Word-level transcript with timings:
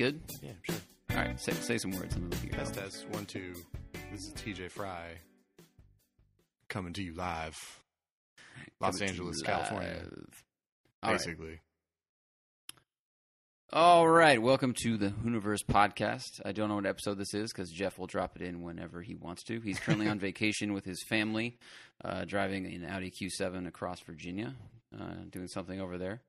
good? 0.00 0.22
Yeah, 0.42 0.52
sure. 0.62 0.76
All 1.10 1.16
right, 1.16 1.38
say, 1.38 1.52
say 1.52 1.76
some 1.76 1.90
words. 1.90 2.16
Look 2.16 2.42
at 2.42 2.52
Test 2.52 2.72
test 2.72 3.06
one 3.10 3.26
two. 3.26 3.52
This 4.10 4.28
is 4.28 4.32
TJ 4.32 4.70
Fry 4.70 5.18
coming 6.70 6.94
to 6.94 7.02
you 7.02 7.12
live, 7.12 7.54
Los 8.80 8.96
Coming 8.96 9.10
Angeles, 9.10 9.42
California, 9.42 9.98
live. 10.02 10.42
All 11.02 11.10
right. 11.10 11.18
basically. 11.18 11.60
All 13.74 14.08
right, 14.08 14.40
welcome 14.40 14.72
to 14.84 14.96
the 14.96 15.10
Hooniverse 15.10 15.66
podcast. 15.70 16.40
I 16.46 16.52
don't 16.52 16.70
know 16.70 16.76
what 16.76 16.86
episode 16.86 17.18
this 17.18 17.34
is 17.34 17.52
because 17.52 17.70
Jeff 17.70 17.98
will 17.98 18.06
drop 18.06 18.36
it 18.36 18.42
in 18.42 18.62
whenever 18.62 19.02
he 19.02 19.14
wants 19.14 19.42
to. 19.44 19.60
He's 19.60 19.78
currently 19.78 20.08
on 20.08 20.18
vacation 20.18 20.72
with 20.72 20.86
his 20.86 21.04
family, 21.10 21.58
uh, 22.02 22.24
driving 22.24 22.64
an 22.64 22.86
Audi 22.86 23.10
Q7 23.10 23.68
across 23.68 24.00
Virginia, 24.00 24.54
uh, 24.98 25.24
doing 25.28 25.46
something 25.46 25.78
over 25.78 25.98
there. 25.98 26.22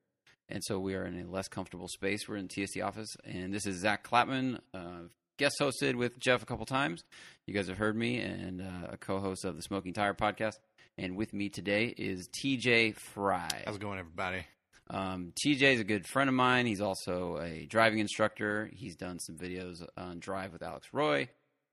And 0.51 0.61
so 0.63 0.79
we 0.79 0.95
are 0.95 1.05
in 1.05 1.17
a 1.17 1.29
less 1.29 1.47
comfortable 1.47 1.87
space. 1.87 2.27
We're 2.27 2.35
in 2.35 2.47
the 2.47 2.61
TSD 2.63 2.85
office, 2.85 3.15
and 3.23 3.53
this 3.53 3.65
is 3.65 3.77
Zack 3.77 4.05
Klapman, 4.05 4.59
uh, 4.73 5.03
guest 5.37 5.55
hosted 5.61 5.95
with 5.95 6.19
Jeff 6.19 6.43
a 6.43 6.45
couple 6.45 6.65
times. 6.65 7.03
You 7.47 7.53
guys 7.53 7.69
have 7.69 7.77
heard 7.77 7.95
me, 7.95 8.19
and 8.19 8.61
uh, 8.61 8.89
a 8.91 8.97
co-host 8.97 9.45
of 9.45 9.55
the 9.55 9.61
Smoking 9.61 9.93
Tire 9.93 10.13
podcast. 10.13 10.55
And 10.97 11.15
with 11.15 11.33
me 11.33 11.47
today 11.47 11.93
is 11.97 12.27
TJ 12.27 12.95
Fry. 12.95 13.63
How's 13.65 13.77
it 13.77 13.81
going, 13.81 13.97
everybody? 13.97 14.45
Um, 14.89 15.31
TJ 15.45 15.75
is 15.75 15.79
a 15.79 15.85
good 15.85 16.05
friend 16.05 16.27
of 16.27 16.33
mine. 16.33 16.65
He's 16.65 16.81
also 16.81 17.39
a 17.41 17.65
driving 17.65 17.99
instructor. 17.99 18.69
He's 18.73 18.97
done 18.97 19.19
some 19.19 19.37
videos 19.37 19.77
on 19.95 20.19
Drive 20.19 20.51
with 20.51 20.63
Alex 20.63 20.87
Roy. 20.91 21.29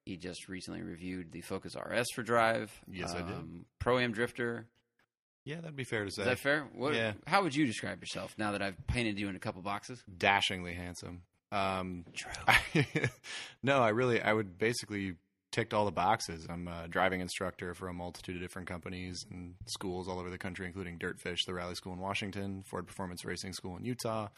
He 0.07 0.17
just 0.17 0.49
recently 0.49 0.83
reviewed 0.83 1.33
the 1.33 1.41
Focus 1.41 1.75
RS 1.75 2.07
for 2.15 2.23
Drive. 2.23 2.73
Yes, 2.91 3.13
I 3.13 3.23
did. 3.23 3.65
Pro 3.81 3.99
Am 3.99 4.13
Drifter. 4.13 4.67
Yeah, 5.49 5.63
that'd 5.63 5.77
be 5.77 5.85
fair 5.85 6.05
to 6.05 6.11
say. 6.11 6.23
Is 6.23 6.29
that 6.29 6.39
fair? 6.39 6.69
What, 6.75 6.93
Yeah. 6.95 7.15
How 7.27 7.43
would 7.43 7.55
you 7.55 7.65
describe 7.65 8.03
yourself 8.03 8.35
now 8.37 8.53
that 8.53 8.61
I've 8.61 8.77
painted 8.87 9.19
you 9.19 9.31
in 9.31 9.35
a 9.35 9.39
couple 9.39 9.63
boxes? 9.63 10.05
Dashingly 10.19 10.75
handsome. 10.75 11.23
Um, 11.51 12.05
True. 12.13 12.85
no, 13.63 13.79
I 13.79 13.89
really, 13.89 14.21
I 14.21 14.31
would 14.31 14.59
basically 14.59 15.15
ticked 15.51 15.73
all 15.73 15.87
the 15.87 15.91
boxes. 15.91 16.47
I'm 16.51 16.69
a 16.69 16.87
driving 16.87 17.23
instructor 17.23 17.73
for 17.73 17.89
a 17.89 17.95
multitude 17.95 18.37
of 18.37 18.43
different 18.43 18.69
companies 18.69 19.25
and 19.31 19.55
schools 19.65 20.07
all 20.07 20.19
over 20.21 20.29
the 20.29 20.37
country, 20.37 20.67
including 20.67 20.99
Dirtfish, 20.99 21.39
the 21.47 21.55
rally 21.55 21.75
school 21.75 21.95
in 21.95 21.99
Washington, 21.99 22.63
Ford 22.67 22.87
Performance 22.87 23.25
Racing 23.25 23.55
School 23.55 23.79
in 23.79 23.87
Utah. 23.87 24.29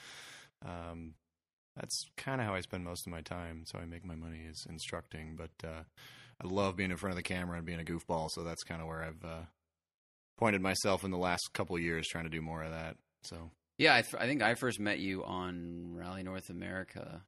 Um, 0.64 1.14
that's 1.74 2.04
kind 2.16 2.40
of 2.40 2.46
how 2.46 2.54
I 2.54 2.60
spend 2.60 2.84
most 2.84 3.08
of 3.08 3.10
my 3.10 3.22
time. 3.22 3.64
So 3.66 3.80
I 3.80 3.84
make 3.84 4.04
my 4.04 4.14
money 4.14 4.42
is 4.48 4.64
instructing, 4.70 5.36
but 5.36 5.66
uh, 5.68 5.82
I 6.40 6.46
love 6.46 6.76
being 6.76 6.92
in 6.92 6.96
front 6.96 7.14
of 7.14 7.16
the 7.16 7.24
camera 7.24 7.56
and 7.56 7.66
being 7.66 7.80
a 7.80 7.84
goofball. 7.84 8.30
So 8.30 8.44
that's 8.44 8.62
kind 8.62 8.80
of 8.80 8.86
where 8.86 9.02
I've 9.02 9.24
uh, 9.24 9.42
pointed 10.40 10.60
myself 10.60 11.04
in 11.04 11.10
the 11.12 11.18
last 11.18 11.50
couple 11.52 11.76
of 11.76 11.82
years, 11.82 12.08
trying 12.08 12.24
to 12.24 12.30
do 12.30 12.42
more 12.42 12.62
of 12.64 12.72
that. 12.72 12.96
So 13.22 13.50
Yeah, 13.78 13.94
I, 13.94 14.02
think 14.02 14.42
I 14.42 14.54
first 14.54 14.80
met 14.80 14.98
you 14.98 15.22
on 15.24 15.92
Rally 15.94 16.22
North 16.24 16.50
America. 16.50 17.22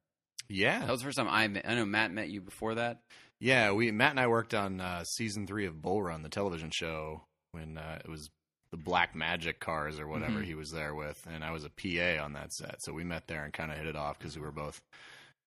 yeah, 0.48 0.80
That 0.80 0.90
was 0.90 1.00
the 1.00 1.04
first 1.06 1.18
time 1.18 1.28
I 1.28 1.46
met. 1.48 1.64
I 1.68 1.74
know 1.76 1.84
Matt 1.84 2.10
met 2.10 2.28
you 2.30 2.40
before 2.40 2.74
that. 2.74 3.00
Yeah, 3.38 3.72
we 3.72 3.90
Matt 3.90 4.10
and 4.12 4.20
I 4.20 4.26
worked 4.28 4.54
on 4.54 4.80
uh, 4.80 5.04
season 5.04 5.46
three 5.46 5.66
of 5.66 5.80
Bull 5.82 6.02
Run, 6.02 6.22
the 6.22 6.28
television 6.28 6.70
show, 6.72 7.22
when 7.52 7.76
uh, 7.76 7.98
it 8.04 8.08
was 8.08 8.28
the 8.70 8.76
Black 8.78 9.14
Magic 9.14 9.60
cars 9.60 9.98
or 10.00 10.06
whatever 10.08 10.40
Mhm. 10.40 10.44
he 10.44 10.54
was 10.54 10.70
there 10.70 10.94
with, 10.94 11.26
and 11.30 11.44
I 11.44 11.50
was 11.50 11.64
a 11.64 11.70
PA 11.70 12.22
on 12.24 12.32
that 12.34 12.52
set. 12.52 12.76
So 12.82 12.92
we 12.92 13.04
met 13.04 13.26
there 13.26 13.44
and 13.44 13.52
kind 13.52 13.70
of 13.70 13.76
hit 13.78 13.86
it 13.86 13.96
off 13.96 14.18
because 14.18 14.36
we 14.36 14.42
were 14.42 14.52
both 14.52 14.80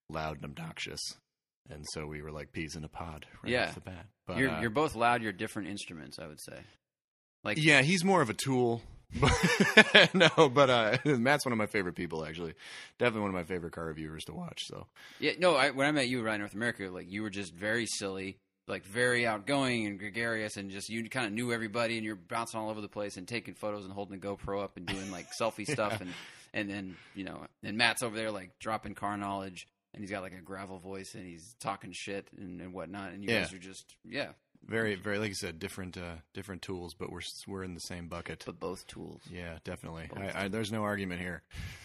loud 0.09 0.35
and 0.35 0.45
obnoxious, 0.45 0.99
and 1.69 1.83
so 1.93 2.05
we 2.05 2.21
were 2.21 2.31
like 2.31 2.51
peas 2.51 2.75
in 2.75 2.83
a 2.83 2.87
pod 2.89 3.25
right 3.41 3.51
Yeah. 3.51 3.69
off 3.69 3.75
the 3.75 3.81
bat. 3.81 4.05
But, 4.27 4.37
you're 4.37 4.51
uh, 4.51 4.61
you're 4.61 4.69
both 4.69 4.93
loud. 4.95 5.23
You're 5.23 5.31
different 5.31 5.69
instruments. 5.69 6.19
I 6.19 6.27
would 6.27 6.41
say. 6.41 6.59
Like 7.45 7.57
yeah, 7.63 7.81
he's 7.83 8.03
more 8.03 8.21
of 8.21 8.29
a 8.29 8.33
tool. 8.33 8.81
No, 10.13 10.49
but 10.49 10.69
uh, 10.69 10.97
Matt's 11.05 11.45
one 11.45 11.51
of 11.53 11.57
my 11.57 11.67
favorite 11.67 11.95
people. 11.95 12.25
Actually, 12.25 12.53
definitely 12.99 13.21
one 13.21 13.29
of 13.29 13.35
my 13.35 13.43
favorite 13.43 13.71
car 13.73 13.85
reviewers 13.85 14.25
to 14.25 14.33
watch. 14.33 14.63
So 14.65 14.87
Yeah, 15.19 15.33
no. 15.39 15.55
I, 15.55 15.69
when 15.71 15.87
I 15.87 15.91
met 15.91 16.07
you 16.07 16.21
Ride 16.21 16.37
North 16.37 16.53
America, 16.53 16.89
like 16.91 17.09
you 17.09 17.21
were 17.21 17.29
just 17.29 17.53
very 17.53 17.85
silly, 17.85 18.37
like 18.67 18.83
very 18.85 19.25
outgoing 19.25 19.85
and 19.85 19.99
gregarious, 19.99 20.57
and 20.57 20.69
just 20.71 20.89
you 20.89 21.07
kind 21.09 21.27
of 21.27 21.33
knew 21.33 21.53
everybody, 21.53 21.97
and 21.97 22.05
you're 22.05 22.15
bouncing 22.15 22.59
all 22.59 22.69
over 22.69 22.81
the 22.81 22.87
place 22.89 23.15
and 23.17 23.27
taking 23.27 23.53
photos 23.53 23.85
and 23.85 23.93
holding 23.93 24.17
a 24.17 24.19
GoPro 24.19 24.63
up 24.63 24.75
and 24.77 24.85
doing 24.85 25.11
like 25.11 25.27
selfie 25.39 25.67
stuff, 25.67 26.01
and 26.01 26.11
and 26.53 26.69
then 26.69 26.95
you 27.15 27.23
know, 27.23 27.45
and 27.63 27.77
Matt's 27.77 28.03
over 28.03 28.15
there 28.15 28.31
like 28.31 28.51
dropping 28.59 28.95
car 28.95 29.17
knowledge, 29.17 29.67
and 29.93 30.01
he's 30.03 30.11
got 30.11 30.23
like 30.23 30.33
a 30.33 30.41
gravel 30.41 30.79
voice, 30.79 31.13
and 31.15 31.25
he's 31.25 31.55
talking 31.59 31.91
shit 31.93 32.27
and, 32.37 32.59
and 32.61 32.73
whatnot, 32.73 33.11
and 33.13 33.23
you 33.23 33.29
Yeah. 33.29 33.41
guys 33.41 33.53
are 33.53 33.59
just 33.59 33.95
yeah, 34.03 34.29
very, 34.67 34.95
very 34.95 35.19
like 35.19 35.29
you 35.29 35.35
said, 35.35 35.59
different, 35.59 35.97
uh, 35.97 36.15
different 36.33 36.61
tools, 36.61 36.93
but 36.93 37.11
we're 37.11 37.21
we're 37.47 37.63
in 37.63 37.73
the 37.73 37.79
same 37.79 38.07
bucket. 38.07 38.43
but 38.45 38.59
both 38.59 38.85
tools. 38.87 39.21
Yeah, 39.29 39.57
definitely. 39.63 40.09
Both. 40.13 40.35
I, 40.35 40.45
I, 40.45 40.47
there's 40.47 40.71
no 40.71 40.83
argument 40.83 41.21
here. 41.21 41.43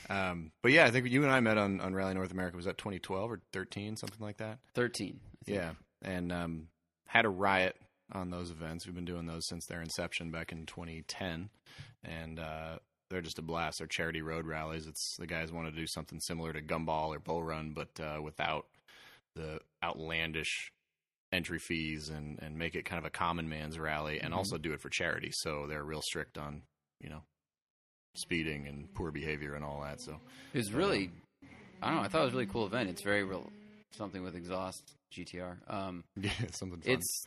Um, 0.08 0.52
but 0.62 0.72
yeah, 0.72 0.86
I 0.86 0.90
think 0.90 1.08
you 1.08 1.22
and 1.22 1.32
I 1.32 1.40
met 1.40 1.58
on, 1.58 1.80
on 1.80 1.94
Rally 1.94 2.14
North 2.14 2.32
America. 2.32 2.56
Was 2.56 2.66
that 2.66 2.78
2012 2.78 3.30
or 3.30 3.40
13, 3.52 3.96
something 3.96 4.24
like 4.24 4.38
that? 4.38 4.58
Thirteen. 4.74 5.20
Yeah, 5.46 5.72
and 6.02 6.32
um, 6.32 6.68
had 7.06 7.24
a 7.24 7.30
riot 7.30 7.76
on 8.12 8.30
those 8.30 8.50
events. 8.50 8.86
We've 8.86 8.94
been 8.94 9.04
doing 9.04 9.26
those 9.26 9.46
since 9.46 9.66
their 9.66 9.80
inception 9.82 10.30
back 10.30 10.52
in 10.52 10.66
2010, 10.66 11.50
and 12.04 12.38
uh, 12.38 12.78
they're 13.08 13.20
just 13.20 13.38
a 13.38 13.42
blast. 13.42 13.78
They're 13.78 13.86
charity 13.86 14.22
road 14.22 14.46
rallies. 14.46 14.86
It's 14.86 15.16
the 15.16 15.26
guys 15.26 15.52
want 15.52 15.68
to 15.68 15.72
do 15.74 15.86
something 15.86 16.20
similar 16.20 16.52
to 16.52 16.62
Gumball 16.62 17.14
or 17.14 17.18
Bull 17.18 17.42
Run, 17.42 17.72
but 17.74 17.88
uh, 18.00 18.20
without 18.22 18.66
the 19.36 19.60
outlandish 19.82 20.72
entry 21.32 21.58
fees 21.58 22.08
and 22.08 22.38
and 22.42 22.56
make 22.58 22.74
it 22.74 22.84
kind 22.84 22.98
of 22.98 23.04
a 23.04 23.10
common 23.10 23.48
man's 23.48 23.78
rally, 23.78 24.20
and 24.20 24.32
Mhm. 24.32 24.36
also 24.36 24.58
do 24.58 24.72
it 24.72 24.80
for 24.80 24.88
charity. 24.90 25.30
So 25.32 25.66
they're 25.66 25.84
real 25.84 26.02
strict 26.02 26.38
on 26.38 26.62
you 27.00 27.08
know 27.08 27.22
speeding 28.16 28.66
and 28.66 28.92
poor 28.94 29.10
behavior 29.10 29.54
and 29.54 29.64
all 29.64 29.80
that. 29.82 30.00
So 30.00 30.20
It 30.52 30.58
was 30.58 30.72
really, 30.72 31.10
I 31.80 31.86
don't 31.88 31.96
know. 31.98 32.02
I 32.02 32.08
thought 32.08 32.22
it 32.22 32.24
was 32.24 32.32
a 32.34 32.36
really 32.36 32.46
cool 32.50 32.66
event. 32.66 32.90
It's 32.90 33.02
very 33.02 33.22
real, 33.22 33.50
something 33.92 34.22
with 34.22 34.34
exhaust 34.34 34.82
GTR. 35.12 35.58
Um, 35.68 36.04
yeah, 36.16 36.30
something 36.52 36.80
fun. 36.80 36.92
it's 36.94 37.24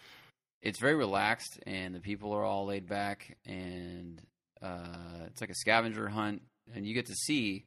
it's 0.61 0.79
very 0.79 0.95
relaxed 0.95 1.59
and 1.65 1.93
the 1.95 1.99
people 1.99 2.33
are 2.33 2.43
all 2.43 2.65
laid 2.65 2.87
back 2.87 3.37
and 3.45 4.21
uh, 4.61 5.25
it's 5.27 5.41
like 5.41 5.49
a 5.49 5.55
scavenger 5.55 6.07
hunt 6.07 6.41
and 6.73 6.85
you 6.87 6.93
get 6.93 7.05
to 7.07 7.15
see 7.15 7.65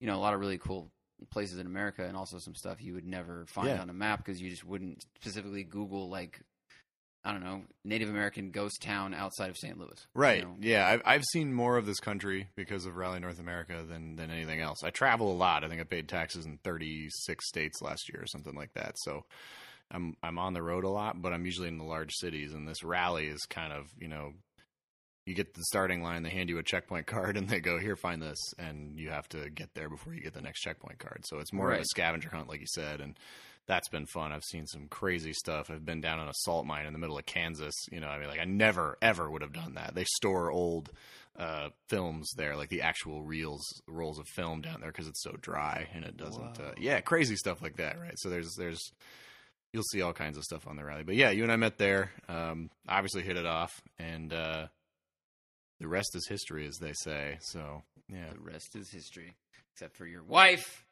you 0.00 0.06
know 0.08 0.16
a 0.16 0.18
lot 0.18 0.34
of 0.34 0.40
really 0.40 0.58
cool 0.58 0.88
places 1.30 1.58
in 1.58 1.66
America 1.66 2.04
and 2.04 2.16
also 2.16 2.38
some 2.38 2.54
stuff 2.54 2.82
you 2.82 2.94
would 2.94 3.06
never 3.06 3.46
find 3.46 3.68
Yeah. 3.68 3.80
on 3.80 3.90
a 3.90 3.94
map 3.94 4.24
because 4.24 4.40
you 4.40 4.50
just 4.50 4.64
wouldn't 4.64 5.02
specifically 5.16 5.64
Google 5.64 6.08
like 6.08 6.40
I 7.24 7.32
don't 7.32 7.42
know 7.42 7.64
Native 7.84 8.08
American 8.08 8.52
ghost 8.52 8.80
town 8.82 9.12
outside 9.12 9.50
of 9.50 9.56
St. 9.56 9.76
Louis. 9.76 9.90
you 10.14 10.20
Right. 10.20 10.42
know? 10.44 10.56
Yeah, 10.60 10.86
I've 10.86 11.02
I've 11.04 11.24
seen 11.32 11.52
more 11.52 11.76
of 11.76 11.84
this 11.86 11.98
country 11.98 12.48
because 12.54 12.86
of 12.86 12.96
Rally 12.96 13.18
North 13.18 13.40
America 13.40 13.82
than 13.88 14.14
than 14.16 14.30
anything 14.30 14.60
else. 14.60 14.78
I 14.84 14.90
travel 14.90 15.32
a 15.32 15.34
lot. 15.34 15.64
I 15.64 15.68
think 15.68 15.80
I 15.80 15.84
paid 15.84 16.08
taxes 16.08 16.46
in 16.46 16.58
36 16.58 17.48
states 17.48 17.82
last 17.82 18.08
year 18.12 18.22
or 18.22 18.26
something 18.26 18.54
like 18.54 18.72
that. 18.74 18.92
So 18.98 19.24
I'm 19.90 20.16
I'm 20.22 20.38
on 20.38 20.52
the 20.54 20.62
road 20.62 20.84
a 20.84 20.88
lot, 20.88 21.20
but 21.20 21.32
I'm 21.32 21.44
usually 21.46 21.68
in 21.68 21.78
the 21.78 21.84
large 21.84 22.12
cities 22.14 22.52
and 22.52 22.68
this 22.68 22.84
rally 22.84 23.26
is 23.26 23.40
kind 23.50 23.72
of, 23.72 23.86
you 23.98 24.08
know, 24.08 24.32
you 25.26 25.34
get 25.34 25.52
to 25.52 25.60
the 25.60 25.64
starting 25.64 26.02
line, 26.02 26.22
they 26.22 26.30
hand 26.30 26.48
you 26.48 26.58
a 26.58 26.62
checkpoint 26.62 27.06
card 27.06 27.36
and 27.36 27.48
they 27.48 27.60
go, 27.60 27.78
"Here, 27.78 27.96
find 27.96 28.22
this." 28.22 28.38
And 28.58 28.98
you 28.98 29.10
have 29.10 29.28
to 29.30 29.50
get 29.50 29.74
there 29.74 29.90
before 29.90 30.14
you 30.14 30.20
get 30.20 30.32
the 30.32 30.40
next 30.40 30.60
checkpoint 30.60 30.98
card. 30.98 31.24
So 31.26 31.38
it's 31.38 31.52
more 31.52 31.72
of 31.72 31.80
a 31.80 31.84
scavenger 31.84 32.30
hunt 32.30 32.48
like 32.48 32.60
you 32.60 32.66
said 32.66 33.00
and 33.00 33.18
that's 33.66 33.88
been 33.88 34.06
fun. 34.06 34.32
I've 34.32 34.44
seen 34.44 34.66
some 34.66 34.86
crazy 34.88 35.32
stuff. 35.32 35.70
I've 35.70 35.84
been 35.84 36.00
down 36.00 36.20
on 36.20 36.28
a 36.28 36.34
salt 36.34 36.66
mine 36.66 36.86
in 36.86 36.92
the 36.92 36.98
middle 36.98 37.18
of 37.18 37.26
Kansas. 37.26 37.74
You 37.90 38.00
know, 38.00 38.08
I 38.08 38.18
mean, 38.18 38.28
like 38.28 38.40
I 38.40 38.44
never 38.44 38.96
ever 39.02 39.28
would 39.30 39.42
have 39.42 39.52
done 39.52 39.74
that. 39.74 39.94
They 39.94 40.04
store 40.04 40.50
old 40.50 40.90
uh, 41.36 41.70
films 41.88 42.30
there, 42.36 42.56
like 42.56 42.68
the 42.68 42.82
actual 42.82 43.22
reels, 43.22 43.62
rolls 43.86 44.18
of 44.18 44.26
film 44.28 44.62
down 44.62 44.80
there 44.80 44.90
because 44.90 45.08
it's 45.08 45.22
so 45.22 45.36
dry 45.40 45.88
and 45.94 46.04
it 46.04 46.16
doesn't. 46.16 46.60
Uh, 46.60 46.72
yeah, 46.78 47.00
crazy 47.00 47.36
stuff 47.36 47.60
like 47.60 47.76
that, 47.76 48.00
right? 48.00 48.18
So 48.18 48.30
there's 48.30 48.54
there's 48.56 48.80
you'll 49.72 49.82
see 49.82 50.00
all 50.00 50.12
kinds 50.12 50.38
of 50.38 50.44
stuff 50.44 50.66
on 50.66 50.76
the 50.76 50.84
rally. 50.84 51.02
But 51.02 51.16
yeah, 51.16 51.30
you 51.30 51.42
and 51.42 51.52
I 51.52 51.56
met 51.56 51.76
there. 51.76 52.12
Um, 52.28 52.70
obviously 52.88 53.22
hit 53.22 53.36
it 53.36 53.46
off, 53.46 53.82
and 53.98 54.32
uh, 54.32 54.66
the 55.80 55.88
rest 55.88 56.14
is 56.14 56.26
history, 56.28 56.66
as 56.66 56.76
they 56.78 56.92
say. 56.94 57.38
So 57.40 57.82
yeah, 58.08 58.30
The 58.32 58.40
rest 58.40 58.76
is 58.76 58.90
history, 58.90 59.34
except 59.72 59.96
for 59.96 60.06
your 60.06 60.22
wife. 60.22 60.84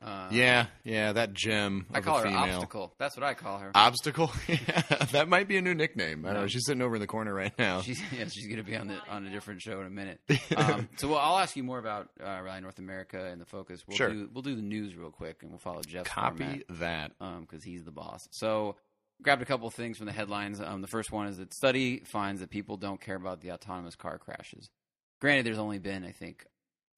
Uh, 0.00 0.26
yeah, 0.32 0.66
yeah. 0.82 1.12
That 1.12 1.32
gem. 1.32 1.86
I 1.94 2.00
call 2.00 2.18
her 2.18 2.26
obstacle. 2.26 2.92
That's 2.98 3.16
what 3.16 3.22
I 3.22 3.34
call 3.34 3.58
her. 3.58 3.70
Obstacle. 3.72 4.32
yeah, 4.48 4.80
that 5.12 5.28
might 5.28 5.46
be 5.46 5.58
a 5.58 5.62
new 5.62 5.74
nickname. 5.74 6.24
I 6.26 6.32
don't 6.32 6.42
know. 6.42 6.46
She's 6.48 6.66
sitting 6.66 6.82
over 6.82 6.96
in 6.96 7.00
the 7.00 7.06
corner 7.06 7.32
right 7.32 7.56
now. 7.56 7.82
She's 7.82 8.00
yeah, 8.18 8.24
she's 8.28 8.48
gonna 8.48 8.64
be 8.64 8.74
on 8.74 8.88
the 8.88 8.98
on 9.08 9.24
a 9.26 9.30
different 9.30 9.60
show 9.62 9.80
in 9.80 9.86
a 9.86 9.90
minute. 9.90 10.20
Um, 10.56 10.88
so 10.96 11.08
well, 11.08 11.18
I'll 11.18 11.38
ask 11.38 11.56
you 11.56 11.62
more 11.62 11.78
about 11.78 12.08
uh, 12.20 12.40
Rally 12.42 12.60
North 12.62 12.78
America 12.80 13.26
and 13.26 13.40
the 13.40 13.44
focus. 13.46 13.82
We'll 13.86 13.96
Sure. 13.96 14.10
do 14.10 14.28
we'll 14.32 14.42
do 14.42 14.56
the 14.56 14.62
news 14.62 14.96
real 14.96 15.10
quick 15.10 15.42
and 15.42 15.50
we'll 15.50 15.58
follow 15.60 15.82
Jeff. 15.82 16.04
Copy 16.06 16.64
that. 16.68 17.12
format 17.18 17.40
because 17.42 17.62
he's 17.62 17.84
the 17.84 17.90
boss. 17.92 18.20
So 18.32 18.76
grabbed 19.22 19.42
a 19.42 19.46
couple 19.46 19.66
of 19.68 19.74
things 19.74 19.96
from 19.98 20.06
the 20.06 20.12
headlines. 20.12 20.60
Um, 20.60 20.80
the 20.82 20.88
first 20.88 21.12
one 21.12 21.26
is 21.28 21.38
that 21.38 21.54
study 21.54 21.98
finds 22.04 22.40
that 22.40 22.50
people 22.50 22.76
don't 22.76 23.00
care 23.00 23.16
about 23.16 23.40
the 23.40 23.52
autonomous 23.52 23.94
car 23.96 24.18
crashes. 24.18 24.68
Granted, 25.20 25.46
there's 25.46 25.58
only 25.58 25.78
been 25.78 26.04
I 26.04 26.10
think 26.12 26.44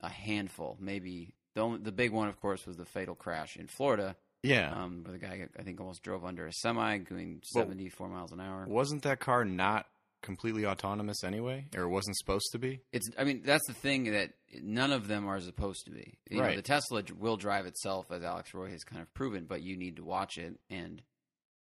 a 0.00 0.09
handful, 0.09 0.76
maybe 0.81 1.35
the 1.55 1.61
only, 1.61 1.79
the 1.79 1.93
big 1.93 2.11
one, 2.12 2.29
of 2.29 2.41
course, 2.41 2.67
was 2.67 2.76
the 2.76 2.85
fatal 2.85 3.15
crash 3.15 3.56
in 3.56 3.69
Florida, 3.69 4.17
Yeah. 4.43 4.73
um, 4.73 5.03
where 5.05 5.12
the 5.12 5.19
guy 5.19 5.47
I 5.59 5.62
think 5.62 5.81
almost 5.81 6.03
drove 6.03 6.25
under 6.25 6.47
a 6.47 6.53
semi 6.53 6.99
going 6.99 7.41
Well, 7.55 7.65
74 7.65 8.09
miles 8.09 8.32
an 8.32 8.41
hour. 8.41 8.67
Wasn't 8.67 9.03
that 9.03 9.20
car 9.20 9.44
not 9.44 9.87
completely 10.23 10.65
autonomous 10.67 11.23
anyway, 11.23 11.67
or 11.77 11.82
it 11.82 11.88
wasn't 11.91 12.17
supposed 12.17 12.49
to 12.53 12.59
be? 12.59 12.81
It's. 12.93 13.09
I 13.19 13.25
mean, 13.25 13.43
that's 13.44 13.67
the 13.67 13.75
thing 13.75 14.12
that 14.12 14.32
none 14.62 14.91
of 14.91 15.06
them 15.06 15.29
are 15.29 15.38
supposed 15.41 15.85
to 15.85 15.91
be. 15.91 16.19
You 16.31 16.38
know, 16.38 16.44
Right. 16.44 16.56
the 16.56 16.62
Tesla 16.62 17.03
will 17.19 17.37
drive 17.37 17.67
itself, 17.67 18.11
as 18.11 18.23
Alex 18.23 18.53
Roy 18.55 18.70
has 18.70 18.82
kind 18.85 19.03
of 19.03 19.12
proven, 19.15 19.44
but 19.44 19.62
you 19.62 19.77
need 19.77 19.97
to 19.97 20.05
watch 20.05 20.38
it. 20.38 20.59
And 20.70 21.03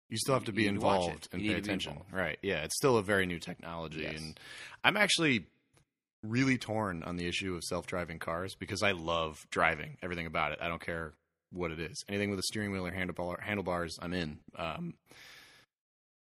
you 0.09 0.17
still 0.17 0.33
have 0.33 0.45
to 0.45 0.51
be 0.51 0.63
need 0.63 0.69
to 0.69 0.73
involved 0.75 1.27
and 1.31 1.41
You 1.41 1.51
pay 1.51 1.57
attention. 1.57 1.99
Right. 2.11 2.37
Yeah. 2.41 2.63
It's 2.63 2.75
still 2.75 2.97
a 2.97 3.03
very 3.03 3.25
new 3.25 3.39
technology. 3.39 4.01
Yes. 4.01 4.19
And 4.19 4.39
I'm 4.83 4.97
actually 4.97 5.45
really 6.23 6.57
torn 6.57 7.03
on 7.03 7.17
the 7.17 7.27
issue 7.27 7.55
of 7.55 7.63
self 7.63 7.87
driving 7.87 8.19
cars 8.19 8.55
because 8.55 8.83
I 8.83 8.91
love 8.91 9.45
driving 9.51 9.97
everything 10.01 10.25
about 10.25 10.51
it. 10.51 10.59
I 10.61 10.67
don't 10.67 10.81
care 10.81 11.13
what 11.51 11.71
it 11.71 11.79
is. 11.79 12.03
Anything 12.09 12.29
with 12.29 12.39
a 12.39 12.43
steering 12.43 12.71
wheel 12.71 12.85
or 12.85 12.91
handlebar, 12.91 13.41
handlebars, 13.41 13.97
I'm 14.01 14.13
in. 14.13 14.39
Um, 14.55 14.95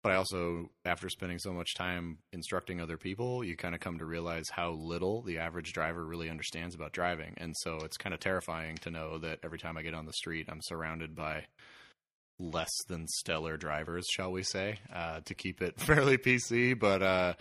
but 0.02 0.12
I 0.12 0.16
also, 0.16 0.68
after 0.84 1.08
spending 1.08 1.38
so 1.38 1.54
much 1.54 1.74
time 1.74 2.18
instructing 2.30 2.78
other 2.78 2.98
people, 2.98 3.42
you 3.42 3.56
kind 3.56 3.74
of 3.74 3.80
come 3.80 3.98
to 3.98 4.04
realize 4.04 4.44
how 4.50 4.72
little 4.72 5.22
the 5.22 5.38
average 5.38 5.72
driver 5.72 6.04
really 6.04 6.28
understands 6.28 6.74
about 6.74 6.92
driving. 6.92 7.32
And 7.38 7.54
so 7.56 7.78
it's 7.78 7.96
kind 7.96 8.12
of 8.12 8.20
terrifying 8.20 8.76
to 8.82 8.90
know 8.90 9.16
that 9.20 9.38
every 9.42 9.58
time 9.58 9.78
I 9.78 9.82
get 9.82 9.94
on 9.94 10.04
the 10.04 10.12
street, 10.12 10.48
I'm 10.50 10.60
surrounded 10.60 11.16
by 11.16 11.46
less 12.38 12.72
than 12.88 13.06
stellar 13.06 13.56
drivers, 13.56 14.06
shall 14.10 14.32
we 14.32 14.42
say, 14.42 14.78
uh, 14.92 15.20
to 15.24 15.34
keep 15.34 15.62
it 15.62 15.80
fairly 15.80 16.18
PC. 16.18 16.78
But 16.78 17.02
uh, 17.02 17.34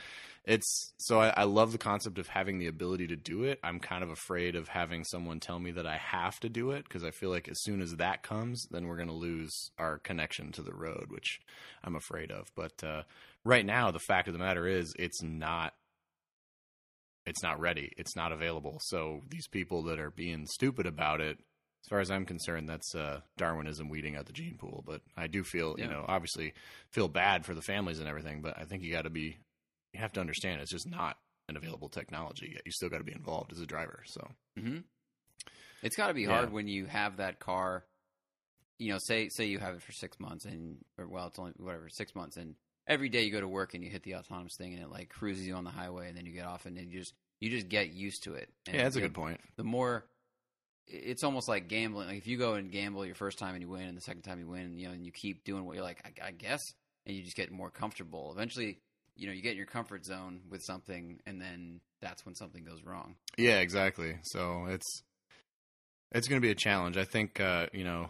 it's 0.45 0.93
so 0.97 1.19
I, 1.19 1.29
I 1.29 1.43
love 1.43 1.71
the 1.71 1.77
concept 1.77 2.17
of 2.17 2.27
having 2.27 2.59
the 2.59 2.67
ability 2.67 3.07
to 3.07 3.15
do 3.15 3.43
it. 3.43 3.59
I'm 3.63 3.79
kind 3.79 4.03
of 4.03 4.09
afraid 4.09 4.55
of 4.55 4.67
having 4.67 5.03
someone 5.03 5.39
tell 5.39 5.59
me 5.59 5.71
that 5.71 5.87
I 5.87 5.97
have 5.97 6.39
to 6.41 6.49
do 6.49 6.71
it 6.71 6.83
because 6.83 7.03
I 7.03 7.11
feel 7.11 7.29
like 7.29 7.47
as 7.47 7.61
soon 7.61 7.81
as 7.81 7.95
that 7.95 8.23
comes, 8.23 8.67
then 8.69 8.87
we're 8.87 8.97
going 8.97 9.07
to 9.07 9.13
lose 9.13 9.71
our 9.77 9.99
connection 9.99 10.51
to 10.53 10.61
the 10.61 10.73
road, 10.73 11.05
which 11.09 11.39
I'm 11.83 11.95
afraid 11.95 12.31
of. 12.31 12.47
But 12.55 12.83
uh, 12.83 13.03
right 13.45 13.65
now, 13.65 13.91
the 13.91 13.99
fact 13.99 14.27
of 14.27 14.33
the 14.33 14.39
matter 14.39 14.67
is, 14.67 14.93
it's 14.99 15.21
not. 15.23 15.73
It's 17.25 17.41
not 17.41 17.61
ready. 17.61 17.93
It's 17.95 18.17
not 18.17 18.33
available. 18.33 18.79
So 18.81 19.21
these 19.29 19.47
people 19.47 19.83
that 19.83 19.97
are 19.97 20.11
being 20.11 20.45
stupid 20.45 20.85
about 20.85 21.21
it, 21.21 21.37
as 21.83 21.89
far 21.89 21.99
as 21.99 22.09
I'm 22.09 22.25
concerned, 22.25 22.69
that's 22.69 22.95
uh, 22.95 23.21
Darwinism 23.37 23.89
weeding 23.89 24.15
out 24.15 24.25
the 24.25 24.33
gene 24.33 24.55
pool. 24.57 24.83
But 24.85 25.01
I 25.17 25.27
do 25.27 25.43
feel, 25.43 25.75
you 25.77 25.87
know, 25.87 26.05
obviously 26.07 26.53
feel 26.91 27.09
bad 27.09 27.45
for 27.45 27.53
the 27.53 27.61
families 27.61 27.99
and 27.99 28.07
everything. 28.07 28.41
But 28.41 28.57
I 28.57 28.63
think 28.63 28.83
you 28.83 28.91
got 28.91 29.01
to 29.03 29.09
be, 29.09 29.37
you 29.93 29.99
have 29.99 30.13
to 30.13 30.21
understand 30.21 30.61
it's 30.61 30.71
just 30.71 30.89
not 30.89 31.17
an 31.49 31.57
available 31.57 31.89
technology 31.89 32.51
yet. 32.53 32.61
You 32.65 32.71
still 32.71 32.89
got 32.89 32.99
to 32.99 33.03
be 33.03 33.11
involved 33.11 33.51
as 33.51 33.59
a 33.59 33.65
driver. 33.65 34.03
So 34.05 34.25
hmm 34.57 34.79
it's 35.81 35.97
got 35.97 36.07
to 36.07 36.13
be 36.13 36.23
Yeah. 36.23 36.29
hard 36.29 36.53
when 36.53 36.67
you 36.67 36.85
have 36.85 37.17
that 37.17 37.39
car. 37.39 37.83
You 38.79 38.93
know, 38.93 38.97
say 38.97 39.29
say 39.29 39.45
you 39.45 39.59
have 39.59 39.75
it 39.75 39.81
for 39.81 39.91
six 39.91 40.19
months, 40.19 40.45
and 40.45 40.77
or 40.97 41.07
well, 41.07 41.27
it's 41.27 41.37
only 41.37 41.51
whatever 41.57 41.89
six 41.89 42.15
months, 42.15 42.37
and 42.37 42.55
every 42.87 43.09
day 43.09 43.23
you 43.23 43.31
go 43.31 43.39
to 43.41 43.47
work 43.47 43.73
and 43.73 43.83
you 43.83 43.89
hit 43.89 44.03
the 44.03 44.15
autonomous 44.15 44.55
thing, 44.57 44.73
and 44.73 44.81
it 44.81 44.89
like 44.89 45.09
cruises 45.09 45.45
you 45.45 45.53
on 45.53 45.63
the 45.63 45.69
highway, 45.69 46.07
and 46.07 46.17
then 46.17 46.25
you 46.25 46.31
get 46.33 46.45
off, 46.45 46.65
and 46.65 46.75
then 46.77 46.89
you 46.89 46.99
just 46.99 47.13
you 47.39 47.49
just 47.49 47.69
get 47.69 47.91
used 47.91 48.23
to 48.23 48.33
it. 48.35 48.49
And 48.67 48.77
yeah, 48.77 48.83
that's 48.83 48.95
a 48.95 49.01
good 49.01 49.13
point. 49.13 49.39
the 49.57 49.63
more 49.63 50.05
it's 50.87 51.23
almost 51.23 51.47
like 51.47 51.67
gambling. 51.67 52.07
Like 52.07 52.17
if 52.17 52.27
you 52.27 52.37
go 52.37 52.53
and 52.53 52.71
gamble 52.71 53.05
your 53.05 53.15
first 53.15 53.39
time 53.39 53.53
and 53.53 53.61
you 53.61 53.69
win, 53.69 53.83
and 53.83 53.97
the 53.97 54.01
second 54.01 54.23
time 54.23 54.39
you 54.39 54.47
win, 54.47 54.77
you 54.77 54.87
know, 54.87 54.93
and 54.93 55.05
you 55.05 55.11
keep 55.11 55.43
doing 55.43 55.65
what 55.65 55.75
you're 55.75 55.83
like, 55.83 56.03
I, 56.05 56.27
I 56.27 56.31
guess, 56.31 56.61
and 57.05 57.15
you 57.15 57.23
just 57.23 57.35
get 57.35 57.51
more 57.51 57.69
comfortable. 57.69 58.31
Eventually, 58.31 58.79
you 59.15 59.27
know, 59.27 59.33
you 59.33 59.41
get 59.41 59.51
in 59.51 59.57
your 59.57 59.65
comfort 59.65 60.05
zone 60.05 60.41
with 60.49 60.63
something, 60.63 61.19
and 61.25 61.41
then 61.41 61.81
that's 62.01 62.25
when 62.25 62.35
something 62.35 62.63
goes 62.63 62.83
wrong. 62.83 63.15
Yeah, 63.37 63.59
exactly. 63.59 64.17
So 64.23 64.65
it's 64.67 65.03
it's 66.11 66.27
going 66.27 66.41
to 66.41 66.45
be 66.45 66.51
a 66.51 66.55
challenge. 66.55 66.97
I 66.97 67.05
think 67.05 67.39
uh, 67.39 67.67
you 67.73 67.83
know 67.83 68.09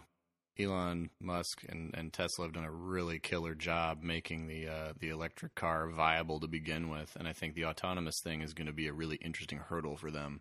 Elon 0.58 1.10
Musk 1.20 1.64
and, 1.68 1.92
and 1.94 2.12
Tesla 2.12 2.46
have 2.46 2.54
done 2.54 2.64
a 2.64 2.70
really 2.70 3.18
killer 3.18 3.54
job 3.54 4.02
making 4.02 4.46
the 4.46 4.68
uh, 4.68 4.92
the 4.98 5.08
electric 5.08 5.54
car 5.54 5.88
viable 5.88 6.40
to 6.40 6.46
begin 6.46 6.88
with, 6.88 7.16
and 7.16 7.26
I 7.26 7.32
think 7.32 7.54
the 7.54 7.66
autonomous 7.66 8.20
thing 8.22 8.40
is 8.40 8.54
going 8.54 8.66
to 8.66 8.72
be 8.72 8.86
a 8.86 8.92
really 8.92 9.16
interesting 9.16 9.58
hurdle 9.58 9.96
for 9.96 10.10
them. 10.10 10.40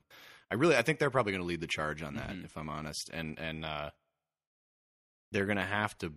I 0.51 0.55
really, 0.55 0.75
I 0.75 0.81
think 0.83 0.99
they're 0.99 1.09
probably 1.09 1.31
going 1.31 1.41
to 1.41 1.47
lead 1.47 1.61
the 1.61 1.67
charge 1.67 2.03
on 2.03 2.15
that, 2.15 2.29
Mhm. 2.29 2.45
if 2.45 2.57
I'm 2.57 2.69
honest, 2.69 3.09
and 3.11 3.37
and 3.39 3.65
uh, 3.65 3.91
they're 5.31 5.45
going 5.45 5.57
to 5.57 5.65
have 5.65 5.97
to 5.99 6.13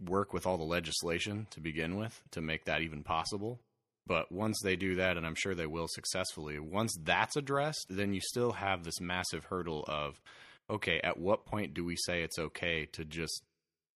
work 0.00 0.32
with 0.32 0.46
all 0.46 0.58
the 0.58 0.64
legislation 0.64 1.46
to 1.50 1.60
begin 1.60 1.96
with 1.96 2.20
to 2.32 2.40
make 2.40 2.64
that 2.64 2.82
even 2.82 3.02
possible. 3.04 3.60
But 4.06 4.30
once 4.30 4.60
they 4.62 4.76
do 4.76 4.96
that, 4.96 5.16
and 5.16 5.24
I'm 5.24 5.36
sure 5.36 5.54
they 5.54 5.66
will 5.66 5.86
successfully, 5.88 6.58
once 6.58 6.94
that's 7.00 7.36
addressed, 7.36 7.86
then 7.88 8.12
you 8.12 8.20
still 8.20 8.52
have 8.52 8.84
this 8.84 9.00
massive 9.00 9.44
hurdle 9.46 9.84
of, 9.88 10.20
okay, 10.68 11.00
at 11.02 11.16
what 11.18 11.46
point 11.46 11.72
do 11.74 11.84
we 11.84 11.96
say 11.96 12.22
it's 12.22 12.38
okay 12.38 12.86
to 12.86 13.04
just 13.04 13.44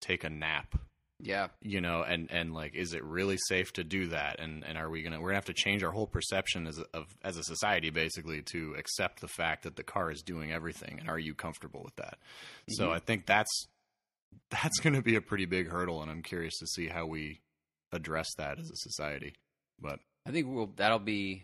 take 0.01 0.23
a 0.23 0.29
nap? 0.29 0.79
Yeah, 1.21 1.49
You 1.61 1.81
know, 1.81 2.01
and 2.01 2.31
and 2.31 2.53
like, 2.53 2.75
is 2.75 2.93
it 2.93 3.03
really 3.03 3.37
safe 3.47 3.73
to 3.73 3.83
do 3.83 4.07
that? 4.07 4.39
And 4.39 4.63
and 4.63 4.77
are 4.77 4.89
we 4.89 5.01
gonna 5.03 5.19
we're 5.19 5.29
gonna 5.29 5.35
have 5.37 5.45
to 5.45 5.53
change 5.53 5.83
our 5.83 5.91
whole 5.91 6.07
perception 6.07 6.65
as 6.65 6.79
a, 6.79 6.85
of 6.93 7.07
as 7.23 7.35
a 7.35 7.43
society 7.43 7.89
basically 7.89 8.41
to 8.53 8.73
accept 8.77 9.19
the 9.19 9.27
fact 9.27 9.63
that 9.63 9.75
the 9.75 9.83
car 9.83 10.11
is 10.11 10.21
doing 10.21 10.51
everything? 10.53 10.97
And 10.99 11.09
are 11.09 11.19
you 11.19 11.33
comfortable 11.35 11.81
with 11.83 11.95
that? 11.97 12.19
So 12.69 12.87
Mhm. 12.87 12.93
I 12.93 12.99
think 12.99 13.25
that's 13.25 13.67
that's 14.49 14.79
going 14.83 14.93
to 14.95 15.01
be 15.01 15.15
a 15.15 15.21
pretty 15.21 15.45
big 15.45 15.67
hurdle, 15.69 16.01
and 16.01 16.09
I'm 16.09 16.23
curious 16.23 16.57
to 16.59 16.67
see 16.67 16.87
how 16.87 17.05
we 17.05 17.41
address 17.91 18.27
that 18.37 18.59
as 18.59 18.69
a 18.71 18.75
society. 18.77 19.33
But 19.79 19.99
I 20.25 20.31
think 20.31 20.47
we'll 20.47 20.71
that'll 20.77 20.99
be 20.99 21.43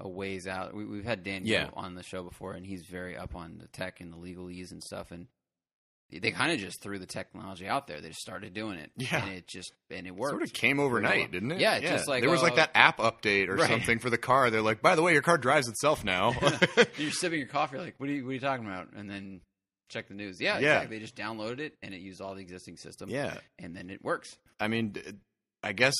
a 0.00 0.08
ways 0.08 0.46
out. 0.46 0.74
We, 0.74 0.84
we've 0.86 1.04
had 1.04 1.22
Daniel 1.22 1.46
Yeah. 1.52 1.70
on 1.74 1.94
the 1.94 2.02
show 2.02 2.22
before, 2.24 2.54
and 2.54 2.66
he's 2.66 2.86
very 2.90 3.16
up 3.16 3.36
on 3.36 3.58
the 3.58 3.68
tech 3.68 4.00
and 4.00 4.12
the 4.12 4.16
legalese 4.16 4.72
and 4.72 4.82
stuff. 4.82 5.10
And 5.12 5.28
they 6.18 6.30
kind 6.30 6.50
of 6.52 6.58
just 6.58 6.82
threw 6.82 6.98
the 6.98 7.06
technology 7.06 7.66
out 7.68 7.86
there. 7.86 8.00
They 8.00 8.08
just 8.08 8.20
started 8.20 8.52
doing 8.54 8.78
it, 8.78 8.90
Yeah. 8.96 9.24
and 9.24 9.34
it 9.34 9.46
just 9.46 9.72
and 9.90 10.06
it 10.06 10.14
worked. 10.14 10.32
Sort 10.32 10.42
of 10.42 10.52
came 10.52 10.80
overnight, 10.80 11.30
didn't 11.30 11.52
it? 11.52 11.60
Yeah, 11.60 11.76
it's 11.76 11.88
just 11.90 12.08
like, 12.08 12.22
there 12.22 12.30
was 12.30 12.42
like 12.42 12.52
uh, 12.54 12.56
that 12.56 12.70
app 12.74 12.98
update 12.98 13.48
or 13.48 13.54
Right. 13.56 13.68
something 13.70 13.98
for 14.00 14.10
the 14.10 14.18
car. 14.18 14.50
They're 14.50 14.62
like, 14.62 14.82
by 14.82 14.94
the 14.96 15.02
way, 15.02 15.12
your 15.12 15.22
car 15.22 15.38
drives 15.38 15.68
itself 15.68 16.04
now. 16.04 16.34
You're 16.96 17.10
sipping 17.12 17.38
your 17.38 17.48
coffee, 17.48 17.78
like, 17.78 17.94
what 17.98 18.08
are 18.08 18.12
you 18.12 18.24
what 18.24 18.30
are 18.30 18.34
you 18.34 18.40
talking 18.40 18.66
about? 18.66 18.88
And 18.96 19.08
then 19.08 19.40
check 19.88 20.08
the 20.08 20.14
news. 20.14 20.40
Yeah, 20.40 20.58
Yeah. 20.58 20.74
exactly. 20.76 20.96
They 20.96 21.00
just 21.02 21.16
downloaded 21.16 21.60
it, 21.60 21.76
and 21.82 21.94
it 21.94 22.00
used 22.00 22.20
all 22.20 22.34
the 22.34 22.40
existing 22.42 22.76
system. 22.76 23.08
yeah, 23.10 23.34
and 23.58 23.76
then 23.76 23.90
it 23.90 24.02
works. 24.04 24.36
I 24.58 24.68
mean, 24.68 24.94
I 25.62 25.72
guess 25.72 25.94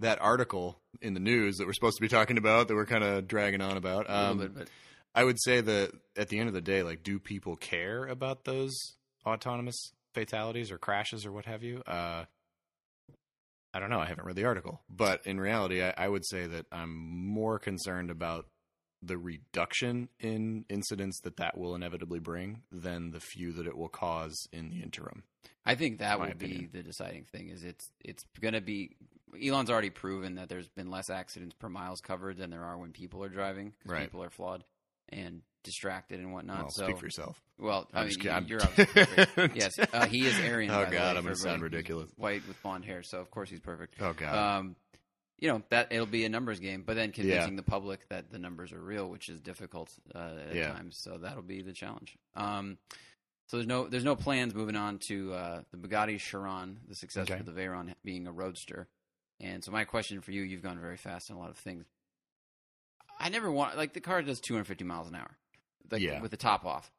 that 0.00 0.20
article 0.20 0.78
in 1.02 1.14
the 1.14 1.20
news 1.20 1.56
that 1.56 1.66
we're 1.66 1.72
supposed 1.72 1.96
to 1.96 2.00
be 2.02 2.08
talking 2.08 2.38
about 2.38 2.68
that 2.68 2.74
we're 2.74 2.86
kind 2.86 3.02
of 3.02 3.26
dragging 3.26 3.60
on 3.60 3.76
about. 3.76 4.08
Um, 4.08 4.38
bit, 4.38 4.54
but 4.54 4.68
I 5.14 5.24
would 5.24 5.40
say 5.40 5.60
that 5.60 5.90
at 6.16 6.28
the 6.28 6.38
end 6.38 6.48
of 6.48 6.54
the 6.54 6.60
day, 6.60 6.82
like, 6.82 7.02
do 7.02 7.18
people 7.18 7.56
care 7.56 8.06
about 8.06 8.44
those 8.44 8.76
autonomous 9.26 9.92
fatalities 10.14 10.70
or 10.70 10.78
crashes 10.78 11.26
or 11.26 11.32
what 11.32 11.44
have 11.46 11.62
you? 11.62 11.82
Uh, 11.86 12.24
I 13.74 13.80
don't 13.80 13.90
know. 13.90 14.00
I 14.00 14.06
haven't 14.06 14.24
read 14.26 14.36
the 14.36 14.44
article, 14.46 14.80
but 14.88 15.26
in 15.26 15.38
reality, 15.40 15.82
I, 15.82 15.92
I 15.96 16.08
would 16.08 16.24
say 16.26 16.46
that 16.46 16.66
I'm 16.72 16.94
more 16.96 17.58
concerned 17.58 18.10
about 18.10 18.46
the 19.02 19.18
reduction 19.18 20.08
in 20.18 20.64
incidents 20.68 21.20
that 21.20 21.36
that 21.36 21.56
will 21.56 21.74
inevitably 21.74 22.18
bring 22.18 22.62
than 22.72 23.10
the 23.10 23.20
few 23.20 23.52
that 23.52 23.66
it 23.66 23.76
will 23.76 23.88
cause 23.88 24.48
in 24.52 24.70
the 24.70 24.80
interim. 24.82 25.22
I 25.64 25.74
think 25.74 25.98
that 25.98 26.18
would 26.18 26.30
opinion. 26.30 26.68
be 26.72 26.78
the 26.78 26.82
deciding 26.82 27.24
thing. 27.24 27.48
Is 27.50 27.62
it's 27.62 27.90
it's 28.04 28.24
going 28.40 28.54
to 28.54 28.60
be 28.60 28.96
Elon's 29.40 29.70
already 29.70 29.90
proven 29.90 30.36
that 30.36 30.48
there's 30.48 30.68
been 30.68 30.90
less 30.90 31.10
accidents 31.10 31.54
per 31.54 31.68
miles 31.68 32.00
covered 32.00 32.38
than 32.38 32.50
there 32.50 32.64
are 32.64 32.78
when 32.78 32.92
people 32.92 33.22
are 33.22 33.28
driving 33.28 33.74
because 33.78 33.92
Right. 33.92 34.04
people 34.04 34.22
are 34.22 34.30
flawed 34.30 34.64
and 35.10 35.42
distracted 35.64 36.20
and 36.20 36.32
whatnot. 36.32 36.58
well, 36.58 36.70
so, 36.70 36.84
speak 36.84 36.98
for 36.98 37.06
yourself. 37.06 37.40
well, 37.58 37.88
I 37.92 38.00
I'm 38.00 38.06
mean, 38.08 38.14
just. 38.16 38.28
I'm- 38.28 38.46
you're 38.48 38.62
obviously 38.62 39.04
perfect. 39.04 39.56
yes, 39.56 39.78
uh, 39.92 40.06
he 40.06 40.26
is 40.26 40.38
Aryan. 40.38 40.70
Oh 40.70 40.84
God, 40.84 40.92
way, 40.92 40.98
I'm 41.18 41.22
gonna 41.24 41.34
sound 41.36 41.62
ridiculous. 41.62 42.10
White 42.16 42.46
with 42.46 42.62
blonde 42.62 42.84
hair, 42.84 43.02
so 43.02 43.18
of 43.20 43.30
course 43.30 43.50
he's 43.50 43.60
perfect. 43.60 43.94
Oh 44.00 44.12
God. 44.12 44.58
Um, 44.58 44.76
you 45.40 45.48
know 45.48 45.62
that 45.70 45.92
it'll 45.92 46.06
be 46.06 46.24
a 46.24 46.28
numbers 46.28 46.58
game, 46.58 46.82
but 46.84 46.96
then 46.96 47.12
convincing 47.12 47.54
the 47.56 47.62
public 47.62 48.08
that 48.08 48.30
the 48.32 48.38
numbers 48.40 48.72
are 48.72 48.80
real, 48.80 49.08
which 49.08 49.28
is 49.28 49.40
difficult 49.40 49.88
uh, 50.14 50.32
at 50.50 50.54
Yeah. 50.56 50.72
times. 50.72 50.96
So 50.98 51.16
that'll 51.18 51.42
be 51.42 51.62
the 51.62 51.72
challenge. 51.72 52.16
Um, 52.34 52.76
so 53.46 53.56
there's 53.58 53.66
no 53.68 53.86
there's 53.86 54.04
no 54.04 54.16
plans 54.16 54.54
moving 54.54 54.74
on 54.76 54.98
to 55.06 55.32
uh, 55.32 55.60
the 55.70 55.76
Bugatti 55.76 56.18
Chiron, 56.18 56.80
the 56.88 56.94
successor 56.96 57.34
Okay. 57.34 57.40
of 57.40 57.46
the 57.46 57.52
Veyron 57.52 57.94
being 58.04 58.26
a 58.26 58.32
roadster. 58.32 58.88
And 59.40 59.62
so 59.62 59.70
my 59.70 59.84
question 59.84 60.20
for 60.20 60.32
you, 60.32 60.42
you've 60.42 60.62
gone 60.64 60.80
very 60.80 60.96
fast 60.96 61.30
in 61.30 61.36
a 61.36 61.38
lot 61.38 61.50
of 61.50 61.56
things. 61.56 61.84
I 63.18 63.28
never 63.30 63.50
want 63.50 63.76
like 63.76 63.92
the 63.94 64.00
car 64.00 64.22
does 64.22 64.40
250 64.40 64.84
miles 64.84 65.08
an 65.08 65.14
hour, 65.16 65.30
like 65.90 66.00
Yeah. 66.02 66.20
with 66.20 66.30
the 66.30 66.36
top 66.36 66.64
off. 66.64 66.90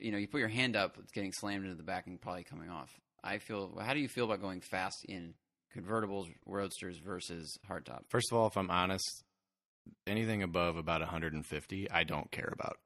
You 0.00 0.12
know, 0.12 0.18
you 0.18 0.28
put 0.28 0.38
your 0.38 0.48
hand 0.48 0.76
up, 0.76 0.96
it's 0.98 1.12
getting 1.12 1.32
slammed 1.32 1.64
into 1.64 1.76
the 1.76 1.82
back 1.82 2.06
and 2.06 2.20
probably 2.20 2.44
coming 2.44 2.70
off. 2.70 2.98
I 3.22 3.38
feel. 3.38 3.78
How 3.80 3.94
do 3.94 4.00
you 4.00 4.08
feel 4.08 4.24
about 4.26 4.40
going 4.40 4.60
fast 4.60 5.04
in 5.06 5.34
convertibles, 5.76 6.32
roadsters 6.46 6.98
versus 6.98 7.58
hardtop? 7.68 8.02
First 8.08 8.30
of 8.30 8.38
all, 8.38 8.46
if 8.46 8.56
I'm 8.56 8.70
honest, 8.70 9.24
anything 10.06 10.42
above 10.42 10.76
about 10.76 11.00
150, 11.00 11.90
I 11.90 12.04
don't 12.04 12.30
care 12.30 12.50
about. 12.52 12.76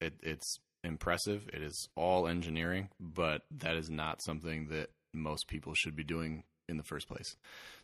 It, 0.00 0.14
it's 0.22 0.56
impressive. 0.84 1.48
It 1.52 1.62
is 1.62 1.88
all 1.96 2.26
engineering, 2.26 2.88
but 2.98 3.42
that 3.58 3.76
is 3.76 3.90
not 3.90 4.22
something 4.22 4.68
that 4.68 4.90
most 5.12 5.46
people 5.48 5.74
should 5.74 5.94
be 5.94 6.02
doing 6.04 6.44
in 6.68 6.76
the 6.78 6.82
first 6.82 7.06
place. 7.08 7.36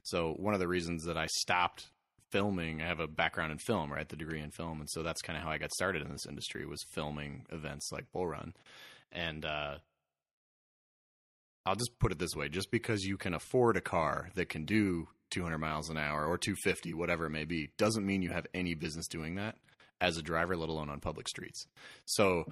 So 0.03 0.33
one 0.39 0.55
of 0.55 0.61
the 0.61 0.69
reasons 0.69 1.05
that 1.05 1.19
I 1.19 1.27
stopped 1.27 1.89
filming, 2.31 2.83
I 2.83 2.87
have 2.87 3.01
a 3.01 3.07
background 3.07 3.53
in 3.53 3.59
film, 3.59 3.93
right? 3.93 4.09
The 4.09 4.17
degree 4.17 4.41
in 4.41 4.51
film, 4.51 4.81
and 4.81 4.91
so 4.91 5.03
that's 5.03 5.23
kind 5.23 5.37
of 5.37 5.43
how 5.43 5.51
I 5.51 5.59
got 5.59 5.73
started 5.73 6.03
in 6.03 6.11
this 6.11 6.27
industry 6.27 6.67
was 6.67 6.83
filming 6.83 7.47
events 7.51 7.91
like 7.93 8.11
Bull 8.13 8.27
Run, 8.27 8.55
and 9.13 9.45
uh, 9.45 9.77
I'll 11.67 11.77
just 11.77 11.99
put 11.99 12.13
it 12.13 12.19
this 12.19 12.35
way: 12.37 12.49
just 12.49 12.71
because 12.71 13.05
you 13.05 13.17
can 13.17 13.35
afford 13.35 13.77
a 13.77 13.81
car 13.81 14.31
that 14.35 14.49
can 14.49 14.65
do 14.65 15.09
200 15.31 15.59
miles 15.59 15.91
an 15.91 15.97
hour 15.97 16.27
or 16.27 16.39
250, 16.39 16.95
whatever 16.95 17.27
it 17.27 17.31
may 17.31 17.45
be, 17.45 17.71
doesn't 17.77 18.07
mean 18.07 18.23
you 18.23 18.31
have 18.31 18.47
any 18.55 18.75
business 18.75 19.09
doing 19.09 19.35
that. 19.37 19.57
as 20.01 20.17
a 20.17 20.23
driver, 20.23 20.57
let 20.57 20.69
alone 20.69 20.89
on 20.89 21.01
public 21.01 21.27
streets. 21.29 21.67
So, 22.05 22.45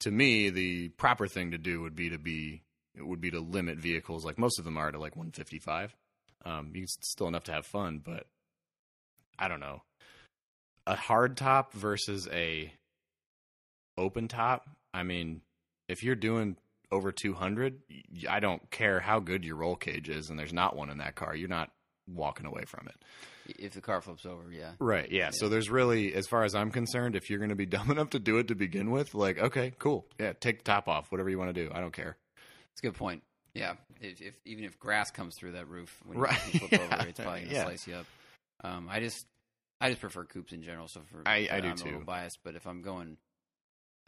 to 0.00 0.10
me, 0.10 0.50
the 0.50 0.88
proper 0.90 1.28
thing 1.28 1.52
to 1.52 1.58
do 1.58 1.80
would 1.82 1.94
be 1.94 2.10
to 2.10 2.18
be 2.18 2.62
it 2.96 3.06
would 3.06 3.20
be 3.20 3.30
to 3.30 3.40
limit 3.40 3.78
vehicles 3.78 4.24
like 4.24 4.38
most 4.38 4.58
of 4.58 4.64
them 4.64 4.76
are 4.76 4.90
to 4.90 4.98
like 4.98 5.16
155. 5.16 5.94
Um, 6.44 6.72
you 6.74 6.86
still 6.86 7.28
enough 7.28 7.44
to 7.44 7.52
have 7.52 7.66
fun, 7.66 8.00
but 8.04 8.26
I 9.38 9.48
don't 9.48 9.60
know. 9.60 9.82
A 10.86 10.94
hard 10.94 11.36
top 11.36 11.72
versus 11.72 12.28
a 12.32 12.72
open 13.98 14.28
top. 14.28 14.68
I 14.94 15.02
mean, 15.02 15.40
if 15.88 16.02
you're 16.02 16.14
doing 16.14 16.56
over 16.92 17.12
200, 17.12 17.80
I 18.28 18.40
don't 18.40 18.70
care 18.70 19.00
how 19.00 19.18
good 19.20 19.44
your 19.44 19.56
roll 19.56 19.76
cage 19.76 20.08
is, 20.08 20.30
and 20.30 20.38
there's 20.38 20.52
not 20.52 20.76
one 20.76 20.90
in 20.90 20.98
that 20.98 21.14
car. 21.14 21.34
You're 21.34 21.48
not 21.48 21.70
walking 22.08 22.46
away 22.46 22.64
from 22.66 22.88
it. 22.88 22.94
If 23.58 23.74
the 23.74 23.80
car 23.80 24.00
flips 24.00 24.26
over, 24.26 24.50
yeah. 24.50 24.72
Right. 24.78 25.10
Yeah. 25.10 25.26
yeah. 25.26 25.30
So 25.32 25.48
there's 25.48 25.70
really, 25.70 26.14
as 26.14 26.26
far 26.26 26.44
as 26.44 26.54
I'm 26.54 26.70
concerned, 26.70 27.16
if 27.16 27.30
you're 27.30 27.38
going 27.38 27.50
to 27.50 27.56
be 27.56 27.66
dumb 27.76 27.90
enough 27.90 28.10
to 28.10 28.18
do 28.18 28.38
it 28.38 28.48
to 28.48 28.54
begin 28.54 28.90
with, 28.90 29.14
like, 29.14 29.38
okay, 29.38 29.72
cool. 29.78 30.06
Yeah. 30.18 30.32
Take 30.38 30.58
the 30.58 30.64
top 30.64 30.88
off, 30.88 31.10
whatever 31.10 31.30
you 31.30 31.38
want 31.38 31.54
to 31.54 31.64
do. 31.64 31.70
I 31.72 31.80
don't 31.80 31.92
care. 31.92 32.16
It's 32.72 32.80
a 32.80 32.86
good 32.86 32.94
point. 32.94 33.22
Yeah. 33.54 33.74
If, 34.00 34.20
if 34.20 34.34
even 34.44 34.64
if 34.64 34.78
grass 34.78 35.10
comes 35.10 35.34
through 35.38 35.52
that 35.52 35.68
roof 35.68 35.96
when 36.04 36.18
right. 36.18 36.38
you 36.52 36.60
flip 36.60 36.72
yeah. 36.72 36.98
over, 36.98 37.08
it's 37.08 37.20
probably 37.20 37.40
going 37.40 37.48
to 37.48 37.54
yeah. 37.54 37.64
slice 37.64 37.86
you 37.86 37.94
up. 37.94 38.06
Um, 38.66 38.88
I 38.90 39.00
just, 39.00 39.26
I 39.80 39.88
just 39.90 40.00
prefer 40.00 40.24
coupes 40.24 40.52
in 40.52 40.62
general. 40.62 40.88
So 40.88 41.00
for 41.10 41.22
I, 41.26 41.48
I 41.50 41.60
do 41.60 41.68
I'm 41.68 41.76
too. 41.76 41.84
A 41.84 41.90
little 41.90 42.04
biased, 42.04 42.38
but 42.44 42.54
if 42.56 42.66
I'm 42.66 42.82
going 42.82 43.16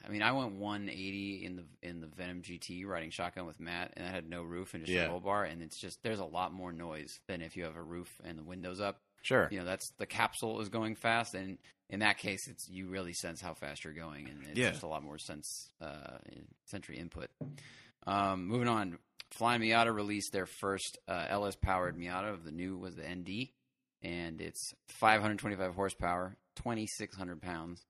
I 0.04 0.10
mean, 0.10 0.22
I 0.22 0.32
went 0.32 0.52
180 0.52 1.44
in 1.44 1.56
the 1.56 1.64
in 1.82 2.00
the 2.00 2.06
Venom 2.06 2.42
GT 2.42 2.86
riding 2.86 3.10
shotgun 3.10 3.46
with 3.46 3.58
Matt, 3.58 3.94
and 3.96 4.06
I 4.06 4.10
had 4.10 4.28
no 4.28 4.42
roof 4.42 4.74
and 4.74 4.84
just 4.84 4.94
yeah. 4.94 5.06
a 5.06 5.10
roll 5.10 5.20
bar, 5.20 5.44
and 5.44 5.62
it's 5.62 5.78
just 5.78 6.02
there's 6.02 6.20
a 6.20 6.24
lot 6.24 6.52
more 6.52 6.72
noise 6.72 7.20
than 7.26 7.42
if 7.42 7.56
you 7.56 7.64
have 7.64 7.76
a 7.76 7.82
roof 7.82 8.20
and 8.24 8.38
the 8.38 8.44
windows 8.44 8.80
up. 8.80 9.00
Sure, 9.22 9.48
you 9.50 9.58
know 9.58 9.64
that's 9.64 9.90
the 9.98 10.06
capsule 10.06 10.60
is 10.60 10.68
going 10.68 10.94
fast, 10.94 11.34
and 11.34 11.58
in 11.90 12.00
that 12.00 12.18
case, 12.18 12.46
it's 12.46 12.68
you 12.68 12.88
really 12.88 13.12
sense 13.12 13.40
how 13.40 13.54
fast 13.54 13.84
you're 13.84 13.92
going, 13.92 14.28
and 14.28 14.38
it's 14.48 14.58
yeah. 14.58 14.70
just 14.70 14.84
a 14.84 14.86
lot 14.86 15.02
more 15.02 15.18
sense 15.18 15.68
uh, 15.80 16.18
sensory 16.66 16.98
input. 16.98 17.28
Um, 18.06 18.46
moving 18.46 18.68
on, 18.68 18.98
Flying 19.32 19.60
Miata 19.60 19.92
released 19.92 20.32
their 20.32 20.46
first 20.46 20.98
uh, 21.08 21.26
LS 21.28 21.56
powered 21.56 21.98
Miata 21.98 22.32
of 22.32 22.44
the 22.44 22.52
new 22.52 22.78
was 22.78 22.94
the 22.94 23.02
ND, 23.02 23.48
and 24.02 24.40
it's 24.40 24.72
525 24.88 25.74
horsepower, 25.74 26.36
2,600 26.56 27.42
pounds 27.42 27.84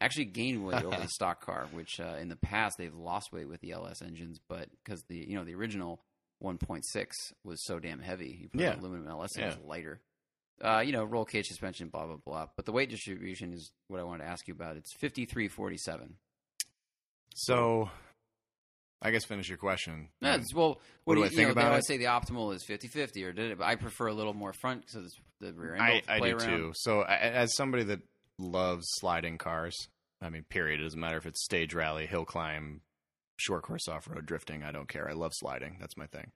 actually 0.00 0.26
gained 0.26 0.64
weight 0.64 0.84
over 0.84 0.96
the 0.96 1.08
stock 1.12 1.44
car, 1.44 1.66
which 1.72 2.00
uh, 2.00 2.16
in 2.20 2.28
the 2.28 2.36
past 2.36 2.78
they've 2.78 2.94
lost 2.94 3.32
weight 3.32 3.48
with 3.48 3.60
the 3.60 3.72
LS 3.72 4.02
engines, 4.02 4.40
but 4.48 4.68
because 4.84 5.02
the 5.04 5.16
you 5.16 5.36
know 5.36 5.44
the 5.44 5.54
original 5.54 6.00
1.6 6.42 6.82
was 7.44 7.64
so 7.64 7.78
damn 7.78 8.00
heavy, 8.00 8.38
you 8.42 8.48
put 8.48 8.60
yeah. 8.60 8.72
an 8.72 8.80
aluminum 8.80 9.08
LS 9.08 9.36
yeah. 9.36 9.46
was 9.46 9.56
lighter. 9.64 10.00
Uh, 10.62 10.82
you 10.84 10.92
know, 10.92 11.04
roll 11.04 11.24
cage 11.24 11.46
suspension, 11.46 11.88
blah 11.88 12.06
blah 12.06 12.16
blah. 12.16 12.46
But 12.56 12.66
the 12.66 12.72
weight 12.72 12.90
distribution 12.90 13.52
is 13.52 13.72
what 13.88 14.00
I 14.00 14.04
wanted 14.04 14.24
to 14.24 14.30
ask 14.30 14.46
you 14.48 14.54
about. 14.54 14.76
It's 14.76 14.92
53.47. 14.94 16.10
So, 17.34 17.90
I 19.00 19.10
guess 19.10 19.24
finish 19.24 19.48
your 19.48 19.58
question. 19.58 20.08
Yeah, 20.20 20.34
um, 20.34 20.44
well, 20.54 20.68
what, 20.68 20.78
what 21.04 21.14
do, 21.14 21.20
you, 21.20 21.26
I 21.26 21.28
think 21.28 21.40
you 21.40 21.46
know, 21.46 21.52
about 21.52 21.72
they 21.72 21.78
it? 21.78 21.86
say 21.86 21.96
the 21.98 22.06
optimal 22.06 22.54
is 22.54 22.64
50-50 22.64 23.24
or 23.24 23.32
did 23.32 23.52
it? 23.52 23.58
But 23.58 23.66
I 23.66 23.76
prefer 23.76 24.08
a 24.08 24.14
little 24.14 24.34
more 24.34 24.52
front 24.52 24.86
because 24.86 25.14
the 25.40 25.52
rear 25.52 25.74
end. 25.74 25.82
I, 25.82 26.02
I 26.08 26.18
do 26.18 26.36
around. 26.36 26.40
too. 26.40 26.72
So, 26.74 27.02
as 27.02 27.54
somebody 27.54 27.84
that 27.84 28.00
loves 28.38 28.86
sliding 28.98 29.38
cars, 29.38 29.74
I 30.20 30.30
mean, 30.30 30.44
period. 30.48 30.80
It 30.80 30.84
doesn't 30.84 30.98
matter 31.00 31.16
if 31.16 31.26
it's 31.26 31.44
stage 31.44 31.74
rally, 31.74 32.06
hill 32.06 32.24
climb, 32.24 32.80
short 33.36 33.62
course 33.62 33.86
off 33.88 34.08
road, 34.08 34.26
drifting. 34.26 34.62
I 34.64 34.72
don't 34.72 34.88
care. 34.88 35.08
I 35.08 35.12
love 35.12 35.32
sliding. 35.34 35.76
That's 35.80 35.96
my 35.96 36.06
thing. 36.06 36.32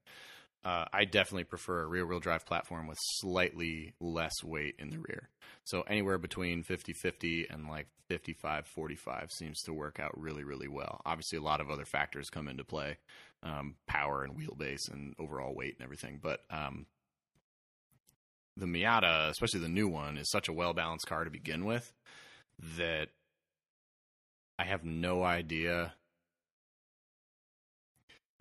Uh, 0.64 0.85
I 0.92 1.04
definitely 1.04 1.45
prefer 1.45 1.83
a 1.83 1.87
rear 1.87 2.07
wheel 2.07 2.21
drive 2.21 2.47
platform 2.47 2.87
with 2.87 2.99
slightly 3.21 3.95
less 4.00 4.45
weight 4.45 4.76
in 4.78 4.90
the 4.90 4.99
rear. 4.99 5.28
So 5.64 5.83
anywhere 5.83 6.19
between 6.19 6.62
50 6.62 6.92
50 6.92 7.49
and 7.50 7.69
like 7.69 7.88
55 8.09 8.66
45 8.66 9.31
seems 9.33 9.61
to 9.62 9.73
work 9.73 9.99
out 9.99 10.19
really, 10.19 10.45
really 10.45 10.69
well. 10.69 11.00
Obviously, 11.04 11.38
a 11.38 11.42
lot 11.42 11.61
of 11.61 11.71
other 11.71 11.85
factors 11.85 12.31
come 12.31 12.49
into 12.49 12.64
play 12.64 12.99
um, 13.42 13.75
power 13.87 14.23
and 14.23 14.37
wheelbase 14.37 14.90
and 14.90 15.14
overall 15.19 15.54
weight 15.54 15.75
and 15.78 15.85
everything. 15.85 16.21
But 16.23 16.40
um, 16.50 16.87
the 18.57 18.66
Miata, 18.66 19.31
especially 19.31 19.61
the 19.61 19.69
new 19.69 19.88
one, 19.88 20.16
is 20.16 20.31
such 20.31 20.49
a 20.49 20.52
well 20.52 20.75
balanced 20.75 21.07
car 21.07 21.25
to 21.25 21.31
begin 21.31 21.64
with 21.64 21.92
that 22.78 23.09
I 24.59 24.64
have 24.64 24.85
no 24.85 25.25
idea. 25.25 25.95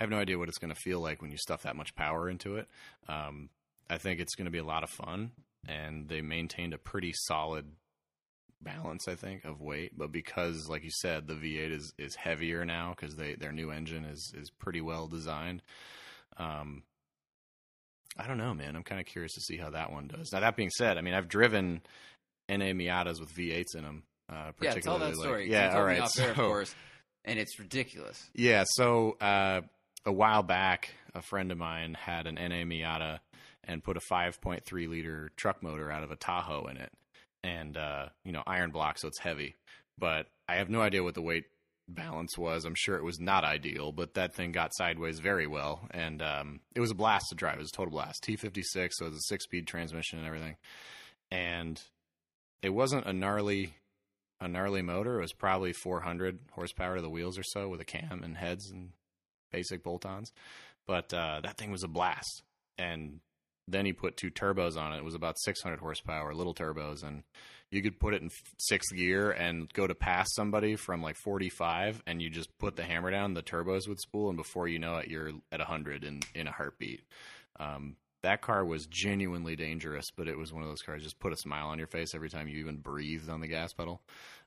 I 0.02 0.04
have 0.04 0.10
no 0.10 0.18
idea 0.18 0.40
what 0.40 0.50
it's 0.50 0.58
going 0.58 0.74
to 0.74 0.82
feel 0.82 1.00
like 1.00 1.22
when 1.22 1.30
you 1.30 1.38
stuff 1.38 1.62
that 1.62 1.76
much 1.76 1.94
power 1.94 2.28
into 2.28 2.56
it. 2.56 2.68
Um, 3.08 3.52
I 3.88 4.00
think 4.00 4.20
it's 4.20 4.34
going 4.34 4.46
to 4.46 4.52
be 4.52 4.58
a 4.58 4.64
lot 4.64 4.82
of 4.82 4.90
fun, 4.90 5.30
and 5.68 6.10
they 6.10 6.22
maintained 6.22 6.74
a 6.74 6.80
pretty 6.80 7.14
solid 7.14 7.68
balance, 8.60 9.08
I 9.08 9.14
think, 9.14 9.46
of 9.46 9.62
weight. 9.62 9.96
But 9.96 10.12
because, 10.12 10.68
like 10.68 10.84
you 10.84 10.90
said, 10.90 11.28
the 11.28 11.36
V8 11.36 11.72
is 11.72 11.94
is 12.00 12.16
heavier 12.16 12.66
now 12.66 12.96
because 13.00 13.16
they 13.16 13.36
their 13.36 13.52
new 13.52 13.70
engine 13.70 14.06
is 14.06 14.34
is 14.36 14.50
pretty 14.50 14.82
well 14.82 15.06
designed. 15.06 15.62
Um, 16.38 16.82
I 18.18 18.26
don't 18.26 18.40
know, 18.40 18.56
man. 18.56 18.76
I'm 18.76 18.82
kind 18.82 19.00
of 19.00 19.06
curious 19.06 19.34
to 19.34 19.42
see 19.42 19.58
how 19.58 19.70
that 19.70 19.92
one 19.92 20.08
does. 20.08 20.32
Now, 20.34 20.40
that 20.40 20.56
being 20.56 20.72
said, 20.72 20.98
I 20.98 21.02
mean, 21.02 21.14
I've 21.14 21.28
driven 21.28 21.82
NA 22.50 22.74
Miatas 22.74 23.20
with 23.20 23.32
V8s 23.36 23.76
in 23.76 23.84
them, 23.84 24.04
uh, 24.28 24.52
yeah, 24.62 24.74
tell 24.74 24.98
that 24.98 25.16
like, 25.16 25.16
story. 25.16 25.52
yeah, 25.52 25.76
all 25.76 25.84
right. 25.84 26.02
Off 26.02 26.10
so, 26.10 26.24
air, 26.24 26.32
of 26.32 26.38
course, 26.38 26.74
and 27.24 27.38
it's 27.38 27.60
ridiculous. 27.60 28.28
Yeah, 28.34 28.64
so 28.68 29.16
uh, 29.22 29.62
a 30.06 30.12
while 30.12 30.44
back, 30.44 30.94
a 31.14 31.22
friend 31.22 31.52
of 31.52 31.58
mine 31.58 31.96
had 32.00 32.28
an 32.28 32.36
NA 32.36 32.64
Miata 32.66 33.20
and 33.64 33.84
put 33.84 33.98
a 33.98 34.02
5.3 34.02 34.90
liter 34.90 35.32
truck 35.36 35.62
motor 35.62 35.92
out 35.92 36.04
of 36.04 36.12
a 36.12 36.16
Tahoe 36.16 36.68
in 36.68 36.78
it, 36.78 36.92
and 37.44 37.78
uh, 37.78 38.08
you 38.24 38.32
know 38.32 38.44
iron 38.48 38.72
block, 38.72 38.98
so 38.98 39.08
it's 39.08 39.20
heavy. 39.20 39.56
But 39.98 40.28
I 40.48 40.56
have 40.56 40.70
no 40.70 40.82
idea 40.82 41.04
what 41.04 41.14
the 41.14 41.22
weight 41.22 41.46
balance 41.88 42.38
was. 42.38 42.66
I'm 42.66 42.76
sure 42.76 42.96
it 42.96 43.04
was 43.04 43.20
not 43.20 43.44
ideal, 43.44 43.92
but 43.92 44.16
that 44.16 44.34
thing 44.34 44.52
got 44.52 44.74
sideways 44.74 45.20
very 45.20 45.48
well, 45.48 45.88
and 45.92 46.22
um, 46.22 46.60
it 46.76 46.80
was 46.80 46.92
a 46.92 46.96
blast 46.96 47.28
to 47.30 47.36
drive. 47.36 47.56
It 47.56 47.60
was 47.60 47.72
a 47.74 47.78
total 47.78 47.92
blast. 47.92 48.24
T56, 48.24 48.90
so 48.94 49.06
it 49.06 49.10
was 49.10 49.18
a 49.18 49.28
six 49.28 49.44
speed 49.44 49.68
transmission 49.68 50.18
and 50.18 50.28
everything, 50.28 50.56
and 51.30 51.80
it 52.62 52.70
wasn't 52.70 53.06
a 53.06 53.14
gnarly 53.14 53.76
a 54.40 54.48
gnarly 54.48 54.82
motor. 54.82 55.20
It 55.20 55.22
was 55.22 55.34
probably 55.34 55.72
400 55.72 56.40
horsepower 56.54 56.96
to 56.96 57.02
the 57.02 57.10
wheels 57.10 57.38
or 57.38 57.44
so 57.44 57.70
with 57.70 57.80
a 57.80 57.86
cam 57.86 58.24
and 58.24 58.38
heads 58.38 58.72
and 58.72 58.90
basic 59.52 59.84
bolt-ons. 59.84 60.32
But 60.88 61.14
uh, 61.14 61.42
that 61.44 61.58
thing 61.58 61.72
was 61.72 61.84
a 61.84 61.88
blast. 61.88 62.44
And 62.78 63.20
then 63.68 63.86
he 63.86 63.94
put 63.94 64.18
two 64.18 64.32
turbos 64.32 64.78
on 64.78 64.94
it. 64.94 64.98
It 64.98 65.04
was 65.04 65.16
about 65.16 65.40
600 65.40 65.80
horsepower, 65.80 66.34
little 66.34 66.54
turbos, 66.54 67.04
and 67.04 67.24
you 67.70 67.82
could 67.82 68.00
put 68.00 68.14
it 68.14 68.22
in 68.22 68.30
sixth 68.58 68.94
gear 68.96 69.32
and 69.32 69.72
go 69.74 69.88
to 69.88 69.96
pass 69.96 70.34
somebody 70.34 70.76
from 70.76 71.02
like 71.02 71.16
45, 71.16 72.04
and 72.06 72.22
you 72.22 72.30
just 72.30 72.58
put 72.58 72.76
the 72.76 72.84
hammer 72.84 73.12
down, 73.12 73.34
the 73.34 73.42
turbos 73.42 73.88
would 73.88 74.00
spool, 74.00 74.28
and 74.28 74.38
before 74.38 74.68
you 74.68 74.80
know 74.80 74.98
it, 74.98 75.08
you're 75.08 75.32
at 75.52 75.60
100 75.60 76.04
in 76.04 76.22
in 76.36 76.48
a 76.48 76.52
heartbeat. 76.52 77.02
Um, 77.60 77.96
that 78.24 78.42
car 78.42 78.64
was 78.64 78.86
genuinely 78.86 79.56
dangerous, 79.56 80.12
but 80.16 80.28
it 80.28 80.38
was 80.38 80.54
one 80.54 80.62
of 80.62 80.70
those 80.70 80.82
cars 80.82 81.04
just 81.04 81.20
put 81.20 81.34
a 81.34 81.38
smile 81.38 81.68
on 81.68 81.78
your 81.78 81.88
face 81.88 82.14
every 82.14 82.30
time 82.30 82.48
you 82.48 82.60
even 82.60 82.78
breathed 82.78 83.30
on 83.30 83.42
the 83.42 83.48
gas 83.48 83.74
pedal. 83.74 84.02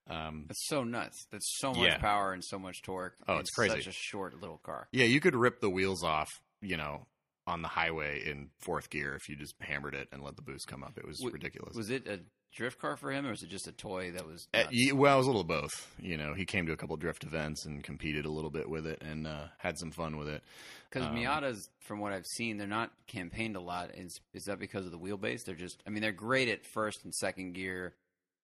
Um, 0.08 0.44
That's 0.48 0.66
so 0.66 0.84
nuts. 0.84 1.26
That's 1.30 1.48
so 1.58 1.72
much 1.72 1.86
Yeah. 1.88 1.98
power 1.98 2.32
and 2.32 2.44
so 2.44 2.58
much 2.58 2.82
torque. 2.82 3.16
Oh, 3.26 3.38
it's 3.38 3.50
crazy. 3.50 3.76
Such 3.80 3.86
a 3.88 3.92
short 3.92 4.40
little 4.40 4.58
car. 4.58 4.88
yeah, 4.92 5.04
you 5.06 5.20
could 5.20 5.34
rip 5.34 5.60
the 5.60 5.70
wheels 5.70 6.04
off, 6.04 6.28
you 6.60 6.76
know, 6.76 7.06
on 7.46 7.62
the 7.62 7.68
highway 7.68 8.22
in 8.28 8.50
fourth 8.60 8.90
gear 8.90 9.14
if 9.14 9.28
you 9.28 9.36
just 9.36 9.54
hammered 9.60 9.94
it 9.94 10.08
and 10.12 10.22
let 10.22 10.36
the 10.36 10.42
boost 10.42 10.66
come 10.66 10.82
up. 10.82 10.96
It 10.98 11.06
was 11.06 11.18
W- 11.18 11.32
ridiculous. 11.32 11.74
Was 11.74 11.90
it 11.90 12.06
a 12.06 12.20
drift 12.54 12.78
car 12.78 12.96
for 12.96 13.10
him, 13.10 13.26
or 13.26 13.30
was 13.30 13.42
it 13.42 13.48
just 13.48 13.66
a 13.66 13.72
toy 13.72 14.12
that 14.12 14.26
was? 14.26 14.46
Uh, 14.54 14.64
well, 14.94 15.14
it 15.14 15.18
was 15.18 15.26
a 15.26 15.30
little 15.30 15.42
both. 15.44 15.90
You 15.98 16.16
know, 16.16 16.34
he 16.34 16.44
came 16.44 16.66
to 16.66 16.72
a 16.72 16.76
couple 16.76 16.96
drift 16.96 17.24
events 17.24 17.64
and 17.66 17.82
competed 17.82 18.26
a 18.26 18.30
little 18.30 18.50
bit 18.50 18.68
with 18.68 18.86
it 18.86 19.02
and 19.02 19.26
uh, 19.26 19.46
had 19.58 19.76
some 19.78 19.90
fun 19.90 20.16
with 20.16 20.28
it. 20.28 20.42
Because 20.90 21.08
Um, 21.08 21.16
Miatas, 21.16 21.68
from 21.80 21.98
what 21.98 22.12
I've 22.12 22.26
seen, 22.26 22.56
they're 22.58 22.66
not 22.66 22.92
campaigned 23.06 23.56
a 23.56 23.60
lot. 23.60 23.90
Is 23.94 24.20
is 24.34 24.44
that 24.44 24.58
because 24.58 24.84
of 24.86 24.92
the 24.92 24.98
wheelbase? 24.98 25.44
They're 25.44 25.54
just, 25.54 25.82
I 25.86 25.90
mean, 25.90 26.02
they're 26.02 26.12
great 26.12 26.48
at 26.48 26.64
first 26.64 27.04
and 27.04 27.12
second 27.14 27.52
gear, 27.54 27.94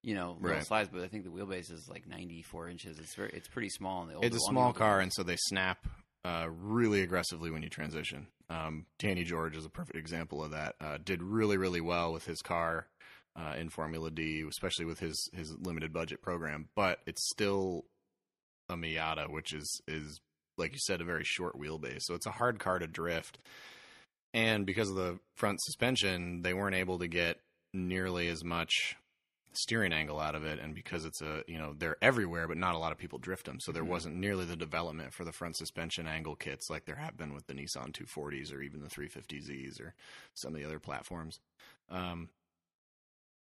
you 0.03 0.15
know, 0.15 0.37
little 0.41 0.57
Right. 0.57 0.67
slides. 0.67 0.89
But 0.93 1.03
I 1.03 1.09
think 1.09 1.25
the 1.25 1.31
wheelbase 1.31 1.71
is 1.71 1.89
like 1.89 2.07
94 2.07 2.69
inches. 2.69 2.99
It's 2.99 3.15
very, 3.15 3.31
it's 3.35 3.49
pretty 3.49 3.69
small. 3.69 4.03
In 4.03 4.09
the 4.09 4.15
older, 4.15 4.27
It's 4.27 4.37
a 4.37 4.51
small 4.51 4.73
car, 4.73 4.97
ones. 4.97 5.03
and 5.05 5.13
so 5.13 5.23
they 5.23 5.37
snap 5.37 5.87
uh, 6.25 6.49
really 6.51 7.01
aggressively 7.03 7.51
when 7.51 7.63
you 7.63 7.69
transition. 7.69 8.27
Um, 8.51 8.87
Danny 8.99 9.25
George 9.25 9.57
is 9.57 9.65
a 9.65 9.71
perfect 9.71 9.97
example 9.97 10.43
of 10.45 10.51
that. 10.51 10.75
Uh, 10.81 10.99
did 11.03 11.23
really, 11.23 11.57
really 11.57 11.81
well 11.81 12.13
with 12.13 12.27
his 12.27 12.43
car 12.43 12.89
uh, 13.37 13.55
in 13.57 13.71
Formula 13.71 14.11
D, 14.11 14.45
especially 14.49 14.85
with 14.85 14.99
his 15.01 15.31
his 15.33 15.55
limited 15.59 15.93
budget 15.93 16.21
program. 16.21 16.69
But 16.75 16.99
it's 17.07 17.29
still 17.31 17.85
a 18.69 18.75
Miata, 18.75 19.31
which 19.31 19.53
is 19.55 19.81
is 19.87 20.21
like 20.59 20.73
you 20.73 20.79
said, 20.81 21.01
a 21.01 21.05
very 21.05 21.25
short 21.25 21.59
wheelbase. 21.59 22.01
So 22.03 22.15
it's 22.15 22.27
a 22.27 22.31
hard 22.33 22.59
car 22.59 22.79
to 22.79 22.87
drift. 22.87 23.39
And 24.35 24.67
because 24.67 24.91
of 24.91 24.97
the 24.97 25.19
front 25.37 25.61
suspension, 25.63 26.43
they 26.43 26.53
weren't 26.55 26.77
able 26.77 26.99
to 26.99 27.09
get 27.09 27.41
nearly 27.73 28.29
as 28.29 28.45
much 28.45 28.97
steering 29.53 29.93
angle 29.93 30.21
out 30.21 30.35
of 30.35 30.45
it 30.45 30.59
and 30.61 30.75
because 30.75 31.05
it's 31.05 31.21
a 31.21 31.43
you 31.49 31.59
know 31.59 31.75
they're 31.77 31.97
everywhere 32.03 32.47
but 32.47 32.57
not 32.57 32.75
a 32.75 32.79
lot 32.79 32.93
of 32.93 32.99
people 32.99 33.19
drift 33.19 33.47
them 33.47 33.59
so 33.61 33.73
there 33.73 33.85
Mhm. 33.85 33.85
wasn't 33.85 34.15
nearly 34.15 34.45
the 34.45 34.57
development 34.57 35.13
for 35.13 35.25
the 35.25 35.33
front 35.33 35.57
suspension 35.57 36.07
angle 36.07 36.37
kits 36.37 36.71
like 36.71 36.85
there 36.85 36.97
have 36.97 37.17
been 37.17 37.35
with 37.35 37.47
the 37.47 37.55
Nissan 37.55 37.93
240s 37.93 38.53
or 38.53 38.63
even 38.63 38.81
the 38.81 38.89
350Zs 38.89 39.81
or 39.81 39.95
some 40.35 40.55
of 40.55 40.61
the 40.61 40.67
other 40.67 40.79
platforms 40.79 41.41
um 41.89 42.29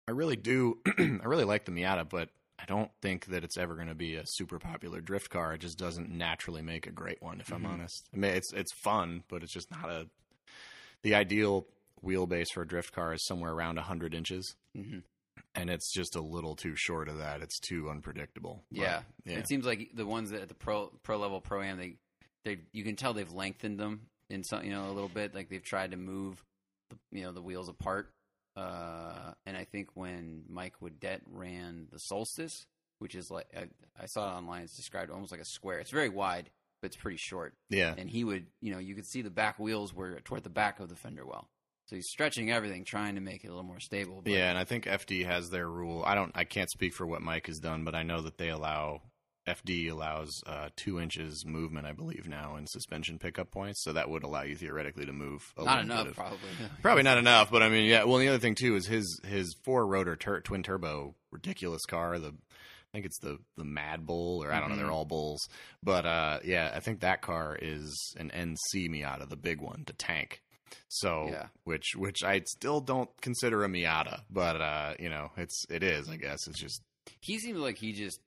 I 0.07 0.11
really 0.11 0.35
do 0.35 0.79
I 0.97 1.25
really 1.25 1.45
like 1.45 1.65
the 1.65 1.71
Miata 1.71 2.07
but 2.07 2.29
I 2.57 2.65
don't 2.65 2.91
think 3.01 3.25
that 3.27 3.43
it's 3.43 3.57
ever 3.57 3.75
going 3.75 3.89
to 3.89 3.95
be 3.95 4.15
a 4.15 4.23
super 4.25 4.59
popular 4.59 5.01
drift 5.01 5.29
car. 5.29 5.53
It 5.53 5.57
just 5.59 5.77
doesn't 5.77 6.09
naturally 6.09 6.61
make 6.61 6.87
a 6.87 6.91
great 6.91 7.21
one, 7.21 7.41
if 7.41 7.51
Mm-hmm. 7.51 7.65
I'm 7.65 7.65
honest. 7.65 8.07
I 8.13 8.17
mean, 8.17 8.31
it's 8.33 8.53
it's 8.53 8.71
fun, 8.73 9.23
but 9.27 9.43
it's 9.43 9.51
just 9.51 9.69
not 9.71 9.89
a. 9.89 10.07
The 11.03 11.15
ideal 11.15 11.67
wheelbase 12.03 12.51
for 12.53 12.61
a 12.63 12.67
drift 12.67 12.93
car 12.93 13.13
is 13.13 13.25
somewhere 13.25 13.51
around 13.51 13.75
100 13.77 14.13
inches, 14.13 14.55
Mhm. 14.75 15.03
And 15.55 15.69
it's 15.69 15.91
just 15.91 16.15
a 16.15 16.21
little 16.21 16.55
too 16.55 16.75
short 16.75 17.07
of 17.07 17.17
that. 17.19 17.41
It's 17.41 17.59
too 17.59 17.89
unpredictable. 17.89 18.63
But, 18.71 18.79
Yeah. 18.81 19.01
yeah, 19.25 19.37
It 19.39 19.47
seems 19.47 19.65
like 19.65 19.91
the 19.93 20.05
ones 20.05 20.31
that 20.31 20.41
at 20.41 20.47
the 20.49 20.53
pro 20.53 20.87
pro 21.03 21.17
level 21.17 21.39
pro 21.41 21.61
am 21.61 21.77
they 21.77 21.95
they 22.43 22.59
you 22.73 22.83
can 22.83 22.95
tell 22.95 23.13
they've 23.13 23.31
lengthened 23.31 23.79
them 23.79 24.07
in 24.29 24.43
some 24.43 24.63
you 24.63 24.71
know 24.71 24.85
a 24.85 24.91
little 24.91 25.09
bit 25.09 25.33
like 25.33 25.49
they've 25.49 25.63
tried 25.63 25.91
to 25.91 25.97
move 25.97 26.43
the, 26.89 26.97
you 27.11 27.23
know 27.23 27.31
the 27.31 27.41
wheels 27.41 27.69
apart. 27.69 28.11
Uh, 28.55 29.33
and 29.45 29.57
I 29.57 29.65
think 29.65 29.89
when 29.95 30.43
Mike 30.47 30.75
Whiddett 30.81 31.21
ran 31.29 31.87
the 31.91 31.99
Solstice, 31.99 32.67
which 32.99 33.13
is 33.15 33.29
like 33.29 33.47
I, 33.55 33.67
I 34.01 34.05
saw 34.05 34.29
it 34.33 34.37
online, 34.37 34.63
it's 34.63 34.75
described 34.77 35.11
almost 35.11 35.31
like 35.31 35.41
a 35.41 35.45
square. 35.45 35.79
It's 35.79 35.91
very 35.91 36.07
wide, 36.09 36.49
but 36.81 36.87
it's 36.87 36.95
pretty 36.95 37.17
short. 37.17 37.53
yeah, 37.69 37.93
And 37.97 38.09
he 38.09 38.23
would 38.23 38.45
you 38.61 38.71
know 38.73 38.79
you 38.79 38.95
could 38.95 39.05
see 39.05 39.21
the 39.21 39.29
back 39.29 39.59
wheels 39.59 39.93
were 39.93 40.19
toward 40.21 40.43
the 40.43 40.49
back 40.49 40.79
of 40.79 40.89
the 40.89 40.95
fender 40.95 41.25
well. 41.25 41.49
So 41.85 41.95
he's 41.95 42.09
stretching 42.09 42.51
everything, 42.51 42.83
trying 42.83 43.15
to 43.15 43.21
make 43.21 43.43
it 43.43 43.47
a 43.47 43.51
little 43.51 43.63
more 43.63 43.79
stable. 43.79 44.21
But 44.23 44.33
Yeah, 44.33 44.49
and 44.49 44.57
I 44.57 44.63
think 44.63 44.85
FD 44.85 45.25
has 45.25 45.49
their 45.49 45.69
rule. 45.69 46.03
I 46.05 46.15
don't. 46.15 46.31
I 46.35 46.43
can't 46.43 46.69
speak 46.69 46.93
for 46.93 47.05
what 47.05 47.21
Mike 47.21 47.47
has 47.47 47.59
done, 47.59 47.83
but 47.83 47.93
I 47.95 48.03
know 48.03 48.21
that 48.21 48.37
they 48.39 48.49
allow 48.49 49.01
FD 49.47 49.91
allows 49.91 50.31
uh, 50.47 50.69
two 50.75 50.99
inches 50.99 51.45
movement, 51.45 51.85
I 51.85 51.91
believe 51.91 52.27
now 52.27 52.55
in 52.55 52.65
suspension 52.65 53.19
pickup 53.19 53.51
points. 53.51 53.83
So 53.83 53.93
that 53.93 54.09
would 54.09 54.23
allow 54.23 54.41
you 54.41 54.55
theoretically 54.55 55.05
to 55.05 55.13
move. 55.13 55.53
A 55.57 55.63
not 55.63 55.83
little 55.85 55.87
bit 55.87 55.93
enough, 55.93 56.07
of- 56.07 56.15
probably. 56.15 56.49
Probably 56.81 57.03
not 57.03 57.19
enough, 57.19 57.51
but 57.51 57.61
I 57.61 57.69
mean, 57.69 57.85
yeah. 57.87 58.03
Well, 58.05 58.17
the 58.17 58.29
other 58.29 58.39
thing 58.39 58.55
too 58.55 58.75
is 58.75 58.87
his 58.87 59.19
his 59.27 59.55
four 59.63 59.85
rotor 59.85 60.15
tur- 60.15 60.41
twin 60.41 60.63
turbo 60.63 61.13
ridiculous 61.31 61.85
car. 61.85 62.17
The 62.17 62.29
I 62.29 62.91
think 62.97 63.05
it's 63.05 63.19
the 63.19 63.37
the 63.57 63.63
Mad 63.65 64.07
Bull, 64.07 64.43
or 64.43 64.51
I 64.51 64.59
don't 64.59 64.69
know. 64.69 64.75
Mhm. 64.75 64.79
They're 64.79 64.91
all 64.91 65.05
bulls, 65.05 65.47
but 65.83 66.07
uh, 66.07 66.39
yeah, 66.43 66.71
I 66.73 66.79
think 66.79 67.01
that 67.01 67.21
car 67.21 67.55
is 67.61 68.15
an 68.17 68.31
NC 68.33 68.89
Miata, 68.89 69.29
the 69.29 69.35
big 69.35 69.61
one, 69.61 69.83
the 69.85 69.93
tank. 69.93 70.41
So, 70.87 71.27
Yeah. 71.31 71.47
which 71.63 71.95
which 71.95 72.23
I 72.23 72.41
still 72.45 72.81
don't 72.81 73.09
consider 73.21 73.63
a 73.63 73.67
Miata, 73.67 74.21
but 74.29 74.61
uh, 74.61 74.93
you 74.99 75.09
know, 75.09 75.31
it's 75.37 75.65
it 75.69 75.83
is. 75.83 76.09
I 76.09 76.17
guess 76.17 76.47
it's 76.47 76.59
just 76.59 76.81
he 77.21 77.37
seems 77.39 77.59
like 77.59 77.77
he 77.77 77.93
just 77.93 78.19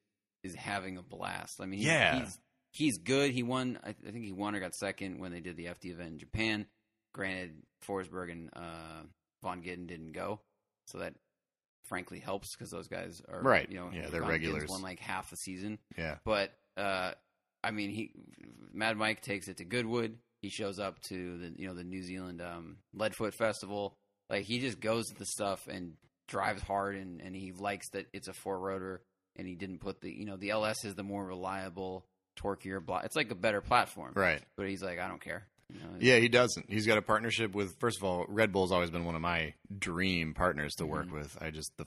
is 0.45 0.55
having 0.55 0.97
a 0.99 1.03
blast. 1.03 1.61
I 1.61 1.67
mean, 1.67 1.81
he- 1.81 1.87
Yeah. 1.87 2.21
he's 2.21 2.39
he's 2.73 2.99
good. 2.99 3.33
He 3.33 3.43
won. 3.43 3.79
I, 3.85 3.91
I 3.91 4.11
think 4.11 4.25
he 4.25 4.33
won 4.33 4.55
or 4.55 4.61
got 4.61 4.75
second 4.75 5.19
when 5.19 5.33
they 5.33 5.41
did 5.41 5.57
the 5.57 5.67
FD 5.67 5.87
event 5.93 6.11
in 6.13 6.19
Japan. 6.19 6.67
Granted, 7.15 7.63
Forsberg 7.87 8.31
and 8.31 8.51
uh, 8.55 9.03
Vaughn 9.43 9.63
Gittin 9.63 9.87
didn't 9.87 10.13
go, 10.13 10.41
so 10.87 10.99
that 10.99 11.15
frankly 11.87 12.19
helps 12.21 12.55
because 12.55 12.71
those 12.71 12.87
guys 12.87 13.23
are 13.29 13.41
Right. 13.43 13.69
You 13.71 13.77
know, 13.79 13.91
Yeah, 13.93 14.09
they're 14.11 14.21
Von 14.21 14.31
regulars. 14.31 14.69
Won 14.69 14.83
like 14.83 15.01
half 15.01 15.31
the 15.31 15.37
season, 15.37 15.79
yeah, 15.97 16.19
but 16.25 16.53
uh, 16.77 17.13
I 17.65 17.71
mean, 17.73 17.91
he 17.91 18.13
Mad 18.73 18.97
Mike 18.97 19.23
takes 19.23 19.49
it 19.49 19.57
to 19.57 19.65
Goodwood. 19.65 20.19
He 20.43 20.51
shows 20.51 20.79
up 20.79 21.01
to 21.09 21.39
the 21.39 21.53
you 21.61 21.69
know 21.69 21.75
the 21.75 21.85
New 21.85 22.03
Zealand 22.03 22.41
um, 22.41 22.77
Leadfoot 22.97 23.35
Festival. 23.35 23.95
Like 24.31 24.45
he 24.45 24.59
just 24.61 24.81
goes 24.81 25.07
to 25.09 25.15
the 25.19 25.27
stuff 25.27 25.67
and 25.69 25.95
drives 26.29 26.63
hard, 26.63 26.97
and, 26.97 27.21
and 27.21 27.35
he 27.35 27.53
likes 27.53 27.89
that 27.91 28.07
it's 28.13 28.29
a 28.29 28.33
four 28.33 28.59
rotor, 28.59 29.01
and 29.37 29.47
he 29.49 29.55
didn't 29.55 29.79
put 29.79 30.01
the 30.01 30.11
you 30.13 30.25
know 30.27 30.37
the 30.37 30.51
LS 30.51 30.85
is 30.85 30.95
the 30.95 31.03
more 31.03 31.25
reliable, 31.25 32.05
torquier 32.39 32.85
block. 32.85 33.05
It's 33.05 33.17
like 33.17 33.31
a 33.31 33.35
better 33.35 33.61
platform, 33.61 34.13
right. 34.15 34.43
But 34.57 34.69
he's 34.69 34.83
like, 34.83 34.99
I 34.99 35.09
don't 35.09 35.21
care. 35.21 35.47
You 35.73 35.81
know, 35.81 35.87
Yeah, 36.01 36.17
he 36.19 36.29
doesn't. 36.29 36.71
He's 36.71 36.87
got 36.87 36.99
a 36.99 37.03
partnership 37.03 37.55
with. 37.55 37.77
First 37.79 37.99
of 37.99 38.05
all, 38.05 38.25
Red 38.29 38.53
Bull's 38.53 38.73
always 38.73 38.91
been 38.91 39.05
one 39.05 39.15
of 39.17 39.21
my 39.21 39.55
dream 39.79 40.35
partners 40.35 40.75
to 40.77 40.87
work 40.87 41.09
Mhm. 41.09 41.13
with. 41.13 41.37
I 41.43 41.51
just 41.51 41.73
the 41.79 41.87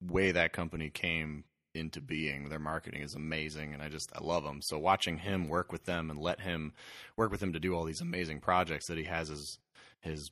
way 0.00 0.32
that 0.32 0.52
company 0.52 0.90
came 0.90 1.44
into 1.74 2.00
being, 2.00 2.48
their 2.48 2.58
marketing 2.58 3.02
is 3.02 3.14
amazing, 3.14 3.74
and 3.74 3.82
I 3.82 3.88
just 3.88 4.10
I 4.14 4.22
love 4.22 4.44
them. 4.44 4.60
So 4.62 4.78
watching 4.78 5.18
him 5.18 5.48
work 5.48 5.72
with 5.72 5.84
them 5.84 6.10
and 6.10 6.18
let 6.18 6.40
him 6.40 6.72
work 7.16 7.30
with 7.30 7.42
him 7.42 7.52
to 7.52 7.60
do 7.60 7.74
all 7.74 7.84
these 7.84 8.00
amazing 8.00 8.40
projects 8.40 8.86
that 8.86 8.98
he 8.98 9.04
has 9.04 9.28
his 9.28 9.58
his 10.00 10.30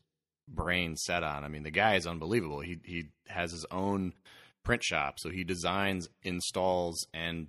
brain 0.49 0.97
set 0.97 1.23
on. 1.23 1.45
I 1.45 1.49
mean, 1.49 1.63
the 1.63 1.71
guy 1.71 1.97
is 1.97 2.07
unbelievable. 2.07 2.61
He 2.61 2.79
he 2.85 3.05
has 3.29 3.53
his 3.53 3.67
own 3.71 4.15
print 4.65 4.83
shop, 4.83 5.19
so 5.19 5.31
he 5.31 5.45
designs, 5.45 6.09
installs, 6.23 7.07
and 7.15 7.49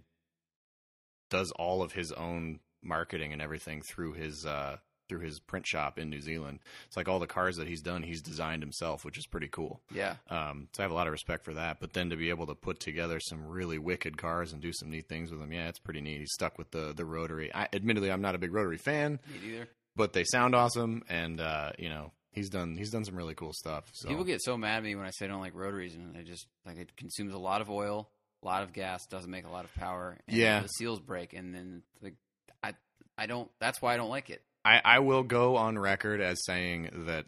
does 1.29 1.51
all 1.51 1.81
of 1.81 1.93
his 1.93 2.11
own 2.13 2.59
marketing 2.83 3.33
and 3.33 3.41
everything 3.41 3.81
through 3.81 4.13
his 4.13 4.45
uh 4.45 4.77
through 5.07 5.19
his 5.21 5.39
print 5.39 5.65
shop 5.65 5.97
in 5.97 6.09
New 6.09 6.21
Zealand. 6.21 6.59
It's 6.87 6.97
like 6.97 7.07
all 7.07 7.19
the 7.19 7.27
cars 7.27 7.57
that 7.57 7.67
he's 7.67 7.81
done, 7.81 8.03
he's 8.03 8.21
designed 8.21 8.61
himself, 8.61 9.05
which 9.05 9.17
is 9.17 9.25
pretty 9.25 9.47
cool. 9.47 9.81
yeah, 9.93 10.15
Um, 10.29 10.67
so 10.73 10.81
I 10.81 10.83
have 10.83 10.91
a 10.91 10.95
lot 10.95 11.07
of 11.07 11.11
respect 11.13 11.43
for 11.45 11.53
that. 11.53 11.79
But 11.79 11.93
then 11.93 12.09
to 12.09 12.15
be 12.17 12.29
able 12.29 12.45
to 12.47 12.55
put 12.55 12.79
together 12.79 13.19
some 13.19 13.45
really 13.47 13.77
wicked 13.77 14.17
cars 14.17 14.53
and 14.53 14.61
do 14.61 14.71
some 14.73 14.89
neat 14.89 15.07
things 15.07 15.31
with 15.31 15.39
them, 15.39 15.51
yeah, 15.51 15.67
it's 15.69 15.79
pretty 15.79 16.01
neat. 16.01 16.19
He's 16.19 16.33
stuck 16.33 16.57
with 16.57 16.71
the 16.71 16.93
the 16.95 17.05
rotary. 17.05 17.51
I, 17.53 17.67
admittedly, 17.73 18.11
I'm 18.11 18.21
not 18.21 18.35
a 18.35 18.39
big 18.39 18.53
rotary 18.53 18.77
fan, 18.77 19.19
me 19.31 19.39
neither. 19.49 19.67
but 19.95 20.13
they 20.13 20.23
sound 20.25 20.55
awesome, 20.55 21.03
and 21.09 21.39
uh, 21.41 21.71
you 21.79 21.89
know 21.89 22.11
he's 22.31 22.49
done 22.49 22.77
he's 22.77 22.91
done 22.91 23.03
some 23.05 23.15
really 23.15 23.35
cool 23.35 23.53
stuff. 23.53 23.85
So 23.93 24.09
People 24.09 24.23
get 24.25 24.41
so 24.41 24.57
mad 24.57 24.77
at 24.77 24.83
me 24.83 24.95
when 24.95 25.05
I 25.05 25.11
say 25.11 25.25
I 25.25 25.27
don't 25.29 25.41
like 25.41 25.55
rotaries, 25.55 25.95
and 25.95 26.15
I 26.17 26.23
just 26.23 26.45
like 26.65 26.77
it 26.77 26.95
consumes 26.97 27.33
a 27.33 27.37
lot 27.39 27.61
of 27.61 27.69
oil, 27.69 28.09
a 28.43 28.45
lot 28.45 28.63
of 28.63 28.73
gas, 28.73 29.05
doesn't 29.07 29.31
make 29.31 29.45
a 29.45 29.49
lot 29.51 29.65
of 29.65 29.73
power. 29.75 30.17
And 30.27 30.37
Yeah. 30.37 30.61
the 30.61 30.67
seals 30.67 30.99
break, 30.99 31.33
and 31.33 31.53
then 31.55 31.83
like 32.01 32.15
I 32.63 32.73
I 33.17 33.25
don't. 33.25 33.49
That's 33.59 33.81
why 33.81 33.93
I 33.93 33.97
don't 33.97 34.09
like 34.09 34.29
it. 34.29 34.43
I, 34.67 34.81
I 34.83 34.99
will 34.99 35.23
go 35.23 35.55
on 35.55 35.77
record 35.79 36.19
as 36.21 36.43
saying 36.45 36.89
that 37.07 37.25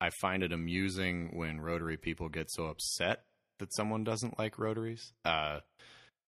I 0.00 0.10
find 0.20 0.42
it 0.42 0.52
amusing 0.52 1.30
when 1.34 1.60
rotary 1.60 1.96
people 1.96 2.28
get 2.28 2.50
so 2.50 2.66
upset 2.66 3.24
that 3.58 3.74
someone 3.74 4.04
doesn't 4.04 4.38
like 4.38 4.58
rotaries. 4.58 5.12
Uh, 5.24 5.60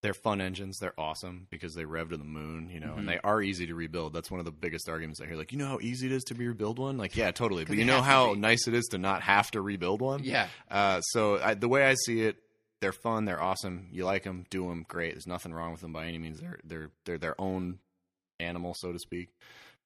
they're 0.01 0.13
fun 0.13 0.41
engines. 0.41 0.77
They're 0.79 0.99
awesome 0.99 1.47
because 1.49 1.73
they 1.75 1.85
rev 1.85 2.09
to 2.09 2.17
the 2.17 2.23
moon, 2.25 2.69
you 2.69 2.79
know, 2.79 2.93
Mhm. 2.93 2.97
and 2.99 3.09
they 3.09 3.19
are 3.23 3.41
easy 3.41 3.65
to 3.67 3.73
rebuild. 3.73 4.13
That's 4.13 4.29
one 4.29 4.39
of 4.39 4.45
the 4.45 4.51
biggest 4.51 4.89
arguments 4.89 5.21
I 5.21 5.25
hear. 5.27 5.35
Like, 5.37 5.51
you 5.53 5.57
know 5.57 5.67
how 5.67 5.79
easy 5.81 6.07
it 6.07 6.11
is 6.11 6.23
to 6.25 6.35
rebuild 6.35 6.77
one? 6.77 6.97
Like, 6.97 7.15
yeah, 7.15 7.31
totally. 7.31 7.63
But 7.65 7.77
you 7.77 7.85
know 7.85 8.01
how 8.01 8.33
nice 8.33 8.67
it 8.67 8.73
is 8.73 8.85
to 8.91 8.97
not 8.97 9.21
have 9.23 9.49
to 9.51 9.61
rebuild 9.61 10.01
one? 10.01 10.23
Yeah, 10.23 10.47
Uh, 10.69 10.99
so 11.01 11.39
I, 11.41 11.53
the 11.55 11.69
way 11.69 11.85
I 11.85 11.95
see 12.05 12.21
it, 12.21 12.35
they're 12.81 12.91
fun. 12.91 13.23
They're 13.25 13.41
awesome. 13.41 13.87
You 13.91 14.03
like 14.05 14.23
them, 14.23 14.45
do 14.49 14.67
them. 14.67 14.85
Great. 14.87 15.13
There's 15.13 15.25
nothing 15.25 15.53
wrong 15.53 15.71
with 15.71 15.79
them 15.81 15.93
by 15.93 16.05
any 16.05 16.17
means. 16.19 16.39
They're 16.41 16.59
they're 16.65 16.91
they're 17.05 17.17
their 17.17 17.39
own 17.39 17.79
animal, 18.41 18.73
so 18.77 18.91
to 18.91 18.99
speak. 18.99 19.29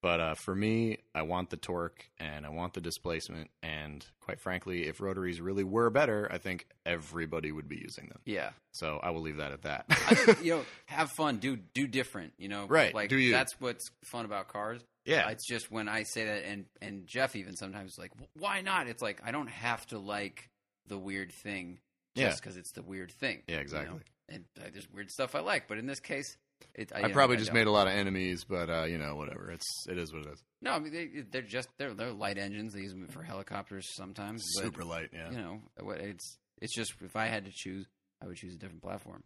But 0.02 0.20
uh, 0.20 0.36
for 0.36 0.54
me, 0.54 1.00
I 1.16 1.24
want 1.24 1.50
the 1.50 1.58
torque 1.58 2.06
and 2.20 2.46
I 2.46 2.50
want 2.50 2.74
the 2.76 2.82
displacement. 2.82 3.50
And 3.64 4.06
quite 4.22 4.40
frankly, 4.40 4.88
if 4.88 5.02
rotaries 5.02 5.42
really 5.42 5.64
were 5.64 5.90
better, 5.90 6.28
I 6.32 6.38
think 6.38 6.68
everybody 6.86 7.52
would 7.52 7.68
be 7.68 7.78
using 7.78 8.08
them. 8.10 8.20
yeah. 8.26 8.52
So 8.74 9.00
I 9.02 9.10
will 9.10 9.22
leave 9.22 9.38
that 9.38 9.52
at 9.54 9.64
that. 9.64 9.86
I 9.90 10.36
you 10.44 10.58
know, 10.58 10.66
have 10.86 11.10
fun, 11.12 11.38
do 11.38 11.56
do 11.58 11.88
different. 11.88 12.34
You 12.38 12.48
know, 12.48 12.68
Right, 12.68 12.94
Like 12.94 13.10
do 13.10 13.18
you. 13.18 13.32
that's 13.32 13.60
what's 13.60 13.90
fun 14.04 14.26
about 14.26 14.50
cars. 14.50 14.82
yeah, 15.04 15.30
It's 15.30 15.48
just 15.48 15.72
when 15.72 15.90
I 15.90 16.04
say 16.04 16.26
that, 16.26 16.46
and 16.46 16.66
and 16.80 17.08
Jeff 17.08 17.36
even 17.36 17.56
sometimes 17.56 17.94
is 17.94 17.98
like, 17.98 18.12
why 18.38 18.62
not? 18.62 18.88
It's 18.88 19.02
like 19.02 19.20
I 19.26 19.32
don't 19.32 19.50
have 19.50 19.84
to 19.88 19.98
like 19.98 20.50
the 20.86 20.98
weird 21.00 21.32
thing 21.32 21.80
just 22.16 22.42
because 22.42 22.56
it's 22.56 22.72
the 22.74 22.84
weird 22.84 23.12
thing. 23.12 23.42
Yeah, 23.48 23.54
you 23.54 23.58
know? 23.58 23.62
exactly. 23.64 24.00
And 24.30 24.44
uh, 24.60 24.66
there's 24.72 24.88
weird 24.92 25.10
stuff 25.10 25.34
I 25.36 25.40
like, 25.40 25.68
but 25.68 25.78
in 25.80 25.88
this 25.88 26.00
case, 26.00 26.38
it, 26.76 26.92
I, 26.94 27.00
I 27.00 27.02
know, 27.04 27.10
probably 27.14 27.38
I 27.38 27.40
just 27.40 27.54
made 27.54 27.68
a 27.68 27.72
lot 27.72 27.88
of 27.88 27.94
enemies, 27.94 28.44
but 28.48 28.70
uh, 28.70 28.84
you 28.86 28.98
know, 28.98 29.16
whatever. 29.16 29.52
It's 29.52 29.66
it 29.90 29.98
is 29.98 30.14
what 30.14 30.26
it 30.26 30.34
is. 30.34 30.44
no. 30.62 30.72
I 30.72 30.80
mean, 30.80 30.94
they, 30.94 31.10
they're 31.32 31.42
just 31.42 31.70
they're 31.78 31.94
they're 31.94 32.12
light 32.12 32.38
engines. 32.38 32.74
They 32.74 32.82
use 32.82 32.92
them 32.92 33.08
for 33.08 33.24
helicopters 33.24 33.88
sometimes. 33.96 34.44
but, 34.56 34.64
Super 34.64 34.84
light. 34.84 35.10
Yeah. 35.14 35.32
you 35.32 35.38
know 35.38 35.60
what 35.82 35.98
it's 36.00 36.38
it's 36.62 36.76
just 36.76 36.94
if 37.04 37.16
i 37.16 37.28
had 37.28 37.46
to 37.46 37.52
choose 37.54 37.86
i 38.24 38.26
would 38.26 38.36
choose 38.36 38.56
a 38.56 38.58
different 38.58 38.82
platform 38.82 39.24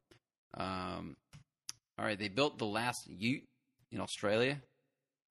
um 0.58 1.16
all 1.98 2.06
right 2.06 2.20
they 2.20 2.28
built 2.28 2.58
the 2.58 2.66
last 2.66 3.00
ute 3.08 3.44
in 3.92 4.02
australia 4.02 4.62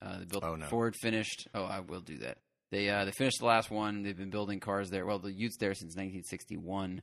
uh 0.01 0.19
they 0.19 0.25
built 0.25 0.43
Oh, 0.43 0.55
no. 0.55 0.65
ford 0.67 0.95
finished 0.97 1.47
oh 1.55 1.65
i 1.65 1.81
will 1.81 2.01
do 2.01 2.17
that 2.19 2.39
they 2.71 2.89
uh 2.89 3.05
they 3.05 3.11
finished 3.13 3.37
the 3.41 3.45
last 3.47 3.71
one 3.71 4.03
they've 4.03 4.17
been 4.17 4.31
building 4.31 4.61
cars 4.61 4.89
there 4.89 5.05
well 5.05 5.19
the 5.19 5.31
ute's 5.33 5.59
there 5.59 5.75
since 5.75 5.95
1961 5.95 7.03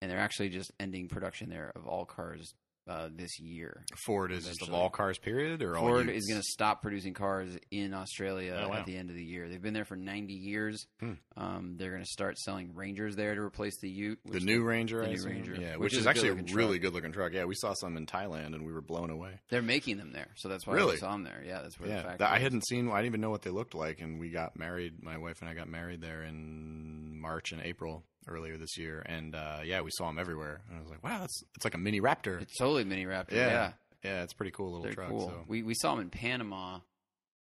and 0.00 0.10
they're 0.10 0.20
actually 0.20 0.50
just 0.50 0.70
ending 0.78 1.08
production 1.08 1.48
there 1.50 1.72
of 1.74 1.86
all 1.88 2.04
cars 2.04 2.54
uh, 2.88 3.08
this 3.14 3.38
year. 3.40 3.84
Ford 4.04 4.30
is 4.32 4.46
just 4.46 4.62
of 4.62 4.72
all 4.72 4.90
cars. 4.90 5.18
Period. 5.18 5.62
Or 5.62 5.74
Ford 5.74 6.08
is 6.08 6.26
going 6.26 6.40
to 6.40 6.46
stop 6.46 6.82
producing 6.82 7.14
cars 7.14 7.56
in 7.70 7.92
Australia 7.94 8.60
Oh, 8.64 8.68
wow. 8.68 8.76
at 8.76 8.86
the 8.86 8.96
end 8.96 9.10
of 9.10 9.16
the 9.16 9.24
year. 9.24 9.48
They've 9.48 9.60
been 9.60 9.74
there 9.74 9.84
for 9.84 9.96
90 9.96 10.32
years. 10.34 10.86
Hmm. 11.00 11.12
Um, 11.36 11.74
they're 11.78 11.90
going 11.90 12.02
to 12.04 12.08
start 12.08 12.38
selling 12.38 12.74
Rangers 12.74 13.16
there 13.16 13.34
to 13.34 13.40
replace 13.40 13.78
the 13.80 13.88
Ute. 13.88 14.18
the 14.24 14.40
new 14.40 14.62
Ranger, 14.62 15.00
the 15.04 15.08
new? 15.14 15.24
Ranger, 15.24 15.54
yeah, 15.56 15.72
which 15.72 15.80
which, 15.80 15.92
is 15.94 15.98
is, 16.00 16.06
actually 16.06 16.28
a 16.28 16.34
good-looking 16.34 16.56
really 16.56 16.78
good 16.78 16.94
looking 16.94 17.12
truck. 17.12 17.32
Yeah, 17.32 17.44
we 17.44 17.54
saw 17.54 17.74
some 17.74 17.96
in 17.96 18.06
Thailand 18.06 18.54
and 18.54 18.64
we 18.66 18.72
were 18.72 18.80
blown 18.82 19.10
away. 19.10 19.40
They're 19.50 19.62
making 19.62 19.96
them 19.98 20.12
there, 20.12 20.28
so 20.36 20.48
that's 20.48 20.66
why 20.66 20.74
Really? 20.74 20.94
I 20.94 20.98
saw 20.98 21.12
them 21.12 21.24
there. 21.24 21.42
Yeah, 21.46 21.62
that's 21.62 21.78
where 21.78 21.88
the 21.88 21.94
Yeah, 21.96 22.02
factory. 22.02 22.18
that- 22.18 22.32
I 22.32 22.38
hadn't 22.38 22.66
seen. 22.66 22.88
I 22.90 22.96
didn't 22.96 23.06
even 23.06 23.20
know 23.20 23.30
what 23.30 23.42
they 23.42 23.50
looked 23.50 23.74
like, 23.74 24.00
and 24.00 24.18
we 24.20 24.30
got 24.30 24.56
married. 24.58 25.02
My 25.02 25.18
wife 25.18 25.40
and 25.40 25.50
I 25.50 25.54
got 25.54 25.68
married 25.68 26.00
there 26.00 26.22
in 26.22 27.18
March 27.20 27.52
and 27.52 27.60
April 27.62 28.04
earlier 28.28 28.56
this 28.58 28.76
year, 28.78 29.02
and 29.06 29.34
uh, 29.34 29.58
yeah, 29.64 29.80
we 29.82 29.90
saw 29.92 30.06
them 30.06 30.18
everywhere. 30.18 30.60
And 30.68 30.78
I 30.78 30.80
was 30.80 30.90
like, 30.90 31.02
wow, 31.04 31.18
that's 31.20 31.42
it's 31.54 31.64
like 31.64 31.74
a 31.74 31.78
mini 31.78 32.00
Raptor. 32.00 32.40
It's 32.42 32.56
totally 32.58 32.84
mini 32.84 33.04
Raptor. 33.04 33.32
Yeah, 33.32 33.48
Yeah, 33.48 33.72
yeah, 34.04 34.22
it's 34.22 34.32
pretty 34.34 34.52
cool 34.52 34.66
little 34.72 34.84
they're 34.84 34.92
truck. 34.92 35.08
cool. 35.10 35.28
So. 35.28 35.44
We 35.48 35.62
we 35.62 35.74
saw 35.74 35.92
them 35.94 36.00
in 36.02 36.10
Panama, 36.10 36.78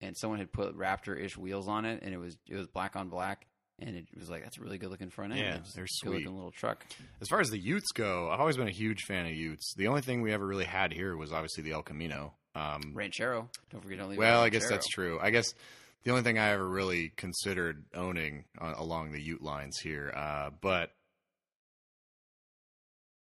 and 0.00 0.16
someone 0.16 0.38
had 0.38 0.52
put 0.52 0.76
Raptor-ish 0.76 1.36
wheels 1.36 1.68
on 1.68 1.84
it, 1.84 2.02
and 2.02 2.14
it 2.14 2.18
was 2.18 2.36
it 2.48 2.56
was 2.56 2.66
black 2.68 2.96
on 2.96 3.08
black. 3.08 3.46
and 3.78 3.96
it 3.96 4.06
was 4.18 4.28
like 4.30 4.42
that's 4.44 4.58
a 4.58 4.60
really 4.62 4.78
good 4.78 4.90
looking 4.90 5.10
front 5.10 5.32
end. 5.32 5.40
Yeah, 5.40 5.56
It's 5.56 5.72
they're 5.74 5.86
sweet. 5.88 6.10
Good 6.10 6.18
looking 6.18 6.34
little 6.36 6.50
truck. 6.52 6.84
As 7.20 7.28
far 7.28 7.40
as 7.40 7.48
the 7.48 7.58
Utes 7.58 7.92
go, 7.92 8.28
I've 8.30 8.40
always 8.40 8.56
been 8.56 8.68
a 8.68 8.72
huge 8.72 9.02
fan 9.04 9.26
of 9.26 9.32
Utes. 9.32 9.74
The 9.76 9.88
only 9.88 10.02
thing 10.02 10.22
we 10.22 10.32
ever 10.32 10.46
really 10.46 10.64
had 10.64 10.92
here 10.92 11.16
was 11.16 11.32
obviously 11.32 11.62
the 11.64 11.72
El 11.72 11.82
Camino. 11.82 12.34
Um, 12.54 12.92
Ranchero. 12.94 13.48
Don't 13.70 13.80
forget. 13.80 13.98
Don't 13.98 14.10
leave 14.10 14.18
well, 14.18 14.42
I 14.42 14.48
guess 14.48 14.68
that's 14.68 14.88
true. 14.88 15.18
I 15.22 15.30
guess 15.30 15.54
the 16.04 16.10
only 16.10 16.22
thing 16.22 16.38
I 16.38 16.50
ever 16.50 16.66
really 16.68 17.10
considered 17.16 17.84
owning 17.94 18.44
uh, 18.60 18.74
along 18.76 19.12
the 19.12 19.20
Ute 19.20 19.42
lines 19.42 19.78
here, 19.78 20.12
uh, 20.16 20.50
but 20.60 20.90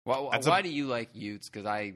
Why, 0.03 0.29
That's 0.31 0.47
a- 0.47 0.61
do 0.63 0.69
you 0.69 0.87
like 0.87 1.09
Utes? 1.13 1.49
Because 1.49 1.65
I, 1.65 1.93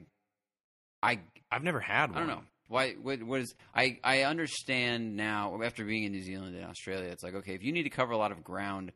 I, 1.02 1.20
I've 1.50 1.62
never 1.64 1.80
had 1.80 2.10
one. 2.10 2.16
I 2.16 2.20
don't 2.20 2.28
know. 2.28 2.42
Why? 2.68 2.92
What, 2.94 3.22
what 3.22 3.40
is? 3.40 3.54
I 3.74 3.98
I 4.02 4.22
understand 4.22 5.16
now 5.16 5.60
after 5.62 5.84
being 5.84 6.02
in 6.04 6.10
New 6.12 6.22
Zealand 6.22 6.56
and 6.56 6.64
Australia. 6.64 7.10
It's 7.10 7.22
like 7.22 7.34
okay, 7.36 7.54
if 7.54 7.62
you 7.62 7.72
need 7.72 7.84
to 7.84 7.90
cover 7.90 8.12
a 8.12 8.16
lot 8.18 8.32
of 8.32 8.42
ground, 8.42 8.90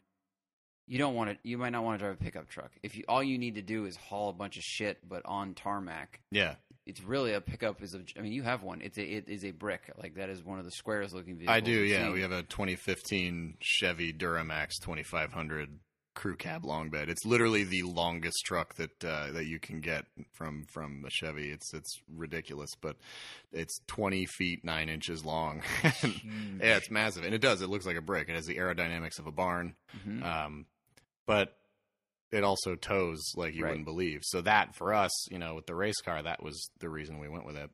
you 0.88 0.98
don't 0.98 1.14
want 1.14 1.30
to. 1.30 1.36
You 1.48 1.56
might 1.56 1.70
not 1.70 1.84
want 1.84 2.00
to 2.00 2.04
drive 2.04 2.16
a 2.20 2.22
pickup 2.24 2.48
truck. 2.48 2.72
If 2.82 2.96
you 2.96 3.04
all 3.08 3.22
you 3.22 3.38
need 3.38 3.54
to 3.54 3.62
do 3.62 3.84
is 3.84 3.94
haul 3.94 4.28
a 4.28 4.32
bunch 4.32 4.56
of 4.56 4.64
shit, 4.64 4.98
but 5.08 5.22
on 5.24 5.54
tarmac, 5.54 6.18
Yeah, 6.32 6.56
it's 6.90 7.02
really 7.02 7.32
a 7.32 7.40
pickup. 7.40 7.82
Is 7.82 7.94
a. 7.94 8.02
I 8.18 8.20
mean, 8.20 8.32
you 8.32 8.42
have 8.42 8.62
one. 8.62 8.82
It's 8.82 8.98
a. 8.98 9.02
It 9.02 9.28
is 9.28 9.44
a 9.44 9.52
brick. 9.52 9.90
Like 9.96 10.16
that 10.16 10.28
is 10.28 10.44
one 10.44 10.58
of 10.58 10.64
the 10.64 10.70
squarest 10.70 11.14
looking 11.14 11.36
vehicles. 11.36 11.56
I 11.56 11.60
do. 11.60 11.72
Yeah, 11.72 12.04
seen. 12.04 12.12
we 12.12 12.22
have 12.22 12.32
a 12.32 12.42
2015 12.42 13.54
Chevy 13.60 14.12
Duramax 14.12 14.80
2500 14.82 15.78
crew 16.12 16.36
cab 16.36 16.64
long 16.66 16.90
bed. 16.90 17.08
It's 17.08 17.24
literally 17.24 17.62
the 17.64 17.84
longest 17.84 18.44
truck 18.44 18.74
that 18.74 19.04
uh, 19.04 19.30
that 19.32 19.46
you 19.46 19.58
can 19.60 19.80
get 19.80 20.04
from 20.32 20.64
from 20.64 21.04
a 21.06 21.10
Chevy. 21.10 21.50
It's 21.50 21.72
it's 21.72 22.00
ridiculous, 22.14 22.70
but 22.80 22.96
it's 23.52 23.80
20 23.86 24.26
feet 24.26 24.64
nine 24.64 24.88
inches 24.88 25.24
long. 25.24 25.62
yeah, 25.84 26.76
it's 26.76 26.90
massive, 26.90 27.24
and 27.24 27.32
it 27.34 27.40
does. 27.40 27.62
It 27.62 27.70
looks 27.70 27.86
like 27.86 27.96
a 27.96 28.02
brick. 28.02 28.28
It 28.28 28.34
has 28.34 28.46
the 28.46 28.56
aerodynamics 28.56 29.18
of 29.18 29.26
a 29.28 29.32
barn, 29.32 29.76
Mhm. 30.06 30.24
um, 30.24 30.66
but 31.26 31.56
it 32.32 32.44
also 32.44 32.74
tows 32.76 33.20
like 33.36 33.54
you 33.54 33.64
Right. 33.64 33.70
wouldn't 33.70 33.86
believe. 33.86 34.20
So 34.24 34.40
that 34.42 34.74
for 34.74 34.94
us, 34.94 35.10
you 35.30 35.38
know, 35.38 35.54
with 35.54 35.66
the 35.66 35.74
race 35.74 36.00
car, 36.00 36.22
that 36.22 36.42
was 36.42 36.70
the 36.78 36.88
reason 36.88 37.18
we 37.18 37.28
went 37.28 37.46
with 37.46 37.56
it. 37.56 37.70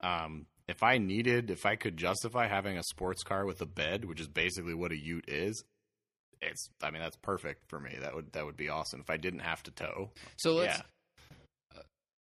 Um, 0.00 0.46
if 0.68 0.82
I 0.82 0.98
needed, 0.98 1.50
if 1.50 1.66
I 1.66 1.76
could 1.76 1.96
justify 1.96 2.46
having 2.46 2.78
a 2.78 2.82
sports 2.84 3.22
car 3.22 3.44
with 3.44 3.60
a 3.60 3.66
bed, 3.66 4.04
which 4.04 4.20
is 4.20 4.28
basically 4.28 4.74
what 4.74 4.92
a 4.92 4.96
Ute 4.96 5.28
is, 5.28 5.62
it's. 6.40 6.70
I 6.82 6.90
mean, 6.90 7.02
that's 7.02 7.16
perfect 7.16 7.68
for 7.68 7.78
me. 7.80 7.96
That 8.00 8.14
would 8.14 8.32
that 8.32 8.46
would 8.46 8.56
be 8.56 8.68
awesome 8.70 9.00
if 9.00 9.10
I 9.10 9.16
didn't 9.18 9.40
have 9.40 9.62
to 9.64 9.70
tow. 9.72 10.10
So 10.36 10.54
let's. 10.54 10.78
Yeah. 10.78 11.78
uh, 11.78 11.82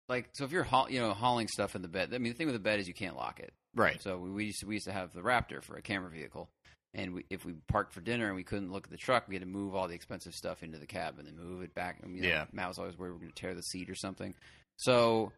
Like 0.09 0.29
so, 0.33 0.45
if 0.45 0.51
you're 0.51 0.63
haul, 0.63 0.89
you 0.89 0.99
know 0.99 1.13
hauling 1.13 1.47
stuff 1.47 1.75
in 1.75 1.81
the 1.83 1.87
bed. 1.87 2.13
I 2.13 2.17
mean, 2.17 2.31
the 2.31 2.37
thing 2.37 2.47
with 2.47 2.55
the 2.55 2.59
bed 2.59 2.79
is 2.79 2.87
you 2.87 2.93
can't 2.95 3.15
lock 3.17 3.39
it. 3.39 3.53
Right. 3.75 4.01
So 4.01 4.17
we 4.17 4.45
used 4.45 4.61
to, 4.61 4.65
we 4.65 4.75
used 4.75 4.87
to 4.87 4.91
have 4.93 5.13
the 5.13 5.21
Raptor 5.21 5.61
for 5.61 5.75
a 5.75 5.81
camera 5.83 6.09
vehicle, 6.09 6.49
and 6.97 7.13
we, 7.13 7.25
if 7.29 7.45
we 7.45 7.53
parked 7.67 7.93
for 7.93 8.01
dinner 8.01 8.25
and 8.27 8.35
we 8.35 8.43
couldn't 8.43 8.71
look 8.73 8.83
at 8.85 8.89
the 8.91 8.97
truck, 8.97 9.27
we 9.29 9.35
had 9.35 9.41
to 9.43 9.47
move 9.47 9.73
all 9.75 9.87
the 9.87 9.95
expensive 9.95 10.33
stuff 10.33 10.63
into 10.63 10.77
the 10.77 10.85
cab 10.87 11.19
and 11.19 11.27
then 11.27 11.37
move 11.37 11.61
it 11.63 11.73
back. 11.73 11.99
I 12.03 12.07
mean, 12.07 12.17
you 12.17 12.21
know, 12.23 12.27
Yeah. 12.29 12.45
Matt 12.51 12.67
was 12.67 12.79
always 12.79 12.97
worried 12.97 13.11
we 13.11 13.13
were 13.13 13.19
going 13.19 13.31
to 13.31 13.39
tear 13.41 13.53
the 13.55 13.61
seat 13.61 13.89
or 13.89 13.95
something. 13.95 14.33
So 14.77 15.31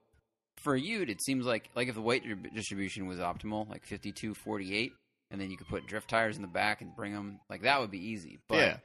for 0.58 0.76
you, 0.76 1.04
it 1.04 1.22
seems 1.22 1.46
like 1.46 1.70
like 1.76 1.88
if 1.90 1.96
the 1.96 2.02
weight 2.02 2.24
distribution 2.56 3.06
was 3.08 3.20
optimal, 3.20 3.70
like 3.70 3.86
52, 3.86 4.34
48, 4.34 4.94
and 5.32 5.40
then 5.40 5.52
you 5.52 5.58
could 5.58 5.68
put 5.68 5.86
drift 5.86 6.10
tires 6.10 6.38
in 6.38 6.42
the 6.42 6.48
back 6.48 6.82
and 6.82 6.96
bring 6.96 7.14
them, 7.14 7.40
like 7.50 7.62
that 7.62 7.80
would 7.80 7.92
be 7.92 8.10
easy. 8.10 8.40
But 8.48 8.58
Yeah. 8.58 8.78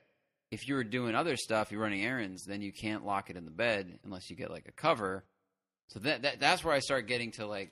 if 0.50 0.68
you 0.68 0.74
were 0.74 0.84
doing 0.84 1.14
other 1.14 1.36
stuff, 1.36 1.72
you're 1.72 1.80
running 1.80 2.04
errands, 2.04 2.44
then 2.44 2.60
you 2.60 2.72
can't 2.72 3.04
lock 3.06 3.30
it 3.30 3.36
in 3.36 3.44
the 3.44 3.50
bed 3.50 3.98
unless 4.04 4.28
you 4.30 4.36
get 4.36 4.50
like 4.50 4.68
a 4.68 4.72
cover. 4.72 5.24
So 5.90 5.98
that, 6.00 6.22
that 6.22 6.40
that's 6.40 6.62
where 6.64 6.74
I 6.74 6.80
start 6.80 7.06
getting 7.06 7.30
to 7.32 7.46
like, 7.46 7.70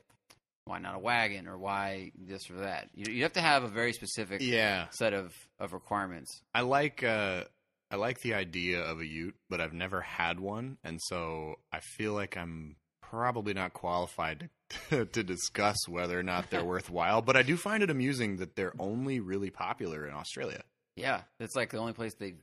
why 0.65 0.79
not 0.79 0.95
a 0.95 0.99
wagon 0.99 1.49
or 1.49 1.59
why 1.59 2.13
this 2.17 2.51
or 2.51 2.55
that? 2.59 2.89
You 2.95 3.13
you 3.13 3.23
have 3.25 3.33
to 3.35 3.41
have 3.41 3.65
a 3.65 3.69
very 3.69 3.93
specific 3.93 4.41
Yeah. 4.43 4.89
set 4.91 5.13
of 5.13 5.35
of 5.59 5.73
requirements. 5.73 6.43
I 6.55 6.63
like 6.63 7.03
uh 7.03 7.45
I 7.91 7.97
like 7.97 8.21
the 8.21 8.35
idea 8.35 8.81
of 8.81 9.01
a 9.01 9.07
Ute, 9.07 9.35
but 9.51 9.61
I've 9.61 9.75
never 9.75 10.01
had 10.01 10.41
one, 10.41 10.79
and 10.83 10.99
so 11.03 11.57
I 11.73 11.81
feel 11.81 12.15
like 12.15 12.37
I'm 12.39 12.77
probably 13.03 13.53
not 13.53 13.75
qualified 13.75 14.49
to 14.91 15.05
to 15.13 15.23
discuss 15.23 15.77
whether 15.89 16.19
or 16.19 16.23
not 16.23 16.49
they're 16.51 16.65
worthwhile. 16.75 17.21
But 17.23 17.37
I 17.37 17.43
do 17.43 17.57
find 17.57 17.83
it 17.83 17.91
amusing 17.91 18.37
that 18.39 18.57
they're 18.57 18.73
only 18.79 19.21
really 19.21 19.51
popular 19.51 20.07
in 20.07 20.15
Australia. 20.15 20.63
Yeah, 20.97 21.23
it's 21.41 21.57
like 21.57 21.71
the 21.71 21.79
only 21.79 21.93
place 21.95 22.15
they 22.15 22.35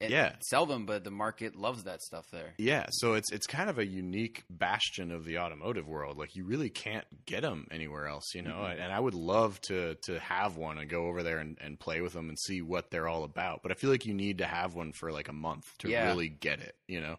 Yeah. 0.00 0.36
sell 0.40 0.66
them, 0.66 0.86
but 0.86 1.04
the 1.04 1.10
market 1.10 1.56
loves 1.56 1.84
that 1.84 2.02
stuff 2.02 2.26
there. 2.30 2.54
Yeah, 2.58 2.86
so 2.90 3.14
it's 3.14 3.32
it's 3.32 3.46
kind 3.46 3.68
of 3.70 3.78
a 3.78 3.86
unique 3.86 4.44
bastion 4.50 5.10
of 5.12 5.24
the 5.24 5.38
automotive 5.38 5.86
world. 5.86 6.18
Like 6.18 6.36
you 6.36 6.44
really 6.44 6.70
can't 6.70 7.06
get 7.26 7.42
them 7.42 7.66
anywhere 7.70 8.06
else, 8.06 8.34
you 8.34 8.42
know. 8.42 8.54
Mhm. 8.56 8.80
And 8.80 8.92
I 8.92 9.00
would 9.00 9.14
love 9.14 9.60
to 9.62 9.96
to 10.06 10.18
have 10.20 10.56
one 10.56 10.78
and 10.78 10.88
go 10.88 11.06
over 11.06 11.22
there 11.22 11.38
and, 11.38 11.56
and 11.60 11.78
play 11.78 12.00
with 12.00 12.12
them 12.12 12.28
and 12.28 12.38
see 12.38 12.60
what 12.62 12.90
they're 12.90 13.08
all 13.08 13.24
about. 13.24 13.62
But 13.62 13.72
I 13.72 13.74
feel 13.74 13.90
like 13.90 14.06
you 14.06 14.14
need 14.14 14.38
to 14.38 14.46
have 14.46 14.74
one 14.74 14.92
for 14.92 15.12
like 15.12 15.28
a 15.28 15.32
month 15.32 15.64
to 15.78 15.88
Yeah. 15.88 16.06
really 16.08 16.28
get 16.28 16.60
it, 16.60 16.74
you 16.86 17.00
know. 17.00 17.16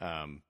Um, 0.00 0.42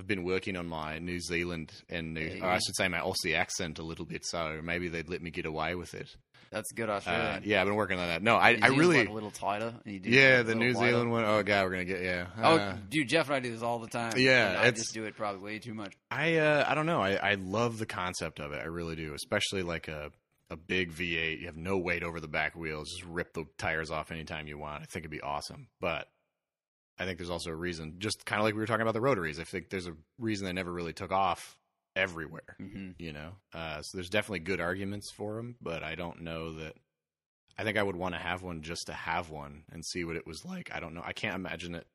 I've 0.00 0.06
been 0.06 0.22
working 0.22 0.56
on 0.56 0.68
my 0.68 1.00
New 1.00 1.18
Zealand 1.18 1.72
and 1.88 2.14
New, 2.14 2.20
you 2.20 2.42
or 2.42 2.48
I 2.50 2.58
should 2.58 2.76
say 2.76 2.86
my 2.86 3.00
Aussie 3.00 3.34
accent 3.34 3.80
a 3.80 3.82
little 3.82 4.04
bit, 4.04 4.24
so 4.24 4.60
maybe 4.62 4.86
they'd 4.88 5.08
let 5.08 5.20
me 5.22 5.30
get 5.30 5.44
away 5.44 5.74
with 5.74 5.92
it. 5.94 6.14
That's 6.50 6.72
good 6.72 6.88
Uh, 6.88 6.94
Australian. 6.94 7.42
yeah, 7.44 7.60
I've 7.60 7.66
been 7.66 7.76
working 7.76 7.98
on 7.98 8.08
that. 8.08 8.22
No, 8.22 8.36
I, 8.36 8.52
New 8.52 8.56
I 8.56 8.60
Zealand's 8.68 8.78
really, 8.78 8.98
like 9.00 9.08
a 9.08 9.12
little 9.12 9.30
tighter. 9.30 9.74
you 9.84 10.00
do 10.00 10.10
yeah, 10.10 10.42
the 10.42 10.54
New 10.54 10.72
wider. 10.74 10.90
Zealand 10.90 11.10
one. 11.10 11.24
Oh 11.24 11.42
god, 11.42 11.64
we're 11.64 11.70
gonna 11.72 11.84
get 11.84 12.02
yeah. 12.02 12.26
Oh, 12.42 12.56
Uh, 12.56 12.76
dude, 12.88 13.08
Jeff 13.08 13.26
and 13.26 13.36
I 13.36 13.40
do 13.40 13.50
this 13.50 13.62
all 13.62 13.78
the 13.78 13.88
time. 13.88 14.14
Yeah, 14.16 14.58
I 14.58 14.70
just 14.70 14.94
do 14.94 15.04
it 15.04 15.14
probably 15.16 15.40
way 15.42 15.58
too 15.58 15.74
much. 15.74 15.94
I 16.10 16.36
uh, 16.36 16.64
I 16.66 16.74
don't 16.74 16.86
know. 16.86 17.02
I, 17.02 17.14
I 17.16 17.34
love 17.34 17.78
the 17.78 17.86
concept 17.86 18.40
of 18.40 18.52
it. 18.52 18.60
I 18.62 18.66
really 18.66 18.96
do. 18.96 19.14
Especially 19.14 19.62
like 19.62 19.88
a 19.88 20.10
a 20.50 20.56
big 20.56 20.90
V8. 20.92 21.40
You 21.40 21.46
have 21.46 21.56
no 21.58 21.76
weight 21.76 22.02
over 22.02 22.20
the 22.20 22.28
back 22.28 22.56
wheels. 22.56 22.88
Just 22.90 23.04
rip 23.04 23.34
the 23.34 23.44
tires 23.58 23.90
off 23.90 24.10
anytime 24.10 24.46
you 24.46 24.56
want. 24.56 24.82
I 24.82 24.86
think 24.86 25.02
it'd 25.02 25.10
be 25.10 25.20
awesome. 25.20 25.68
But 25.80 26.08
I 26.98 27.04
think 27.04 27.18
there's 27.18 27.28
also 27.28 27.50
a 27.50 27.54
reason. 27.54 27.96
Just 27.98 28.24
kind 28.24 28.40
of 28.40 28.44
like 28.44 28.54
we 28.54 28.60
were 28.60 28.66
talking 28.66 28.80
about 28.82 28.94
the 28.94 29.00
rotaries. 29.02 29.38
I 29.38 29.44
think 29.44 29.68
there's 29.68 29.86
a 29.86 29.94
reason 30.18 30.46
they 30.46 30.54
never 30.54 30.72
really 30.72 30.94
took 30.94 31.12
off 31.12 31.58
everywhere. 31.98 32.56
hmm 32.58 32.90
You 32.98 33.12
know. 33.12 33.32
Uh, 33.52 33.82
so 33.82 33.98
there's 33.98 34.10
definitely 34.10 34.40
good 34.40 34.60
arguments 34.60 35.10
for 35.10 35.36
them. 35.36 35.56
But 35.60 35.82
I 35.82 35.94
don't 35.94 36.22
know 36.22 36.54
that. 36.54 36.74
I 37.58 37.64
think 37.64 37.76
I 37.76 37.82
would 37.82 37.96
want 37.96 38.14
to 38.14 38.20
have 38.20 38.42
one 38.42 38.62
just 38.62 38.86
to 38.86 38.92
have 38.92 39.30
one 39.30 39.64
and 39.72 39.84
see 39.84 40.04
what 40.04 40.16
it 40.16 40.26
was 40.26 40.44
like. 40.44 40.70
I 40.72 40.78
don't 40.80 40.94
know. 40.94 41.02
I 41.04 41.12
can't 41.12 41.34
imagine 41.34 41.74
it 41.74 41.86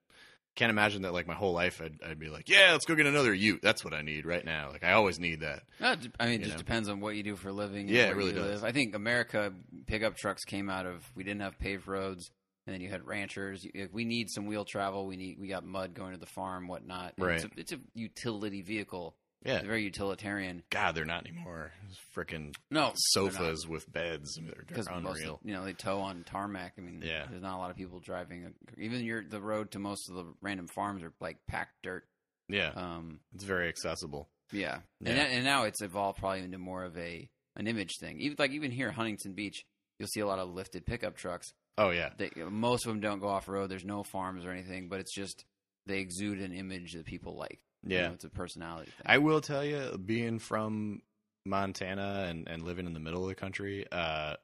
can't 0.55 0.69
imagine 0.69 1.01
that 1.01 1.13
like 1.13 1.25
my 1.27 1.33
whole 1.33 1.53
life 1.53 1.81
I'd, 1.83 1.97
I'd 2.07 2.19
be 2.19 2.29
like, 2.29 2.47
yeah, 2.47 2.73
let's 2.73 2.85
go 2.85 2.95
get 2.95 3.07
another 3.07 3.33
Ute. 3.33 3.61
That's 3.63 3.83
what 3.83 3.93
I 3.93 4.01
need 4.01 4.25
right 4.25 4.45
now. 4.45 4.69
Like 4.71 4.83
I 4.83 4.91
always 4.93 5.19
need 5.19 5.39
that. 5.39 5.63
No, 5.79 5.95
I 6.19 6.25
mean, 6.25 6.35
it 6.35 6.39
You 6.39 6.45
just 6.45 6.57
know? 6.57 6.57
depends 6.59 6.89
on 6.89 6.99
what 6.99 7.15
you 7.15 7.23
do 7.23 7.35
for 7.35 7.49
a 7.49 7.53
living. 7.53 7.87
Yeah, 7.87 8.09
it 8.09 8.15
really 8.15 8.33
does. 8.33 8.61
Live. 8.61 8.63
I 8.63 8.71
think 8.71 8.93
America 8.95 9.51
pickup 9.87 10.15
trucks 10.15 10.43
came 10.45 10.69
out 10.69 10.85
of 10.85 11.03
we 11.15 11.23
didn't 11.23 11.41
have 11.41 11.57
paved 11.57 11.87
roads, 11.87 12.29
and 12.67 12.73
then 12.73 12.81
you 12.81 12.89
had 12.89 13.05
ranchers. 13.07 13.65
We 13.91 14.05
need 14.05 14.29
some 14.29 14.45
wheel 14.45 14.65
travel, 14.65 15.07
we 15.07 15.17
need 15.17 15.39
we 15.39 15.47
got 15.47 15.65
mud 15.65 15.95
going 15.95 16.13
to 16.13 16.19
the 16.19 16.25
farm, 16.27 16.67
whatnot. 16.67 17.13
And 17.17 17.31
It's 17.31 17.43
Right. 17.43 17.51
a, 17.57 17.59
it's 17.59 17.71
a 17.71 17.79
utility 17.95 18.61
vehicle. 18.61 19.15
Yeah. 19.45 19.57
It's 19.57 19.65
very 19.65 19.83
utilitarian. 19.83 20.63
God, 20.69 20.95
they're 20.95 21.05
not 21.05 21.27
anymore. 21.27 21.71
Freaking 22.15 22.55
No 22.71 22.93
sofas 22.95 23.67
with 23.67 23.91
beds. 23.91 24.37
I 24.37 24.41
mean, 24.41 24.53
they're, 24.69 24.83
they're 24.83 24.93
unreal. 24.95 25.33
of, 25.35 25.39
you 25.43 25.53
know 25.53 25.65
they 25.65 25.73
tow 25.73 25.99
on 25.99 26.23
tarmac. 26.23 26.73
I 26.77 26.81
mean, 26.81 27.01
Yeah. 27.05 27.25
there's 27.29 27.41
not 27.41 27.57
a 27.57 27.59
lot 27.59 27.69
of 27.71 27.75
people 27.75 27.99
driving. 27.99 28.53
Even 28.77 29.03
your 29.03 29.23
the 29.23 29.41
road 29.41 29.71
to 29.71 29.79
most 29.79 30.09
of 30.09 30.15
the 30.15 30.25
random 30.41 30.67
farms 30.67 31.03
are 31.03 31.11
like 31.19 31.37
packed 31.47 31.73
dirt. 31.83 32.05
yeah, 32.47 32.71
Um, 32.75 33.19
it's 33.33 33.43
very 33.43 33.67
accessible. 33.69 34.29
Yeah, 34.51 34.79
Yeah. 35.01 35.09
And, 35.09 35.17
that- 35.17 35.29
and 35.31 35.43
now 35.45 35.63
it's 35.63 35.81
evolved 35.81 36.19
probably 36.19 36.39
into 36.41 36.57
more 36.57 36.83
of 36.83 36.97
a 36.97 37.29
an 37.55 37.67
image 37.67 37.97
thing. 37.99 38.19
Even 38.21 38.35
like 38.39 38.51
even 38.51 38.71
here, 38.71 38.91
Huntington 38.91 39.33
Beach, 39.33 39.65
you'll 39.99 40.07
see 40.07 40.19
a 40.21 40.27
lot 40.27 40.39
of 40.39 40.49
lifted 40.49 40.85
pickup 40.85 41.15
trucks. 41.17 41.53
Oh 41.77 41.89
yeah, 41.89 42.11
They, 42.17 42.29
most 42.49 42.85
of 42.85 42.91
them 42.91 42.99
don't 43.01 43.19
go 43.19 43.27
off 43.29 43.47
road. 43.47 43.69
There's 43.71 43.83
no 43.85 44.03
farms 44.03 44.45
or 44.45 44.51
anything, 44.51 44.89
but 44.89 44.99
it's 44.99 45.13
just 45.13 45.43
they 45.87 45.99
exude 45.99 46.39
an 46.39 46.53
image 46.53 46.93
that 46.93 47.05
people 47.05 47.35
like. 47.35 47.59
You 47.85 47.97
yeah. 47.97 48.07
know, 48.07 48.13
it's 48.13 48.23
a 48.23 48.29
personality 48.29 48.91
thing. 48.91 49.05
I 49.05 49.17
will 49.17 49.41
tell 49.41 49.63
you, 49.63 49.97
being 50.03 50.39
from 50.39 51.01
Montana 51.45 52.25
and, 52.29 52.47
and 52.47 52.63
living 52.63 52.85
in 52.85 52.93
the 52.93 52.99
middle 52.99 53.23
of 53.23 53.29
the 53.29 53.35
country, 53.35 53.85
uh, 53.91 54.35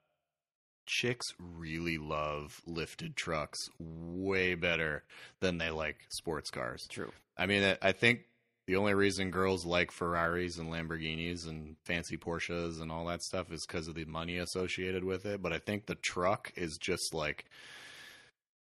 chicks 0.86 1.34
really 1.40 1.98
love 1.98 2.62
lifted 2.66 3.16
trucks 3.16 3.70
way 3.80 4.56
better 4.56 5.04
than 5.40 5.58
they 5.58 5.70
like 5.70 5.98
sports 6.10 6.50
cars. 6.50 6.88
True. 6.90 7.12
I 7.38 7.46
mean, 7.46 7.64
I- 7.64 7.78
I 7.82 7.92
think 7.92 8.26
the 8.68 8.76
only 8.76 8.94
reason 8.94 9.32
girls 9.32 9.66
like 9.66 9.92
Ferraris 9.92 10.58
and 10.58 10.70
Lamborghinis 10.70 11.48
and 11.48 11.76
fancy 11.86 12.18
Porsches 12.18 12.82
and 12.82 12.92
all 12.92 13.06
that 13.06 13.22
stuff 13.24 13.52
is 13.52 13.66
because 13.66 13.88
of 13.88 13.96
the 13.96 14.06
money 14.06 14.38
associated 14.38 15.04
with 15.04 15.26
it. 15.26 15.42
But 15.42 15.54
I 15.54 15.60
think 15.60 15.86
the 15.86 15.96
truck 15.96 16.52
is 16.56 16.78
just 16.78 17.14
like 17.14 17.46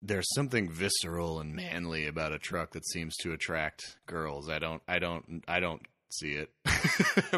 there's 0.06 0.28
something 0.36 0.70
visceral 0.70 1.39
and 1.39 1.56
manly 1.56 2.08
about 2.08 2.32
a 2.32 2.39
truck 2.39 2.72
that 2.74 2.86
seems 2.88 3.15
to 3.18 3.34
attract 3.34 3.98
girls. 4.06 4.50
I 4.50 4.60
don't, 4.60 4.82
I 4.88 5.00
don't, 5.00 5.44
I 5.48 5.60
don't 5.60 5.82
see 6.10 6.34
it, 6.34 6.50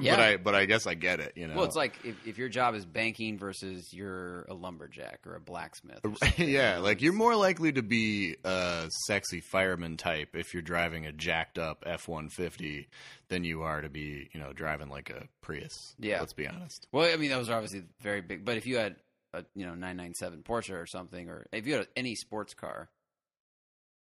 Yeah. 0.01 0.15
but 0.15 0.19
I, 0.19 0.37
but 0.37 0.53
I 0.53 0.65
guess 0.65 0.85
I 0.85 0.93
get 0.93 1.19
it. 1.19 1.33
You 1.35 1.47
know, 1.47 1.55
Well, 1.55 1.65
it's 1.65 1.75
like 1.75 1.93
if, 2.03 2.15
if 2.27 2.37
your 2.37 2.49
job 2.49 2.75
is 2.75 2.85
banking 2.85 3.39
versus 3.39 3.91
you're 3.91 4.43
a 4.49 4.53
lumberjack 4.53 5.21
or 5.25 5.35
a 5.35 5.39
blacksmith. 5.39 5.99
or 6.03 6.13
yeah, 6.43 6.77
like 6.77 7.01
you're 7.01 7.13
more 7.13 7.35
likely 7.35 7.71
to 7.71 7.81
be 7.81 8.35
a 8.43 8.87
sexy 9.07 9.39
fireman 9.39 9.97
type 9.97 10.35
if 10.35 10.53
you're 10.53 10.61
driving 10.61 11.07
a 11.07 11.11
jacked 11.11 11.57
up 11.57 11.83
F 11.87 12.07
one 12.07 12.29
fifty 12.29 12.87
than 13.29 13.43
you 13.43 13.63
are 13.63 13.81
to 13.81 13.89
be, 13.89 14.29
you 14.33 14.39
know, 14.39 14.53
driving 14.53 14.89
like 14.89 15.09
a 15.09 15.23
Prius. 15.41 15.95
Yeah. 15.99 16.19
let's 16.19 16.33
be 16.33 16.47
honest. 16.47 16.87
Well, 16.91 17.11
I 17.11 17.15
mean, 17.17 17.31
those 17.31 17.49
are 17.49 17.55
obviously 17.55 17.83
very 18.01 18.21
big. 18.21 18.45
But 18.45 18.57
if 18.57 18.67
you 18.67 18.77
had 18.77 18.97
a 19.37 19.45
you 19.55 19.65
know 19.65 19.71
997 19.73 20.43
Porsche 20.43 20.73
or 20.81 20.85
something, 20.85 21.29
or 21.29 21.45
if 21.51 21.65
you 21.67 21.75
had 21.75 21.87
any 21.95 22.15
sports 22.15 22.53
car, 22.53 22.89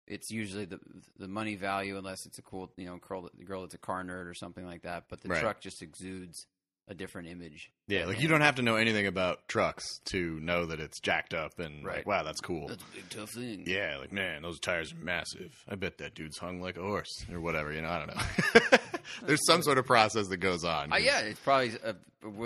it's 0.07 0.29
usually 0.31 0.65
the 0.65 0.79
the 1.17 1.27
money 1.27 1.55
value 1.55 1.97
unless 1.97 2.25
it's 2.25 2.38
a 2.39 2.41
cool 2.41 2.71
you 2.77 2.86
know 2.86 2.97
girl 2.97 3.29
girl 3.45 3.62
that's 3.62 3.73
a 3.75 3.77
car 3.77 4.03
nerd 4.03 4.27
or 4.29 4.34
something 4.34 4.65
like 4.65 4.81
that. 4.84 5.05
But 5.10 5.21
the 5.21 5.29
Right. 5.29 5.39
truck 5.41 5.62
just 5.62 5.81
exudes 5.81 6.47
a 6.88 6.93
different 6.93 7.29
image. 7.29 7.71
Yeah, 7.88 8.05
like 8.05 8.19
you 8.19 8.27
don't 8.27 8.41
have 8.41 8.55
to 8.55 8.62
know 8.63 8.75
anything 8.75 9.05
about 9.07 9.47
trucks 9.47 9.86
to 10.05 10.39
know 10.41 10.65
that 10.65 10.79
it's 10.79 10.99
jacked 10.99 11.34
up 11.34 11.60
and 11.60 11.86
Right. 11.86 11.97
like, 11.97 12.07
wow, 12.07 12.23
that's 12.23 12.41
cool. 12.41 12.67
That's 12.67 12.84
a 12.84 12.95
big 12.95 13.10
tough 13.10 13.29
thing. 13.29 13.63
Yeah, 13.67 13.97
like 13.99 14.12
man, 14.12 14.41
those 14.41 14.60
tires 14.60 14.91
are 14.91 14.97
massive. 14.97 15.53
I 15.69 15.75
bet 15.75 15.99
that 15.99 16.15
dude's 16.15 16.38
hung 16.39 16.60
like 16.60 16.77
a 16.77 16.81
horse 16.81 17.25
or 17.31 17.39
whatever. 17.39 17.71
You 17.71 17.81
know, 17.84 17.89
I 17.89 18.05
don't 18.05 18.15
know. 18.15 18.77
There's 19.24 19.45
some 19.45 19.62
sort 19.63 19.78
of 19.78 19.86
process 19.86 20.28
that 20.28 20.38
goes 20.38 20.63
on. 20.63 20.91
Uh, 20.93 20.97
yeah, 20.97 21.19
it's 21.21 21.39
probably 21.39 21.71
uh, 21.86 21.93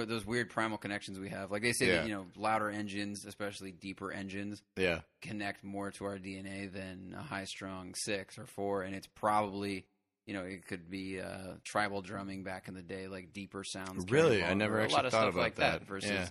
those 0.06 0.26
weird 0.26 0.50
primal 0.50 0.78
connections 0.78 1.20
we 1.20 1.30
have. 1.30 1.52
Like 1.52 1.62
they 1.62 1.74
say, 1.74 1.88
Yeah. 1.88 1.96
that, 1.98 2.08
you 2.08 2.14
know, 2.14 2.26
louder 2.36 2.70
engines, 2.70 3.26
especially 3.26 3.72
deeper 3.72 4.12
engines, 4.12 4.62
yeah, 4.78 5.02
connect 5.22 5.64
more 5.64 5.92
to 5.92 6.06
our 6.06 6.18
DNA 6.18 6.72
than 6.72 7.16
a 7.18 7.22
high 7.22 7.46
strung 7.46 7.94
six 7.96 8.38
or 8.38 8.46
four, 8.46 8.84
and 8.84 8.96
it's 8.96 9.08
probably. 9.08 9.86
You 10.28 10.34
know, 10.34 10.42
it 10.42 10.66
could 10.66 10.90
be 10.90 11.22
uh, 11.22 11.54
tribal 11.64 12.02
drumming 12.02 12.44
back 12.44 12.68
in 12.68 12.74
the 12.74 12.82
day, 12.82 13.08
like 13.08 13.32
deeper 13.32 13.64
sounds. 13.64 14.10
Really? 14.10 14.44
I 14.44 14.56
never 14.56 14.82
actually 14.82 14.96
lot 14.96 15.06
of 15.06 15.12
thought 15.12 15.20
stuff 15.22 15.34
about 15.36 15.44
like 15.44 15.56
that, 15.58 15.82
that. 15.82 15.88
versus 15.88 16.10
Yeah. 16.10 16.30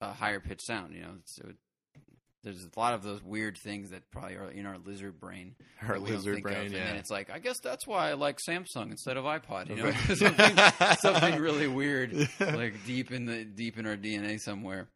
a 0.00 0.12
higher 0.14 0.40
pitched 0.40 0.64
sound. 0.64 0.94
You 0.94 1.02
know, 1.02 1.14
so 1.26 1.50
there's 2.44 2.64
a 2.64 2.78
lot 2.78 2.94
of 2.94 3.02
those 3.02 3.22
weird 3.22 3.56
things 3.56 3.90
that 3.90 4.10
probably 4.10 4.36
are 4.36 4.50
in 4.50 4.66
our 4.66 4.76
lizard 4.78 5.18
brain. 5.18 5.54
Our 5.82 5.94
that 5.94 6.02
we 6.02 6.08
don't 6.08 6.16
lizard 6.16 6.36
of, 6.36 6.42
brain, 6.42 6.56
and 6.66 6.72
yeah. 6.72 6.84
then 6.84 6.96
it's 6.96 7.10
like, 7.10 7.30
I 7.30 7.38
guess 7.38 7.58
that's 7.60 7.86
why 7.86 8.10
I 8.10 8.12
like 8.12 8.38
Samsung 8.46 8.90
instead 8.90 9.16
of 9.16 9.24
iPod. 9.24 9.70
You 9.70 9.76
know, 9.76 9.90
something, 10.14 10.96
something 11.00 11.40
really 11.40 11.66
weird, 11.66 12.14
like 12.38 12.74
deep 12.86 13.10
in 13.10 13.24
the 13.24 13.44
deep 13.44 13.78
in 13.78 13.86
our 13.86 13.96
DNA 13.96 14.38
somewhere. 14.38 14.88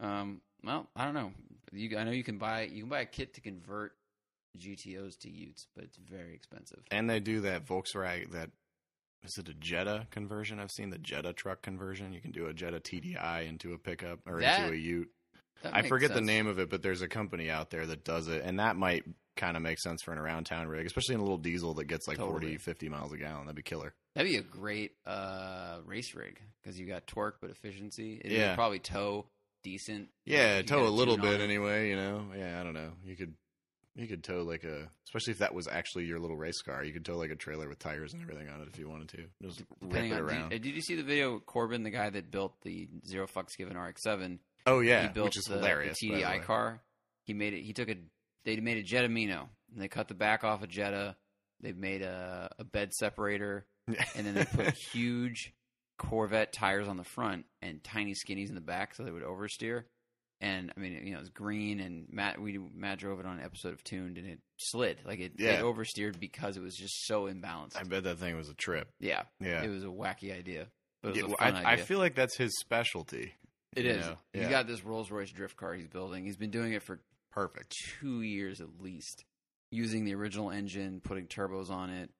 Um, 0.00 0.40
well, 0.64 0.88
I 0.96 1.04
don't 1.04 1.14
know. 1.14 1.32
You, 1.72 1.98
I 1.98 2.04
know 2.04 2.12
you 2.12 2.24
can 2.24 2.38
buy 2.38 2.62
you 2.62 2.80
can 2.80 2.88
buy 2.88 3.00
a 3.00 3.06
kit 3.06 3.34
to 3.34 3.40
convert 3.40 3.92
GTOs 4.58 5.18
to 5.20 5.30
Utes, 5.30 5.66
but 5.74 5.84
it's 5.84 5.98
very 5.98 6.34
expensive. 6.34 6.80
and 6.90 7.10
they 7.10 7.20
do 7.20 7.40
that 7.42 7.66
Volkswagen 7.66 8.30
that 8.32 8.50
is 9.24 9.38
it 9.38 9.48
a 9.48 9.54
Jetta 9.54 10.06
conversion? 10.10 10.60
I've 10.60 10.70
seen 10.70 10.90
the 10.90 10.98
Jetta 10.98 11.32
truck 11.32 11.62
conversion. 11.62 12.12
You 12.12 12.20
can 12.20 12.30
do 12.30 12.46
a 12.46 12.52
Jetta 12.52 12.78
TDI 12.78 13.48
into 13.48 13.72
a 13.72 13.78
pickup 13.78 14.20
or 14.26 14.40
That- 14.40 14.60
into 14.60 14.74
a 14.74 14.76
Ute. 14.76 15.10
That 15.62 15.74
I 15.74 15.82
forget 15.82 16.12
the 16.12 16.20
name 16.20 16.46
of 16.46 16.58
it, 16.58 16.68
but 16.70 16.82
there's 16.82 17.00
a 17.02 17.08
company 17.08 17.50
out 17.50 17.70
there 17.70 17.86
that 17.86 18.04
does 18.04 18.28
it, 18.28 18.42
and 18.44 18.58
that 18.60 18.76
might 18.76 19.04
kind 19.36 19.56
of 19.56 19.62
make 19.62 19.80
sense 19.80 20.02
for 20.02 20.12
an 20.12 20.18
around 20.18 20.44
town 20.44 20.68
rig, 20.68 20.86
especially 20.86 21.14
in 21.14 21.20
a 21.20 21.24
little 21.24 21.38
diesel 21.38 21.74
that 21.74 21.86
gets 21.86 22.06
like 22.06 22.18
Totally. 22.18 22.40
40, 22.52 22.58
50 22.58 22.88
miles 22.88 23.12
a 23.12 23.16
gallon. 23.16 23.46
That'd 23.46 23.56
be 23.56 23.62
killer. 23.62 23.94
That'd 24.14 24.30
be 24.30 24.36
a 24.38 24.42
great 24.42 24.92
uh, 25.06 25.78
race 25.84 26.14
rig 26.14 26.38
because 26.62 26.78
you 26.78 26.86
got 26.86 27.06
torque 27.06 27.38
but 27.40 27.50
efficiency. 27.50 28.20
It 28.24 28.30
Yeah. 28.32 28.50
would 28.50 28.54
probably 28.56 28.78
tow 28.78 29.26
decent. 29.64 30.08
Yeah, 30.24 30.58
You 30.58 30.62
tow 30.64 30.86
a 30.86 30.88
little 30.88 31.16
bit 31.16 31.40
anyway. 31.40 31.88
You 31.88 31.96
know, 31.96 32.26
yeah, 32.36 32.60
I 32.60 32.62
don't 32.64 32.74
know. 32.74 32.92
You 33.04 33.16
could, 33.16 33.34
you 33.96 34.06
could 34.06 34.22
tow 34.22 34.42
like 34.42 34.62
a, 34.62 34.88
especially 35.06 35.32
if 35.32 35.38
that 35.38 35.54
was 35.54 35.66
actually 35.66 36.04
your 36.04 36.20
little 36.20 36.36
race 36.36 36.60
car. 36.62 36.84
You 36.84 36.92
could 36.92 37.04
tow 37.04 37.16
like 37.16 37.30
a 37.30 37.36
trailer 37.36 37.68
with 37.68 37.78
tires 37.80 38.12
and 38.12 38.22
everything 38.22 38.48
on 38.48 38.60
it 38.60 38.68
if 38.72 38.78
you 38.78 38.88
wanted 38.88 39.08
to. 39.08 39.24
Just 39.42 39.62
Depending 39.80 40.12
it 40.12 40.16
on, 40.16 40.20
around. 40.20 40.50
Did, 40.50 40.62
did 40.62 40.74
you 40.76 40.82
see 40.82 40.94
the 40.94 41.02
video 41.02 41.40
Corbin, 41.40 41.82
the 41.82 41.90
guy 41.90 42.10
that 42.10 42.30
built 42.30 42.54
the 42.62 42.88
Zero 43.04 43.26
Fucks 43.26 43.56
Given 43.58 43.76
RX-7? 43.76 44.38
Oh 44.66 44.80
yeah, 44.80 45.02
he 45.02 45.08
built 45.08 45.26
which 45.26 45.38
is 45.38 45.44
the, 45.44 45.54
hilarious. 45.56 45.98
the 46.00 46.10
the 46.10 46.14
TDI 46.22 46.38
way. 46.38 46.38
car. 46.40 46.80
He 47.24 47.32
made 47.34 47.54
it. 47.54 47.62
He 47.62 47.72
took 47.72 47.88
a. 47.88 47.96
They 48.44 48.56
made 48.56 48.76
a 48.78 48.82
Jetta 48.82 49.08
Mino, 49.08 49.48
and 49.72 49.82
they 49.82 49.88
cut 49.88 50.08
the 50.08 50.14
back 50.14 50.44
off 50.44 50.62
a 50.62 50.66
Jetta. 50.66 51.16
They 51.60 51.72
made 51.72 52.02
a, 52.02 52.50
a 52.58 52.64
bed 52.64 52.92
separator, 52.92 53.66
and 53.86 54.26
then 54.26 54.34
they 54.34 54.44
put 54.44 54.74
huge 54.74 55.54
Corvette 55.98 56.52
tires 56.52 56.88
on 56.88 56.96
the 56.96 57.04
front 57.04 57.46
and 57.62 57.82
tiny 57.82 58.12
skinnies 58.14 58.48
in 58.48 58.54
the 58.54 58.60
back, 58.60 58.94
so 58.94 59.02
they 59.02 59.10
would 59.10 59.22
oversteer. 59.22 59.84
And 60.40 60.72
I 60.76 60.80
mean, 60.80 61.06
you 61.06 61.14
know, 61.14 61.20
it's 61.20 61.30
green, 61.30 61.80
and 61.80 62.06
Matt 62.10 62.38
we 62.38 62.58
Matt 62.74 62.98
drove 62.98 63.18
it 63.20 63.24
on 63.24 63.38
an 63.38 63.44
episode 63.44 63.72
of 63.72 63.82
Tuned, 63.82 64.18
and 64.18 64.26
it 64.28 64.40
slid 64.58 64.98
like 65.06 65.20
it, 65.20 65.32
Yeah. 65.38 65.52
it 65.52 65.62
oversteered 65.62 66.18
because 66.20 66.58
it 66.58 66.62
was 66.62 66.74
just 66.76 67.06
so 67.06 67.24
imbalanced. 67.24 67.76
I 67.78 67.84
bet 67.84 68.04
that 68.04 68.18
thing 68.18 68.36
was 68.36 68.50
a 68.50 68.54
trip. 68.54 68.88
yeah, 69.00 69.22
Yeah, 69.40 69.62
it 69.62 69.70
was 69.70 69.84
a 69.84 69.88
wacky 69.88 70.36
idea, 70.36 70.66
but 71.02 71.10
it 71.10 71.12
was 71.12 71.16
Yeah, 71.18 71.24
a 71.24 71.26
well, 71.28 71.36
fun 71.38 71.64
I, 71.64 71.72
I 71.72 71.76
feel 71.76 71.98
like 71.98 72.14
that's 72.14 72.36
his 72.36 72.52
specialty. 72.58 73.32
It 73.76 73.84
you 73.84 73.90
is. 73.92 74.06
know? 74.06 74.16
He's 74.32 74.42
Yeah. 74.42 74.50
got 74.50 74.66
this 74.66 74.84
Rolls 74.84 75.10
Royce 75.10 75.30
drift 75.30 75.56
car 75.56 75.74
he's 75.74 75.86
building. 75.88 76.24
He's 76.24 76.36
been 76.36 76.50
doing 76.50 76.72
it 76.72 76.82
for 76.82 77.00
Perfect. 77.32 77.74
two 78.00 78.22
years 78.22 78.60
at 78.60 78.80
least, 78.80 79.24
using 79.70 80.04
the 80.04 80.14
original 80.14 80.50
engine, 80.50 81.00
putting 81.00 81.26
turbos 81.26 81.70
on 81.70 81.90
it. 81.90 82.10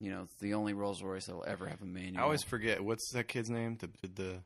You 0.00 0.10
know, 0.10 0.22
it's 0.22 0.34
the 0.40 0.54
only 0.54 0.72
Rolls 0.74 1.02
Royce 1.02 1.26
that 1.26 1.34
will 1.34 1.44
ever 1.46 1.66
have 1.68 1.80
a 1.80 1.86
manual. 1.86 2.18
I 2.20 2.22
always 2.24 2.42
forget 2.42 2.82
what's 2.82 3.10
that 3.12 3.28
kid's 3.28 3.48
name. 3.50 3.76
The 3.78 3.90
the 4.08 4.42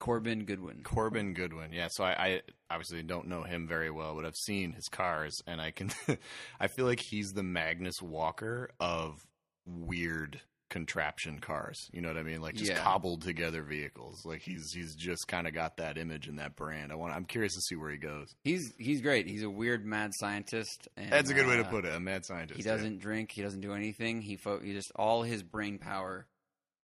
Corbin 0.00 0.44
Goodwin. 0.44 0.82
Corbin 0.84 1.34
Goodwin. 1.34 1.72
Yeah, 1.72 1.88
so 1.90 2.04
I, 2.04 2.12
I 2.12 2.42
obviously 2.70 3.02
don't 3.02 3.26
know 3.28 3.42
him 3.42 3.66
very 3.66 3.90
well, 3.90 4.14
but 4.14 4.24
I've 4.24 4.36
seen 4.36 4.72
his 4.72 4.88
cars, 4.88 5.34
and 5.46 5.60
I 5.60 5.70
can. 5.72 5.90
I 6.60 6.68
feel 6.68 6.86
like 6.86 7.00
he's 7.00 7.32
the 7.32 7.42
Magnus 7.42 8.00
Walker 8.00 8.70
of 8.80 9.26
weird 9.66 10.40
contraption 10.68 11.38
cars. 11.38 11.88
You 11.92 12.00
know 12.00 12.08
what 12.08 12.16
I 12.16 12.22
mean? 12.22 12.40
Like 12.40 12.54
just 12.54 12.70
Yeah. 12.70 12.78
cobbled 12.78 13.22
together 13.22 13.62
vehicles. 13.62 14.24
Like 14.24 14.42
he's 14.42 14.72
he's 14.72 14.94
just 14.94 15.26
kind 15.28 15.46
of 15.46 15.54
got 15.54 15.76
that 15.78 15.98
image 15.98 16.28
and 16.28 16.38
that 16.38 16.56
brand. 16.56 16.92
I 16.92 16.94
want. 16.94 17.14
I'm 17.14 17.24
curious 17.24 17.54
to 17.54 17.60
see 17.62 17.76
where 17.76 17.90
he 17.90 17.96
goes. 17.98 18.34
He's 18.44 18.72
he's 18.78 19.00
great. 19.00 19.26
He's 19.26 19.42
a 19.42 19.50
weird 19.50 19.84
mad 19.86 20.12
scientist. 20.14 20.88
And, 20.96 21.10
That's 21.10 21.30
a 21.30 21.34
good 21.34 21.46
way 21.46 21.56
to 21.56 21.64
uh, 21.64 21.70
put 21.70 21.84
it. 21.84 21.94
A 21.94 22.00
mad 22.00 22.24
scientist. 22.24 22.56
He 22.56 22.62
doesn't 22.62 22.98
drink. 22.98 23.30
He 23.32 23.42
doesn't 23.42 23.60
do 23.60 23.72
anything. 23.74 24.20
He 24.22 24.36
fo- 24.36 24.60
he 24.60 24.72
just 24.72 24.92
all 24.96 25.22
his 25.22 25.42
brain 25.42 25.78
power 25.78 26.26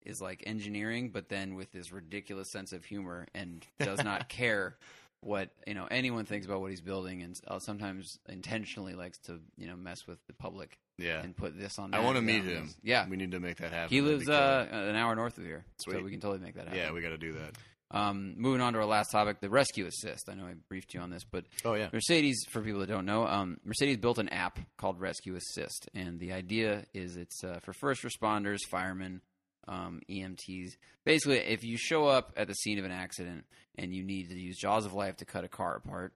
is 0.04 0.20
like 0.22 0.44
engineering, 0.46 1.10
but 1.10 1.30
then 1.30 1.56
with 1.56 1.72
this 1.72 1.91
ridiculous 1.91 2.52
sense 2.52 2.74
of 2.74 2.84
humor 2.86 3.28
and 3.36 3.65
does 3.80 4.04
not 4.04 4.30
care 4.30 4.76
what 5.24 5.52
you 5.67 5.76
know 5.76 5.88
anyone 5.91 6.26
thinks 6.26 6.48
about 6.48 6.62
what 6.62 6.72
he's 6.72 6.82
building, 6.82 7.22
and 7.22 7.36
uh, 7.48 7.60
sometimes 7.60 8.17
intentionally 8.28 8.96
likes 8.96 9.20
to 9.20 9.39
you 9.58 9.67
know 9.67 9.76
mess 9.76 10.08
with 10.08 10.17
the 10.28 10.34
public 10.34 10.80
Yeah. 11.02 11.22
and 11.22 11.36
put 11.36 11.58
this 11.60 11.78
on. 11.80 11.94
I 11.94 11.98
that 11.98 12.04
want 12.04 12.16
to 12.16 12.18
and 12.20 12.28
meet 12.28 12.46
that 12.46 12.52
on 12.52 12.58
him. 12.58 12.66
this. 12.68 12.76
Yeah, 12.84 13.08
we 13.10 13.18
need 13.18 13.32
to 13.32 13.40
make 13.40 13.58
that 13.58 13.72
happen. 13.72 13.90
he 13.90 14.00
That'd 14.00 14.18
lives 14.20 14.28
be 14.28 14.34
uh, 14.34 14.64
an 14.90 14.96
hour 14.96 15.16
north 15.16 15.38
of 15.38 15.44
here, 15.44 15.66
so 15.78 15.92
Sweet. 15.92 16.04
we 16.04 16.12
can 16.12 16.20
totally 16.20 16.40
make 16.44 16.56
that 16.56 16.66
happen. 16.66 16.78
yeah, 16.80 16.92
we 16.92 17.02
got 17.02 17.10
to 17.10 17.18
do 17.18 17.34
that. 17.34 17.56
Um, 17.94 18.36
moving 18.38 18.62
on 18.62 18.72
to 18.72 18.80
our 18.80 18.86
last 18.86 19.10
topic, 19.12 19.42
the 19.42 19.50
rescue 19.50 19.86
assist. 19.86 20.30
I 20.30 20.34
know 20.36 20.46
I 20.46 20.54
briefed 20.70 20.94
you 20.94 21.02
on 21.02 21.10
this, 21.10 21.24
but 21.30 21.44
Oh 21.66 21.74
yeah. 21.74 21.90
Mercedes, 21.92 22.46
for 22.50 22.62
people 22.62 22.80
that 22.80 22.88
don't 22.88 23.06
know, 23.06 23.28
um, 23.28 23.58
Mercedes 23.66 23.98
built 23.98 24.18
an 24.18 24.30
app 24.30 24.60
called 24.78 25.02
Rescue 25.02 25.36
Assist, 25.36 25.90
and 25.94 26.18
the 26.20 26.32
idea 26.32 26.86
is 26.94 27.18
it's 27.18 27.44
uh, 27.44 27.60
for 27.64 27.74
first 27.74 28.04
responders, 28.04 28.60
firemen, 28.70 29.20
um, 29.68 30.00
EMTs. 30.10 30.70
Basically, 31.04 31.40
if 31.40 31.64
you 31.66 31.78
show 31.78 32.06
up 32.08 32.32
at 32.38 32.48
the 32.48 32.54
scene 32.54 32.80
of 32.80 32.86
an 32.86 32.92
accident 32.92 33.44
and 33.78 33.94
you 33.94 34.06
need 34.06 34.30
to 34.30 34.40
use 34.40 34.58
Jaws 34.58 34.86
of 34.86 34.94
Life 34.94 35.18
to 35.18 35.26
cut 35.26 35.44
a 35.44 35.50
car 35.50 35.76
apart, 35.76 36.14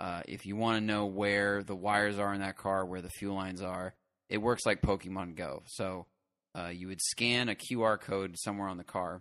uh, 0.00 0.22
if 0.26 0.46
you 0.46 0.56
want 0.56 0.78
to 0.78 0.80
know 0.84 1.04
where 1.04 1.62
the 1.62 1.76
wires 1.76 2.18
are 2.18 2.32
in 2.32 2.40
that 2.40 2.56
car, 2.56 2.86
where 2.86 3.02
the 3.02 3.10
fuel 3.10 3.34
lines 3.36 3.60
are, 3.60 3.92
it 4.30 4.38
works 4.38 4.64
like 4.64 4.80
Pokemon 4.80 5.36
Go. 5.36 5.62
So 5.66 6.06
uh, 6.56 6.68
you 6.68 6.88
would 6.88 7.00
scan 7.02 7.48
a 7.48 7.54
QR 7.54 8.00
code 8.00 8.36
somewhere 8.38 8.68
on 8.68 8.78
the 8.78 8.84
car. 8.84 9.20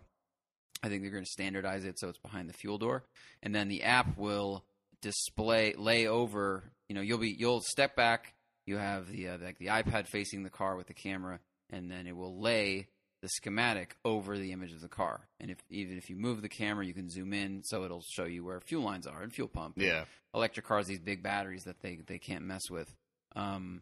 I 0.81 0.87
think 0.87 1.01
they're 1.01 1.11
going 1.11 1.25
to 1.25 1.29
standardize 1.29 1.83
it 1.83 1.99
so 1.99 2.07
it's 2.07 2.19
behind 2.19 2.47
the 2.47 2.53
fuel 2.53 2.77
door, 2.77 3.03
and 3.43 3.53
then 3.53 3.67
the 3.67 3.83
app 3.83 4.17
will 4.17 4.63
display 5.01 5.73
lay 5.77 6.07
over. 6.07 6.63
You 6.87 6.95
know, 6.95 7.01
you'll 7.01 7.17
be 7.17 7.35
you'll 7.37 7.61
step 7.61 7.97
back. 7.97 8.33
You 8.65 8.77
have 8.77 9.11
the 9.11 9.29
uh, 9.29 9.37
like 9.43 9.57
the 9.57 9.67
iPad 9.67 10.07
facing 10.07 10.43
the 10.43 10.49
car 10.49 10.77
with 10.77 10.87
the 10.87 10.93
camera, 10.93 11.39
and 11.69 11.91
then 11.91 12.07
it 12.07 12.15
will 12.15 12.39
lay 12.39 12.87
the 13.21 13.27
schematic 13.29 13.97
over 14.05 14.37
the 14.37 14.53
image 14.53 14.71
of 14.71 14.79
the 14.79 14.87
car. 14.87 15.27
And 15.41 15.51
if 15.51 15.57
even 15.69 15.97
if 15.97 16.09
you 16.09 16.15
move 16.15 16.41
the 16.41 16.47
camera, 16.49 16.85
you 16.85 16.93
can 16.93 17.09
zoom 17.09 17.33
in, 17.33 17.61
so 17.63 17.83
it'll 17.83 18.03
show 18.15 18.23
you 18.25 18.45
where 18.45 18.61
fuel 18.61 18.83
lines 18.83 19.05
are 19.05 19.21
and 19.21 19.33
fuel 19.33 19.49
pump. 19.49 19.73
Yeah. 19.77 20.05
electric 20.33 20.65
cars 20.65 20.87
these 20.87 20.99
big 21.01 21.21
batteries 21.23 21.63
that 21.65 21.81
they 21.81 21.99
they 22.07 22.19
can't 22.19 22.45
mess 22.45 22.69
with. 22.69 22.93
Um, 23.35 23.81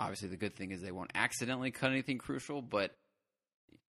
obviously, 0.00 0.28
the 0.28 0.36
good 0.36 0.56
thing 0.56 0.72
is 0.72 0.80
they 0.80 0.90
won't 0.90 1.12
accidentally 1.14 1.70
cut 1.70 1.90
anything 1.90 2.18
crucial, 2.18 2.62
but 2.62 2.96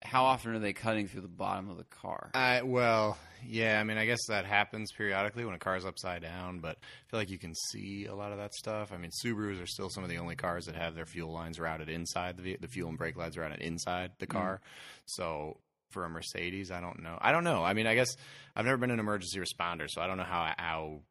how 0.03 0.25
often 0.25 0.55
are 0.55 0.59
they 0.59 0.73
cutting 0.73 1.07
through 1.07 1.21
the 1.21 1.27
bottom 1.27 1.69
of 1.69 1.77
the 1.77 1.83
car? 1.83 2.31
I 2.33 2.63
well, 2.63 3.17
yeah. 3.45 3.79
I 3.79 3.83
mean, 3.83 3.97
I 3.97 4.05
guess 4.05 4.19
that 4.27 4.45
happens 4.45 4.91
periodically 4.91 5.45
when 5.45 5.53
a 5.53 5.59
car's 5.59 5.85
upside 5.85 6.23
down, 6.23 6.59
but 6.59 6.77
I 6.81 7.09
feel 7.09 7.19
like 7.19 7.29
you 7.29 7.37
can 7.37 7.53
see 7.71 8.07
a 8.07 8.15
lot 8.15 8.31
of 8.31 8.39
that 8.39 8.53
stuff. 8.53 8.91
I 8.91 8.97
mean, 8.97 9.11
Subarus 9.23 9.61
are 9.61 9.67
still 9.67 9.89
some 9.89 10.03
of 10.03 10.09
the 10.09 10.17
only 10.17 10.35
cars 10.35 10.65
that 10.65 10.75
have 10.75 10.95
their 10.95 11.05
fuel 11.05 11.31
lines 11.31 11.59
routed 11.59 11.89
inside 11.89 12.37
the 12.37 12.57
the 12.59 12.67
fuel 12.67 12.89
and 12.89 12.97
brake 12.97 13.15
lines 13.15 13.37
routed 13.37 13.61
inside 13.61 14.11
the 14.19 14.27
mm. 14.27 14.31
car. 14.31 14.61
So 15.05 15.57
for 15.91 16.03
a 16.03 16.09
Mercedes, 16.09 16.71
I 16.71 16.81
don't 16.81 17.03
know. 17.03 17.17
I 17.21 17.31
don't 17.31 17.43
know. 17.43 17.63
I 17.63 17.73
mean, 17.73 17.85
I 17.85 17.95
guess 17.95 18.15
I've 18.55 18.65
never 18.65 18.77
been 18.77 18.91
an 18.91 18.99
emergency 18.99 19.39
responder, 19.39 19.87
so 19.87 20.01
I 20.01 20.07
don't 20.07 20.17
know 20.17 20.23
how 20.23 20.53
how 20.57 21.01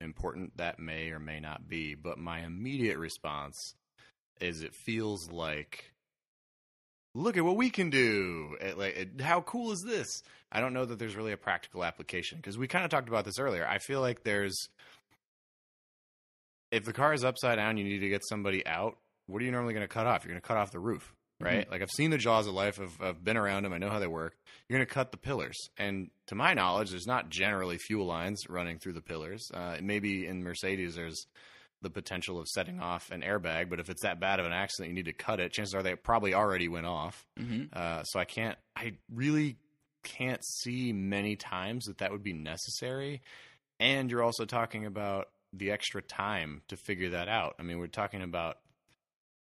important 0.00 0.56
that 0.56 0.78
may 0.78 1.10
or 1.10 1.20
may 1.20 1.38
not 1.38 1.68
be. 1.68 1.94
But 1.94 2.18
my 2.18 2.40
immediate 2.40 2.98
response 2.98 3.74
is 4.40 4.62
it 4.62 4.74
feels 4.74 5.30
like 5.30 5.92
look 7.14 7.36
at 7.36 7.44
what 7.44 7.56
we 7.56 7.70
can 7.70 7.90
do. 7.90 8.56
It, 8.60 8.78
like, 8.78 8.96
it, 8.96 9.20
how 9.20 9.40
cool 9.40 9.72
is 9.72 9.82
this? 9.84 10.22
I 10.52 10.60
don't 10.60 10.72
know 10.72 10.84
that 10.84 10.98
there's 10.98 11.16
really 11.16 11.32
a 11.32 11.36
practical 11.36 11.84
application 11.84 12.38
because 12.38 12.56
we 12.56 12.68
kind 12.68 12.84
of 12.84 12.90
talked 12.90 13.08
about 13.08 13.24
this 13.24 13.38
earlier. 13.38 13.66
I 13.66 13.78
feel 13.78 14.00
like 14.00 14.22
there's 14.22 14.68
if 16.70 16.84
the 16.84 16.92
car 16.92 17.12
is 17.12 17.24
upside 17.24 17.56
down, 17.56 17.76
you 17.76 17.84
need 17.84 18.00
to 18.00 18.08
get 18.08 18.22
somebody 18.28 18.66
out. 18.66 18.96
What 19.26 19.42
are 19.42 19.44
you 19.44 19.50
normally 19.52 19.74
going 19.74 19.84
to 19.84 19.92
cut 19.92 20.06
off? 20.06 20.24
You're 20.24 20.32
going 20.32 20.40
to 20.40 20.46
cut 20.46 20.56
off 20.56 20.70
the 20.70 20.78
roof. 20.80 21.14
right? 21.40 21.70
Like 21.70 21.82
I've 21.82 21.90
seen 21.90 22.10
the 22.10 22.18
jaws 22.18 22.46
of 22.46 22.54
life. 22.54 22.80
I've, 22.80 23.00
I've 23.00 23.24
been 23.24 23.36
around 23.36 23.62
them. 23.62 23.72
I 23.72 23.78
know 23.78 23.90
how 23.90 23.98
they 23.98 24.06
work. 24.06 24.36
You're 24.68 24.78
going 24.78 24.86
to 24.86 24.92
cut 24.92 25.12
the 25.12 25.18
pillars, 25.18 25.56
and 25.78 26.10
to 26.26 26.34
my 26.34 26.52
knowledge, 26.54 26.90
there's 26.90 27.06
not 27.06 27.30
generally 27.30 27.78
fuel 27.78 28.06
lines 28.06 28.42
running 28.48 28.78
through 28.78 28.94
the 28.94 29.00
pillars. 29.00 29.48
Uh, 29.52 29.76
maybe 29.82 30.26
in 30.26 30.42
Mercedes, 30.42 30.94
there's 30.94 31.26
the 31.82 31.90
potential 31.90 32.40
of 32.40 32.48
setting 32.48 32.80
off 32.80 33.10
an 33.10 33.22
airbag, 33.22 33.70
but 33.70 33.78
if 33.80 33.88
it's 33.88 34.02
that 34.02 34.18
bad 34.20 34.40
of 34.40 34.46
an 34.46 34.52
accident, 34.52 34.88
you 34.88 34.94
need 34.94 35.04
to 35.04 35.12
cut 35.12 35.38
it. 35.40 35.52
Chances 35.52 35.74
are 35.74 35.82
they 35.82 35.94
probably 35.94 36.34
already 36.34 36.68
went 36.68 36.86
off. 36.86 37.26
hmm 37.38 37.64
Uh, 37.72 38.02
so 38.02 38.18
I 38.18 38.24
can't. 38.24 38.58
I 38.76 38.94
really 39.12 39.56
can't 40.04 40.44
see 40.44 40.92
many 40.92 41.36
times 41.36 41.86
that 41.86 41.98
that 41.98 42.10
would 42.12 42.22
be 42.22 42.32
necessary. 42.32 43.22
And 43.80 44.10
you're 44.10 44.22
also 44.22 44.44
talking 44.44 44.86
about 44.86 45.28
the 45.52 45.70
extra 45.70 46.02
time 46.02 46.62
to 46.68 46.76
figure 46.76 47.10
that 47.10 47.28
out. 47.28 47.54
I 47.58 47.62
mean, 47.62 47.78
we're 47.78 47.86
talking 47.86 48.22
about 48.22 48.58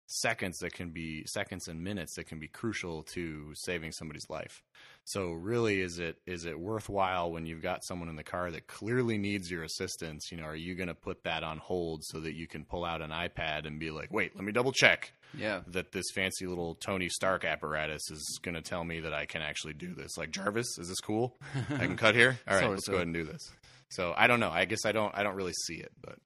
seconds 0.08 0.58
that 0.58 0.72
can 0.72 0.90
be 0.90 1.24
seconds 1.26 1.66
and 1.68 1.82
minutes 1.82 2.14
that 2.14 2.26
can 2.28 2.38
be 2.38 2.46
crucial 2.48 3.02
to 3.02 3.52
saving 3.54 3.90
somebody's 3.92 4.28
life. 4.30 4.62
So 5.04 5.30
really 5.32 5.80
is 5.80 5.98
it 5.98 6.16
is 6.26 6.44
it 6.44 6.58
worthwhile 6.58 7.30
when 7.32 7.44
you've 7.46 7.62
got 7.62 7.84
someone 7.84 8.08
in 8.08 8.16
the 8.16 8.22
car 8.24 8.50
that 8.50 8.66
clearly 8.66 9.18
needs 9.18 9.50
your 9.50 9.62
assistance, 9.64 10.30
you 10.30 10.36
know, 10.38 10.44
are 10.44 10.56
you 10.56 10.74
going 10.74 10.88
to 10.88 10.94
put 10.94 11.24
that 11.24 11.42
on 11.42 11.58
hold 11.58 12.04
so 12.04 12.20
that 12.20 12.34
you 12.34 12.46
can 12.46 12.64
pull 12.64 12.84
out 12.84 13.02
an 13.02 13.10
iPad 13.10 13.66
and 13.66 13.78
be 13.80 13.90
like, 13.90 14.12
"Wait, 14.12 14.34
let 14.36 14.44
me 14.44 14.52
double 14.52 14.72
check 14.72 15.12
Yeah. 15.36 15.60
that 15.68 15.92
this 15.92 16.06
fancy 16.14 16.46
little 16.46 16.74
Tony 16.76 17.08
Stark 17.08 17.44
apparatus 17.44 18.10
is 18.10 18.38
going 18.42 18.54
to 18.54 18.62
tell 18.62 18.84
me 18.84 19.00
that 19.00 19.12
I 19.14 19.26
can 19.26 19.42
actually 19.42 19.74
do 19.74 19.94
this. 19.94 20.16
Like 20.16 20.30
Jarvis, 20.30 20.78
is 20.78 20.88
this 20.88 21.00
cool? 21.00 21.36
I 21.70 21.86
can 21.86 21.96
cut 21.96 22.14
here. 22.14 22.38
All 22.48 22.54
right, 22.54 22.64
of, 22.64 22.70
let's 22.70 22.88
go 22.88 22.94
ahead 22.94 23.06
and 23.06 23.14
do 23.14 23.24
this. 23.24 23.42
So 23.90 24.12
I 24.16 24.26
don't 24.26 24.40
know. 24.40 24.50
I 24.50 24.64
guess 24.64 24.84
I 24.84 24.90
don't. 24.92 25.14
I 25.16 25.22
don't 25.22 25.36
really 25.36 25.52
see 25.66 25.76
it, 25.76 25.92
but 26.00 26.16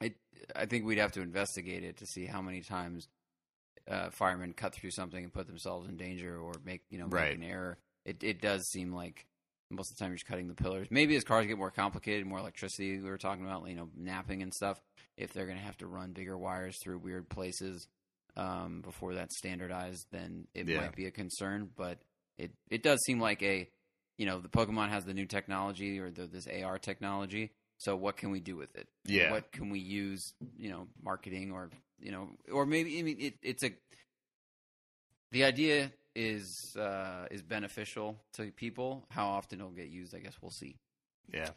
I 0.00 0.14
I 0.56 0.66
think 0.66 0.84
we'd 0.84 0.98
have 0.98 1.12
to 1.12 1.20
investigate 1.22 1.84
it 1.84 1.96
to 1.98 2.06
see 2.06 2.26
how 2.26 2.42
many 2.42 2.60
times 2.60 3.08
uh, 3.88 4.10
firemen 4.10 4.52
cut 4.54 4.74
through 4.74 4.90
something 4.90 5.22
and 5.22 5.32
put 5.32 5.46
themselves 5.46 5.88
in 5.88 5.96
danger 5.96 6.38
or 6.38 6.52
make 6.64 6.82
you 6.90 6.98
know 6.98 7.06
Right. 7.06 7.30
make 7.30 7.38
an 7.38 7.50
error. 7.50 7.78
It 8.04 8.22
it 8.22 8.40
does 8.40 8.66
seem 8.70 8.92
like 8.92 9.26
most 9.70 9.90
of 9.90 9.96
the 9.96 10.00
time 10.04 10.10
you're 10.10 10.16
just 10.16 10.26
cutting 10.26 10.48
the 10.48 10.54
pillars. 10.54 10.88
Maybe 10.90 11.16
as 11.16 11.24
cars 11.24 11.46
get 11.46 11.58
more 11.58 11.70
complicated, 11.70 12.26
more 12.26 12.38
electricity 12.38 12.98
we 13.00 13.08
were 13.08 13.18
talking 13.18 13.44
about, 13.44 13.66
you 13.68 13.74
know, 13.74 13.88
napping 13.96 14.42
and 14.42 14.52
stuff. 14.54 14.80
If 15.16 15.32
they're 15.32 15.46
going 15.46 15.58
to 15.58 15.64
have 15.64 15.78
to 15.78 15.86
run 15.86 16.12
bigger 16.12 16.36
wires 16.36 16.76
through 16.82 16.98
weird 16.98 17.28
places 17.28 17.88
um, 18.36 18.82
before 18.82 19.14
that's 19.14 19.36
standardized, 19.38 20.06
then 20.12 20.46
it 20.54 20.68
Yeah. 20.68 20.76
might 20.76 20.94
be 20.94 21.06
a 21.06 21.10
concern. 21.10 21.70
But 21.76 21.98
it 22.38 22.52
it 22.70 22.82
does 22.82 23.00
seem 23.04 23.20
like 23.20 23.42
a 23.42 23.68
you 24.18 24.26
know 24.26 24.38
the 24.40 24.48
Pokemon 24.48 24.90
has 24.90 25.04
the 25.04 25.14
new 25.14 25.26
technology 25.26 25.98
or 25.98 26.10
the, 26.10 26.26
this 26.26 26.46
AR 26.46 26.78
technology. 26.78 27.50
So 27.78 27.96
what 27.96 28.16
can 28.16 28.30
we 28.30 28.40
do 28.40 28.56
with 28.56 28.74
it? 28.76 28.86
Yeah. 29.04 29.30
What 29.30 29.52
can 29.52 29.70
we 29.70 29.80
use? 29.80 30.32
You 30.58 30.70
know, 30.70 30.88
marketing 31.02 31.52
or 31.52 31.70
you 32.00 32.12
know, 32.12 32.28
or 32.52 32.66
maybe 32.66 32.98
I 32.98 33.02
mean 33.02 33.16
it, 33.20 33.34
it's 33.42 33.64
a. 33.64 33.72
The 35.32 35.44
idea 35.44 35.90
is 36.14 36.76
uh, 36.78 37.26
is 37.30 37.42
beneficial 37.42 38.16
to 38.34 38.52
people. 38.52 39.04
How 39.10 39.26
often 39.26 39.58
it'll 39.60 39.72
get 39.72 39.88
used, 39.88 40.14
I 40.14 40.20
guess 40.20 40.34
we'll 40.40 40.52
see. 40.52 40.76
yeah, 41.32 41.50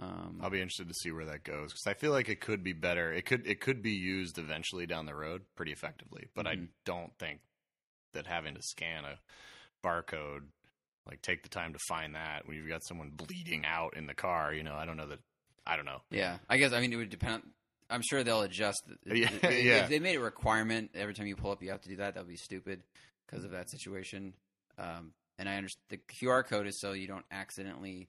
Um, 0.00 0.40
I'll 0.42 0.50
be 0.50 0.60
interested 0.60 0.88
to 0.88 0.94
see 0.94 1.12
where 1.12 1.26
that 1.26 1.44
goes 1.44 1.72
because 1.72 1.86
I 1.86 1.94
feel 1.94 2.10
like 2.10 2.28
it 2.28 2.40
could 2.40 2.64
be 2.64 2.72
better. 2.72 3.12
It 3.12 3.26
could 3.26 3.46
it 3.46 3.60
could 3.60 3.82
be 3.82 3.92
used 3.92 4.38
eventually 4.38 4.86
down 4.86 5.06
the 5.06 5.14
road 5.14 5.42
pretty 5.56 5.72
effectively, 5.72 6.26
but 6.34 6.46
I 6.46 6.54
Mhm. 6.54 6.68
don't 6.84 7.12
think 7.18 7.40
that 8.12 8.26
having 8.26 8.54
to 8.54 8.62
scan 8.62 9.04
a 9.04 9.18
barcode 9.86 10.46
like 11.06 11.22
take 11.22 11.42
the 11.42 11.48
time 11.48 11.72
to 11.72 11.78
find 11.88 12.14
that 12.14 12.46
when 12.46 12.56
you've 12.56 12.68
got 12.68 12.84
someone 12.84 13.10
bleeding 13.10 13.64
out 13.64 13.96
in 13.96 14.06
the 14.06 14.14
car. 14.14 14.52
You 14.52 14.62
know, 14.62 14.74
I 14.74 14.84
don't 14.86 14.96
know 14.96 15.06
that. 15.06 15.20
I 15.70 15.76
don't 15.76 15.84
know. 15.84 16.00
yeah, 16.10 16.38
I 16.48 16.56
guess 16.56 16.72
I 16.72 16.80
mean 16.80 16.92
it 16.92 16.96
would 16.96 17.10
depend. 17.10 17.42
I'm 17.88 18.02
sure 18.02 18.22
they'll 18.24 18.42
adjust. 18.42 18.82
Yeah, 19.06 19.30
yeah. 19.42 19.84
If 19.84 19.88
they 19.88 19.98
made 20.00 20.16
a 20.16 20.20
requirement 20.20 20.90
every 20.94 21.14
time 21.14 21.26
you 21.26 21.36
pull 21.36 21.50
up, 21.52 21.62
you 21.62 21.70
have 21.70 21.80
to 21.82 21.88
do 21.88 21.96
that. 21.96 22.14
That 22.14 22.20
would 22.20 22.28
be 22.28 22.36
stupid 22.36 22.82
because 23.26 23.44
of 23.44 23.52
that 23.52 23.70
situation. 23.70 24.34
Um, 24.78 25.12
and 25.38 25.48
I 25.48 25.56
understand 25.56 25.84
the 25.88 25.98
QR 25.98 26.44
code 26.46 26.66
is 26.66 26.80
so 26.80 26.92
you 26.92 27.06
don't 27.06 27.24
accidentally 27.30 28.08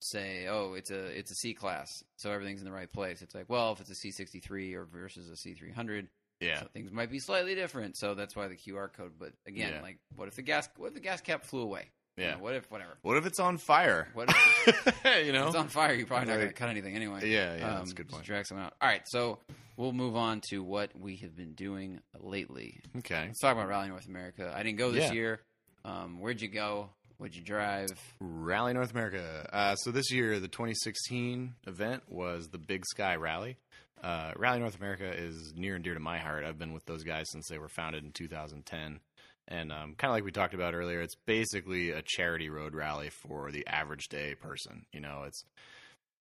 say, 0.00 0.46
"Oh, 0.48 0.74
it's 0.74 0.90
a 0.90 1.06
it's 1.18 1.30
a 1.30 1.34
C 1.34 1.54
class," 1.54 2.02
so 2.16 2.30
everything's 2.30 2.60
in 2.60 2.66
the 2.66 2.72
right 2.72 2.90
place. 2.90 3.22
It's 3.22 3.34
like, 3.34 3.48
well, 3.48 3.72
if 3.72 3.80
it's 3.80 3.90
a 3.90 3.94
C63 3.94 4.74
or 4.74 4.84
versus 4.84 5.28
a 5.30 5.34
C300, 5.48 6.08
Yeah, 6.40 6.60
so 6.60 6.66
things 6.72 6.90
might 6.92 7.10
be 7.10 7.18
slightly 7.18 7.54
different. 7.54 7.96
So 7.96 8.14
that's 8.14 8.34
why 8.36 8.48
the 8.48 8.56
QR 8.56 8.92
code. 8.92 9.12
But 9.18 9.32
again, 9.46 9.74
Yeah. 9.74 9.82
like, 9.82 9.98
what 10.14 10.28
if 10.28 10.36
the 10.36 10.42
gas 10.42 10.68
what 10.76 10.88
if 10.88 10.94
the 10.94 11.00
gas 11.00 11.20
cap 11.20 11.44
flew 11.44 11.62
away? 11.62 11.90
You 12.16 12.24
yeah. 12.24 12.34
know, 12.36 12.38
what 12.42 12.54
if 12.54 12.70
whatever? 12.70 12.96
What 13.02 13.18
if 13.18 13.26
it's 13.26 13.38
on 13.38 13.58
fire? 13.58 14.08
What 14.14 14.30
if 14.30 15.04
you 15.26 15.32
know? 15.32 15.48
it's 15.48 15.56
on 15.56 15.68
fire? 15.68 15.92
You're 15.92 16.06
probably 16.06 16.28
not 16.28 16.36
going 16.36 16.48
to 16.48 16.54
cut 16.54 16.70
anything 16.70 16.96
anyway. 16.96 17.28
yeah, 17.30 17.56
yeah. 17.56 17.68
Um, 17.68 17.74
that's 17.78 17.92
a 17.92 17.94
good 17.94 18.06
just 18.06 18.14
point. 18.14 18.24
Drag 18.26 18.46
someone 18.46 18.66
out. 18.66 18.74
All 18.80 18.88
right, 18.88 19.02
so 19.06 19.38
we'll 19.76 19.92
move 19.92 20.16
on 20.16 20.40
to 20.48 20.62
what 20.62 20.98
we 20.98 21.16
have 21.16 21.36
been 21.36 21.52
doing 21.52 22.00
lately. 22.18 22.80
Okay. 22.98 23.24
Let's 23.26 23.40
talk 23.40 23.52
about 23.54 23.68
Rally 23.68 23.88
North 23.88 24.06
America. 24.08 24.50
I 24.56 24.62
didn't 24.62 24.78
go 24.78 24.90
this 24.92 25.04
Yeah. 25.04 25.12
year. 25.12 25.40
Um, 25.84 26.18
where'd 26.20 26.40
you 26.40 26.48
go? 26.48 26.88
What'd 27.18 27.36
you 27.36 27.42
drive? 27.42 27.88
Rally 28.20 28.72
North 28.72 28.92
America. 28.92 29.48
Uh, 29.52 29.74
so 29.76 29.90
this 29.90 30.10
year, 30.10 30.40
the 30.40 30.48
2016 30.48 31.54
event 31.66 32.02
was 32.08 32.48
the 32.48 32.58
Big 32.58 32.84
Sky 32.86 33.16
Rally. 33.16 33.56
Uh, 34.02 34.32
Rally 34.36 34.58
North 34.60 34.78
America 34.78 35.10
is 35.10 35.52
near 35.56 35.74
and 35.74 35.84
dear 35.84 35.94
to 35.94 36.00
my 36.00 36.18
heart. 36.18 36.44
I've 36.44 36.58
been 36.58 36.72
with 36.72 36.84
those 36.86 37.02
guys 37.04 37.30
since 37.30 37.46
they 37.48 37.58
were 37.58 37.68
founded 37.68 38.04
in 38.04 38.12
2010. 38.12 39.00
And 39.48 39.70
um, 39.70 39.94
kind 39.96 40.10
of 40.10 40.16
like 40.16 40.24
we 40.24 40.32
talked 40.32 40.54
about 40.54 40.74
earlier, 40.74 41.00
it's 41.00 41.14
basically 41.14 41.90
a 41.90 42.02
charity 42.02 42.50
road 42.50 42.74
rally 42.74 43.10
for 43.10 43.52
the 43.52 43.66
average 43.66 44.08
day 44.08 44.34
person. 44.34 44.86
You 44.92 45.00
know, 45.00 45.22
it's 45.26 45.44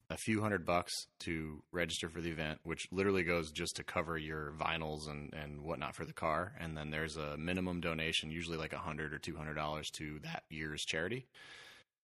a 0.10 0.18
few 0.18 0.42
hundred 0.42 0.66
bucks 0.66 0.94
to 1.20 1.62
register 1.72 2.10
for 2.10 2.22
the 2.22 2.32
event, 2.32 2.60
which 2.64 2.88
literally 2.92 3.24
goes 3.24 3.52
just 3.52 3.76
to 3.76 3.84
cover 3.84 4.18
your 4.18 4.54
vinyls 4.60 5.10
and, 5.10 5.34
and 5.34 5.62
whatnot 5.62 5.96
for 5.96 6.06
the 6.06 6.14
car. 6.14 6.54
And 6.60 6.76
then 6.76 6.90
there's 6.90 7.18
a 7.18 7.38
minimum 7.38 7.82
donation, 7.82 8.32
usually 8.32 8.58
like 8.58 8.74
a 8.74 8.80
hundred 8.80 9.14
or 9.14 9.20
two 9.20 9.36
hundred 9.36 9.56
dollars 9.56 9.90
to 9.92 10.20
that 10.24 10.44
year's 10.50 10.84
charity. 10.84 11.28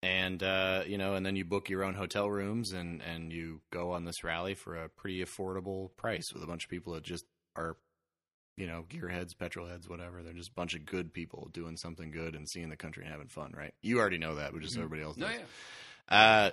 And 0.04 0.43
uh, 0.43 0.84
you 0.86 0.97
know, 0.97 1.15
and 1.15 1.25
then 1.25 1.36
you 1.36 1.45
book 1.45 1.69
your 1.69 1.84
own 1.84 1.95
hotel 1.95 2.30
rooms 2.30 2.73
and 2.73 3.01
and 3.01 3.32
you 3.32 3.62
go 3.71 3.91
on 3.91 4.06
this 4.06 4.23
rally 4.23 4.54
for 4.54 4.75
a 4.75 4.89
pretty 4.89 5.23
affordable 5.23 5.95
price 5.97 6.32
with 6.32 6.43
a 6.43 6.47
bunch 6.47 6.65
of 6.65 6.69
people 6.69 6.93
that 6.93 7.04
just 7.04 7.25
are, 7.56 7.78
you 8.58 8.68
know, 8.68 8.86
gearheads, 8.89 9.38
petrol 9.38 9.68
heads, 9.68 9.89
whatever. 9.89 10.24
They're 10.24 10.34
just 10.34 10.52
a 10.52 10.54
bunch 10.54 10.76
of 10.76 10.86
good 10.86 11.13
people 11.13 11.50
doing 11.54 11.76
something 11.78 12.12
good 12.12 12.36
and 12.36 12.48
seeing 12.50 12.70
the 12.70 12.78
country 12.78 13.04
and 13.04 13.12
having 13.12 13.28
fun, 13.28 13.54
right? 13.56 13.74
You 13.82 14.00
already 14.00 14.18
know 14.18 14.36
that, 14.36 14.54
but 14.54 14.62
just 14.62 14.76
Mhm. 14.76 14.84
everybody 14.84 15.02
else 15.02 15.18
No, 15.18 15.28
does. 15.28 15.36
yeah. 15.38 16.15
Uh, 16.18 16.52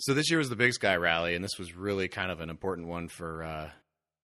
so 0.00 0.14
this 0.14 0.30
year 0.30 0.38
was 0.38 0.48
the 0.48 0.56
Big 0.56 0.72
Sky 0.72 0.96
Rally, 0.96 1.34
and 1.34 1.44
this 1.44 1.58
was 1.58 1.74
really 1.74 2.08
kind 2.08 2.30
of 2.30 2.40
an 2.40 2.50
important 2.50 2.86
one 2.88 3.08
for 3.08 3.42
uh, 3.42 3.70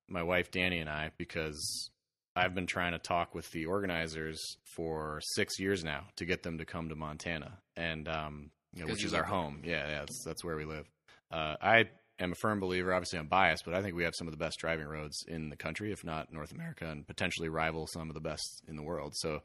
my 0.07 0.23
wife 0.23 0.49
Danny 0.51 0.79
and 0.79 0.89
I 0.89 1.11
because 1.17 1.89
I've 2.35 2.55
been 2.55 2.67
trying 2.67 2.93
to 2.93 2.99
talk 2.99 3.35
with 3.35 3.49
the 3.51 3.65
organizers 3.65 4.41
for 4.63 5.19
six 5.21 5.59
years 5.59 5.83
now 5.83 6.07
to 6.15 6.25
get 6.25 6.43
them 6.43 6.57
to 6.59 6.65
come 6.65 6.89
to 6.89 6.95
Montana, 6.95 7.59
and 7.75 8.07
um, 8.07 8.51
you 8.73 8.81
know, 8.81 8.87
which 8.91 9.03
is 9.03 9.13
our 9.13 9.21
there. 9.21 9.29
home. 9.29 9.61
Yeah, 9.65 9.87
yeah, 9.87 9.99
that's 9.99 10.23
that's 10.23 10.43
where 10.43 10.55
we 10.55 10.65
live. 10.65 10.89
Uh, 11.31 11.55
I 11.61 11.89
am 12.19 12.31
a 12.31 12.35
firm 12.35 12.59
believer. 12.59 12.93
Obviously, 12.93 13.19
I'm 13.19 13.27
biased, 13.27 13.65
but 13.65 13.73
I 13.73 13.81
think 13.81 13.95
we 13.95 14.03
have 14.03 14.15
some 14.15 14.27
of 14.27 14.31
the 14.31 14.37
best 14.37 14.59
driving 14.59 14.87
roads 14.87 15.23
in 15.27 15.49
the 15.49 15.55
country, 15.55 15.91
if 15.91 16.03
not 16.03 16.31
North 16.31 16.51
America, 16.51 16.85
and 16.85 17.07
potentially 17.07 17.49
rival 17.49 17.87
some 17.87 18.09
of 18.09 18.13
the 18.13 18.21
best 18.21 18.63
in 18.67 18.75
the 18.75 18.83
world. 18.83 19.13
So 19.15 19.41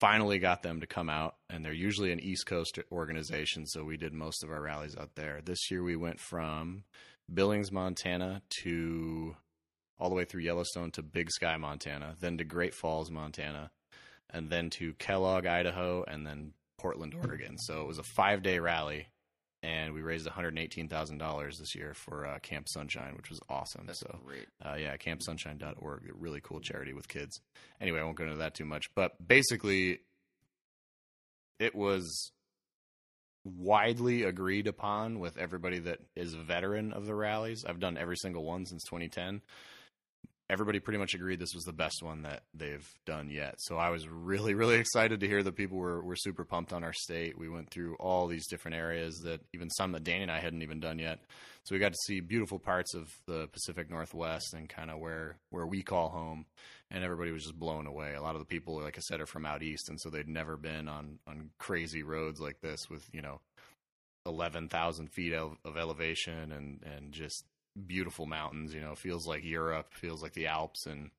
finally 0.00 0.38
got 0.38 0.62
them 0.62 0.80
to 0.80 0.86
come 0.86 1.10
out 1.10 1.36
and 1.50 1.62
they're 1.62 1.72
usually 1.72 2.10
an 2.10 2.20
east 2.20 2.46
coast 2.46 2.78
organization 2.90 3.66
so 3.66 3.84
we 3.84 3.98
did 3.98 4.14
most 4.14 4.42
of 4.42 4.50
our 4.50 4.62
rallies 4.62 4.96
out 4.96 5.14
there 5.14 5.40
this 5.44 5.70
year 5.70 5.82
we 5.82 5.94
went 5.94 6.18
from 6.18 6.82
billings 7.32 7.70
montana 7.70 8.40
to 8.48 9.36
all 9.98 10.08
the 10.08 10.14
way 10.14 10.24
through 10.24 10.40
yellowstone 10.40 10.90
to 10.90 11.02
big 11.02 11.30
sky 11.30 11.56
montana 11.58 12.16
then 12.18 12.38
to 12.38 12.44
great 12.44 12.74
falls 12.74 13.10
montana 13.10 13.70
and 14.30 14.48
then 14.48 14.70
to 14.70 14.94
kellogg 14.94 15.44
idaho 15.44 16.02
and 16.08 16.26
then 16.26 16.54
portland 16.78 17.14
oregon 17.14 17.58
so 17.58 17.82
it 17.82 17.86
was 17.86 17.98
a 17.98 18.02
five 18.02 18.42
day 18.42 18.58
rally 18.58 19.06
and 19.90 19.96
we 19.96 20.02
raised 20.02 20.28
$118000 20.28 21.58
this 21.58 21.74
year 21.74 21.94
for 21.94 22.24
uh, 22.24 22.38
camp 22.38 22.68
sunshine 22.68 23.14
which 23.16 23.28
was 23.28 23.40
awesome 23.48 23.86
That's 23.86 24.00
so 24.00 24.18
great. 24.24 24.46
uh, 24.64 24.74
yeah, 24.74 24.96
campsunshine.org, 24.96 26.08
a 26.08 26.14
really 26.14 26.40
cool 26.40 26.60
charity 26.60 26.92
with 26.92 27.08
kids. 27.08 27.40
Anyway, 27.80 27.98
I 27.98 28.04
won't 28.04 28.16
go 28.16 28.24
into 28.24 28.36
that 28.36 28.54
too 28.54 28.64
much, 28.64 28.94
but 28.94 29.12
basically, 29.26 30.00
it 31.58 31.74
was 31.74 32.30
widely 33.44 34.22
agreed 34.22 34.66
upon 34.66 35.18
with 35.18 35.36
everybody 35.38 35.78
that 35.80 35.98
is 36.14 36.34
a 36.34 36.38
veteran 36.38 36.92
of 36.92 37.06
the 37.06 37.14
rallies. 37.14 37.64
I've 37.64 37.80
done 37.80 37.96
every 37.96 38.16
single 38.16 38.44
one 38.44 38.66
since 38.66 38.84
2010. 38.84 39.40
Everybody 40.50 40.80
pretty 40.80 40.98
much 40.98 41.14
agreed 41.14 41.38
this 41.38 41.54
was 41.54 41.62
the 41.62 41.72
best 41.72 42.02
one 42.02 42.22
that 42.22 42.42
they've 42.52 42.86
done 43.06 43.30
yet. 43.30 43.54
So 43.58 43.76
I 43.76 43.90
was 43.90 44.08
really, 44.08 44.54
really 44.54 44.78
excited 44.78 45.20
to 45.20 45.28
hear 45.28 45.44
that 45.44 45.54
people 45.54 45.78
were, 45.78 46.02
were 46.02 46.16
super 46.16 46.44
pumped 46.44 46.72
on 46.72 46.82
our 46.82 46.92
state. 46.92 47.38
We 47.38 47.48
went 47.48 47.70
through 47.70 47.94
all 48.00 48.26
these 48.26 48.48
different 48.48 48.76
areas 48.76 49.20
that 49.20 49.40
even 49.54 49.70
some 49.70 49.92
that 49.92 50.02
Danny 50.02 50.22
and 50.22 50.30
I 50.30 50.40
hadn't 50.40 50.62
even 50.62 50.80
done 50.80 50.98
yet. 50.98 51.20
So 51.62 51.74
we 51.74 51.78
got 51.78 51.92
to 51.92 51.98
see 52.04 52.18
beautiful 52.18 52.58
parts 52.58 52.94
of 52.94 53.08
the 53.28 53.46
Pacific 53.52 53.88
Northwest 53.90 54.52
and 54.54 54.68
kind 54.68 54.90
of 54.90 54.98
where 54.98 55.36
where 55.50 55.66
we 55.66 55.82
call 55.82 56.08
home, 56.08 56.46
and 56.90 57.04
everybody 57.04 57.30
was 57.30 57.44
just 57.44 57.58
blown 57.58 57.86
away. 57.86 58.14
A 58.14 58.22
lot 58.22 58.34
of 58.34 58.40
the 58.40 58.46
people, 58.46 58.80
like 58.80 58.96
I 58.96 59.02
said, 59.02 59.20
are 59.20 59.26
from 59.26 59.46
out 59.46 59.62
east, 59.62 59.88
and 59.88 60.00
so 60.00 60.10
they'd 60.10 60.26
never 60.26 60.56
been 60.56 60.88
on 60.88 61.20
on 61.28 61.50
crazy 61.58 62.02
roads 62.02 62.40
like 62.40 62.60
this 62.60 62.88
with 62.90 63.06
you 63.12 63.22
know 63.22 63.40
eleven 64.26 64.68
thousand 64.68 65.12
feet 65.12 65.32
of, 65.32 65.56
of 65.64 65.76
elevation 65.76 66.50
and 66.50 66.82
and 66.96 67.12
just 67.12 67.44
beautiful 67.86 68.26
mountains. 68.26 68.74
You 68.74 68.80
know, 68.80 68.94
feels 68.94 69.26
like 69.26 69.44
Europe, 69.44 69.92
feels 69.94 70.22
like 70.22 70.32
the 70.34 70.46
Alps, 70.48 70.86
and 70.86 71.10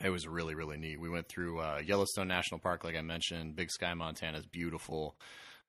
It 0.00 0.10
was 0.10 0.26
really 0.28 0.54
really 0.54 0.76
neat. 0.76 1.00
We 1.00 1.08
went 1.10 1.28
through 1.28 1.60
uh, 1.60 1.80
Yellowstone 1.84 2.28
National 2.28 2.60
Park, 2.60 2.84
like 2.84 2.96
I 2.96 3.02
mentioned. 3.02 3.56
Big 3.56 3.70
Sky, 3.70 3.94
Montana 3.94 4.38
is 4.38 4.46
beautiful. 4.46 5.16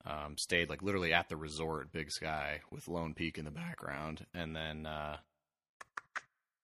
Um, 0.06 0.38
stayed 0.38 0.70
like 0.70 0.82
literally 0.82 1.14
at 1.14 1.28
the 1.30 1.36
resort, 1.38 1.92
Big 1.92 2.10
Sky, 2.12 2.62
with 2.72 2.88
Lone 2.88 3.14
Peak 3.14 3.38
in 3.38 3.46
the 3.46 3.52
background, 3.52 4.26
and 4.34 4.56
then, 4.56 4.86
uh, 4.86 5.18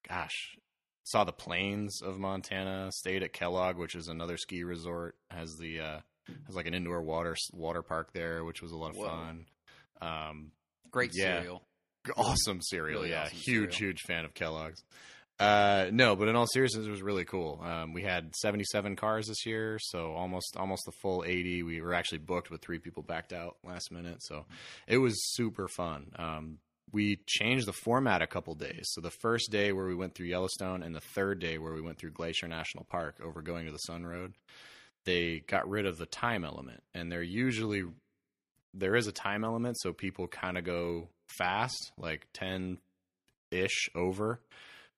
gosh, 0.07 0.57
saw 1.03 1.23
the 1.23 1.31
plains 1.31 2.01
of 2.01 2.17
Montana. 2.19 2.91
Stayed 2.93 3.23
at 3.23 3.33
Kellogg, 3.33 3.77
which 3.77 3.95
is 3.95 4.07
another 4.07 4.37
ski 4.37 4.63
resort. 4.63 5.15
Has 5.31 5.57
the 5.57 5.79
uh, 5.79 5.99
has 6.47 6.55
like 6.55 6.67
an 6.67 6.73
indoor 6.73 7.01
water 7.01 7.35
water 7.53 7.81
park 7.81 8.13
there, 8.13 8.43
which 8.45 8.61
was 8.61 8.71
a 8.71 8.77
lot 8.77 8.91
of 8.91 8.97
Whoa. 8.97 9.05
fun. 9.07 9.45
Um, 10.01 10.51
Great 10.91 11.11
Yeah. 11.13 11.39
cereal. 11.39 11.61
Awesome 12.15 12.61
cereal. 12.61 13.01
Really 13.01 13.11
yeah, 13.11 13.23
awesome 13.23 13.37
huge, 13.37 13.77
cereal. 13.77 13.91
huge 13.91 14.01
fan 14.07 14.25
of 14.25 14.33
Kellogg's. 14.33 14.83
Uh, 15.37 15.87
no, 15.91 16.15
but 16.15 16.29
in 16.29 16.35
all 16.35 16.47
seriousness, 16.47 16.87
it 16.87 16.89
was 16.89 17.01
really 17.01 17.25
cool. 17.25 17.61
Um, 17.61 17.91
we 17.93 18.03
had 18.03 18.33
77 18.35 18.95
cars 18.95 19.27
this 19.27 19.45
year, 19.45 19.77
so 19.81 20.13
almost 20.13 20.55
almost 20.57 20.83
the 20.85 20.93
full 21.01 21.25
80. 21.25 21.63
We 21.63 21.81
were 21.81 21.93
actually 21.93 22.19
booked, 22.19 22.49
with 22.49 22.61
three 22.61 22.79
people 22.79 23.03
backed 23.03 23.33
out 23.33 23.57
last 23.63 23.91
minute, 23.91 24.23
so 24.23 24.45
it 24.87 24.97
was 24.97 25.13
super 25.33 25.67
fun. 25.67 26.11
Um, 26.17 26.59
we 26.93 27.19
changed 27.27 27.67
the 27.67 27.73
format 27.73 28.21
a 28.21 28.27
couple 28.27 28.55
days. 28.55 28.85
So 28.91 29.01
the 29.01 29.11
first 29.11 29.51
day 29.51 29.73
where 29.73 29.85
we 29.85 29.95
went 29.95 30.15
through 30.15 30.27
Yellowstone, 30.27 30.83
and 30.83 30.95
the 30.95 31.01
third 31.01 31.39
day 31.39 31.57
where 31.57 31.73
we 31.73 31.81
went 31.81 31.97
through 31.97 32.11
Glacier 32.11 32.47
National 32.47 32.85
Park 32.85 33.19
over 33.21 33.41
going 33.41 33.65
to 33.65 33.73
the 33.73 33.77
Sun 33.79 34.05
Road, 34.05 34.35
they 35.03 35.43
got 35.47 35.69
rid 35.69 35.85
of 35.85 35.97
the 35.97 36.05
time 36.05 36.45
element, 36.45 36.81
and 36.93 37.11
they're 37.11 37.21
usually 37.21 37.83
there 38.75 38.95
is 38.95 39.07
a 39.07 39.11
time 39.11 39.43
element, 39.43 39.77
so 39.79 39.93
people 39.93 40.27
kind 40.27 40.57
of 40.57 40.63
go 40.63 41.09
fast, 41.27 41.91
like 41.97 42.27
10 42.33 42.77
ish 43.51 43.89
over. 43.95 44.41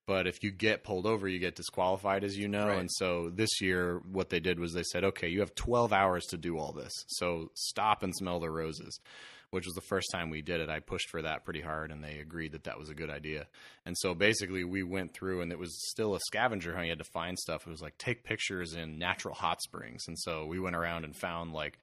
But 0.07 0.25
if 0.25 0.41
you 0.41 0.51
get 0.51 0.85
pulled 0.85 1.05
over, 1.05 1.27
you 1.27 1.37
get 1.37 1.55
disqualified, 1.55 2.23
as 2.23 2.37
you 2.37 2.47
know. 2.47 2.67
Right. 2.67 2.79
And 2.79 2.89
so 2.89 3.29
this 3.29 3.59
year, 3.61 4.01
what 4.09 4.29
they 4.29 4.39
did 4.39 4.57
was 4.57 4.73
they 4.73 4.83
said, 4.83 5.03
okay, 5.03 5.27
you 5.27 5.41
have 5.41 5.53
12 5.53 5.91
hours 5.91 6.25
to 6.27 6.37
do 6.37 6.57
all 6.57 6.71
this. 6.71 6.93
So 7.07 7.51
stop 7.55 8.03
and 8.03 8.15
smell 8.15 8.39
the 8.39 8.49
roses, 8.49 9.01
which 9.49 9.65
was 9.65 9.75
the 9.75 9.81
first 9.81 10.07
time 10.13 10.29
we 10.29 10.41
did 10.41 10.61
it. 10.61 10.69
I 10.69 10.79
pushed 10.79 11.09
for 11.09 11.21
that 11.23 11.43
pretty 11.43 11.59
hard, 11.59 11.91
and 11.91 12.01
they 12.01 12.19
agreed 12.19 12.53
that 12.53 12.63
that 12.63 12.79
was 12.79 12.89
a 12.89 12.95
good 12.95 13.09
idea. 13.09 13.47
And 13.85 13.97
so 13.97 14.13
basically, 14.13 14.63
we 14.63 14.81
went 14.81 15.13
through, 15.13 15.41
and 15.41 15.51
it 15.51 15.59
was 15.59 15.77
still 15.89 16.15
a 16.15 16.21
scavenger 16.27 16.73
hunt. 16.73 16.85
You 16.85 16.91
had 16.91 16.99
to 16.99 17.11
find 17.11 17.37
stuff. 17.37 17.67
It 17.67 17.71
was 17.71 17.81
like 17.81 17.97
take 17.97 18.23
pictures 18.23 18.75
in 18.75 18.97
natural 18.97 19.35
hot 19.35 19.61
springs. 19.61 20.05
And 20.07 20.17
so 20.17 20.45
we 20.45 20.57
went 20.57 20.77
around 20.77 21.03
and 21.03 21.17
found 21.17 21.51
like 21.51 21.79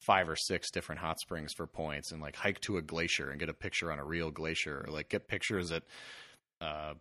five 0.00 0.28
or 0.28 0.36
six 0.36 0.70
different 0.70 1.00
hot 1.00 1.18
springs 1.20 1.52
for 1.52 1.66
points 1.66 2.12
and 2.12 2.22
like 2.22 2.36
hike 2.36 2.60
to 2.60 2.76
a 2.76 2.82
glacier 2.82 3.30
and 3.30 3.40
get 3.40 3.48
a 3.48 3.54
picture 3.54 3.90
on 3.90 3.98
a 3.98 4.04
real 4.04 4.30
glacier 4.30 4.84
or 4.86 4.92
like 4.92 5.08
get 5.08 5.28
pictures 5.28 5.72
at 5.72 5.82
uh, 6.60 6.94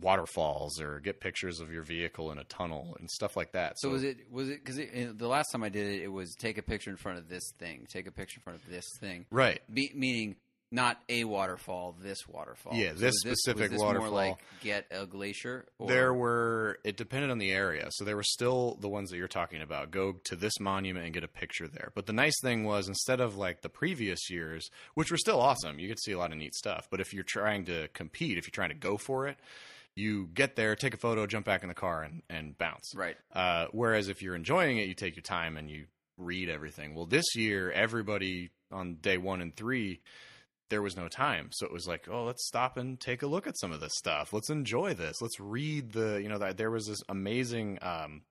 waterfalls 0.00 0.80
or 0.80 1.00
get 1.00 1.20
pictures 1.20 1.60
of 1.60 1.72
your 1.72 1.82
vehicle 1.82 2.30
in 2.30 2.38
a 2.38 2.44
tunnel 2.44 2.96
and 3.00 3.10
stuff 3.10 3.36
like 3.36 3.52
that. 3.52 3.78
So 3.78 3.90
was 3.90 4.04
it 4.04 4.30
was 4.30 4.48
it 4.48 4.64
because 4.64 4.76
the 4.76 5.28
last 5.28 5.50
time 5.50 5.62
I 5.62 5.68
did 5.68 5.86
it, 5.86 6.02
it 6.02 6.12
was 6.12 6.34
take 6.34 6.58
a 6.58 6.62
picture 6.62 6.90
in 6.90 6.96
front 6.96 7.18
of 7.18 7.28
this 7.28 7.52
thing, 7.58 7.86
take 7.88 8.06
a 8.06 8.12
picture 8.12 8.38
in 8.38 8.42
front 8.42 8.62
of 8.62 8.70
this 8.70 8.86
thing, 9.00 9.26
right. 9.30 9.60
Be, 9.72 9.90
meaning 9.94 10.36
not 10.70 11.00
a 11.08 11.24
waterfall, 11.24 11.96
this 12.00 12.28
waterfall. 12.28 12.74
Yeah, 12.74 12.90
So 12.90 12.94
this 13.00 13.14
was 13.24 13.24
was 13.24 13.42
specific 13.42 13.70
this 13.70 13.80
waterfall. 13.80 14.10
More 14.10 14.18
like 14.18 14.38
get 14.62 14.86
a 14.90 15.06
glacier. 15.06 15.66
Or, 15.78 15.88
There 15.88 16.12
were 16.12 16.78
it 16.84 16.96
depended 16.96 17.30
on 17.30 17.38
the 17.38 17.50
area. 17.52 17.88
So 17.90 18.04
there 18.04 18.16
were 18.16 18.22
still 18.22 18.76
the 18.80 18.88
ones 18.88 19.10
that 19.10 19.16
you're 19.16 19.28
talking 19.28 19.62
about. 19.62 19.90
Go 19.90 20.16
to 20.24 20.36
this 20.36 20.60
monument 20.60 21.04
and 21.06 21.14
get 21.14 21.24
a 21.24 21.28
picture 21.28 21.68
there. 21.68 21.90
But 21.94 22.06
the 22.06 22.12
nice 22.12 22.38
thing 22.42 22.64
was 22.64 22.88
instead 22.88 23.20
of 23.20 23.36
like 23.36 23.62
the 23.62 23.68
previous 23.70 24.28
years, 24.30 24.68
which 24.94 25.10
were 25.10 25.16
still 25.16 25.40
awesome, 25.40 25.78
you 25.78 25.88
could 25.88 26.00
see 26.00 26.12
a 26.12 26.18
lot 26.18 26.32
of 26.32 26.38
neat 26.38 26.54
stuff. 26.54 26.86
But 26.90 27.00
if 27.00 27.12
you're 27.14 27.24
trying 27.24 27.64
to 27.66 27.88
compete, 27.94 28.36
if 28.38 28.46
you're 28.46 28.52
trying 28.52 28.70
to 28.70 28.74
go 28.74 28.96
for 28.98 29.26
it, 29.26 29.38
you 29.94 30.28
get 30.32 30.54
there, 30.54 30.76
take 30.76 30.94
a 30.94 30.98
photo, 30.98 31.26
jump 31.26 31.44
back 31.46 31.62
in 31.62 31.68
the 31.68 31.74
car, 31.74 32.02
and, 32.02 32.22
and 32.30 32.56
bounce. 32.56 32.92
right. 32.94 33.16
Uh, 33.32 33.66
whereas 33.72 34.08
if 34.08 34.22
you're 34.22 34.36
enjoying 34.36 34.78
it, 34.78 34.86
you 34.86 34.94
take 34.94 35.16
your 35.16 35.22
time 35.24 35.56
and 35.56 35.68
you 35.68 35.86
read 36.16 36.48
everything. 36.48 36.94
Well, 36.94 37.06
this 37.06 37.34
year, 37.34 37.70
everybody 37.72 38.50
on 38.70 38.96
day 38.96 39.16
one 39.18 39.40
and 39.40 39.54
three, 39.56 40.00
there 40.70 40.82
was 40.82 40.96
no 40.96 41.08
time. 41.08 41.48
So 41.52 41.66
it 41.66 41.72
was 41.72 41.86
like, 41.86 42.08
oh, 42.10 42.24
let's 42.24 42.46
stop 42.46 42.76
and 42.76 43.00
take 43.00 43.22
a 43.22 43.26
look 43.26 43.46
at 43.46 43.58
some 43.58 43.72
of 43.72 43.80
this 43.80 43.94
stuff. 43.96 44.32
Let's 44.32 44.50
enjoy 44.50 44.94
this. 44.94 45.20
Let's 45.20 45.40
read 45.40 45.92
the, 45.92 46.20
you 46.22 46.28
know, 46.28 46.38
that 46.38 46.56
there 46.56 46.70
was 46.70 46.86
this 46.86 47.02
amazing 47.08 47.78
um, 47.82 48.22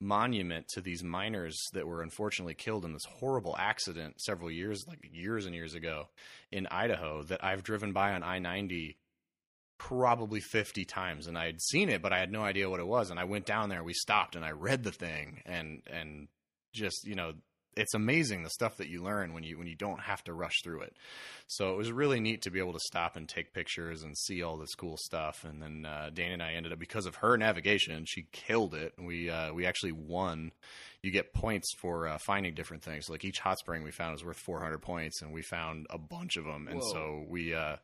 monument 0.00 0.68
to 0.68 0.80
these 0.80 1.02
miners 1.02 1.58
that 1.72 1.86
were 1.86 2.02
unfortunately 2.02 2.54
killed 2.54 2.84
in 2.84 2.92
this 2.92 3.04
horrible 3.04 3.56
accident 3.58 4.20
several 4.20 4.50
years, 4.50 4.84
like 4.86 5.00
years 5.12 5.46
and 5.46 5.54
years 5.54 5.74
ago 5.74 6.08
in 6.50 6.66
Idaho 6.68 7.22
that 7.24 7.44
I've 7.44 7.64
driven 7.64 7.92
by 7.92 8.12
on 8.12 8.22
I 8.22 8.38
90 8.38 8.96
probably 9.78 10.40
50 10.40 10.84
times 10.84 11.26
and 11.26 11.38
I 11.38 11.46
had 11.46 11.58
seen 11.58 11.88
it 11.88 12.02
but 12.02 12.12
I 12.12 12.18
had 12.18 12.30
no 12.30 12.42
idea 12.42 12.68
what 12.68 12.80
it 12.80 12.86
was 12.86 13.10
and 13.10 13.18
I 13.18 13.24
went 13.24 13.46
down 13.46 13.70
there 13.70 13.82
we 13.82 13.94
stopped 13.94 14.36
and 14.36 14.44
I 14.44 14.50
read 14.50 14.84
the 14.84 14.92
thing 14.92 15.40
and 15.46 15.80
and 15.90 16.28
just 16.74 17.06
you 17.06 17.14
know 17.14 17.32
it's 17.76 17.94
amazing 17.94 18.42
the 18.42 18.50
stuff 18.50 18.76
that 18.78 18.88
you 18.88 19.02
learn 19.02 19.32
when 19.32 19.42
you 19.42 19.58
when 19.58 19.66
you 19.66 19.76
don't 19.76 20.00
have 20.00 20.22
to 20.24 20.32
rush 20.32 20.62
through 20.62 20.82
it. 20.82 20.94
So 21.46 21.72
it 21.72 21.76
was 21.76 21.92
really 21.92 22.20
neat 22.20 22.42
to 22.42 22.50
be 22.50 22.58
able 22.58 22.72
to 22.72 22.80
stop 22.80 23.16
and 23.16 23.28
take 23.28 23.52
pictures 23.52 24.02
and 24.02 24.16
see 24.16 24.42
all 24.42 24.56
this 24.56 24.74
cool 24.74 24.96
stuff. 24.96 25.44
And 25.44 25.62
then 25.62 25.86
uh, 25.86 26.10
Dana 26.12 26.34
and 26.34 26.42
I 26.42 26.54
ended 26.54 26.72
up 26.72 26.78
because 26.78 27.06
of 27.06 27.16
her 27.16 27.36
navigation 27.36 28.04
she 28.06 28.26
killed 28.32 28.74
it. 28.74 28.94
We 28.98 29.30
uh, 29.30 29.52
we 29.52 29.66
actually 29.66 29.92
won. 29.92 30.52
You 31.02 31.10
get 31.10 31.32
points 31.32 31.72
for 31.78 32.08
uh, 32.08 32.18
finding 32.18 32.54
different 32.54 32.82
things. 32.82 33.08
Like 33.08 33.24
each 33.24 33.38
hot 33.38 33.58
spring 33.58 33.82
we 33.82 33.90
found 33.90 34.12
was 34.12 34.24
worth 34.24 34.36
400 34.36 34.78
points 34.78 35.22
and 35.22 35.32
we 35.32 35.42
found 35.42 35.86
a 35.90 35.98
bunch 35.98 36.36
of 36.36 36.44
them 36.44 36.68
and 36.68 36.80
Whoa. 36.80 36.92
so 36.92 37.24
we 37.28 37.54
uh 37.54 37.76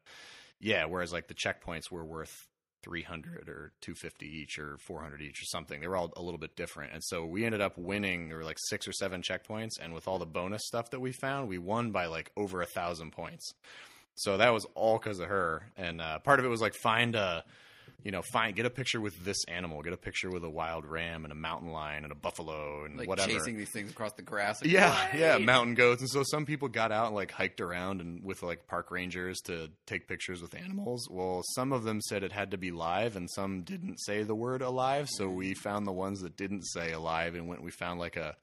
yeah, 0.61 0.87
whereas 0.87 1.12
like 1.12 1.28
the 1.28 1.34
checkpoints 1.34 1.91
were 1.91 2.05
worth 2.05 2.49
300 2.87 3.49
or 3.49 3.72
250 3.80 4.26
each 4.26 4.59
or 4.61 4.78
400 4.78 5.20
each 5.20 5.43
or 5.43 5.45
something. 5.45 5.80
They 5.80 5.89
were 5.89 5.97
all 5.97 6.12
a 6.16 6.22
little 6.22 6.39
bit 6.39 6.55
different. 6.57 6.93
And 6.93 7.03
so 7.03 7.26
we 7.26 7.45
ended 7.45 7.61
up 7.61 7.76
winning. 7.76 8.28
There 8.28 8.39
were 8.39 8.45
like 8.45 8.59
six 8.61 8.87
or 8.87 8.93
seven 8.93 9.22
checkpoints. 9.22 9.80
And 9.82 9.93
with 9.93 10.07
all 10.07 10.20
the 10.20 10.26
bonus 10.26 10.64
stuff 10.64 10.91
that 10.91 11.01
we 11.01 11.11
found, 11.11 11.49
we 11.49 11.59
won 11.59 11.91
by 11.91 12.07
like 12.07 12.30
over 12.37 12.62
a 12.62 12.66
thousand 12.66 13.11
points. 13.11 13.53
So 14.14 14.37
that 14.37 14.53
was 14.53 14.66
all 14.76 14.99
because 14.99 15.18
of 15.18 15.28
her. 15.28 15.72
And 15.76 16.01
uh, 16.01 16.20
part 16.20 16.39
of 16.39 16.45
it 16.45 16.49
was 16.49 16.61
like 16.61 16.74
find 16.74 17.16
a, 17.16 17.45
you 18.05 18.13
know, 18.13 18.23
find 18.33 18.55
get 18.55 18.67
a 18.67 18.71
picture 18.71 19.01
with 19.01 19.25
this 19.25 19.37
animal, 19.49 19.83
get 19.83 19.93
a 19.93 19.97
picture 19.97 20.31
with 20.31 20.45
a 20.45 20.51
wild 20.51 20.85
ram 20.87 21.25
and 21.25 21.33
a 21.33 21.37
mountain 21.37 21.71
lion 21.73 22.05
and 22.05 22.13
a 22.13 22.17
buffalo 22.17 22.85
and 22.85 22.97
Like 22.97 23.09
whatever. 23.09 23.29
chasing 23.31 23.57
these 23.57 23.71
things 23.71 23.91
across 23.91 24.13
the 24.13 24.23
grass. 24.23 24.63
Like, 24.63 24.71
Yeah, 24.71 24.95
"Wait!" 25.13 25.21
yeah, 25.21 25.39
mountain 25.39 25.75
goats, 25.75 26.01
and 26.03 26.11
so 26.11 26.23
some 26.23 26.47
people 26.47 26.69
got 26.69 26.93
out 26.93 27.07
and 27.07 27.15
like 27.17 27.33
hiked 27.33 27.61
around 27.61 28.01
and 28.01 28.23
with 28.23 28.43
like 28.43 28.67
park 28.69 28.91
rangers 28.91 29.39
to 29.47 29.71
take 29.87 30.07
pictures 30.07 30.41
with 30.41 30.55
animals. 30.55 31.09
Well, 31.11 31.43
some 31.55 31.73
of 31.73 31.83
them 31.85 32.01
said 32.03 32.23
it 32.23 32.33
had 32.33 32.53
to 32.53 32.59
be 32.59 32.71
live, 32.71 33.17
and 33.17 33.29
some 33.31 33.63
didn't 33.63 33.99
say 33.99 34.23
the 34.23 34.35
word 34.37 34.63
alive. 34.63 35.09
So 35.11 35.29
we 35.29 35.55
found 35.55 35.87
the 35.87 35.93
ones 35.93 36.21
that 36.21 36.37
didn't 36.37 36.63
say 36.65 36.93
alive, 36.93 37.35
and 37.35 37.49
went. 37.49 37.63
We 37.63 37.71
found 37.73 37.99
like 37.99 38.17
a 38.17 38.37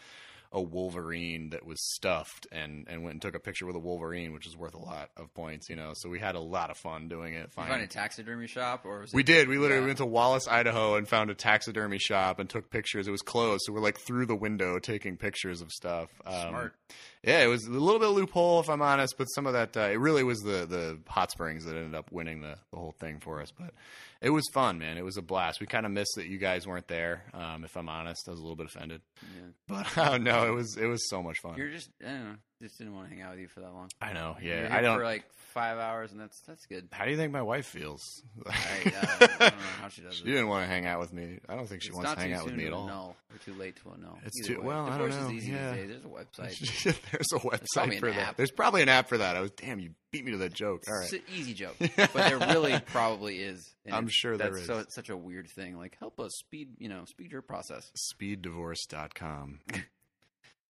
a 0.53 0.61
wolverine 0.61 1.49
that 1.49 1.65
was 1.65 1.77
stuffed, 1.95 2.45
and 2.51 2.85
and 2.87 3.03
went 3.03 3.13
and 3.13 3.21
took 3.21 3.35
a 3.35 3.39
picture 3.39 3.65
with 3.65 3.75
a 3.75 3.79
wolverine, 3.79 4.33
which 4.33 4.45
is 4.47 4.55
worth 4.55 4.75
a 4.75 4.79
lot 4.79 5.09
of 5.17 5.33
points. 5.33 5.69
You 5.69 5.75
know, 5.75 5.93
so 5.95 6.09
we 6.09 6.19
had 6.19 6.35
a 6.35 6.39
lot 6.39 6.69
of 6.69 6.77
fun 6.77 7.07
doing 7.07 7.33
it. 7.33 7.51
Find 7.51 7.81
a 7.81 7.87
taxidermy 7.87 8.47
shop, 8.47 8.85
or 8.85 9.03
it, 9.03 9.09
we 9.13 9.23
did. 9.23 9.47
We 9.47 9.57
literally 9.57 9.81
Yeah. 9.81 9.87
went 9.87 9.97
to 9.97 10.05
Wallace, 10.05 10.47
Idaho, 10.47 10.95
and 10.95 11.07
found 11.07 11.29
a 11.31 11.35
taxidermy 11.35 11.97
shop 11.97 12.39
and 12.39 12.49
took 12.49 12.69
pictures. 12.69 13.07
It 13.07 13.11
was 13.11 13.21
closed, 13.23 13.63
so 13.65 13.73
we're 13.73 13.79
like 13.81 13.97
through 13.97 14.27
the 14.27 14.35
window 14.35 14.79
taking 14.79 15.17
pictures 15.17 15.61
of 15.61 15.71
stuff. 15.71 16.09
Um, 16.25 16.49
Smart. 16.49 16.75
Yeah, 17.23 17.41
it 17.41 17.47
was 17.47 17.65
a 17.65 17.71
little 17.71 17.99
bit 17.99 18.09
of 18.09 18.15
loophole, 18.15 18.59
if 18.59 18.69
I'm 18.69 18.81
honest, 18.81 19.15
but 19.17 19.25
some 19.25 19.47
of 19.47 19.53
that. 19.53 19.77
Uh, 19.77 19.89
it 19.91 19.99
really 19.99 20.23
was 20.23 20.41
the 20.41 20.65
the 20.65 20.99
hot 21.07 21.31
springs 21.31 21.63
that 21.63 21.75
ended 21.75 21.95
up 21.95 22.11
winning 22.11 22.41
the 22.41 22.57
the 22.71 22.77
whole 22.77 22.93
thing 22.99 23.19
for 23.21 23.41
us. 23.41 23.49
But 23.49 23.73
it 24.21 24.29
was 24.29 24.43
fun, 24.53 24.77
man. 24.77 24.97
It 24.97 25.05
was 25.05 25.15
a 25.15 25.21
blast. 25.21 25.61
We 25.61 25.67
kind 25.67 25.85
of 25.85 25.93
missed 25.93 26.13
that 26.17 26.27
you 26.27 26.37
guys 26.37 26.67
weren't 26.67 26.87
there. 26.89 27.23
Um, 27.33 27.63
if 27.63 27.77
I'm 27.77 27.87
honest, 27.87 28.27
I 28.27 28.31
was 28.31 28.39
a 28.39 28.43
little 28.43 28.57
bit 28.57 28.65
offended. 28.65 29.01
Yeah. 29.21 29.47
But 29.67 29.97
uh, 29.97 30.17
no, 30.21 30.45
it 30.47 30.51
was 30.51 30.75
it 30.75 30.87
was 30.87 31.09
so 31.09 31.23
much 31.23 31.39
fun. 31.39 31.55
You're 31.57 31.69
just 31.69 31.89
I 32.01 32.09
don't 32.09 32.23
know, 32.23 32.35
just 32.63 32.77
didn't 32.77 32.95
want 32.95 33.09
to 33.09 33.15
hang 33.15 33.23
out 33.23 33.31
with 33.31 33.39
you 33.41 33.47
for 33.47 33.59
that 33.59 33.73
long. 33.73 33.89
I 34.01 34.13
know. 34.13 34.35
Yeah, 34.41 34.69
I 34.71 34.81
don't. 34.81 34.97
for 34.97 35.03
like 35.03 35.23
five 35.53 35.77
hours, 35.77 36.11
and 36.11 36.19
that's 36.19 36.39
that's 36.47 36.65
good. 36.65 36.87
how 36.91 37.05
do 37.05 37.11
you 37.11 37.17
think 37.17 37.31
my 37.31 37.41
wife 37.43 37.65
feels? 37.67 38.01
I, 38.47 38.51
uh, 38.51 39.05
I 39.21 39.27
don't 39.27 39.39
know 39.39 39.55
how 39.81 39.87
she 39.89 40.01
does 40.01 40.15
she 40.15 40.23
it. 40.23 40.27
didn't 40.27 40.47
want 40.47 40.63
to 40.63 40.67
hang 40.67 40.85
out 40.87 40.99
with 40.99 41.13
me. 41.13 41.39
I 41.47 41.55
don't 41.55 41.67
think 41.67 41.81
she 41.83 41.89
it's 41.89 41.95
wants 41.97 42.09
not 42.09 42.15
to 42.15 42.21
hang 42.21 42.31
too 42.31 42.35
out 42.37 42.43
with 42.45 42.51
soon 42.53 42.57
me 42.59 42.65
at 42.67 42.73
all. 42.73 42.87
No, 42.87 43.15
or 43.31 43.37
too 43.45 43.53
late 43.53 43.75
to 43.83 43.89
a 43.91 43.97
no. 43.99 44.17
It's 44.25 44.39
Either 44.39 44.55
too- 44.55 44.61
way. 44.61 44.67
well, 44.67 44.85
I 44.85 44.97
don't 44.97 45.09
Divorce 45.09 45.15
know. 45.23 45.27
is 45.37 45.43
easy 45.43 45.51
Yeah. 45.51 45.71
these 45.73 45.81
days. 45.81 45.89
There's 45.89 46.05
a 46.05 46.07
website. 46.07 47.01
There's 47.11 47.27
a 47.33 47.39
probably 47.39 47.57
website 47.59 47.93
an 47.93 47.99
for 47.99 48.11
that. 48.11 48.19
app. 48.29 48.37
There's 48.37 48.51
probably 48.51 48.81
an 48.81 48.89
app 48.89 49.09
for 49.09 49.17
that. 49.19 49.35
I 49.35 49.41
was 49.41 49.51
damn, 49.51 49.79
you 49.79 49.91
beat 50.11 50.25
me 50.25 50.31
to 50.31 50.37
that 50.39 50.53
joke. 50.53 50.83
All 50.87 50.93
right. 50.95 51.03
It's 51.03 51.13
an 51.13 51.21
easy 51.35 51.53
joke, 51.53 51.75
but 51.79 52.13
there 52.13 52.37
really 52.39 52.79
probably 52.87 53.37
is. 53.39 53.69
And 53.85 53.93
I'm 53.93 54.03
it's- 54.05 54.13
sure 54.15 54.37
there 54.37 54.51
that's 54.51 54.65
so 54.65 54.79
it's 54.79 54.95
such 54.95 55.09
a 55.09 55.17
weird 55.17 55.49
thing. 55.49 55.77
Like 55.77 55.97
help 55.99 56.19
us 56.19 56.31
speed, 56.37 56.69
you 56.77 56.89
know, 56.89 57.03
speed 57.05 57.31
your 57.31 57.41
process. 57.41 57.91
Speeddivorce.com. 58.15 59.59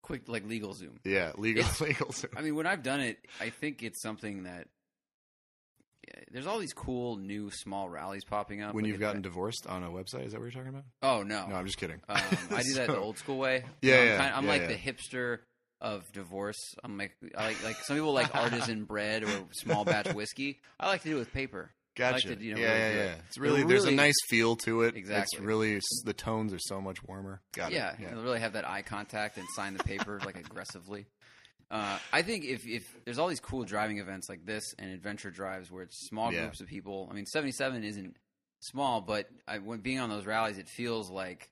Quick, 0.03 0.27
like 0.29 0.45
LegalZoom. 0.47 0.97
Yeah, 1.03 1.31
legal 1.37 1.61
It's- 1.63 1.81
legal. 1.81 2.13
I 2.37 2.41
mean, 2.41 2.53
when 2.55 2.67
I've 2.67 2.83
done 2.83 2.99
it, 2.99 3.17
I 3.41 3.49
think 3.49 3.81
it's 3.81 4.01
something 4.01 4.43
that 4.43 4.67
yeah, 6.07 6.21
there's 6.31 6.45
all 6.45 6.59
these 6.59 6.73
cool 6.73 7.15
new 7.17 7.49
small 7.51 7.89
rallies 7.89 8.25
popping 8.25 8.61
up. 8.61 8.75
when 8.75 8.83
like 8.83 8.91
you've 8.91 8.99
gotten 8.99 9.19
I- 9.19 9.23
divorced 9.23 9.65
on 9.65 9.83
a 9.83 9.89
website, 9.89 10.25
is 10.25 10.33
that 10.33 10.39
what 10.41 10.45
you're 10.45 10.51
talking 10.63 10.67
about? 10.69 10.83
oh 11.01 11.23
no, 11.23 11.47
No, 11.47 11.55
I'm 11.55 11.65
just 11.65 11.77
kidding. 11.77 12.01
um, 12.09 12.21
I 12.51 12.63
do 12.63 12.73
that 12.75 12.87
the 12.87 12.97
old 12.99 13.17
school 13.17 13.37
way. 13.37 13.63
Yeah, 13.81 13.95
I'm, 13.95 14.05
yeah, 14.07 14.17
kinda- 14.17 14.37
I'm 14.37 14.43
yeah, 14.45 14.49
like 14.51 14.61
yeah. 14.63 14.67
the 14.67 14.75
hipster 14.75 15.39
of 15.81 16.09
divorce. 16.11 16.75
I'm 16.83 16.97
like, 16.97 17.15
I 17.37 17.47
like 17.47 17.63
like 17.63 17.75
some 17.77 17.95
people 17.97 18.13
like 18.13 18.33
artisan 18.41 18.83
bread 18.85 19.23
or 19.23 19.45
small 19.51 19.85
batch 19.85 20.13
whiskey. 20.13 20.59
I 20.79 20.87
like 20.87 21.01
to 21.03 21.09
do 21.09 21.15
it 21.15 21.19
with 21.19 21.33
paper. 21.33 21.71
Gotcha. 21.95 22.29
like 22.29 22.39
to, 22.39 22.43
you 22.43 22.55
know, 22.55 22.61
yeah, 22.61 22.71
really 22.73 22.95
yeah, 22.97 23.03
yeah. 23.03 23.15
It's 23.27 23.37
really, 23.37 23.59
They're 23.59 23.67
there's 23.67 23.85
a 23.85 23.91
nice 23.91 24.15
feel 24.27 24.55
to 24.57 24.81
it. 24.83 24.95
Exactly. 24.95 25.37
It's 25.37 25.45
really 25.45 25.79
the 26.05 26.13
tones 26.13 26.53
are 26.53 26.59
so 26.59 26.81
much 26.81 27.03
warmer. 27.03 27.41
Got 27.53 27.71
yeah, 27.71 27.93
it. 27.93 27.99
Yeah. 28.01 28.13
really 28.21 28.39
have 28.39 28.53
that 28.53 28.67
eye 28.67 28.81
contact 28.81 29.37
and 29.37 29.45
sign 29.55 29.75
the 29.77 29.83
paper 29.83 30.19
like 30.25 30.37
aggressively. 30.37 31.05
Uh, 31.69 31.97
I 32.11 32.21
think 32.21 32.45
if, 32.45 32.67
if 32.67 32.83
there's 33.05 33.17
all 33.19 33.27
these 33.27 33.39
cool 33.39 33.63
driving 33.63 33.97
events 33.99 34.29
like 34.29 34.45
this 34.45 34.63
and 34.77 34.91
adventure 34.91 35.31
drives 35.31 35.71
where 35.71 35.83
it's 35.83 36.07
small 36.07 36.31
Yeah. 36.31 36.41
groups 36.41 36.61
of 36.61 36.67
people. 36.67 37.07
I 37.11 37.15
mean, 37.15 37.25
77 37.25 37.83
isn't 37.83 38.15
small, 38.59 39.01
but 39.01 39.27
I, 39.47 39.57
when 39.59 39.79
being 39.79 39.99
on 39.99 40.09
those 40.09 40.25
rallies, 40.25 40.57
it 40.57 40.67
feels 40.69 41.09
like 41.09 41.49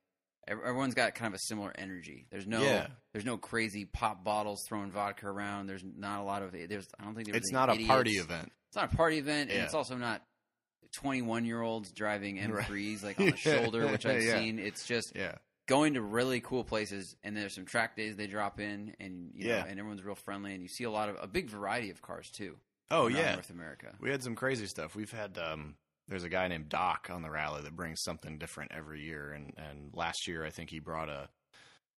everyone's 0.47 0.95
got 0.95 1.15
kind 1.15 1.27
of 1.33 1.35
a 1.35 1.39
similar 1.47 1.71
energy. 1.75 2.27
There's 2.31 2.47
no 2.47 2.61
Yeah. 2.61 2.87
there's 3.13 3.25
no 3.25 3.37
crazy 3.37 3.85
pop 3.85 4.23
bottles 4.23 4.63
throwing 4.67 4.91
vodka 4.91 5.27
around. 5.27 5.67
There's 5.67 5.83
not 5.83 6.19
a 6.19 6.23
lot 6.23 6.41
of 6.43 6.51
there's 6.51 6.87
I 6.99 7.03
don't 7.03 7.15
think 7.15 7.27
there's 7.27 7.37
It's 7.37 7.51
not 7.51 7.69
a 7.69 7.85
party 7.85 8.13
event. 8.13 8.51
It's 8.69 8.75
not 8.75 8.93
a 8.93 8.95
party 8.95 9.17
event, 9.17 9.49
and 9.51 9.61
it's 9.63 9.73
also 9.73 9.95
not 9.97 10.21
21 10.91 11.45
year 11.45 11.61
olds 11.61 11.91
driving 11.91 12.37
Right. 12.51 12.65
M3s 12.67 13.03
like 13.03 13.19
on 13.19 13.29
the 13.31 13.37
shoulder, 13.37 13.87
which 13.87 14.05
I've 14.05 14.23
Yeah. 14.23 14.35
seen. 14.39 14.59
It's 14.59 14.85
just 14.85 15.15
Yeah. 15.15 15.35
going 15.67 15.93
to 15.93 16.01
really 16.01 16.41
cool 16.41 16.63
places 16.63 17.15
and 17.23 17.35
there's 17.37 17.53
some 17.53 17.65
track 17.65 17.95
days 17.95 18.15
they 18.17 18.27
drop 18.27 18.59
in 18.59 18.93
and 18.99 19.31
you 19.33 19.45
know 19.45 19.51
Yeah. 19.55 19.65
and 19.65 19.79
everyone's 19.79 20.03
real 20.03 20.15
friendly 20.15 20.53
and 20.53 20.61
you 20.61 20.67
see 20.67 20.83
a 20.83 20.91
lot 20.91 21.07
of 21.09 21.17
a 21.21 21.27
big 21.27 21.49
variety 21.49 21.89
of 21.91 22.01
cars 22.01 22.29
too 22.29 22.57
Oh 22.89 23.07
yeah. 23.07 23.33
north 23.33 23.49
america 23.51 23.95
We 24.01 24.09
had 24.09 24.21
some 24.21 24.35
crazy 24.35 24.65
stuff. 24.67 24.95
We've 24.95 25.11
had 25.11 25.37
um 25.37 25.75
there's 26.09 26.23
a 26.25 26.29
guy 26.29 26.47
named 26.49 26.67
Doc 26.67 27.07
on 27.09 27.21
the 27.21 27.29
rally 27.29 27.61
that 27.61 27.75
brings 27.75 28.01
something 28.01 28.37
different 28.37 28.71
every 28.73 29.01
year 29.01 29.31
and 29.31 29.53
and 29.57 29.91
last 29.93 30.27
year 30.27 30.43
I 30.45 30.49
think 30.49 30.69
he 30.71 30.79
brought 30.79 31.07
a 31.07 31.29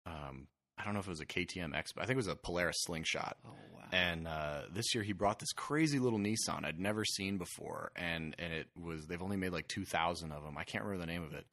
um 0.06 0.48
I 0.82 0.86
don't 0.86 0.94
know 0.94 1.00
if 1.00 1.08
it 1.08 1.12
was 1.12 1.22
a 1.22 1.26
KTM 1.26 1.76
X, 1.76 1.92
but 1.92 2.02
I 2.02 2.06
think 2.06 2.16
it 2.16 2.18
was 2.18 2.28
a 2.28 2.36
Polaris 2.36 2.78
Slingshot. 2.82 3.38
oh 3.46 3.50
wow 3.76 3.84
And 3.92 4.28
uh, 4.28 4.62
this 4.74 4.96
year 4.96 5.04
he 5.04 5.14
brought 5.14 5.40
this 5.40 5.52
crazy 5.54 6.00
little 6.00 6.18
Nissan 6.20 6.66
I'd 6.66 6.80
never 6.80 7.06
seen 7.06 7.38
before, 7.38 7.92
and 7.96 8.36
and 8.40 8.52
it 8.54 8.68
was 8.82 9.06
they've 9.08 9.22
only 9.22 9.38
made 9.38 9.52
like 9.52 9.68
two 9.68 9.86
thousand 9.86 10.32
of 10.32 10.44
them. 10.44 10.58
I 10.58 10.64
can't 10.64 10.84
remember 10.84 11.06
the 11.06 11.12
name 11.12 11.24
of 11.24 11.34
it. 11.34 11.46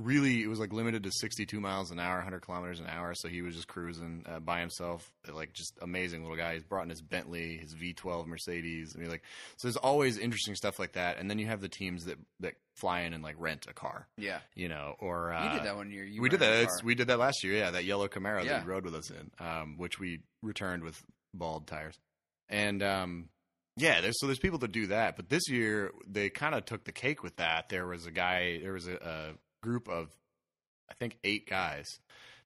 Really, 0.00 0.44
it 0.44 0.46
was 0.46 0.60
like 0.60 0.72
limited 0.72 1.02
to 1.02 1.10
sixty 1.12 1.44
two 1.44 1.58
miles 1.60 1.90
an 1.90 1.98
hour, 1.98 2.20
hundred 2.20 2.42
kilometers 2.42 2.78
an 2.78 2.86
hour. 2.86 3.14
So 3.16 3.26
he 3.26 3.42
was 3.42 3.56
just 3.56 3.66
cruising 3.66 4.24
uh, 4.26 4.38
by 4.38 4.60
himself, 4.60 5.10
like 5.28 5.52
just 5.52 5.76
amazing 5.82 6.22
little 6.22 6.36
guy. 6.36 6.54
He's 6.54 6.62
brought 6.62 6.84
in 6.84 6.90
his 6.90 7.02
Bentley, 7.02 7.56
his 7.58 7.72
V 7.72 7.94
twelve 7.94 8.28
Mercedes. 8.28 8.94
I 8.96 9.00
mean, 9.00 9.10
like 9.10 9.24
so. 9.56 9.66
There's 9.66 9.76
always 9.76 10.16
interesting 10.16 10.54
stuff 10.54 10.78
like 10.78 10.92
that, 10.92 11.18
and 11.18 11.28
then 11.28 11.40
you 11.40 11.46
have 11.46 11.60
the 11.60 11.68
teams 11.68 12.04
that 12.04 12.16
that 12.38 12.54
fly 12.76 13.00
in 13.00 13.12
and 13.12 13.24
like 13.24 13.34
rent 13.40 13.66
a 13.68 13.72
car, 13.72 14.06
yeah 14.16 14.38
you 14.54 14.68
know, 14.68 14.94
or 15.00 15.32
uh, 15.32 15.42
you 15.52 15.58
did 15.58 15.66
that 15.66 15.74
one 15.74 15.90
year 15.90 16.04
you 16.04 16.22
we 16.22 16.28
did 16.28 16.38
that. 16.38 16.68
We 16.84 16.94
did 16.94 17.08
that 17.08 17.18
last 17.18 17.42
year. 17.42 17.54
Yeah, 17.54 17.72
that 17.72 17.84
yellow 17.84 18.06
Camaro 18.06 18.44
Yeah. 18.44 18.52
that 18.52 18.64
you 18.66 18.70
rode 18.70 18.84
with 18.84 18.94
us 18.94 19.10
in, 19.10 19.32
um, 19.44 19.78
which 19.78 19.98
we 19.98 20.20
returned 20.44 20.84
with 20.84 21.02
bald 21.34 21.66
tires. 21.66 21.98
And 22.48 22.84
um, 22.84 23.30
yeah, 23.76 24.00
there's 24.00 24.20
so 24.20 24.26
there's 24.26 24.38
people 24.38 24.60
that 24.60 24.70
do 24.70 24.86
that. 24.86 25.16
But 25.16 25.28
this 25.28 25.48
year 25.48 25.90
they 26.08 26.30
kind 26.30 26.54
of 26.54 26.64
took 26.66 26.84
the 26.84 26.92
cake 26.92 27.24
with 27.24 27.34
that. 27.36 27.68
There 27.68 27.86
was 27.88 28.06
a 28.06 28.12
guy. 28.12 28.60
There 28.62 28.74
was 28.74 28.86
a, 28.86 28.94
a 28.94 29.32
group 29.62 29.88
of 29.88 30.08
I 30.90 30.94
think 30.94 31.18
eight 31.24 31.48
guys 31.48 31.86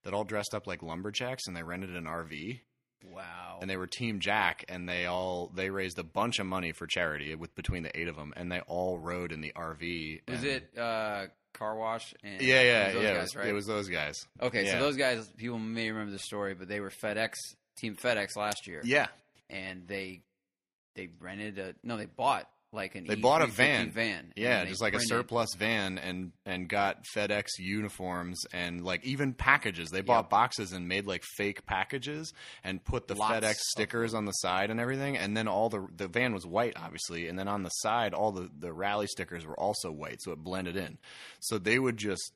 that 0.05 0.15
all 0.15 0.25
dressed 0.25 0.55
up 0.55 0.67
like 0.67 0.83
lumberjacks 0.83 1.47
and 1.47 1.57
they 1.57 1.63
rented 1.63 1.95
an 1.97 2.05
RV 2.05 2.61
wow 3.13 3.59
and 3.61 3.69
they 3.71 3.77
were 3.77 3.87
Team 3.87 4.21
Jack 4.21 4.65
and 4.69 4.89
they 4.89 5.07
all 5.07 5.51
they 5.55 5.71
raised 5.71 5.99
a 5.99 6.05
bunch 6.05 6.39
of 6.39 6.47
money 6.47 6.73
for 6.73 6.87
charity 6.87 7.35
with 7.35 7.55
between 7.55 7.83
the 7.83 7.99
eight 7.99 8.09
of 8.09 8.17
them 8.17 8.33
and 8.37 8.51
they 8.51 8.61
all 8.61 8.99
rode 8.99 9.33
in 9.33 9.41
the 9.41 9.53
RV. 9.57 10.21
was 10.29 10.39
and- 10.39 10.47
it 10.47 10.79
uh 10.79 11.27
car 11.55 11.77
wash 11.77 12.15
and 12.25 12.41
Yeah, 12.41 12.63
yeah, 12.63 12.87
it 12.89 12.95
yeah. 12.95 13.01
it, 13.11 13.15
guys, 13.15 13.23
was, 13.23 13.37
right? 13.37 13.47
it 13.49 13.53
was 13.53 13.67
those 13.67 13.89
guys. 13.89 14.27
okay 14.41 14.65
yeah. 14.65 14.73
so 14.73 14.79
those 14.81 14.97
guys 14.97 15.29
people 15.37 15.59
may 15.59 15.91
remember 15.91 16.13
the 16.13 16.19
story 16.19 16.55
but 16.55 16.67
they 16.69 16.81
were 16.81 16.91
fedex 16.91 17.35
team 17.77 17.95
fedex 17.97 18.37
last 18.37 18.67
year 18.67 18.81
Yeah, 18.85 19.09
and 19.51 19.87
they 19.87 20.23
they 20.95 21.09
rented 21.21 21.59
a 21.59 21.75
no 21.83 21.97
they 21.97 22.07
bought 22.07 22.49
like 22.73 22.95
an 22.95 23.07
They 23.07 23.15
bought 23.17 23.43
a 23.43 23.47
E350 23.47 23.51
van. 23.53 23.91
van 23.91 24.33
Yeah, 24.37 24.65
just 24.65 24.81
like 24.81 24.95
a 24.95 25.01
surplus 25.01 25.55
van 25.57 25.99
and 25.99 26.33
and 26.47 26.69
got 26.69 27.05
FedEx 27.15 27.47
uniforms 27.59 28.41
and 28.53 28.83
like 28.85 29.05
even 29.05 29.35
packages. 29.35 29.91
They 29.91 30.01
bought 30.01 30.25
Yep. 30.25 30.31
boxes 30.31 30.73
and 30.73 30.89
made 30.89 31.07
like 31.07 31.23
fake 31.37 31.67
packages 31.67 32.33
and 32.65 32.83
put 32.85 33.09
the 33.09 33.15
Lots 33.15 33.35
FedEx 33.45 33.57
stickers 33.59 34.15
on 34.15 34.25
the 34.25 34.33
side 34.33 34.71
and 34.71 34.81
everything. 34.81 35.17
And 35.17 35.37
then 35.37 35.49
all 35.49 35.69
the 35.69 35.87
the 35.97 36.09
van 36.09 36.33
was 36.33 36.47
white, 36.47 36.75
obviously, 36.77 37.29
and 37.29 37.39
then 37.39 37.49
on 37.49 37.63
the 37.63 37.71
side 37.71 38.15
all 38.15 38.33
the 38.33 38.51
the 38.59 38.73
rally 38.73 39.07
stickers 39.07 39.45
were 39.45 39.59
also 39.59 39.91
white, 39.93 40.23
so 40.23 40.33
it 40.33 40.39
blended 40.43 40.77
in. 40.77 40.99
So 41.41 41.59
they 41.59 41.79
would 41.79 41.97
just 41.97 42.33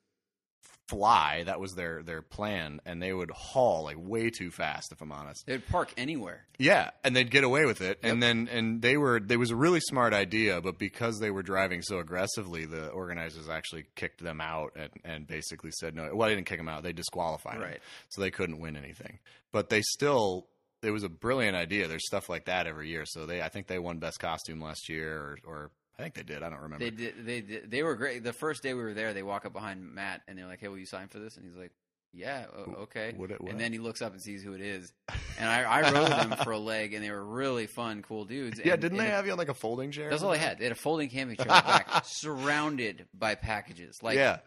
fly. 0.89 1.43
That 1.45 1.61
was 1.61 1.75
their 1.75 2.03
their 2.03 2.23
plan, 2.23 2.81
and 2.87 3.03
they 3.03 3.13
would 3.13 3.31
haul 3.31 3.85
like 3.85 3.97
way 3.99 4.31
too 4.31 4.51
fast. 4.51 4.93
If 4.93 5.01
I'm 5.01 5.13
honest. 5.13 5.47
they'd 5.47 5.67
park 5.67 5.93
anywhere 5.97 6.45
Yeah, 6.59 6.91
and 7.05 7.15
they'd 7.15 7.31
get 7.31 7.45
away 7.45 7.67
with 7.67 7.81
it. 7.81 7.99
And 8.03 8.23
then 8.23 8.49
and 8.51 8.81
they 8.83 8.97
were 8.97 9.21
there 9.21 9.39
was 9.39 9.51
a 9.51 9.57
really 9.57 9.81
smart 9.81 10.13
idea, 10.13 10.61
but 10.61 10.79
because 10.79 11.19
they 11.19 11.31
were 11.31 11.43
driving 11.43 11.83
so 11.83 11.99
aggressively, 11.99 12.65
the 12.67 12.89
organizers 12.89 13.49
actually 13.49 13.87
kicked 13.95 14.23
them 14.23 14.41
out 14.41 14.73
and, 14.77 14.91
and 15.05 15.27
basically 15.27 15.71
said 15.73 15.95
no. 15.95 16.11
Well, 16.15 16.29
they 16.29 16.35
didn't 16.35 16.47
kick 16.47 16.59
them 16.59 16.69
out; 16.69 16.83
they 16.83 16.93
disqualified 16.93 17.57
them, 17.57 17.63
Right. 17.63 17.81
so 18.09 18.21
they 18.21 18.31
couldn't 18.31 18.61
win 18.61 18.77
anything. 18.77 19.19
But 19.53 19.69
they 19.71 19.83
still. 19.83 20.47
It 20.83 20.91
was 20.91 21.03
a 21.05 21.09
brilliant 21.09 21.57
idea. 21.57 21.89
There's 21.89 22.07
stuff 22.07 22.29
like 22.29 22.45
that 22.45 22.67
every 22.69 22.89
year. 22.89 23.05
So 23.07 23.27
they, 23.27 23.43
I 23.43 23.49
think 23.49 23.67
they 23.67 23.79
won 23.79 23.99
best 23.99 24.21
costume 24.21 24.61
last 24.61 24.89
year, 24.89 25.17
or, 25.19 25.39
or 25.45 25.71
I 25.99 26.03
think 26.03 26.15
they 26.15 26.23
did. 26.23 26.43
I 26.43 26.51
don't 26.51 26.61
remember. 26.61 26.85
They 26.85 26.91
did. 26.91 27.15
They 27.25 27.41
did, 27.41 27.71
they 27.71 27.83
were 27.83 27.95
great. 27.97 28.23
The 28.23 28.33
first 28.33 28.63
day 28.63 28.75
we 28.75 28.83
were 28.83 28.95
there, 28.95 29.15
they 29.15 29.23
walk 29.23 29.47
up 29.47 29.53
behind 29.53 29.95
Matt 29.95 30.23
and 30.29 30.39
they're 30.39 30.47
like, 30.47 30.61
"Hey, 30.61 30.69
will 30.69 30.79
you 30.79 30.87
sign 30.87 31.09
for 31.09 31.19
this?" 31.19 31.37
And 31.37 31.45
he's 31.47 31.57
like, 31.57 31.73
"Yeah, 32.13 32.45
okay." 32.81 33.15
What 33.17 33.31
what? 33.41 33.51
And 33.51 33.59
then 33.61 33.73
he 33.73 33.79
looks 33.79 34.03
up 34.03 34.13
and 34.13 34.21
sees 34.21 34.43
who 34.43 34.53
it 34.53 34.61
is. 34.61 34.93
And 35.39 35.51
I, 35.51 35.65
I 35.65 35.91
rode 35.93 36.09
them 36.11 36.35
for 36.45 36.53
a 36.53 36.59
leg, 36.59 36.95
and 36.95 37.05
they 37.05 37.11
were 37.11 37.23
really 37.23 37.67
fun, 37.67 38.01
cool 38.01 38.25
dudes. 38.25 38.59
yeah, 38.65 38.73
And- 38.73 38.81
didn't 38.81 38.99
and 38.99 39.07
they 39.07 39.11
it- 39.11 39.15
have 39.15 39.27
you 39.27 39.33
on 39.33 39.39
like 39.39 39.51
a 39.51 39.55
folding 39.55 39.91
chair? 39.91 40.09
That's 40.09 40.23
all 40.23 40.31
they 40.31 40.39
had. 40.39 40.57
They 40.59 40.65
had 40.65 40.73
a 40.73 40.77
folding 40.77 41.11
camping 41.11 41.37
chair 41.37 41.45
back, 41.49 42.07
surrounded 42.07 43.07
by 43.13 43.35
packages. 43.35 44.03
Like, 44.03 44.17
yeah, 44.17 44.39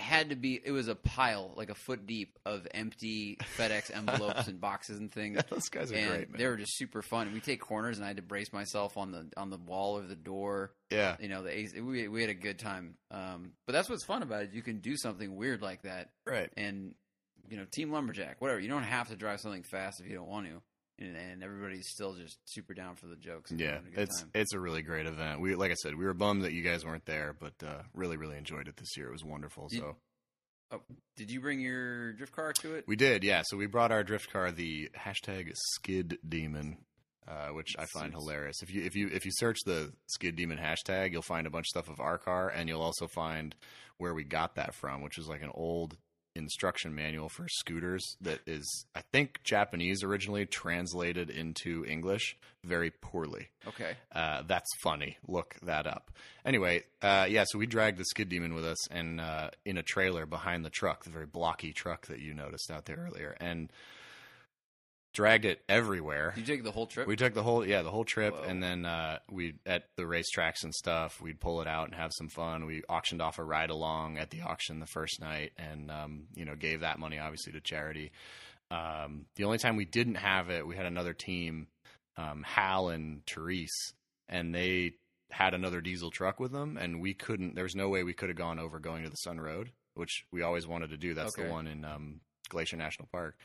had 0.00 0.30
to 0.30 0.36
be. 0.36 0.60
It 0.62 0.72
was 0.72 0.88
a 0.88 0.94
pile, 0.94 1.52
like 1.56 1.70
a 1.70 1.74
foot 1.74 2.06
deep, 2.06 2.38
of 2.44 2.66
empty 2.72 3.38
FedEx 3.56 3.90
envelopes 3.94 4.48
and 4.48 4.60
boxes 4.60 4.98
and 4.98 5.12
things. 5.12 5.40
those 5.50 5.68
guys 5.68 5.92
are 5.92 5.96
and 5.96 6.08
great, 6.08 6.30
man. 6.30 6.38
they 6.38 6.46
were 6.46 6.56
just 6.56 6.76
super 6.76 7.02
fun. 7.02 7.32
We 7.32 7.40
take 7.40 7.60
corners, 7.60 7.98
and 7.98 8.04
I 8.04 8.08
had 8.08 8.16
to 8.16 8.22
brace 8.22 8.52
myself 8.52 8.96
on 8.96 9.12
the 9.12 9.28
on 9.36 9.50
the 9.50 9.58
wall 9.58 9.98
or 9.98 10.02
the 10.02 10.16
door 10.16 10.72
yeah, 10.90 11.16
you 11.20 11.28
know 11.28 11.42
the 11.42 11.80
we 11.80 12.08
we 12.08 12.20
had 12.20 12.30
a 12.30 12.34
good 12.34 12.58
time 12.58 12.96
um 13.10 13.52
but 13.66 13.72
that's 13.72 13.88
what's 13.88 14.04
fun 14.04 14.22
about 14.22 14.42
it 14.42 14.50
you 14.52 14.62
can 14.62 14.78
do 14.78 14.96
something 14.96 15.36
weird 15.36 15.62
like 15.62 15.82
that 15.82 16.10
right. 16.26 16.50
and 16.56 16.94
you 17.48 17.56
know 17.56 17.64
team 17.64 17.92
lumberjack 17.92 18.40
whatever 18.40 18.58
you 18.58 18.68
don't 18.68 18.82
have 18.82 19.08
to 19.08 19.16
drive 19.16 19.40
something 19.40 19.62
fast 19.62 20.00
if 20.00 20.06
you 20.06 20.14
don't 20.14 20.28
want 20.28 20.46
to 20.46 20.60
and, 21.00 21.16
and 21.16 21.42
everybody's 21.42 21.88
still 21.88 22.14
just 22.14 22.38
super 22.44 22.74
down 22.74 22.96
for 22.96 23.06
the 23.06 23.16
jokes 23.16 23.50
Yeah, 23.50 23.78
it's 23.96 24.20
time. 24.20 24.30
it's 24.34 24.52
a 24.52 24.60
really 24.60 24.82
great 24.82 25.06
event. 25.06 25.40
We 25.40 25.54
like 25.54 25.70
I 25.70 25.74
said, 25.74 25.94
we 25.96 26.04
were 26.04 26.14
bummed 26.14 26.44
that 26.44 26.52
you 26.52 26.62
guys 26.62 26.84
weren't 26.84 27.06
there, 27.06 27.34
but 27.38 27.54
uh, 27.66 27.82
really 27.94 28.16
really 28.16 28.36
enjoyed 28.36 28.68
it 28.68 28.76
this 28.76 28.96
year. 28.96 29.08
It 29.08 29.12
was 29.12 29.24
wonderful. 29.24 29.68
You- 29.70 29.78
So 29.80 29.96
oh, 30.72 30.80
did 31.16 31.30
you 31.30 31.40
bring 31.40 31.60
your 31.60 32.12
drift 32.12 32.32
car 32.34 32.52
to 32.60 32.74
it 32.74 32.84
we 32.86 32.96
did, 32.96 33.24
yeah. 33.24 33.42
So 33.44 33.56
we 33.56 33.66
brought 33.66 33.92
our 33.92 34.04
drift 34.04 34.30
car, 34.32 34.52
the 34.52 34.88
hashtag 34.96 35.50
Skid 35.74 36.18
Demon, 36.28 36.76
uh, 37.26 37.48
which 37.48 37.74
I 37.78 37.86
find 37.86 38.12
hilarious. 38.12 38.62
If 38.62 38.72
you 38.72 38.82
if 38.84 38.94
you 38.94 39.08
if 39.12 39.24
you 39.24 39.30
search 39.34 39.58
the 39.66 39.92
Skid 40.06 40.36
Demon 40.36 40.58
hashtag, 40.58 41.12
you'll 41.12 41.22
find 41.22 41.46
a 41.46 41.50
bunch 41.50 41.64
of 41.64 41.80
stuff 41.82 41.88
of 41.88 42.00
our 42.00 42.18
car, 42.18 42.48
and 42.48 42.68
you'll 42.68 42.82
also 42.82 43.06
find 43.08 43.54
where 43.98 44.14
we 44.14 44.24
got 44.24 44.54
that 44.54 44.74
from, 44.74 45.02
which 45.02 45.18
is 45.18 45.28
like 45.28 45.42
an 45.42 45.50
old 45.54 45.96
instruction 46.34 46.94
manual 46.94 47.28
for 47.28 47.46
scooters 47.48 48.16
that 48.20 48.40
is 48.46 48.86
I 48.94 49.02
think 49.12 49.40
Japanese 49.42 50.04
originally 50.04 50.46
translated 50.46 51.28
into 51.28 51.84
English 51.86 52.36
very 52.64 52.90
poorly. 52.90 53.48
okay 53.66 53.96
Uh, 54.14 54.42
that's 54.46 54.68
funny. 54.82 55.16
Look 55.26 55.56
that 55.62 55.86
up. 55.86 56.10
Anyway, 56.44 56.84
uh, 57.02 57.26
yeah, 57.28 57.44
so 57.46 57.58
we 57.58 57.66
dragged 57.66 57.98
the 57.98 58.04
skid 58.04 58.28
demon 58.28 58.54
with 58.54 58.64
us 58.64 58.90
and 58.90 59.20
uh, 59.20 59.50
in 59.64 59.76
a 59.76 59.82
trailer 59.82 60.26
behind 60.26 60.64
the 60.64 60.70
truck, 60.70 61.04
the 61.04 61.10
very 61.10 61.26
blocky 61.26 61.72
truck 61.72 62.06
that 62.06 62.20
you 62.20 62.32
noticed 62.34 62.70
out 62.70 62.84
there 62.84 62.96
earlier, 62.96 63.36
and 63.40 63.72
dragged 65.12 65.44
it 65.44 65.60
everywhere. 65.68 66.32
did 66.34 66.46
you 66.48 66.54
take 66.56 66.64
the 66.64 66.70
whole 66.70 66.86
trip 66.86 67.06
We 67.06 67.16
took 67.16 67.34
the 67.34 67.42
whole 67.42 67.66
yeah 67.66 67.82
the 67.82 67.90
whole 67.90 68.04
trip, 68.04 68.34
Whoa. 68.34 68.44
and 68.44 68.62
then 68.62 68.84
uh, 68.86 69.18
we 69.30 69.54
at 69.66 69.84
the 69.96 70.04
racetracks 70.04 70.62
and 70.62 70.74
stuff. 70.74 71.20
We'd 71.20 71.40
pull 71.40 71.60
it 71.60 71.66
out 71.66 71.86
and 71.86 71.94
have 71.94 72.12
some 72.12 72.28
fun. 72.28 72.66
We 72.66 72.82
auctioned 72.88 73.20
off 73.22 73.38
a 73.38 73.44
ride 73.44 73.70
along 73.70 74.18
at 74.18 74.30
the 74.30 74.42
auction 74.42 74.78
the 74.80 74.86
first 74.86 75.20
night, 75.20 75.52
and 75.58 75.90
um, 75.90 76.26
you 76.34 76.44
know 76.44 76.54
gave 76.54 76.80
that 76.80 76.98
money 76.98 77.18
obviously 77.18 77.52
to 77.52 77.60
charity. 77.60 78.12
Um, 78.70 79.26
the 79.34 79.44
only 79.44 79.58
time 79.58 79.76
we 79.76 79.84
didn't 79.84 80.14
have 80.14 80.48
it, 80.48 80.64
we 80.66 80.76
had 80.76 80.86
another 80.86 81.12
team, 81.12 81.66
um, 82.16 82.44
Hal 82.46 82.88
and 82.90 83.22
Therese, 83.26 83.94
and 84.28 84.54
they 84.54 84.92
had 85.32 85.54
another 85.54 85.80
diesel 85.80 86.10
truck 86.10 86.38
with 86.38 86.52
them, 86.52 86.76
and 86.76 87.00
we 87.00 87.14
couldn't. 87.14 87.54
There 87.56 87.64
was 87.64 87.74
no 87.74 87.88
way 87.88 88.04
we 88.04 88.12
could 88.12 88.28
have 88.28 88.38
gone 88.38 88.60
over 88.60 88.78
going 88.78 89.02
to 89.02 89.10
the 89.10 89.16
Sun 89.16 89.40
Road, 89.40 89.70
which 89.94 90.24
we 90.30 90.42
always 90.42 90.68
wanted 90.68 90.90
to 90.90 90.96
do. 90.96 91.14
That's 91.14 91.36
Okay. 91.36 91.48
the 91.48 91.52
one 91.52 91.66
in 91.66 91.84
um, 91.84 92.20
Glacier 92.48 92.76
National 92.76 93.08
Park. 93.10 93.36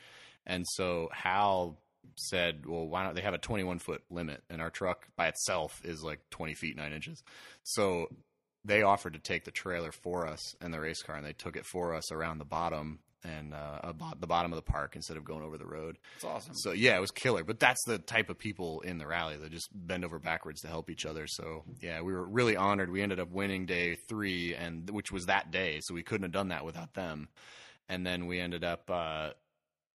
And 0.46 0.64
so 0.74 1.08
Hal 1.12 1.78
said, 2.16 2.66
"Well, 2.66 2.86
why 2.86 3.04
don't 3.04 3.14
they 3.14 3.22
have 3.22 3.34
a 3.34 3.38
21 3.38 3.78
foot 3.78 4.02
limit?" 4.10 4.42
And 4.48 4.62
our 4.62 4.70
truck 4.70 5.08
by 5.16 5.28
itself 5.28 5.80
is 5.84 6.02
like 6.02 6.20
20 6.30 6.54
feet 6.54 6.76
nine 6.76 6.92
inches. 6.92 7.22
So 7.62 8.08
they 8.64 8.82
offered 8.82 9.12
to 9.14 9.18
take 9.18 9.44
the 9.44 9.50
trailer 9.50 9.92
for 9.92 10.26
us 10.26 10.54
and 10.60 10.72
the 10.72 10.80
race 10.80 11.02
car, 11.02 11.16
and 11.16 11.24
they 11.24 11.32
took 11.32 11.56
it 11.56 11.66
for 11.66 11.94
us 11.94 12.10
around 12.10 12.38
the 12.38 12.44
bottom 12.44 13.00
and 13.24 13.54
uh, 13.54 13.80
about 13.82 14.20
the 14.20 14.26
bottom 14.26 14.52
of 14.52 14.56
the 14.56 14.62
park 14.62 14.94
instead 14.94 15.16
of 15.16 15.24
going 15.24 15.42
over 15.42 15.58
the 15.58 15.66
road. 15.66 15.98
It's 16.16 16.24
awesome. 16.24 16.54
So 16.54 16.72
yeah, 16.72 16.96
it 16.96 17.00
was 17.00 17.10
killer. 17.10 17.44
But 17.44 17.58
that's 17.58 17.82
the 17.84 17.98
type 17.98 18.30
of 18.30 18.38
people 18.38 18.80
in 18.82 18.98
the 18.98 19.06
rally 19.06 19.36
that 19.36 19.50
just 19.50 19.68
bend 19.72 20.04
over 20.04 20.18
backwards 20.18 20.60
to 20.62 20.68
help 20.68 20.90
each 20.90 21.06
other. 21.06 21.26
So 21.26 21.64
yeah, 21.80 22.00
we 22.02 22.12
were 22.12 22.24
really 22.24 22.56
honored. 22.56 22.90
We 22.90 23.02
ended 23.02 23.20
up 23.20 23.30
winning 23.30 23.66
day 23.66 23.96
three, 24.08 24.54
and 24.54 24.88
which 24.90 25.10
was 25.10 25.26
that 25.26 25.50
day, 25.50 25.80
so 25.80 25.94
we 25.94 26.02
couldn't 26.02 26.24
have 26.24 26.32
done 26.32 26.48
that 26.48 26.64
without 26.64 26.94
them. 26.94 27.28
And 27.88 28.06
then 28.06 28.26
we 28.26 28.40
ended 28.40 28.64
up. 28.64 28.90
Uh, 28.90 29.30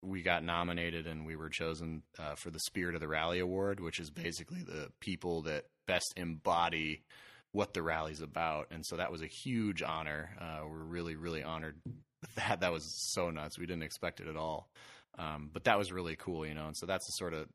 we 0.02 0.22
got 0.24 0.44
nominated 0.44 1.06
and 1.08 1.26
we 1.26 1.36
were 1.36 1.50
chosen 1.50 2.02
uh, 2.18 2.36
for 2.36 2.50
the 2.50 2.60
Spirit 2.60 2.96
of 2.96 3.02
the 3.02 3.08
Rally 3.08 3.40
Award, 3.40 3.80
which 3.80 4.00
is 4.00 4.10
basically 4.10 4.64
the 4.64 4.90
people 5.00 5.44
that 5.44 5.66
best 5.88 6.14
embody 6.18 7.04
what 7.52 7.74
the 7.74 7.84
rally's 7.84 8.22
about. 8.22 8.68
And 8.72 8.86
so 8.86 8.96
that 8.98 9.12
was 9.12 9.22
a 9.22 9.28
huge 9.28 9.82
honor. 9.84 10.30
Uh, 10.40 10.62
we're 10.70 10.84
really, 10.84 11.16
really 11.16 11.44
honored 11.44 11.76
with 12.22 12.36
that. 12.36 12.62
That 12.62 12.72
was 12.72 12.84
so 13.14 13.30
nuts. 13.30 13.60
We 13.60 13.66
didn't 13.66 13.84
expect 13.84 14.22
it 14.22 14.28
at 14.28 14.38
all. 14.38 14.70
Um, 15.20 15.50
but 15.52 15.66
that 15.66 15.78
was 15.78 15.92
really 15.92 16.16
cool, 16.16 16.46
you 16.46 16.54
know. 16.54 16.68
And 16.68 16.78
so 16.78 16.86
that's 16.86 17.06
the 17.06 17.12
sort 17.18 17.34
of 17.34 17.48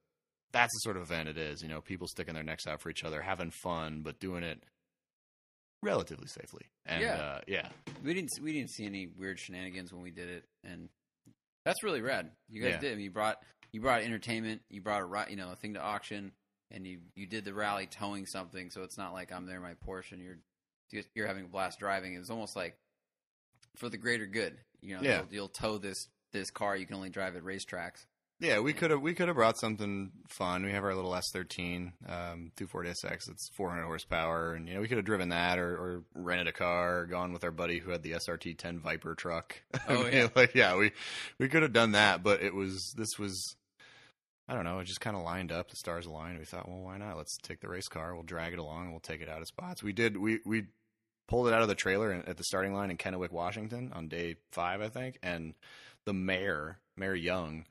that's 0.52 0.72
the 0.74 0.80
sort 0.84 0.96
of 0.98 1.02
event 1.02 1.28
it 1.30 1.38
is. 1.38 1.62
You 1.62 1.68
know, 1.68 1.80
people 1.80 2.06
sticking 2.06 2.34
their 2.34 2.42
necks 2.42 2.66
out 2.66 2.80
for 2.82 2.90
each 2.90 3.02
other, 3.04 3.22
having 3.22 3.50
fun, 3.50 4.02
but 4.02 4.20
doing 4.20 4.42
it 4.42 4.62
relatively 5.82 6.26
safely. 6.26 6.66
And 6.84 7.00
Yeah. 7.02 7.14
uh, 7.16 7.40
yeah, 7.46 7.68
We 8.04 8.14
didn't 8.14 8.30
we 8.42 8.52
didn't 8.52 8.70
see 8.70 8.84
any 8.86 9.06
weird 9.06 9.38
shenanigans 9.38 9.92
when 9.92 10.02
we 10.02 10.10
did 10.10 10.28
it, 10.28 10.44
and 10.64 10.88
that's 11.66 11.82
really 11.82 12.00
rad. 12.00 12.30
You 12.48 12.62
guys 12.62 12.72
Yeah. 12.74 12.78
did. 12.80 12.92
I 12.92 12.94
mean, 12.94 13.04
you 13.04 13.10
brought 13.10 13.42
you 13.72 13.80
brought 13.82 14.00
entertainment. 14.02 14.62
You 14.70 14.80
brought 14.80 15.02
a 15.02 15.30
you 15.30 15.36
know 15.36 15.52
a 15.52 15.56
thing 15.56 15.74
to 15.74 15.80
auction, 15.82 16.32
and 16.70 16.86
you 16.86 17.00
you 17.14 17.26
did 17.26 17.44
the 17.44 17.52
rally 17.52 17.86
towing 17.86 18.24
something. 18.24 18.70
So 18.70 18.82
it's 18.84 18.96
not 18.96 19.12
like 19.12 19.30
I'm 19.32 19.44
there 19.44 19.56
in 19.56 19.62
my 19.62 19.74
Porsche 19.86 20.12
and 20.12 20.22
you're 20.22 20.38
you're 21.14 21.26
having 21.26 21.44
a 21.44 21.48
blast 21.48 21.78
driving. 21.80 22.14
It 22.14 22.18
was 22.18 22.30
almost 22.30 22.56
like 22.56 22.78
for 23.76 23.88
the 23.90 23.98
greater 23.98 24.26
good. 24.26 24.56
You 24.80 24.96
know, 24.96 25.02
Yeah. 25.02 25.16
you'll, 25.18 25.26
you'll 25.34 25.48
tow 25.48 25.76
this 25.78 26.08
this 26.32 26.50
car. 26.50 26.76
You 26.76 26.86
can 26.86 26.96
only 26.96 27.10
drive 27.10 27.36
at 27.36 27.42
racetracks. 27.42 28.06
Yeah, 28.38 28.60
we 28.60 28.74
could 28.74 28.90
have 28.90 29.00
we 29.00 29.14
could 29.14 29.28
have 29.28 29.36
brought 29.36 29.58
something 29.58 30.10
fun. 30.28 30.62
We 30.62 30.72
have 30.72 30.84
our 30.84 30.94
little 30.94 31.14
S 31.14 31.24
thirteen, 31.32 31.94
um, 32.06 32.52
two 32.54 32.66
forty 32.66 32.90
SX. 32.90 33.30
It's 33.30 33.48
four 33.56 33.70
hundred 33.70 33.84
horsepower, 33.84 34.52
and 34.52 34.68
you 34.68 34.74
know 34.74 34.80
we 34.82 34.88
could 34.88 34.98
have 34.98 35.06
driven 35.06 35.30
that 35.30 35.58
or, 35.58 35.74
or 35.74 36.02
rented 36.14 36.46
a 36.48 36.52
car, 36.52 36.98
or 37.00 37.06
gone 37.06 37.32
with 37.32 37.44
our 37.44 37.50
buddy 37.50 37.78
who 37.78 37.92
had 37.92 38.02
the 38.02 38.12
SRT 38.12 38.58
ten 38.58 38.78
Viper 38.78 39.14
truck. 39.14 39.56
Oh, 39.88 40.00
I 40.00 40.04
mean, 40.04 40.12
yeah. 40.12 40.28
like 40.36 40.54
yeah, 40.54 40.76
we 40.76 40.92
we 41.38 41.48
could 41.48 41.62
have 41.62 41.72
done 41.72 41.92
that, 41.92 42.22
but 42.22 42.42
it 42.42 42.54
was 42.54 42.92
this 42.98 43.18
was 43.18 43.56
I 44.48 44.54
don't 44.54 44.64
know. 44.64 44.80
It 44.80 44.84
just 44.84 45.00
kind 45.00 45.16
of 45.16 45.22
lined 45.22 45.50
up. 45.50 45.70
The 45.70 45.76
stars 45.76 46.04
aligned. 46.06 46.38
We 46.38 46.44
thought, 46.44 46.68
well, 46.68 46.80
why 46.82 46.98
not? 46.98 47.16
Let's 47.16 47.36
take 47.38 47.60
the 47.60 47.68
race 47.68 47.88
car. 47.88 48.14
We'll 48.14 48.22
drag 48.22 48.52
it 48.52 48.58
along. 48.58 48.82
and 48.84 48.90
We'll 48.92 49.00
take 49.00 49.20
it 49.22 49.28
out 49.28 49.40
of 49.40 49.48
spots. 49.48 49.82
We 49.82 49.92
did. 49.94 50.16
We 50.18 50.40
we 50.44 50.64
pulled 51.26 51.48
it 51.48 51.54
out 51.54 51.62
of 51.62 51.68
the 51.68 51.74
trailer 51.74 52.12
at 52.12 52.36
the 52.36 52.44
starting 52.44 52.74
line 52.74 52.90
in 52.90 52.98
Kennewick, 52.98 53.32
Washington, 53.32 53.92
on 53.94 54.08
day 54.08 54.36
five, 54.52 54.82
I 54.82 54.88
think. 54.88 55.18
And 55.22 55.54
the 56.04 56.12
mayor, 56.12 56.78
Mayor 56.96 57.14
Young, 57.14 57.64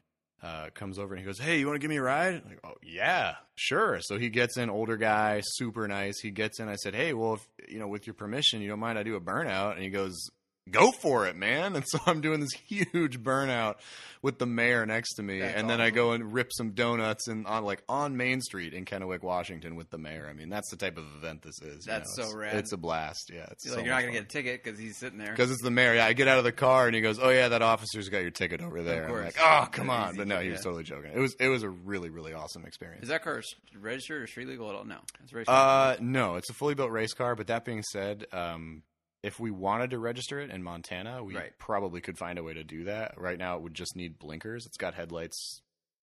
uh, 0.43 0.69
comes 0.73 0.99
over 0.99 1.13
and 1.13 1.19
he 1.19 1.25
goes, 1.25 1.39
"Hey, 1.39 1.59
you 1.59 1.67
want 1.67 1.75
to 1.75 1.79
give 1.79 1.89
me 1.89 1.97
a 1.97 2.01
ride?" 2.01 2.35
I'm 2.35 2.49
like, 2.49 2.59
"Oh 2.63 2.75
yeah, 2.83 3.35
sure." 3.55 3.99
So 4.01 4.17
he 4.17 4.29
gets 4.29 4.57
in, 4.57 4.69
older 4.69 4.97
guy, 4.97 5.41
super 5.43 5.87
nice. 5.87 6.19
He 6.21 6.31
gets 6.31 6.59
in. 6.59 6.69
I 6.69 6.75
said, 6.75 6.93
"Hey, 6.93 7.13
well, 7.13 7.35
if 7.35 7.47
you 7.67 7.79
know, 7.79 7.87
with 7.87 8.05
your 8.05 8.13
permission, 8.13 8.61
you 8.61 8.69
don't 8.69 8.79
mind 8.79 8.99
I 8.99 9.03
do 9.03 9.15
a 9.15 9.21
burnout?" 9.21 9.73
And 9.73 9.83
he 9.83 9.89
goes, 9.89 10.29
"Go 10.71 10.91
for 10.91 11.27
it, 11.27 11.35
man!" 11.35 11.75
And 11.75 11.85
so 11.87 11.99
I'm 12.05 12.21
doing 12.21 12.39
this 12.39 12.53
huge 12.67 13.21
burnout 13.21 13.75
with 14.21 14.39
the 14.39 14.47
mayor 14.47 14.85
next 14.87 15.13
to 15.15 15.23
me, 15.23 15.39
That's 15.39 15.55
and 15.55 15.69
then 15.69 15.79
I 15.79 15.91
go 15.91 16.13
and 16.13 16.33
rip 16.33 16.51
some 16.51 16.71
donuts 16.71 17.27
and 17.27 17.45
on 17.45 17.63
like 17.63 17.83
on 17.87 18.17
Main 18.17 18.41
Street 18.41 18.73
in 18.73 18.83
Kennewick, 18.83 19.21
Washington, 19.21 19.75
with 19.75 19.91
the 19.91 19.99
mayor. 19.99 20.27
I 20.27 20.33
mean, 20.33 20.49
that's 20.49 20.69
the 20.71 20.77
type 20.77 20.97
of 20.97 21.05
event 21.17 21.43
this 21.43 21.61
is. 21.61 21.85
you 21.85 21.91
That's 21.91 22.17
know, 22.17 22.23
so 22.23 22.29
it's, 22.29 22.35
rad. 22.35 22.55
It's 22.55 22.71
a 22.71 22.77
blast. 22.77 23.29
Yeah, 23.31 23.45
it's 23.51 23.65
You're, 23.65 23.73
so 23.73 23.77
like, 23.77 23.85
you're 23.85 23.93
not 23.93 24.01
gonna 24.01 24.13
get 24.13 24.23
a 24.23 24.27
ticket 24.27 24.63
because 24.63 24.79
he's 24.79 24.97
sitting 24.97 25.19
there. 25.19 25.29
Because 25.31 25.51
it's 25.51 25.61
the 25.61 25.69
mayor. 25.69 25.93
Yeah, 25.93 26.05
I 26.07 26.13
get 26.13 26.27
out 26.27 26.39
of 26.39 26.43
the 26.43 26.51
car 26.51 26.87
and 26.87 26.95
he 26.95 27.01
goes, 27.01 27.19
"Oh 27.21 27.29
yeah, 27.29 27.49
that 27.49 27.61
officer's 27.61 28.09
got 28.09 28.19
your 28.23 28.31
ticket 28.31 28.61
over 28.61 28.81
there." 28.81 29.07
I'm 29.07 29.25
like, 29.25 29.37
"Oh, 29.39 29.67
come 29.71 29.87
That's 29.87 29.99
on!" 29.99 30.09
easy, 30.09 30.17
But 30.17 30.27
no, 30.27 30.39
he 30.39 30.47
yeah. 30.47 30.51
was 30.53 30.61
totally 30.61 30.83
joking. 30.83 31.11
It 31.13 31.19
was 31.19 31.35
it 31.39 31.49
was 31.49 31.61
a 31.61 31.69
really 31.69 32.09
really 32.09 32.33
awesome 32.33 32.65
experience. 32.65 33.03
Is 33.03 33.09
that 33.09 33.23
car 33.23 33.43
registered 33.79 34.23
or 34.23 34.27
street 34.27 34.47
legal 34.47 34.69
at 34.69 34.75
all? 34.75 34.85
No, 34.85 34.97
it's 35.23 35.33
registered. 35.33 35.53
Uh, 35.53 35.97
no, 35.99 36.35
it's 36.37 36.49
a 36.49 36.53
fully 36.53 36.73
built 36.73 36.89
race 36.91 37.13
car. 37.13 37.35
But 37.35 37.47
that 37.47 37.63
being 37.65 37.83
said, 37.83 38.25
um, 38.33 38.81
if 39.25 39.39
we 39.39 39.49
wanted 39.51 39.89
to 39.89 39.97
register 39.99 40.39
it 40.39 40.51
in 40.51 40.61
Montana, 40.63 41.23
we 41.23 41.35
Right. 41.35 41.57
probably 41.57 41.99
could 42.01 42.17
find 42.17 42.37
a 42.37 42.43
way 42.43 42.53
to 42.53 42.63
do 42.63 42.83
that. 42.85 43.19
Right 43.19 43.37
now, 43.39 43.55
it 43.57 43.61
would 43.63 43.73
just 43.73 43.95
need 43.95 44.19
blinkers. 44.19 44.65
It's 44.65 44.77
got 44.77 44.93
headlights, 44.93 45.61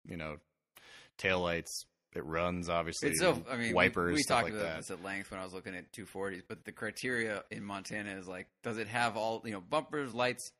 you 0.06 0.16
know, 0.18 0.38
tail 1.18 1.42
lights. 1.42 1.86
It 2.14 2.26
runs 2.26 2.68
obviously. 2.70 3.10
It's 3.12 3.20
so. 3.20 3.42
I 3.50 3.56
mean, 3.56 3.74
wipers, 3.74 4.10
We, 4.12 4.16
we 4.20 4.24
talked 4.24 4.46
like 4.46 4.54
about 4.54 4.64
that. 4.64 4.78
this 4.78 4.92
at 4.92 5.02
length 5.04 5.32
when 5.32 5.40
I 5.40 5.44
was 5.44 5.54
looking 5.54 5.76
at 5.76 5.92
240s, 5.94 6.42
but 6.48 6.66
the 6.66 6.72
criteria 6.74 7.44
in 7.52 7.64
Montana 7.64 8.12
is 8.18 8.28
like, 8.28 8.48
does 8.64 8.78
it 8.78 8.88
have 8.88 9.16
all 9.16 9.42
you 9.46 9.52
know 9.52 9.62
bumpers, 9.62 10.14
lights, 10.14 10.52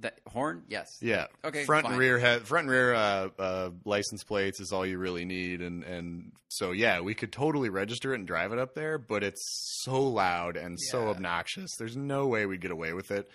that 0.00 0.18
horn? 0.26 0.62
Yes. 0.68 0.88
Yeah. 1.00 1.26
Okay, 1.44 1.64
Front 1.64 1.84
fine. 1.84 1.92
and 1.92 2.00
rear 2.00 2.18
head, 2.18 2.42
front 2.42 2.64
and 2.64 2.70
rear 2.70 2.94
uh, 2.94 3.28
uh, 3.38 3.70
license 3.84 4.24
plates 4.24 4.60
is 4.60 4.72
all 4.72 4.84
you 4.84 4.98
really 4.98 5.24
need, 5.24 5.60
and 5.60 5.82
and 5.84 6.32
so 6.48 6.72
yeah, 6.72 7.00
we 7.00 7.14
could 7.14 7.32
totally 7.32 7.68
register 7.68 8.12
it 8.12 8.18
and 8.18 8.26
drive 8.26 8.52
it 8.52 8.58
up 8.58 8.74
there, 8.74 8.98
but 8.98 9.22
it's 9.22 9.42
so 9.84 10.02
loud 10.02 10.56
and 10.56 10.78
so 10.80 11.08
obnoxious. 11.08 11.70
There's 11.78 11.96
no 11.96 12.26
way 12.26 12.46
we'd 12.46 12.60
get 12.60 12.70
away 12.70 12.92
with 12.92 13.10
it. 13.10 13.28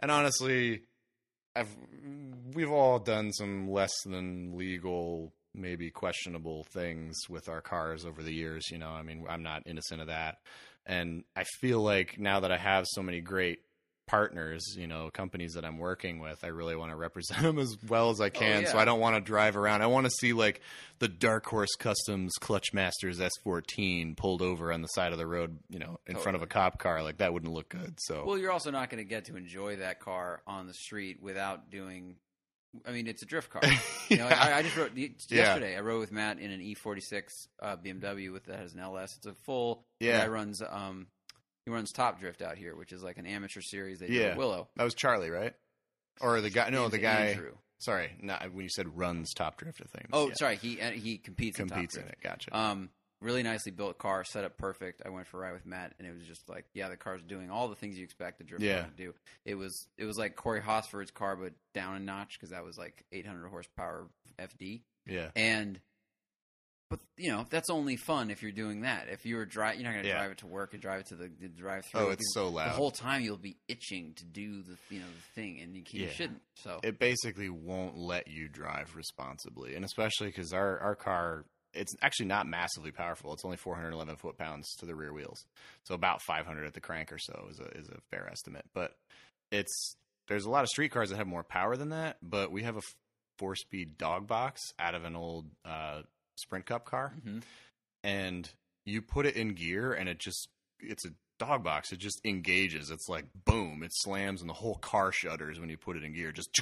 And 0.00 0.10
honestly, 0.10 0.82
I've 1.56 1.74
we've 2.54 2.70
all 2.70 2.98
done 2.98 3.32
some 3.32 3.68
less 3.70 3.92
than 4.04 4.56
legal, 4.56 5.32
maybe 5.54 5.90
questionable 5.90 6.64
things 6.72 7.16
with 7.28 7.48
our 7.48 7.60
cars 7.60 8.04
over 8.06 8.22
the 8.22 8.32
years. 8.32 8.70
You 8.70 8.78
know, 8.78 8.90
I 8.90 9.02
mean, 9.02 9.24
I'm 9.28 9.42
not 9.42 9.62
innocent 9.66 10.00
of 10.00 10.06
that, 10.06 10.38
and 10.86 11.24
I 11.36 11.44
feel 11.60 11.80
like 11.82 12.18
now 12.18 12.40
that 12.40 12.52
I 12.52 12.56
have 12.58 12.86
so 12.88 13.02
many 13.02 13.20
great 13.20 13.60
partners, 14.10 14.74
you 14.76 14.88
know, 14.88 15.08
companies 15.12 15.52
that 15.52 15.64
I'm 15.64 15.78
working 15.78 16.18
with, 16.18 16.42
I 16.42 16.48
really 16.48 16.74
want 16.74 16.90
to 16.90 16.96
represent 16.96 17.42
them 17.42 17.60
as 17.60 17.76
well 17.88 18.10
as 18.10 18.20
I 18.20 18.28
can. 18.28 18.66
So 18.66 18.74
yeah. 18.74 18.80
I 18.82 18.84
don't 18.84 18.98
want 18.98 19.14
to 19.14 19.20
drive 19.20 19.56
around. 19.56 19.82
I 19.82 19.86
want 19.86 20.04
to 20.06 20.10
see 20.10 20.32
like 20.32 20.60
the 20.98 21.06
Dark 21.06 21.46
Horse 21.46 21.76
Customs 21.78 22.32
Clutch 22.40 22.72
Masters 22.72 23.20
S14 23.20 24.16
pulled 24.16 24.42
over 24.42 24.72
on 24.72 24.82
the 24.82 24.88
side 24.88 25.12
of 25.12 25.18
the 25.18 25.28
road, 25.28 25.58
you 25.68 25.78
know, 25.78 26.00
in 26.08 26.16
front 26.16 26.34
of 26.34 26.42
a 26.42 26.48
cop 26.48 26.80
car. 26.80 27.04
Like 27.04 27.18
that 27.18 27.32
wouldn't 27.32 27.52
look 27.52 27.68
good. 27.68 27.94
So 28.00 28.24
Well, 28.26 28.36
you're 28.36 28.50
also 28.50 28.72
not 28.72 28.90
going 28.90 29.02
to 29.02 29.08
get 29.08 29.26
to 29.26 29.36
enjoy 29.36 29.76
that 29.76 30.00
car 30.00 30.42
on 30.44 30.66
the 30.66 30.74
street 30.74 31.22
without 31.22 31.70
doing. 31.70 32.16
I 32.84 32.90
mean, 32.90 33.06
it's 33.06 33.22
a 33.22 33.26
drift 33.26 33.50
car. 33.50 33.62
You 34.08 34.16
know, 34.16 34.26
I, 34.26 34.54
I 34.58 34.62
just 34.62 34.76
rode 34.76 34.90
y- 34.96 35.10
Yeah. 35.28 35.36
yesterday. 35.36 35.76
I 35.76 35.80
rode 35.82 36.00
with 36.00 36.10
Matt 36.10 36.40
in 36.40 36.50
an 36.50 36.60
E46 36.60 37.22
uh, 37.62 37.76
BMW 37.76 38.32
with 38.32 38.46
that 38.46 38.58
has 38.58 38.74
an 38.74 38.80
LS. 38.80 39.16
It's 39.18 39.26
a 39.26 39.34
full. 39.44 39.84
Yeah. 40.00 40.18
Guy 40.22 40.26
runs. 40.26 40.60
Um, 40.68 41.06
he 41.64 41.70
runs 41.70 41.92
Top 41.92 42.20
Drift 42.20 42.42
out 42.42 42.56
here, 42.56 42.74
which 42.76 42.92
is 42.92 43.02
like 43.02 43.18
an 43.18 43.26
amateur 43.26 43.60
series 43.60 43.98
they 43.98 44.06
do 44.08 44.12
Yeah. 44.14 44.26
at 44.28 44.36
Willow. 44.36 44.68
that 44.76 44.84
was 44.84 44.94
Charlie, 44.94 45.30
right? 45.30 45.54
Or 46.20 46.40
the 46.40 46.50
guy? 46.50 46.70
No, 46.70 46.80
Name's 46.82 46.92
the 46.92 46.98
guy. 46.98 47.26
Andrew. 47.28 47.54
Sorry, 47.78 48.10
not 48.20 48.52
when 48.52 48.64
you 48.64 48.68
said 48.70 48.96
runs 48.98 49.32
Top 49.32 49.56
Drift. 49.58 49.80
I 49.82 49.86
think. 49.96 50.08
Oh, 50.12 50.28
Yeah. 50.28 50.34
sorry. 50.38 50.56
He 50.56 50.80
uh, 50.80 50.90
he 50.90 51.16
competes, 51.18 51.56
competes 51.56 51.96
in 51.96 52.02
in 52.02 52.08
Top 52.08 52.12
it. 52.18 52.22
Gotcha. 52.22 52.56
Um, 52.58 52.90
really 53.22 53.42
nicely 53.42 53.72
built 53.72 53.96
car, 53.98 54.22
set 54.24 54.44
up 54.44 54.56
perfect. 54.58 55.02
I 55.04 55.08
went 55.10 55.26
for 55.26 55.38
a 55.38 55.40
ride 55.46 55.52
with 55.54 55.64
Matt, 55.66 55.94
and 55.98 56.06
it 56.06 56.12
was 56.14 56.26
just 56.26 56.46
like, 56.48 56.64
yeah, 56.74 56.88
the 56.88 56.96
car's 56.96 57.22
doing 57.22 57.50
all 57.50 57.68
the 57.68 57.74
things 57.76 57.96
you 57.98 58.04
expect 58.04 58.40
a 58.40 58.44
drift 58.44 58.62
Yeah. 58.62 58.80
car 58.82 58.90
to 58.90 58.96
do. 58.96 59.14
It 59.46 59.54
was 59.54 59.86
it 59.96 60.04
was 60.04 60.18
like 60.18 60.36
Corey 60.36 60.60
Hosford's 60.60 61.10
car, 61.10 61.36
but 61.36 61.52
down 61.74 61.96
a 61.96 62.00
notch 62.00 62.34
because 62.38 62.50
that 62.50 62.64
was 62.64 62.76
like 62.76 63.02
800 63.12 63.48
horsepower 63.48 64.08
FD. 64.38 64.82
yeah. 65.06 65.30
And 65.36 65.80
but 66.90 67.00
you 67.16 67.30
know 67.30 67.46
that's 67.48 67.70
only 67.70 67.96
fun 67.96 68.30
if 68.30 68.42
you're 68.42 68.52
doing 68.52 68.82
that. 68.82 69.08
If 69.08 69.24
you 69.24 69.36
were 69.36 69.46
dri 69.46 69.74
you're 69.76 69.84
not 69.84 69.92
going 69.92 70.02
to 70.02 70.08
Yeah. 70.08 70.16
drive 70.18 70.32
it 70.32 70.38
to 70.38 70.46
work 70.46 70.74
and 70.74 70.82
drive 70.82 71.00
it 71.00 71.06
to 71.06 71.14
the, 71.14 71.30
the 71.40 71.48
drive 71.48 71.86
through. 71.86 72.00
Oh, 72.00 72.10
it's 72.10 72.34
so 72.34 72.48
loud. 72.48 72.66
The 72.66 72.72
whole 72.72 72.90
time 72.90 73.22
you'll 73.22 73.36
be 73.38 73.56
itching 73.68 74.12
to 74.16 74.24
do 74.24 74.62
the 74.62 74.76
you 74.90 75.00
know 75.00 75.06
the 75.06 75.40
thing, 75.40 75.60
and 75.60 75.74
you, 75.74 75.82
you 75.90 76.08
shouldn't. 76.08 76.42
So 76.56 76.80
it 76.82 76.98
basically 76.98 77.48
won't 77.48 77.96
let 77.96 78.28
you 78.28 78.48
drive 78.48 78.94
responsibly, 78.94 79.74
and 79.76 79.84
especially 79.84 80.26
because 80.26 80.52
our 80.52 80.78
our 80.80 80.94
car 80.94 81.44
it's 81.72 81.94
actually 82.02 82.26
not 82.26 82.48
massively 82.48 82.90
powerful. 82.90 83.32
It's 83.32 83.44
only 83.44 83.56
411 83.56 84.16
foot 84.16 84.36
pounds 84.36 84.66
to 84.80 84.86
the 84.86 84.94
rear 84.96 85.12
wheels, 85.12 85.46
so 85.84 85.94
about 85.94 86.20
500 86.22 86.66
at 86.66 86.74
the 86.74 86.80
crank 86.80 87.12
or 87.12 87.18
so 87.18 87.46
is 87.50 87.60
a 87.60 87.68
is 87.78 87.88
a 87.88 88.00
fair 88.10 88.28
estimate. 88.28 88.64
But 88.74 88.96
it's 89.52 89.94
there's 90.28 90.44
a 90.44 90.50
lot 90.50 90.62
of 90.64 90.68
street 90.68 90.90
cars 90.90 91.10
that 91.10 91.16
have 91.16 91.26
more 91.28 91.44
power 91.44 91.76
than 91.76 91.90
that, 91.90 92.16
but 92.22 92.50
we 92.50 92.64
have 92.64 92.76
a 92.76 92.82
four 93.38 93.54
speed 93.54 93.96
dog 93.96 94.26
box 94.26 94.60
out 94.78 94.94
of 94.94 95.04
an 95.04 95.14
old 95.16 95.46
uh, 95.64 96.02
Sprint 96.40 96.66
Cup 96.66 96.84
car, 96.84 97.14
Mhm. 97.24 97.42
and 98.02 98.50
you 98.84 99.02
put 99.02 99.26
it 99.26 99.36
in 99.36 99.54
gear, 99.54 99.92
and 99.92 100.08
it 100.08 100.18
just 100.18 100.48
it's 100.80 101.04
a 101.04 101.10
dog 101.38 101.62
box. 101.62 101.92
It 101.92 101.98
just 101.98 102.20
engages. 102.24 102.90
It's 102.90 103.08
like 103.08 103.26
boom, 103.44 103.82
it 103.82 103.92
slams, 103.94 104.40
and 104.40 104.48
the 104.50 104.54
whole 104.54 104.76
car 104.76 105.12
shudders 105.12 105.58
when 105.60 105.68
you 105.70 105.76
put 105.76 105.96
it 105.96 106.02
in 106.04 106.12
gear. 106.12 106.32
Just 106.32 106.52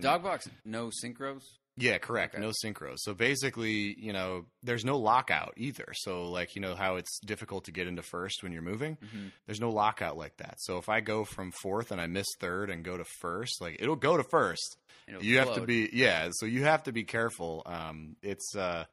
dog 0.00 0.22
box 0.22 0.48
no 0.64 0.88
synchros. 0.88 1.58
Yeah, 1.76 1.98
correct. 1.98 2.34
Okay. 2.34 2.42
No 2.42 2.52
synchro. 2.64 2.94
So 2.96 3.14
basically, 3.14 3.94
you 3.98 4.12
know, 4.12 4.46
there's 4.62 4.84
no 4.84 4.98
lockout 4.98 5.54
either. 5.56 5.86
So 5.94 6.24
like, 6.30 6.54
you 6.54 6.62
know 6.62 6.74
how 6.74 6.96
it's 6.96 7.18
difficult 7.20 7.64
to 7.64 7.72
get 7.72 7.86
into 7.88 8.02
first 8.02 8.42
when 8.42 8.52
you're 8.52 8.62
moving? 8.62 8.96
Mhm. 8.96 9.32
There's 9.46 9.60
no 9.60 9.70
lockout 9.70 10.16
like 10.16 10.36
that. 10.36 10.56
So 10.58 10.78
if 10.78 10.88
I 10.88 11.00
go 11.00 11.24
from 11.24 11.52
fourth 11.62 11.90
and 11.90 12.00
I 12.00 12.06
miss 12.06 12.26
third 12.38 12.70
and 12.70 12.84
go 12.84 12.96
to 12.96 13.04
first, 13.20 13.60
like 13.60 13.76
it'll 13.80 13.96
go 13.96 14.16
to 14.16 14.24
first. 14.24 14.76
It'll 15.08 15.22
you 15.22 15.38
have 15.38 15.54
to 15.54 15.62
be 15.62 15.90
yeah, 15.92 16.28
so 16.32 16.46
you 16.46 16.62
have 16.64 16.84
to 16.84 16.92
be 16.92 17.04
careful. 17.04 17.62
Um 17.66 18.16
it's 18.22 18.54
uh 18.56 18.84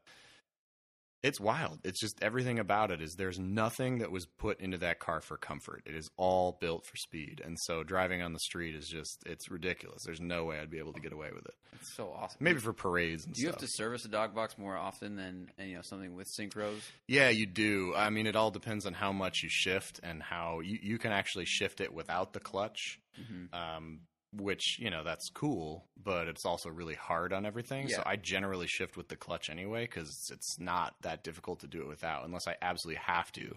It's 1.23 1.39
wild. 1.39 1.79
It's 1.83 1.99
just 1.99 2.17
everything 2.23 2.57
about 2.57 2.89
it 2.89 2.99
is 2.99 3.13
there's 3.13 3.37
nothing 3.37 3.99
that 3.99 4.09
was 4.11 4.25
put 4.25 4.59
into 4.59 4.79
that 4.79 4.99
car 4.99 5.21
for 5.21 5.37
comfort. 5.37 5.83
It 5.85 5.93
is 5.93 6.09
all 6.17 6.57
built 6.59 6.85
for 6.87 6.97
speed. 6.97 7.41
And 7.45 7.57
so 7.61 7.83
driving 7.83 8.23
on 8.23 8.33
the 8.33 8.39
street 8.39 8.73
is 8.73 8.87
just 8.87 9.21
it's 9.27 9.51
ridiculous. 9.51 10.01
There's 10.03 10.19
no 10.19 10.45
way 10.45 10.59
I'd 10.59 10.71
be 10.71 10.79
able 10.79 10.93
to 10.93 10.99
get 10.99 11.13
away 11.13 11.29
with 11.31 11.45
it. 11.45 11.53
It's 11.73 11.95
so 11.95 12.11
awesome. 12.11 12.37
Maybe 12.39 12.59
for 12.59 12.73
parades 12.73 13.25
and 13.25 13.35
Do 13.35 13.41
you 13.41 13.49
stuff. 13.49 13.61
have 13.61 13.69
to 13.69 13.75
service 13.75 14.03
a 14.05 14.07
dog 14.09 14.33
box 14.33 14.57
more 14.57 14.75
often 14.75 15.15
than 15.15 15.51
you 15.59 15.75
know 15.75 15.81
something 15.83 16.15
with 16.15 16.27
synchros? 16.27 16.79
Yeah, 17.07 17.29
you 17.29 17.45
do. 17.45 17.93
I 17.95 18.09
mean, 18.09 18.25
it 18.25 18.35
all 18.35 18.49
depends 18.49 18.87
on 18.87 18.93
how 18.93 19.11
much 19.11 19.43
you 19.43 19.49
shift 19.51 19.99
and 20.01 20.23
how 20.23 20.61
you, 20.61 20.79
you 20.81 20.97
can 20.97 21.11
actually 21.11 21.45
shift 21.45 21.81
it 21.81 21.93
without 21.93 22.33
the 22.33 22.39
clutch, 22.39 22.99
Mhm. 23.19 23.53
um, 23.53 23.99
which, 24.33 24.77
you 24.79 24.89
know, 24.89 25.03
that's 25.03 25.29
cool, 25.33 25.85
but 26.01 26.27
it's 26.27 26.45
also 26.45 26.69
really 26.69 26.95
hard 26.95 27.33
on 27.33 27.45
everything. 27.45 27.89
So 27.89 28.01
I 28.05 28.15
generally 28.15 28.67
shift 28.67 28.95
with 28.97 29.07
the 29.09 29.15
clutch 29.17 29.49
anyway 29.49 29.85
because 29.85 30.29
it's 30.31 30.59
not 30.59 30.93
that 31.01 31.23
difficult 31.23 31.59
to 31.61 31.67
do 31.67 31.81
it 31.81 31.87
without 31.87 32.23
unless 32.25 32.47
I 32.47 32.55
absolutely 32.61 33.01
have 33.05 33.31
to, 33.33 33.55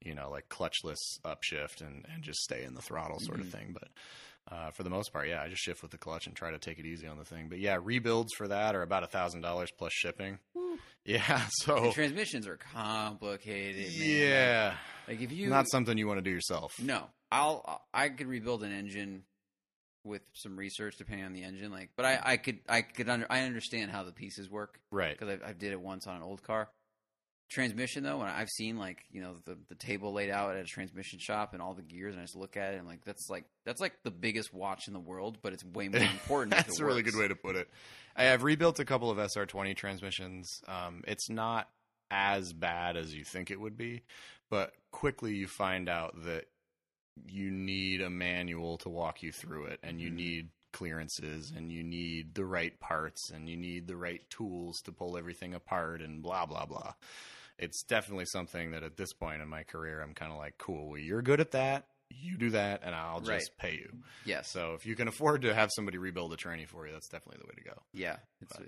you 0.00 0.14
know, 0.14 0.30
like 0.30 0.48
clutchless 0.48 0.98
upshift 1.24 1.80
and, 1.80 2.06
and 2.12 2.22
just 2.22 2.40
stay 2.40 2.64
in 2.64 2.74
the 2.74 2.82
throttle 2.82 3.18
sort 3.20 3.38
Mhm. 3.38 3.42
of 3.42 3.48
thing. 3.48 3.72
But 3.78 3.88
uh, 4.54 4.70
for 4.72 4.82
the 4.82 4.90
most 4.90 5.12
part, 5.12 5.28
yeah, 5.28 5.42
I 5.42 5.48
just 5.48 5.62
shift 5.62 5.82
with 5.82 5.90
the 5.92 5.98
clutch 5.98 6.26
and 6.26 6.34
try 6.36 6.50
to 6.50 6.58
take 6.58 6.78
it 6.78 6.86
easy 6.86 7.06
on 7.06 7.18
the 7.18 7.24
thing. 7.24 7.48
But 7.48 7.58
yeah, 7.58 7.78
rebuilds 7.82 8.32
for 8.36 8.46
that 8.48 8.74
are 8.74 8.82
about 8.82 9.02
a 9.04 9.08
$1,000 9.08 9.68
plus 9.78 9.92
shipping. 9.92 10.38
Yeah, 11.04 11.42
so. 11.48 11.76
And 11.86 11.92
transmissions 11.92 12.46
are 12.46 12.56
complicated. 12.56 13.86
Man. 13.98 14.08
Yeah, 14.08 14.74
Like 15.08 15.20
if 15.20 15.32
you 15.32 15.48
not 15.48 15.68
something 15.68 15.98
you 15.98 16.06
want 16.06 16.18
to 16.18 16.22
do 16.22 16.30
yourself. 16.30 16.74
No, 16.80 17.06
I'll 17.32 17.82
I 17.92 18.08
could 18.08 18.28
rebuild 18.28 18.62
an 18.62 18.72
engine 18.72 19.24
with 20.04 20.22
some 20.32 20.56
research 20.56 20.96
depending 20.98 21.24
on 21.26 21.32
the 21.32 21.42
engine. 21.44 21.70
Like, 21.70 21.90
but 21.96 22.04
I 22.04 22.20
I 22.22 22.36
could 22.36 22.58
I 22.68 22.82
could 22.82 23.08
under 23.08 23.26
I 23.30 23.42
understand 23.42 23.90
how 23.90 24.02
the 24.04 24.12
pieces 24.12 24.50
work 24.50 24.80
Right. 24.90 25.18
because 25.18 25.38
I 25.44 25.50
I 25.50 25.52
did 25.52 25.72
it 25.72 25.80
once 25.80 26.06
on 26.06 26.16
an 26.16 26.22
old 26.22 26.42
car. 26.42 26.68
Transmission 27.50 28.02
though, 28.02 28.16
when 28.16 28.28
I've 28.28 28.48
seen 28.48 28.78
like 28.78 29.04
you 29.10 29.20
know 29.20 29.34
the 29.44 29.58
the 29.68 29.74
table 29.74 30.14
laid 30.14 30.30
out 30.30 30.56
at 30.56 30.62
a 30.62 30.64
transmission 30.64 31.18
shop 31.18 31.52
and 31.52 31.60
all 31.60 31.74
the 31.74 31.82
gears, 31.82 32.14
and 32.14 32.20
I 32.22 32.24
just 32.24 32.34
look 32.36 32.56
at 32.56 32.72
it 32.72 32.78
and 32.78 32.86
like 32.86 33.04
that's 33.04 33.28
like 33.28 33.44
that's 33.66 33.78
like 33.78 33.92
the 34.04 34.10
biggest 34.10 34.54
watch 34.54 34.84
in 34.88 34.94
the 34.94 35.00
world, 35.00 35.36
but 35.42 35.52
it's 35.52 35.62
way 35.62 35.88
more 35.88 36.00
important. 36.00 36.52
That's 36.56 36.80
a 36.80 36.84
really 36.84 37.02
works. 37.02 37.10
good 37.14 37.20
way 37.20 37.28
to 37.28 37.34
put 37.36 37.56
it. 37.56 37.68
I 38.16 38.24
have 38.24 38.42
rebuilt 38.42 38.80
a 38.80 38.86
couple 38.86 39.10
of 39.10 39.18
SR20 39.18 39.76
transmissions. 39.76 40.48
Um, 40.66 41.02
it's 41.06 41.28
not 41.28 41.68
as 42.10 42.54
bad 42.54 42.96
as 42.96 43.14
you 43.14 43.22
think 43.22 43.50
it 43.50 43.60
would 43.60 43.76
be, 43.76 44.00
but 44.48 44.72
quickly 44.90 45.34
you 45.34 45.46
find 45.46 45.90
out 45.90 46.24
that 46.24 46.46
you 47.26 47.50
need 47.50 48.00
a 48.00 48.10
manual 48.10 48.78
to 48.78 48.88
walk 48.88 49.22
you 49.22 49.32
through 49.32 49.66
it, 49.66 49.80
and 49.82 50.00
you 50.00 50.10
Mhm. 50.10 50.14
need 50.14 50.50
clearances, 50.72 51.50
and 51.54 51.70
you 51.70 51.82
need 51.82 52.34
the 52.34 52.44
right 52.44 52.78
parts, 52.80 53.30
and 53.30 53.48
you 53.48 53.56
need 53.56 53.86
the 53.86 53.96
right 53.96 54.28
tools 54.30 54.80
to 54.82 54.92
pull 54.92 55.16
everything 55.18 55.52
apart, 55.54 56.00
and 56.00 56.22
blah 56.22 56.46
blah 56.46 56.64
blah. 56.66 56.94
It's 57.58 57.82
definitely 57.82 58.24
something 58.26 58.70
that 58.72 58.82
at 58.82 58.96
this 58.96 59.12
point 59.12 59.42
in 59.42 59.48
my 59.48 59.62
career, 59.62 60.00
I'm 60.02 60.14
kind 60.14 60.32
of 60.32 60.38
like, 60.38 60.56
cool. 60.58 60.88
Well, 60.88 60.98
you're 60.98 61.22
good 61.22 61.40
at 61.40 61.50
that. 61.52 61.86
You 62.10 62.36
do 62.36 62.50
that, 62.50 62.80
and 62.82 62.94
I'll 62.94 63.20
just 63.20 63.28
Right. 63.30 63.58
pay 63.58 63.74
you. 63.76 64.02
yeah 64.24 64.42
So 64.42 64.74
if 64.74 64.84
you 64.84 64.94
can 64.96 65.08
afford 65.08 65.42
to 65.42 65.54
have 65.54 65.70
somebody 65.74 65.96
rebuild 65.98 66.32
a 66.32 66.36
tranny 66.36 66.66
for 66.66 66.86
you, 66.86 66.92
that's 66.92 67.08
definitely 67.08 67.40
the 67.40 67.46
way 67.46 67.54
to 67.56 67.62
go. 67.64 67.82
yeah, 67.92 68.18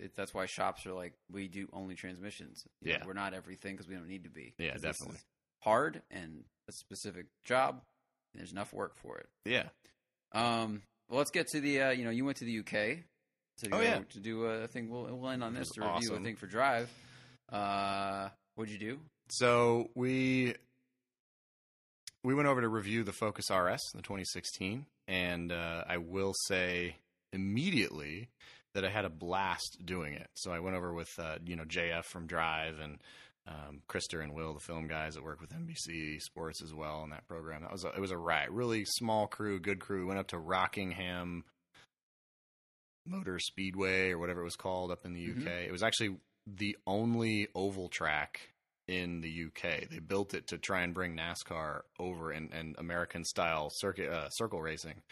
it, 0.01 0.15
that's 0.15 0.33
why 0.33 0.47
shops 0.47 0.87
are 0.87 0.93
like 0.93 1.15
we 1.31 1.49
do 1.49 1.69
only 1.73 1.95
transmissions. 1.95 2.67
You 2.81 2.93
know, 2.93 2.99
Yeah. 3.01 3.07
we're 3.07 3.13
not 3.15 3.35
everything 3.35 3.75
because 3.75 3.89
we 3.89 3.95
don't 3.97 4.09
need 4.09 4.25
to 4.25 4.31
be. 4.31 4.55
yeah 4.59 4.77
definitely. 4.77 5.19
hard 5.61 6.03
and 6.11 6.45
a 6.69 6.73
specific 6.73 7.27
job. 7.45 7.83
There's 8.35 8.53
enough 8.53 8.73
work 8.73 8.97
for 8.97 9.19
it. 9.19 9.29
Yeah. 9.45 9.69
Um, 10.33 10.83
well, 11.09 11.19
let's 11.19 11.31
get 11.31 11.47
to 11.49 11.61
the. 11.61 11.83
Uh, 11.83 11.91
you 11.91 12.05
know, 12.05 12.11
you 12.11 12.25
went 12.25 12.39
to 12.39 12.45
the 12.45 12.59
UK 12.61 12.99
to 13.59 13.69
Oh, 13.73 13.81
yeah. 13.81 14.01
to 14.11 14.19
do 14.21 14.45
a 14.45 14.67
thing. 14.67 14.89
We'll, 14.89 15.05
we'll 15.17 15.31
end 15.31 15.45
on 15.45 15.55
this 15.55 15.69
to 15.71 15.81
review 15.81 15.95
awesome. 15.95 16.17
a 16.17 16.21
thing 16.25 16.37
for 16.37 16.47
Drive. 16.47 16.91
Uh, 17.53 18.29
what'd 18.57 18.73
you 18.73 18.79
do? 18.79 18.99
So 19.31 19.91
we 19.95 20.55
we 22.23 22.35
went 22.35 22.49
over 22.49 22.61
to 22.61 22.69
review 22.69 23.05
the 23.05 23.13
Focus 23.13 23.51
RS, 23.51 23.81
in 23.93 23.99
the 23.99 24.03
2016, 24.03 24.87
and 25.09 25.53
uh, 25.53 25.85
I 25.87 25.99
will 25.99 26.33
say 26.49 26.97
immediately 27.33 28.31
that 28.75 28.85
I 28.85 28.89
had 28.91 29.05
a 29.05 29.11
blast 29.11 29.79
doing 29.85 30.15
it. 30.15 30.29
So 30.35 30.51
I 30.51 30.59
went 30.61 30.77
over 30.77 30.93
with 30.93 31.11
uh, 31.19 31.37
you 31.45 31.55
know 31.57 31.65
JF 31.65 32.05
from 32.05 32.27
Drive 32.27 32.81
and 32.81 32.99
um, 33.47 33.83
Krister 33.89 34.23
and 34.23 34.33
Will, 34.33 34.55
the 34.55 34.61
film 34.61 34.87
guys 34.87 35.15
that 35.15 35.23
work 35.25 35.41
with 35.41 35.51
NBC 35.51 36.21
Sports 36.21 36.63
as 36.63 36.73
well 36.73 37.03
in 37.05 37.11
that 37.11 37.27
program. 37.29 37.63
That 37.63 37.73
was 37.73 37.85
a, 37.85 37.89
it 37.89 38.01
was 38.01 38.11
a 38.11 38.17
riot, 38.19 38.51
really 38.51 38.85
small 38.85 39.27
crew, 39.27 39.61
good 39.61 39.81
crew. 39.81 40.07
Went 40.07 40.19
up 40.19 40.29
to 40.29 40.39
Rockingham 40.39 41.45
Motor 43.07 43.39
Speedway 43.39 44.11
or 44.11 44.19
whatever 44.19 44.41
it 44.41 44.45
was 44.45 44.57
called 44.57 44.91
up 44.91 45.05
in 45.05 45.13
the 45.13 45.21
UK. 45.21 45.43
Mhm. 45.47 45.67
It 45.67 45.73
was 45.73 45.83
actually 45.83 46.17
the 46.47 46.77
only 46.87 47.49
oval 47.55 47.89
track 47.89 48.41
in 48.89 49.21
the 49.21 49.29
UK. 49.47 49.89
They 49.91 49.99
built 49.99 50.35
it 50.35 50.47
to 50.49 50.59
try 50.59 50.83
and 50.83 50.95
bring 50.95 51.17
NASCAR 51.17 51.83
over 51.99 52.31
and, 52.31 52.53
and 52.53 52.75
American 52.79 53.25
style 53.25 53.69
circuit 53.71 54.11
uh, 54.11 54.29
circle 54.31 54.61
racing 54.61 55.03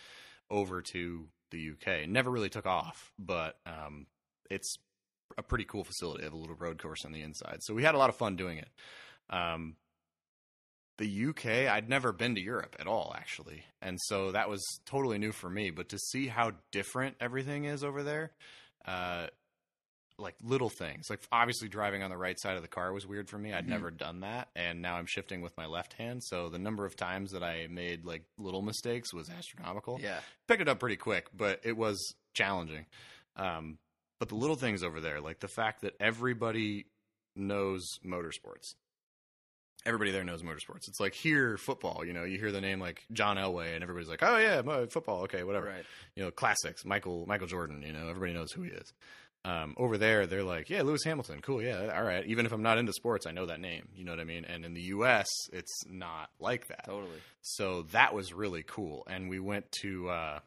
over 0.50 0.82
to 0.82 1.28
the 1.50 1.70
UK. 1.72 1.88
It 2.02 2.08
never 2.10 2.30
really 2.30 2.50
took 2.50 2.66
off, 2.66 3.12
but 3.18 3.56
um, 3.66 4.06
it's 4.50 4.76
a 5.38 5.42
pretty 5.42 5.64
cool 5.64 5.84
facility. 5.84 6.20
They 6.20 6.24
have 6.24 6.32
a 6.32 6.36
little 6.36 6.56
road 6.56 6.80
course 6.80 7.04
on 7.04 7.12
the 7.12 7.22
inside, 7.22 7.58
so 7.62 7.74
we 7.74 7.82
had 7.82 7.94
a 7.94 7.98
lot 7.98 8.10
of 8.10 8.16
fun 8.16 8.36
doing 8.36 8.58
it. 8.58 8.68
Um, 9.30 9.76
the 10.98 11.06
UK, 11.28 11.46
I'd 11.68 11.88
never 11.88 12.12
been 12.12 12.34
to 12.34 12.40
Europe 12.40 12.76
at 12.78 12.86
all, 12.86 13.14
actually, 13.16 13.64
and 13.80 13.98
so 14.04 14.32
that 14.32 14.48
was 14.48 14.62
totally 14.84 15.18
new 15.18 15.32
for 15.32 15.48
me. 15.50 15.70
But 15.70 15.88
to 15.90 15.98
see 15.98 16.26
how 16.28 16.52
different 16.70 17.16
everything 17.18 17.64
is 17.64 17.82
over 17.82 18.02
there, 18.02 18.32
uh, 18.84 19.28
like 20.18 20.36
little 20.42 20.68
things, 20.68 21.08
like 21.08 21.20
obviously 21.32 21.68
driving 21.68 22.02
on 22.02 22.10
the 22.10 22.16
right 22.16 22.38
side 22.38 22.56
of 22.56 22.62
the 22.62 22.68
car 22.68 22.92
was 22.92 23.06
weird 23.06 23.28
for 23.28 23.38
me. 23.38 23.52
I'd 23.52 23.64
Mhm. 23.64 23.70
never 23.70 23.90
done 23.90 24.20
that, 24.20 24.50
and 24.54 24.80
now 24.82 24.96
I'm 24.96 25.06
shifting 25.06 25.40
with 25.40 25.56
my 25.56 25.66
left 25.66 25.94
hand. 25.94 26.22
So 26.22 26.48
the 26.50 26.58
number 26.58 26.84
of 26.84 26.94
times 26.94 27.32
that 27.32 27.42
I 27.42 27.66
made 27.68 28.04
like 28.04 28.24
little 28.36 28.62
mistakes 28.62 29.12
was 29.12 29.30
astronomical 29.30 29.98
Yeah, 29.98 30.20
picked 30.46 30.60
it 30.60 30.68
up 30.68 30.78
pretty 30.78 30.96
quick, 30.96 31.28
but 31.34 31.60
it 31.64 31.76
was 31.76 32.14
challenging. 32.34 32.86
Um, 33.34 33.78
but 34.22 34.28
the 34.28 34.36
little 34.36 34.54
things 34.54 34.84
over 34.84 35.00
there, 35.00 35.20
like 35.20 35.40
the 35.40 35.48
fact 35.48 35.82
that 35.82 35.94
everybody 35.98 36.86
knows 37.34 37.98
motorsports. 38.06 38.76
Everybody 39.84 40.12
there 40.12 40.22
knows 40.22 40.44
motorsports. 40.44 40.86
It's 40.86 41.00
like 41.00 41.12
here 41.12 41.56
football. 41.56 42.04
You 42.04 42.12
know, 42.12 42.22
you 42.22 42.38
hear 42.38 42.52
the 42.52 42.60
name 42.60 42.78
like 42.78 43.02
John 43.10 43.36
Elway, 43.36 43.74
and 43.74 43.82
everybody's 43.82 44.08
like, 44.08 44.22
"Oh 44.22 44.36
yeah, 44.36 44.62
football. 44.86 45.22
Okay, 45.22 45.42
whatever." 45.42 45.66
right. 45.66 45.84
You 46.14 46.22
know, 46.22 46.30
classics. 46.30 46.84
Michael 46.84 47.26
Michael 47.26 47.48
Jordan. 47.48 47.82
You 47.84 47.92
know, 47.92 48.06
everybody 48.06 48.32
knows 48.32 48.52
who 48.52 48.62
he 48.62 48.70
is. 48.70 48.92
Um, 49.44 49.74
over 49.76 49.98
there, 49.98 50.28
they're 50.28 50.44
like, 50.44 50.70
"Yeah, 50.70 50.82
Lewis 50.82 51.02
Hamilton. 51.02 51.40
Cool. 51.42 51.60
Yeah, 51.60 51.92
all 51.92 52.04
right." 52.04 52.24
Even 52.26 52.46
if 52.46 52.52
I'm 52.52 52.62
not 52.62 52.78
into 52.78 52.92
sports, 52.92 53.26
I 53.26 53.32
know 53.32 53.46
that 53.46 53.58
name. 53.58 53.88
You 53.96 54.04
know 54.04 54.12
what 54.12 54.20
I 54.20 54.24
mean? 54.24 54.44
And 54.44 54.64
in 54.64 54.72
the 54.74 54.82
U.S., 54.82 55.26
it's 55.52 55.84
not 55.90 56.30
like 56.38 56.68
that. 56.68 56.84
Totally. 56.84 57.18
So 57.40 57.82
that 57.90 58.14
was 58.14 58.32
really 58.32 58.62
cool. 58.62 59.04
And 59.10 59.28
we 59.28 59.40
went 59.40 59.72
to 59.80 60.10
uh, 60.10 60.38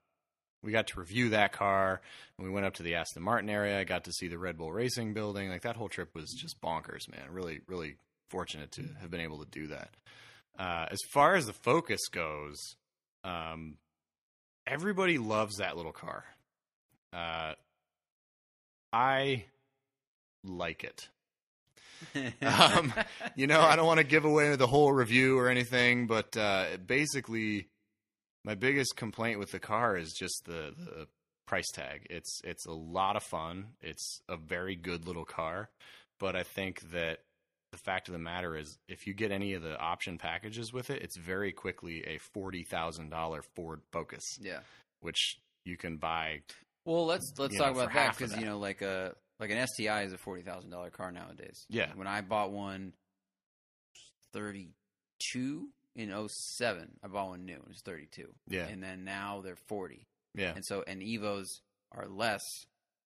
we 0.65 0.71
got 0.71 0.87
to 0.87 0.99
review 0.99 1.29
that 1.29 1.53
car. 1.53 2.01
We 2.39 2.49
went 2.49 2.65
up 2.65 2.73
to 2.75 2.83
the 2.83 2.95
Aston 2.95 3.21
Martin 3.23 3.49
area. 3.49 3.79
I 3.79 3.83
got 3.83 4.05
to 4.05 4.11
see 4.11 4.27
the 4.27 4.39
Red 4.39 4.57
Bull 4.57 4.71
Racing 4.71 5.13
building. 5.13 5.49
Like 5.49 5.61
that 5.61 5.75
whole 5.75 5.89
trip 5.89 6.09
was 6.15 6.31
just 6.31 6.59
bonkers, 6.59 7.09
man. 7.09 7.31
Really, 7.31 7.61
really 7.67 7.95
fortunate 8.29 8.71
to 8.73 8.83
have 8.99 9.11
been 9.11 9.21
able 9.21 9.43
to 9.43 9.49
do 9.49 9.67
that. 9.67 9.91
Uh, 10.57 10.87
as 10.89 10.99
far 11.11 11.35
as 11.35 11.45
the 11.45 11.53
Focus 11.53 12.07
goes, 12.09 12.57
um, 13.23 13.75
everybody 14.65 15.17
loves 15.17 15.57
that 15.57 15.77
little 15.77 15.91
car. 15.91 16.25
Uh, 17.13 17.53
I 18.91 19.45
like 20.43 20.83
it. 20.83 21.07
Um, 22.41 22.93
you 23.35 23.47
know, 23.47 23.61
I 23.61 23.75
don't 23.75 23.87
want 23.87 23.99
to 23.99 24.05
give 24.05 24.25
away 24.25 24.55
the 24.55 24.67
whole 24.67 24.91
review 24.91 25.39
or 25.39 25.49
anything, 25.49 26.07
but 26.07 26.35
uh, 26.37 26.77
basically, 26.85 27.67
my 28.45 28.55
biggest 28.55 28.95
complaint 28.95 29.39
with 29.39 29.51
the 29.51 29.59
car 29.59 29.97
is 29.97 30.13
just 30.13 30.43
the, 30.45 30.73
the 30.77 31.07
price 31.47 31.69
tag. 31.73 32.05
It's 32.09 32.41
it's 32.43 32.65
a 32.65 32.71
lot 32.71 33.15
of 33.15 33.23
fun. 33.23 33.67
It's 33.81 34.21
a 34.29 34.37
very 34.37 34.75
good 34.75 35.07
little 35.07 35.25
car, 35.25 35.69
but 36.19 36.35
I 36.35 36.43
think 36.43 36.91
that 36.91 37.19
the 37.71 37.77
fact 37.79 38.07
of 38.07 38.13
the 38.13 38.19
matter 38.19 38.55
is, 38.55 38.77
if 38.87 39.07
you 39.07 39.13
get 39.13 39.31
any 39.31 39.53
of 39.53 39.63
the 39.63 39.77
option 39.77 40.17
packages 40.17 40.71
with 40.71 40.89
it, 40.89 41.01
it's 41.01 41.17
very 41.17 41.51
quickly 41.51 42.03
a 42.07 42.19
forty 42.19 42.63
thousand 42.63 43.09
dollar 43.09 43.41
Ford 43.55 43.81
Focus, 43.91 44.23
yeah. 44.39 44.59
which 45.01 45.39
you 45.65 45.75
can 45.75 45.97
buy. 45.97 46.41
Well, 46.85 47.05
let's 47.05 47.33
let's 47.37 47.57
talk 47.57 47.75
know, 47.75 47.81
about 47.81 47.93
that 47.93 48.17
because 48.17 48.37
you 48.37 48.45
know, 48.45 48.59
like 48.59 48.81
a 48.81 49.13
like 49.39 49.49
an 49.49 49.65
STI 49.67 50.03
is 50.03 50.13
a 50.13 50.17
forty 50.17 50.43
thousand 50.43 50.69
dollar 50.69 50.91
car 50.91 51.11
nowadays. 51.11 51.65
Yeah. 51.69 51.91
When 51.95 52.07
I 52.07 52.21
bought 52.21 52.51
one, 52.51 52.93
thirty 54.31 54.69
two 55.31 55.69
in 55.95 56.11
07, 56.27 56.97
I 57.03 57.07
bought 57.07 57.29
one 57.29 57.45
new. 57.45 57.53
It 57.55 57.67
was 57.67 57.81
thirty 57.81 58.07
two. 58.11 58.33
Yeah, 58.49 58.67
And 58.67 58.81
then 58.83 59.03
now 59.05 59.41
they're 59.43 59.55
forty. 59.55 60.07
yeah, 60.35 60.53
And 60.55 60.65
so 60.65 60.83
and 60.85 61.01
Evos 61.01 61.61
are 61.91 62.07
less. 62.07 62.41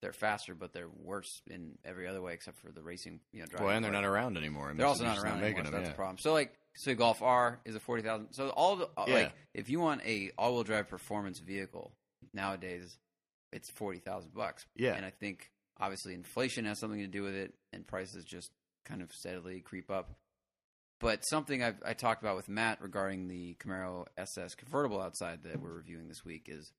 They're 0.01 0.13
faster, 0.13 0.55
but 0.55 0.71
they're 0.71 0.87
worse 0.87 1.41
in 1.49 1.77
every 1.83 2.07
other 2.07 2.21
way 2.21 2.33
except 2.33 2.57
for 2.59 2.71
the 2.71 2.81
racing. 2.81 3.19
You 3.33 3.41
know, 3.41 3.45
driving. 3.47 3.67
well, 3.67 3.75
and 3.75 3.83
they're 3.85 3.91
part. 3.91 4.03
not 4.05 4.09
around 4.09 4.37
anymore. 4.37 4.73
They're 4.73 4.85
also 4.87 5.03
not 5.03 5.17
around 5.19 5.41
making 5.41 5.57
anymore. 5.59 5.65
so 5.65 5.71
them. 5.71 5.79
that's 5.81 5.89
yeah. 5.89 5.93
a 5.93 5.95
problem. 5.95 6.17
So 6.19 6.31
like, 6.33 6.53
so 6.77 6.95
Golf 6.95 7.21
R 7.21 7.59
is 7.65 7.75
a 7.75 7.79
forty 7.81 8.01
thousand. 8.01 8.31
So 8.31 8.49
all 8.49 8.77
the 8.77 8.85
uh, 8.97 9.05
Yeah. 9.07 9.13
like, 9.13 9.33
if 9.53 9.69
you 9.69 9.79
want 9.81 10.01
a 10.05 10.31
all-wheel 10.37 10.63
drive 10.63 10.87
performance 10.87 11.39
vehicle 11.39 11.91
nowadays, 12.33 12.97
it's 13.51 13.69
forty 13.69 13.99
thousand 13.99 14.33
bucks. 14.33 14.65
Yeah. 14.75 14.93
and 14.95 15.05
I 15.05 15.09
think 15.11 15.51
obviously 15.79 16.13
inflation 16.13 16.65
has 16.65 16.79
something 16.79 16.99
to 17.01 17.07
do 17.07 17.23
with 17.23 17.35
it, 17.35 17.53
and 17.73 17.85
prices 17.85 18.23
just 18.25 18.51
kind 18.85 19.01
of 19.01 19.11
steadily 19.11 19.59
creep 19.59 19.91
up. 19.91 20.15
But 20.99 21.21
something 21.25 21.63
I've, 21.63 21.81
I 21.85 21.93
talked 21.93 22.21
about 22.21 22.35
with 22.35 22.49
Matt 22.49 22.81
regarding 22.81 23.27
the 23.27 23.55
Camaro 23.55 24.05
SS 24.17 24.55
convertible 24.55 25.01
outside 25.01 25.43
that 25.43 25.61
we're 25.61 25.73
reviewing 25.73 26.07
this 26.09 26.25
week 26.25 26.47
is 26.47 26.71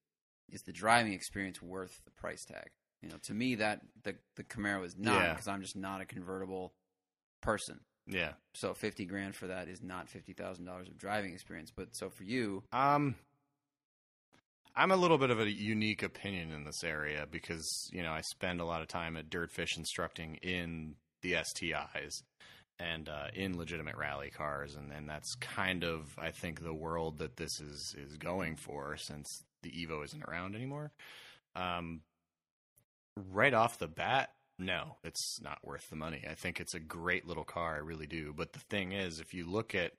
is 0.53 0.63
the 0.63 0.73
driving 0.73 1.13
experience 1.13 1.63
worth 1.63 2.03
the 2.05 2.11
price 2.11 2.45
tag? 2.45 2.71
You 3.03 3.09
know, 3.09 3.17
to 3.25 3.35
me 3.35 3.55
that 3.57 3.81
the 4.03 4.17
the 4.37 4.45
Camaro 4.45 4.85
is 4.85 4.97
not 4.99 5.23
Yeah. 5.23 5.33
because 5.33 5.49
I'm 5.49 5.63
just 5.63 5.77
not 5.77 6.01
a 6.03 6.05
convertible 6.05 6.75
person. 7.41 7.81
Yeah. 8.07 8.33
So 8.55 8.75
fifty 8.75 9.07
grand 9.07 9.35
for 9.37 9.47
that 9.47 9.69
is 9.69 9.83
not 9.83 10.09
fifty 10.09 10.33
thousand 10.35 10.67
dollars 10.67 10.89
of 10.89 10.99
driving 10.99 11.33
experience. 11.33 11.73
But 11.75 11.97
so 11.97 12.11
for 12.11 12.25
you, 12.25 12.63
Um, 12.73 13.15
I'm 14.77 14.91
a 14.91 14.97
little 14.97 15.19
bit 15.19 15.31
of 15.31 15.41
a 15.41 15.51
unique 15.51 16.03
opinion 16.03 16.53
in 16.53 16.65
this 16.65 16.85
area 16.85 17.27
because 17.31 17.67
you 17.93 18.03
know 18.03 18.13
I 18.13 18.21
spend 18.21 18.61
a 18.61 18.65
lot 18.65 18.83
of 18.83 18.89
time 18.89 19.17
at 19.17 19.31
Dirtfish 19.31 19.77
instructing 19.79 20.37
in 20.37 20.97
the 21.23 21.33
STIs 21.35 22.23
and 22.81 23.09
uh, 23.09 23.29
in 23.35 23.57
legitimate 23.59 23.97
rally 23.97 24.31
cars, 24.31 24.75
and, 24.75 24.91
and 24.91 25.09
that's 25.09 25.35
kind 25.37 25.85
of 25.85 26.07
I 26.19 26.31
think 26.31 26.63
the 26.63 26.75
world 26.75 27.19
that 27.19 27.37
this 27.37 27.61
is 27.61 27.95
is 27.97 28.17
going 28.17 28.57
for 28.57 28.97
since 28.97 29.45
the 29.63 29.71
Evo 29.71 30.05
isn't 30.05 30.23
around 30.25 30.55
anymore. 30.57 30.91
Um, 31.55 32.01
right 33.33 33.55
off 33.55 33.79
the 33.79 33.89
bat, 33.89 34.31
no, 34.59 34.97
it's 35.05 35.41
not 35.43 35.59
worth 35.65 35.89
the 35.91 35.97
money. 35.97 36.25
I 36.29 36.35
think 36.35 36.61
it's 36.61 36.75
a 36.75 36.81
great 36.81 37.27
little 37.27 37.45
car, 37.45 37.75
I 37.77 37.79
really 37.79 38.07
do. 38.07 38.33
But 38.37 38.53
the 38.53 38.61
thing 38.71 38.93
is, 38.93 39.21
if 39.21 39.35
you 39.35 39.49
look 39.51 39.75
at 39.75 39.93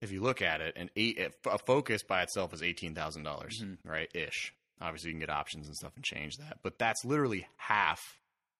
if 0.00 0.12
you 0.12 0.20
look 0.20 0.42
at 0.42 0.60
it, 0.60 0.74
an 0.76 0.90
eight 0.96 1.18
a 1.46 1.58
Focus 1.58 2.02
by 2.02 2.22
itself 2.22 2.52
is 2.52 2.62
eighteen 2.62 2.94
thousand 2.94 3.22
dollars, 3.22 3.60
Mhm. 3.62 3.78
right? 3.84 4.08
Ish. 4.14 4.52
Obviously, 4.80 5.10
you 5.10 5.14
can 5.14 5.20
get 5.20 5.30
options 5.30 5.66
and 5.66 5.76
stuff 5.76 5.92
and 5.94 6.04
change 6.04 6.36
that, 6.38 6.58
but 6.62 6.78
that's 6.78 7.04
literally 7.04 7.46
half 7.56 8.00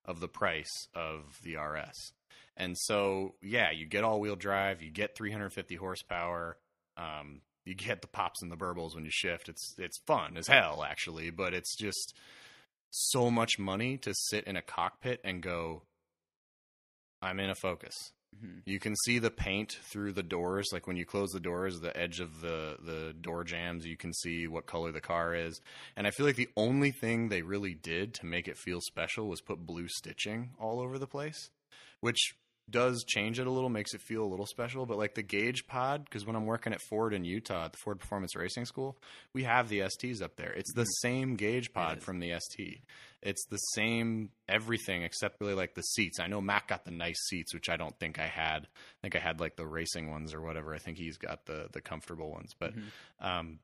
of 0.04 0.20
the 0.20 0.28
price 0.28 0.88
of 0.94 1.40
the 1.42 1.56
RS. 1.56 2.12
And 2.56 2.76
so, 2.78 3.34
yeah, 3.42 3.70
you 3.72 3.86
get 3.86 4.04
all-wheel 4.04 4.36
drive, 4.36 4.80
you 4.80 4.90
get 4.90 5.16
350 5.16 5.74
horsepower, 5.76 6.56
um, 6.96 7.40
you 7.64 7.74
get 7.74 8.02
the 8.02 8.08
pops 8.08 8.42
and 8.42 8.52
the 8.52 8.56
burbles 8.56 8.94
when 8.94 9.04
you 9.04 9.10
shift. 9.10 9.48
It's 9.48 9.74
it's 9.78 9.98
fun 10.06 10.36
as 10.36 10.46
hell, 10.46 10.84
actually, 10.86 11.30
but 11.30 11.54
it's 11.54 11.74
just 11.76 12.14
so 12.90 13.30
much 13.30 13.58
money 13.58 13.96
to 13.98 14.14
sit 14.14 14.44
in 14.44 14.56
a 14.56 14.62
cockpit 14.62 15.20
and 15.24 15.42
go, 15.42 15.82
I'm 17.20 17.40
in 17.40 17.50
a 17.50 17.54
Focus. 17.54 18.12
Mhm. 18.34 18.62
You 18.64 18.78
can 18.80 18.94
see 19.04 19.18
the 19.18 19.30
paint 19.30 19.72
through 19.90 20.12
the 20.12 20.22
doors. 20.22 20.68
Like 20.72 20.86
when 20.86 20.96
you 20.96 21.04
close 21.04 21.30
the 21.30 21.40
doors, 21.40 21.80
the 21.80 21.96
edge 21.96 22.20
of 22.20 22.40
the 22.40 22.76
the 22.80 23.12
door 23.12 23.44
jams, 23.44 23.86
you 23.86 23.96
can 23.96 24.12
see 24.12 24.46
what 24.46 24.66
color 24.66 24.92
the 24.92 25.00
car 25.00 25.34
is. 25.34 25.60
And 25.96 26.06
I 26.06 26.10
feel 26.10 26.26
like 26.26 26.36
the 26.36 26.48
only 26.56 26.90
thing 26.90 27.28
they 27.28 27.42
really 27.42 27.74
did 27.74 28.14
to 28.14 28.26
make 28.26 28.48
it 28.48 28.56
feel 28.56 28.80
special 28.80 29.28
was 29.28 29.40
put 29.40 29.66
blue 29.66 29.88
stitching 29.88 30.50
all 30.58 30.80
over 30.80 30.98
the 30.98 31.06
place, 31.06 31.50
which 32.00 32.34
does 32.70 33.04
change 33.06 33.38
it 33.38 33.46
a 33.46 33.50
little, 33.50 33.68
makes 33.68 33.92
it 33.92 34.00
feel 34.00 34.24
a 34.24 34.26
little 34.26 34.46
special. 34.46 34.86
But 34.86 34.96
like 34.96 35.14
the 35.14 35.22
gauge 35.22 35.66
pod, 35.66 36.06
because 36.06 36.24
when 36.24 36.34
I'm 36.34 36.46
working 36.46 36.72
at 36.72 36.80
Ford 36.88 37.12
in 37.12 37.22
Utah 37.24 37.66
at 37.66 37.72
the 37.72 37.78
Ford 37.84 38.00
Performance 38.00 38.34
Racing 38.34 38.64
School, 38.64 38.96
we 39.34 39.42
have 39.42 39.68
the 39.68 39.80
STs 39.80 40.22
up 40.22 40.36
there. 40.36 40.50
It's 40.52 40.72
the 40.72 40.84
same 40.84 41.36
gauge 41.36 41.74
pod 41.74 42.02
from 42.02 42.20
the 42.20 42.32
ST. 42.32 42.80
It's 43.24 43.44
the 43.46 43.56
same 43.56 44.30
everything 44.48 45.02
except 45.02 45.40
really 45.40 45.54
like 45.54 45.74
the 45.74 45.82
seats. 45.82 46.20
I 46.20 46.26
know 46.26 46.40
Mac 46.40 46.68
got 46.68 46.84
the 46.84 46.90
nice 46.90 47.18
seats, 47.28 47.54
which 47.54 47.68
I 47.70 47.76
don't 47.76 47.98
think 47.98 48.18
I 48.18 48.26
had. 48.26 48.64
I 48.66 48.98
think 49.02 49.16
I 49.16 49.18
had 49.18 49.40
like 49.40 49.56
the 49.56 49.66
racing 49.66 50.10
ones 50.10 50.34
or 50.34 50.40
whatever. 50.42 50.74
I 50.74 50.78
think 50.78 50.98
he's 50.98 51.16
got 51.16 51.46
the 51.46 51.68
the 51.72 51.80
comfortable 51.80 52.30
ones. 52.30 52.52
But 52.58 52.74
Mhm. 52.76 52.90
um, 53.20 53.58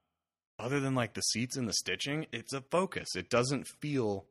other 0.59 0.81
than 0.81 0.95
like 0.95 1.13
the 1.15 1.21
seats 1.23 1.57
and 1.57 1.69
the 1.69 1.73
stitching, 1.75 2.27
it's 2.33 2.53
a 2.53 2.63
Focus. 2.63 3.15
It 3.17 3.29
doesn't 3.31 3.67
feel 3.81 4.27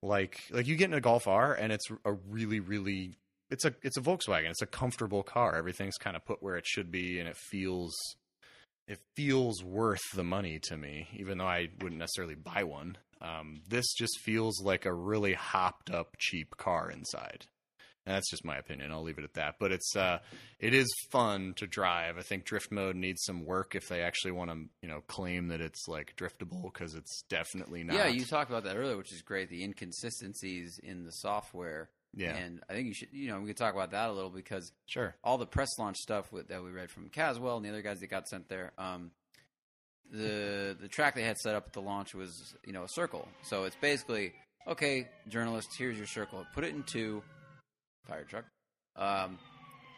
like 0.00 0.40
like 0.50 0.66
you 0.66 0.76
get 0.76 0.86
in 0.90 0.94
a 0.94 1.00
Golf 1.00 1.26
R 1.26 1.54
and 1.54 1.72
it's 1.72 1.88
a 2.04 2.12
really 2.12 2.60
really 2.60 3.16
it's 3.50 3.64
a 3.64 3.74
it's 3.82 3.96
a 3.96 4.00
Volkswagen. 4.00 4.50
It's 4.50 4.62
a 4.62 4.66
comfortable 4.66 5.22
car. 5.24 5.56
Everything's 5.56 5.96
kind 5.98 6.16
of 6.16 6.24
put 6.24 6.42
where 6.42 6.56
it 6.56 6.66
should 6.66 6.90
be, 6.92 7.18
and 7.18 7.28
it 7.28 7.36
feels 7.36 7.96
it 8.86 9.00
feels 9.16 9.62
worth 9.64 10.02
the 10.14 10.24
money 10.24 10.58
to 10.60 10.76
me, 10.76 11.08
even 11.14 11.38
though 11.38 11.46
I 11.46 11.68
wouldn't 11.80 11.98
necessarily 11.98 12.36
buy 12.36 12.62
one. 12.62 12.96
Um, 13.20 13.62
this 13.68 13.92
just 13.94 14.20
feels 14.20 14.62
like 14.62 14.86
a 14.86 14.92
really 14.92 15.34
hopped 15.34 15.90
up 15.90 16.16
cheap 16.18 16.56
car 16.56 16.90
inside. 16.90 17.46
And 18.06 18.16
that's 18.16 18.30
just 18.30 18.44
my 18.44 18.56
opinion. 18.56 18.90
I'll 18.90 19.02
leave 19.02 19.18
it 19.18 19.24
at 19.24 19.34
that. 19.34 19.56
But 19.60 19.70
it's 19.70 19.94
uh, 19.94 20.20
it 20.58 20.72
is 20.72 20.86
fun 21.10 21.52
to 21.56 21.66
drive. 21.66 22.16
I 22.16 22.22
think 22.22 22.44
drift 22.44 22.72
mode 22.72 22.96
needs 22.96 23.22
some 23.24 23.44
work 23.44 23.74
if 23.74 23.88
they 23.88 24.00
actually 24.00 24.32
want 24.32 24.50
to, 24.50 24.64
you 24.80 24.88
know, 24.88 25.02
claim 25.08 25.48
that 25.48 25.60
it's 25.60 25.86
like 25.88 26.14
driftable 26.16 26.72
because 26.72 26.94
it's 26.94 27.22
definitely 27.28 27.84
not. 27.84 27.96
yeah, 27.96 28.06
you 28.06 28.24
talked 28.24 28.50
about 28.50 28.64
that 28.64 28.76
earlier, 28.76 28.96
which 28.96 29.12
is 29.12 29.20
great. 29.20 29.50
The 29.50 29.62
inconsistencies 29.62 30.80
in 30.82 31.04
the 31.04 31.10
software, 31.10 31.90
yeah, 32.14 32.34
and 32.34 32.62
I 32.70 32.72
think 32.72 32.86
you 32.86 32.94
should, 32.94 33.08
you 33.12 33.28
know, 33.28 33.40
we 33.40 33.48
could 33.48 33.58
talk 33.58 33.74
about 33.74 33.90
that 33.90 34.08
a 34.08 34.12
little 34.12 34.30
because 34.30 34.72
sure. 34.86 35.14
all 35.22 35.36
the 35.36 35.46
press 35.46 35.68
launch 35.78 35.98
stuff 35.98 36.32
with, 36.32 36.48
that 36.48 36.64
we 36.64 36.70
read 36.70 36.90
from 36.90 37.10
Caswell 37.10 37.56
and 37.56 37.64
the 37.64 37.68
other 37.68 37.82
guys 37.82 38.00
that 38.00 38.06
got 38.06 38.26
sent 38.26 38.48
there. 38.48 38.72
Um, 38.78 39.10
the 40.12 40.76
the 40.80 40.88
track 40.88 41.14
they 41.14 41.22
had 41.22 41.36
set 41.38 41.54
up 41.54 41.64
at 41.66 41.72
the 41.72 41.82
launch 41.82 42.14
was 42.14 42.54
you 42.66 42.72
know 42.72 42.84
a 42.84 42.88
circle, 42.88 43.28
so 43.42 43.64
it's 43.64 43.76
basically 43.80 44.32
okay, 44.68 45.08
journalist, 45.28 45.70
here's 45.76 45.96
your 45.96 46.06
circle, 46.06 46.44
put 46.54 46.64
it 46.64 46.74
into 46.74 47.22
fire 48.06 48.24
truck, 48.24 48.44
um, 48.96 49.38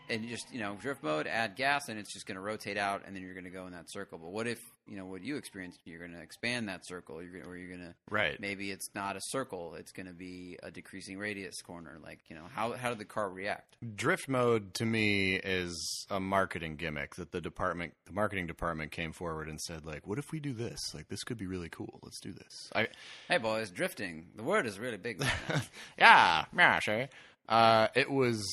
and 0.09 0.29
just 0.29 0.53
you 0.53 0.61
know 0.61 0.77
drift 0.81 1.03
mode, 1.03 1.27
add 1.27 1.57
gas, 1.57 1.89
and 1.89 1.99
it's 1.99 2.13
just 2.13 2.27
going 2.27 2.37
to 2.37 2.41
rotate 2.41 2.79
out, 2.79 3.03
and 3.07 3.15
then 3.15 3.23
you're 3.23 3.35
going 3.35 3.45
to 3.45 3.51
go 3.51 3.67
in 3.67 3.73
that 3.73 3.91
circle. 3.91 4.19
But 4.19 4.31
what 4.31 4.47
if 4.47 4.61
you 4.91 4.97
know 4.97 5.07
what 5.07 5.23
you 5.23 5.37
experienced? 5.37 5.79
You're 5.87 6.01
going 6.01 6.13
to 6.13 6.21
expand 6.21 6.69
that 6.69 6.85
circle, 6.85 7.23
you're 7.23 7.33
gonna, 7.41 7.49
or 7.49 7.57
you're 7.57 7.69
going 7.75 7.89
to 7.89 7.95
Right. 8.11 8.39
maybe 8.41 8.71
it's 8.71 8.91
not 8.95 9.17
a 9.17 9.21
circle, 9.29 9.77
it's 9.77 9.93
going 9.93 10.07
to 10.07 10.13
be 10.13 10.59
a 10.63 10.71
decreasing 10.71 11.17
radius 11.19 11.63
corner. 11.63 11.99
Like 12.03 12.19
you 12.29 12.35
know 12.37 12.45
how 12.55 12.73
how 12.73 12.91
did 12.91 12.99
the 12.99 13.05
car 13.05 13.31
react? 13.31 13.77
drift 13.97 14.29
mode 14.29 14.75
to 14.75 14.85
me 14.85 15.37
is 15.37 16.07
a 16.11 16.21
marketing 16.21 16.77
gimmick 16.77 17.15
that 17.15 17.33
the 17.33 17.41
department 17.41 17.95
the 18.05 18.13
marketing 18.13 18.47
department 18.47 18.91
came 18.93 19.13
forward 19.13 19.49
and 19.49 19.59
said 19.61 19.87
like 19.87 20.07
what 20.07 20.19
if 20.19 20.33
we 20.33 20.39
do 20.41 20.53
this 20.53 20.79
like 20.95 21.09
this 21.09 21.25
could 21.25 21.39
be 21.39 21.47
really 21.47 21.69
cool 21.71 21.99
let's 22.03 22.21
do 22.21 22.31
this 22.33 22.71
i 22.75 22.87
Hey 23.29 23.39
boys, 23.39 23.71
drifting. 23.71 24.27
The 24.37 24.43
word 24.43 24.67
is 24.67 24.79
really 24.79 24.97
big. 24.99 25.21
right 25.23 25.69
yeah 25.99 26.45
yeah 26.55 26.79
sure 26.81 27.09
uh 27.49 27.89
it 27.95 28.11
was 28.11 28.45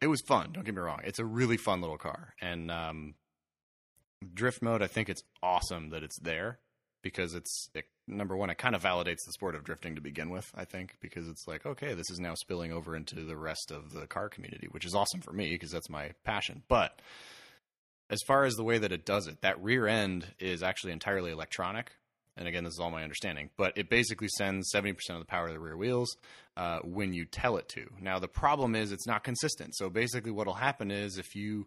it 0.00 0.06
was 0.06 0.22
fun 0.26 0.50
don't 0.52 0.64
get 0.64 0.74
me 0.74 0.80
wrong 0.80 1.00
it's 1.04 1.18
a 1.18 1.24
really 1.24 1.56
fun 1.58 1.80
little 1.82 1.98
car 1.98 2.34
and 2.40 2.70
um 2.70 3.14
drift 4.34 4.62
mode 4.62 4.82
i 4.82 4.86
think 4.86 5.08
it's 5.08 5.22
awesome 5.42 5.90
that 5.90 6.02
it's 6.02 6.18
there 6.20 6.58
because 7.02 7.34
it's 7.34 7.70
it, 7.74 7.84
number 8.06 8.36
one 8.36 8.50
it 8.50 8.58
kind 8.58 8.74
of 8.74 8.82
validates 8.82 9.24
the 9.24 9.32
sport 9.32 9.54
of 9.54 9.64
drifting 9.64 9.94
to 9.94 10.00
begin 10.00 10.30
with 10.30 10.50
i 10.54 10.64
think 10.64 10.96
because 11.00 11.28
it's 11.28 11.46
like 11.46 11.64
okay 11.64 11.94
this 11.94 12.10
is 12.10 12.20
now 12.20 12.34
spilling 12.34 12.72
over 12.72 12.94
into 12.94 13.24
the 13.24 13.36
rest 13.36 13.70
of 13.70 13.92
the 13.92 14.06
car 14.06 14.28
community 14.28 14.68
which 14.70 14.84
is 14.84 14.94
awesome 14.94 15.20
for 15.20 15.32
me 15.32 15.50
because 15.50 15.70
that's 15.70 15.90
my 15.90 16.10
passion. 16.24 16.62
But 16.68 17.00
as 18.08 18.20
far 18.26 18.44
as 18.44 18.54
the 18.54 18.64
way 18.64 18.78
that 18.78 18.92
it 18.92 19.04
does 19.04 19.26
it 19.26 19.40
that 19.42 19.62
rear 19.62 19.86
end 19.86 20.26
is 20.38 20.62
actually 20.62 20.92
entirely 20.92 21.30
electronic. 21.30 21.92
And 22.36 22.48
again 22.48 22.64
this 22.64 22.74
is 22.74 22.80
all 22.80 22.90
my 22.90 23.02
understanding 23.02 23.50
but 23.56 23.76
it 23.76 23.90
basically 23.90 24.28
sends 24.28 24.72
70% 24.72 24.94
of 25.10 25.18
the 25.18 25.24
power 25.24 25.48
to 25.48 25.52
the 25.52 25.60
rear 25.60 25.76
wheels 25.76 26.16
uh, 26.56 26.78
when 26.80 27.12
you 27.12 27.24
tell 27.24 27.56
it 27.56 27.68
to. 27.70 27.86
Now 28.00 28.18
the 28.18 28.28
problem 28.28 28.74
is 28.74 28.92
it's 28.92 29.06
not 29.06 29.24
consistent. 29.24 29.76
So 29.76 29.90
basically 29.90 30.30
what'll 30.30 30.54
happen 30.54 30.90
is 30.90 31.18
if 31.18 31.34
you 31.34 31.66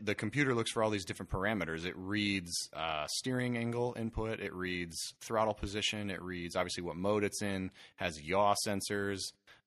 the 0.00 0.14
computer 0.14 0.54
looks 0.54 0.70
for 0.70 0.82
all 0.82 0.90
these 0.90 1.04
different 1.04 1.30
parameters. 1.30 1.84
It 1.84 1.96
reads 1.96 2.52
uh, 2.72 3.06
steering 3.08 3.56
angle 3.56 3.94
input, 3.98 4.40
it 4.40 4.54
reads 4.54 4.96
throttle 5.20 5.54
position, 5.54 6.10
it 6.10 6.22
reads 6.22 6.56
obviously 6.56 6.82
what 6.82 6.96
mode 6.96 7.24
it's 7.24 7.42
in, 7.42 7.70
has 7.96 8.20
yaw 8.22 8.54
sensors. 8.66 9.20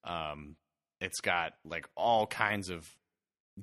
Um, 0.04 0.56
it's 1.02 1.20
got 1.20 1.54
like 1.66 1.88
all 1.96 2.28
kinds 2.28 2.70
of 2.70 2.88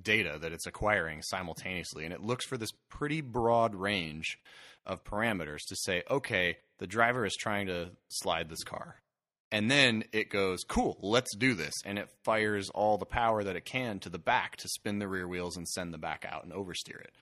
data 0.00 0.38
that 0.40 0.52
it's 0.52 0.66
acquiring 0.66 1.22
simultaneously, 1.22 2.04
and 2.04 2.12
it 2.14 2.20
looks 2.20 2.44
for 2.44 2.56
this 2.56 2.70
pretty 2.88 3.20
broad 3.20 3.74
range 3.74 4.38
of 4.86 5.04
parameters 5.04 5.60
to 5.68 5.76
say, 5.76 6.02
okay, 6.10 6.58
the 6.78 6.86
driver 6.86 7.24
is 7.24 7.36
trying 7.36 7.66
to 7.66 7.90
slide 8.08 8.48
this 8.48 8.64
car. 8.64 8.96
And 9.52 9.70
then 9.70 10.04
it 10.12 10.30
goes, 10.30 10.62
cool, 10.62 10.96
let's 11.02 11.34
do 11.34 11.54
this. 11.54 11.74
And 11.84 11.98
it 11.98 12.08
fires 12.24 12.70
all 12.70 12.98
the 12.98 13.06
power 13.06 13.42
that 13.42 13.56
it 13.56 13.64
can 13.64 13.98
to 14.00 14.08
the 14.08 14.18
back 14.18 14.56
to 14.58 14.68
spin 14.68 15.00
the 15.00 15.08
rear 15.08 15.26
wheels 15.26 15.56
and 15.56 15.66
send 15.68 15.92
the 15.92 15.98
back 15.98 16.24
out 16.28 16.44
and 16.44 16.52
oversteer 16.52 17.00
it. 17.00 17.12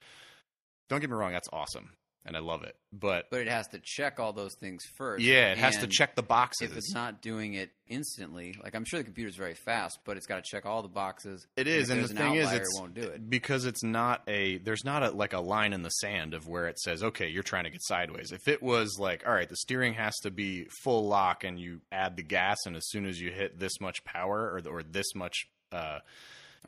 Don't 0.88 1.00
get 1.00 1.10
me 1.10 1.16
wrong, 1.16 1.32
that's 1.32 1.48
awesome. 1.52 1.90
And 2.28 2.36
I 2.36 2.40
love 2.40 2.62
it. 2.62 2.76
But 2.92 3.30
but 3.30 3.40
it 3.40 3.48
has 3.48 3.66
to 3.68 3.80
check 3.82 4.20
all 4.20 4.32
those 4.32 4.54
things 4.54 4.84
first. 4.96 5.24
yeah, 5.24 5.52
it 5.52 5.58
has 5.58 5.78
to 5.78 5.86
check 5.86 6.14
the 6.14 6.22
boxes. 6.22 6.70
If 6.70 6.76
it's 6.76 6.94
not 6.94 7.20
doing 7.20 7.54
it 7.54 7.70
instantly, 7.88 8.54
like 8.62 8.74
I'm 8.74 8.84
sure 8.84 9.00
the 9.00 9.04
computer's 9.04 9.36
very 9.36 9.54
fast, 9.54 9.98
but 10.04 10.16
it's 10.16 10.26
got 10.26 10.36
to 10.36 10.42
check 10.48 10.64
all 10.66 10.82
the 10.82 10.88
boxes. 10.88 11.46
It 11.56 11.66
is, 11.66 11.90
and 11.90 12.00
and 12.00 12.08
the 12.08 12.12
an 12.12 12.16
thing 12.16 12.34
is, 12.36 12.46
outlier, 12.46 12.60
it's 12.60 12.76
it 12.76 12.80
won't 12.80 12.94
do 12.94 13.02
it. 13.02 13.28
because 13.30 13.64
it's 13.64 13.82
not 13.82 14.22
a. 14.28 14.58
There's 14.58 14.84
not 14.84 15.02
a 15.02 15.10
like 15.10 15.32
a 15.32 15.40
line 15.40 15.72
in 15.72 15.82
the 15.82 15.90
sand 15.90 16.34
of 16.34 16.46
where 16.46 16.66
it 16.68 16.78
says, 16.78 17.02
okay, 17.02 17.28
you're 17.28 17.42
trying 17.42 17.64
to 17.64 17.70
get 17.70 17.82
sideways. 17.82 18.32
If 18.32 18.46
it 18.48 18.62
was 18.62 18.96
like, 18.98 19.24
all 19.26 19.32
right, 19.34 19.48
the 19.48 19.56
steering 19.56 19.94
has 19.94 20.14
to 20.22 20.30
be 20.30 20.66
full 20.82 21.08
lock, 21.08 21.44
and 21.44 21.58
you 21.58 21.80
add 21.90 22.16
the 22.16 22.22
gas, 22.22 22.58
and 22.66 22.76
as 22.76 22.88
soon 22.88 23.06
as 23.06 23.20
you 23.20 23.30
hit 23.30 23.58
this 23.58 23.80
much 23.80 24.04
power 24.04 24.38
or 24.38 24.62
or 24.70 24.82
this 24.82 25.14
much, 25.14 25.46
uh, 25.72 25.98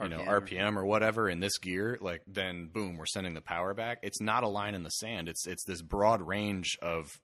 you 0.01 0.09
know, 0.09 0.21
RPM. 0.21 0.77
Or 0.77 0.85
whatever 0.85 1.29
in 1.29 1.41
this 1.41 1.59
gear, 1.59 1.99
like 2.01 2.23
then 2.27 2.69
boom, 2.73 2.97
we're 2.97 3.07
sending 3.07 3.35
the 3.35 3.41
power 3.41 3.75
back. 3.75 3.99
It's 4.03 4.21
not 4.21 4.45
a 4.45 4.49
line 4.49 4.75
in 4.75 4.83
the 4.83 4.91
sand. 4.91 5.29
It's 5.29 5.47
it's 5.47 5.65
this 5.65 5.83
broad 5.83 6.23
range 6.23 6.77
of 6.83 7.19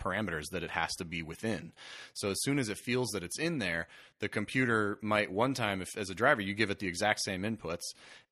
parameters 0.00 0.50
that 0.50 0.62
it 0.62 0.70
has 0.70 0.90
to 0.96 1.04
be 1.04 1.22
within. 1.22 1.72
So 2.14 2.30
as 2.30 2.42
soon 2.42 2.58
as 2.58 2.68
it 2.68 2.78
feels 2.78 3.10
that 3.10 3.22
it's 3.22 3.38
in 3.38 3.58
there, 3.58 3.86
the 4.18 4.28
computer 4.28 4.98
might 5.02 5.30
one 5.30 5.54
time, 5.54 5.82
if 5.82 5.96
as 5.96 6.10
a 6.10 6.14
driver 6.14 6.40
you 6.40 6.54
give 6.54 6.70
it 6.70 6.78
the 6.78 6.88
exact 6.88 7.20
same 7.20 7.42
inputs, 7.42 7.82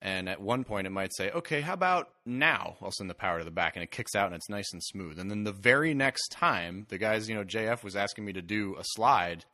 and 0.01 0.29
at 0.29 0.41
one 0.41 0.65
point 0.65 0.87
it 0.87 0.91
might 0.91 1.15
say, 1.15 1.31
"Okay, 1.31 1.61
how 1.61 1.75
about 1.75 2.11
now?" 2.25 2.77
I'll 2.81 2.91
send 2.91 3.11
the 3.11 3.15
power 3.15 3.39
to 3.39 3.45
the 3.45 3.51
back, 3.51 3.77
and 3.77 3.83
it 3.83 3.91
kicks 3.91 4.15
out 4.15 4.27
and 4.27 4.35
it's 4.35 4.49
nice 4.49 4.73
and 4.73 4.83
smooth. 4.83 5.19
And 5.19 5.31
then 5.31 5.45
the 5.45 5.53
very 5.53 5.95
next 5.95 6.29
time, 6.29 6.87
the 6.89 6.99
guys, 6.99 7.29
you 7.29 7.35
know, 7.35 7.45
JF 7.45 7.85
was 7.85 7.97
asking 7.97 8.25
me 8.25 8.33
to 8.33 8.43
do 8.43 8.75
a 8.79 8.85
slide, 8.85 9.45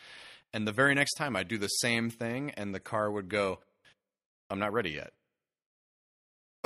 and 0.53 0.67
the 0.67 0.73
very 0.73 0.95
next 0.95 1.15
time 1.15 1.37
I 1.37 1.43
do 1.43 1.59
the 1.59 1.67
same 1.67 2.11
thing, 2.11 2.51
and 2.53 2.75
the 2.75 2.81
car 2.81 3.11
would 3.11 3.29
go, 3.29 3.61
"I'm 4.51 4.59
not 4.59 4.73
ready 4.73 4.91
yet." 4.91 5.13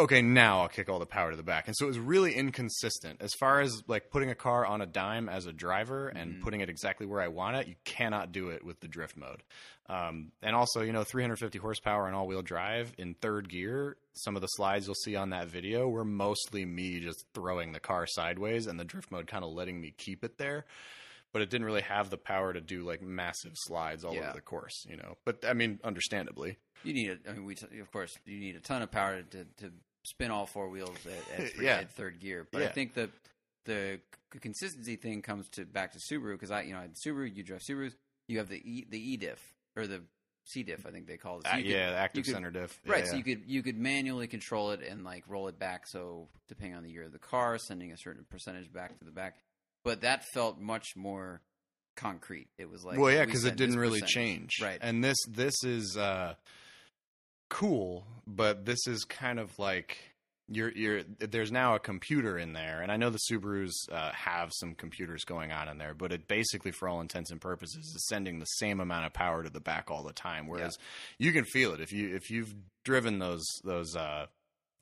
okay, 0.01 0.22
now 0.22 0.61
I'll 0.61 0.68
kick 0.68 0.89
all 0.89 1.01
the 1.01 1.07
power 1.07 1.33
to 1.33 1.37
the 1.37 1.43
back. 1.43 1.66
And 1.66 1.76
so 1.76 1.85
it 1.87 1.89
was 1.89 1.99
really 1.99 2.33
inconsistent. 2.33 3.20
As 3.20 3.35
far 3.35 3.61
as 3.61 3.83
like 3.89 4.11
putting 4.11 4.31
a 4.31 4.35
car 4.37 4.64
on 4.64 4.81
a 4.81 4.87
dime 4.87 5.29
as 5.29 5.47
a 5.47 5.53
driver 5.53 6.07
and 6.07 6.37
Mhm. 6.37 6.41
putting 6.41 6.61
it 6.61 6.68
exactly 6.70 7.05
where 7.05 7.20
I 7.20 7.26
want 7.26 7.57
it, 7.57 7.66
you 7.66 7.74
cannot 7.85 8.31
do 8.31 8.51
it 8.51 8.64
with 8.64 8.79
the 8.79 8.87
drift 8.87 9.16
mode. 9.16 9.43
Um, 9.89 10.31
and 10.41 10.55
also, 10.55 10.83
you 10.83 10.93
know, 10.93 11.03
350 11.03 11.59
horsepower 11.59 12.07
and 12.07 12.14
all 12.14 12.29
wheel 12.29 12.43
drive 12.43 12.93
in 12.97 13.14
third 13.14 13.49
gear, 13.49 13.97
some 14.14 14.37
of 14.37 14.41
the 14.43 14.47
slides 14.47 14.87
you'll 14.87 14.95
see 14.95 15.16
on 15.16 15.31
that 15.31 15.49
video 15.49 15.89
were 15.89 16.05
mostly 16.05 16.64
me 16.64 17.01
just 17.01 17.24
throwing 17.35 17.72
the 17.72 17.81
car 17.81 18.07
sideways 18.07 18.68
and 18.68 18.79
the 18.79 18.85
drift 18.85 19.11
mode 19.11 19.26
kind 19.26 19.43
of 19.45 19.51
letting 19.51 19.81
me 19.81 19.91
keep 19.91 20.22
it 20.22 20.39
there. 20.39 20.64
But 21.33 21.43
it 21.43 21.51
didn't 21.51 21.66
really 21.66 21.83
have 21.83 22.09
the 22.11 22.18
power 22.18 22.53
to 22.53 22.61
do 22.61 22.85
like 22.85 23.03
massive 23.03 23.55
slides 23.57 24.05
all 24.05 24.14
Yeah. 24.14 24.29
over 24.29 24.33
the 24.35 24.41
course, 24.43 24.87
you 24.89 24.97
know. 24.97 25.16
But 25.24 25.45
I 25.45 25.55
mean, 25.55 25.81
understandably. 25.83 26.57
You 26.85 26.95
need 26.95 27.11
a, 27.11 27.31
I 27.31 27.33
mean, 27.33 27.45
we 27.45 27.55
t- 27.55 27.79
of 27.81 27.91
course 27.93 28.16
you 28.24 28.39
need 28.39 28.57
a 28.57 28.61
ton 28.61 28.83
of 28.83 28.91
power 28.91 29.22
to 29.22 29.45
to 29.45 29.72
spin 30.05 30.31
all 30.31 30.47
four 30.47 30.68
wheels 30.70 30.97
at, 31.07 31.41
at, 31.41 31.51
three, 31.55 31.64
Yeah. 31.66 31.76
at 31.79 31.93
third 31.93 32.20
gear. 32.20 32.47
But 32.51 32.62
I 32.62 32.68
think 32.68 32.95
the 32.95 33.11
the 33.64 34.01
c- 34.33 34.39
consistency 34.41 34.97
thing 34.97 35.20
comes 35.22 35.49
to 35.51 35.64
back 35.64 35.93
to 35.93 35.99
Subaru 35.99 36.33
because 36.33 36.51
I 36.51 36.62
you 36.62 36.72
know 36.72 36.79
I 36.79 36.83
had 36.83 36.95
Subaru, 36.95 37.35
you 37.35 37.43
drive 37.43 37.61
Subarus, 37.61 37.95
you 38.29 38.39
have 38.39 38.49
the 38.49 38.57
e, 38.57 38.87
the 38.89 38.99
E 38.99 39.16
diff 39.16 39.41
or 39.76 39.87
the 39.87 40.03
C 40.45 40.62
diff, 40.62 40.87
I 40.87 40.91
think 40.91 41.07
they 41.07 41.18
call 41.18 41.41
it. 41.41 41.47
So 41.47 41.51
Uh, 41.53 41.57
could- 41.57 41.66
yeah, 41.66 41.91
the 41.91 41.97
active 41.99 42.24
could- 42.24 42.33
center 42.33 42.51
diff. 42.51 42.81
Right, 42.87 43.05
Yeah, 43.05 43.11
so 43.11 43.16
you 43.16 43.24
could 43.24 43.43
you 43.47 43.62
could 43.62 43.76
manually 43.76 44.29
control 44.29 44.70
it 44.70 44.81
and 44.83 45.05
like 45.05 45.24
roll 45.29 45.49
it 45.49 45.59
back. 45.59 45.87
So 45.89 46.29
depending 46.49 46.76
on 46.76 46.85
the 46.85 46.91
year 46.91 47.03
of 47.05 47.12
the 47.12 47.18
car, 47.18 47.59
sending 47.59 47.93
a 47.93 47.97
certain 47.99 48.24
percentage 48.31 48.72
back 48.72 48.99
to 49.01 49.05
the 49.05 49.11
back. 49.11 49.39
But 49.85 50.01
that 50.03 50.24
felt 50.33 50.59
much 50.59 50.97
more 50.97 51.43
concrete. 51.97 52.49
It 52.59 52.70
was 52.70 52.85
like 52.85 52.99
well, 52.99 53.12
yeah, 53.12 53.24
because 53.24 53.45
it 53.45 53.57
didn't 53.57 53.79
really 53.79 54.01
percentage. 54.01 54.14
change, 54.14 54.53
Right. 54.62 54.79
And 54.81 55.03
this 55.05 55.16
this 55.29 55.55
is 55.64 55.97
uh, 55.97 56.35
cool, 57.49 58.07
but 58.27 58.65
this 58.65 58.87
is 58.87 59.05
kind 59.05 59.39
of 59.39 59.59
like 59.59 59.99
you're 60.51 60.73
you're 60.73 61.03
there's 61.19 61.53
now 61.53 61.75
a 61.75 61.79
computer 61.79 62.39
in 62.39 62.53
there, 62.53 62.81
and 62.81 62.91
I 62.91 62.97
know 62.97 63.11
the 63.11 63.19
Subarus 63.31 63.73
uh, 63.93 64.13
have 64.13 64.51
some 64.53 64.75
computers 64.75 65.25
going 65.25 65.53
on 65.53 65.69
in 65.69 65.79
there, 65.79 65.95
but 65.95 66.13
it 66.13 66.27
basically, 66.27 66.71
for 66.71 66.89
all 66.89 67.01
intents 67.01 67.31
and 67.31 67.41
purposes, 67.41 67.85
is 67.95 68.07
sending 68.09 68.39
the 68.39 68.47
same 68.47 68.81
amount 68.81 69.07
of 69.07 69.13
power 69.13 69.43
to 69.43 69.51
the 69.51 69.61
back 69.61 69.91
all 69.91 70.03
the 70.03 70.13
time. 70.13 70.47
Whereas 70.47 70.79
you 71.19 71.33
can 71.33 71.45
feel 71.45 71.75
it 71.75 71.81
if 71.81 71.93
you 71.93 72.15
if 72.15 72.31
you've 72.31 72.55
driven 72.85 73.19
those 73.19 73.47
those 73.63 73.95
uh, 73.95 74.27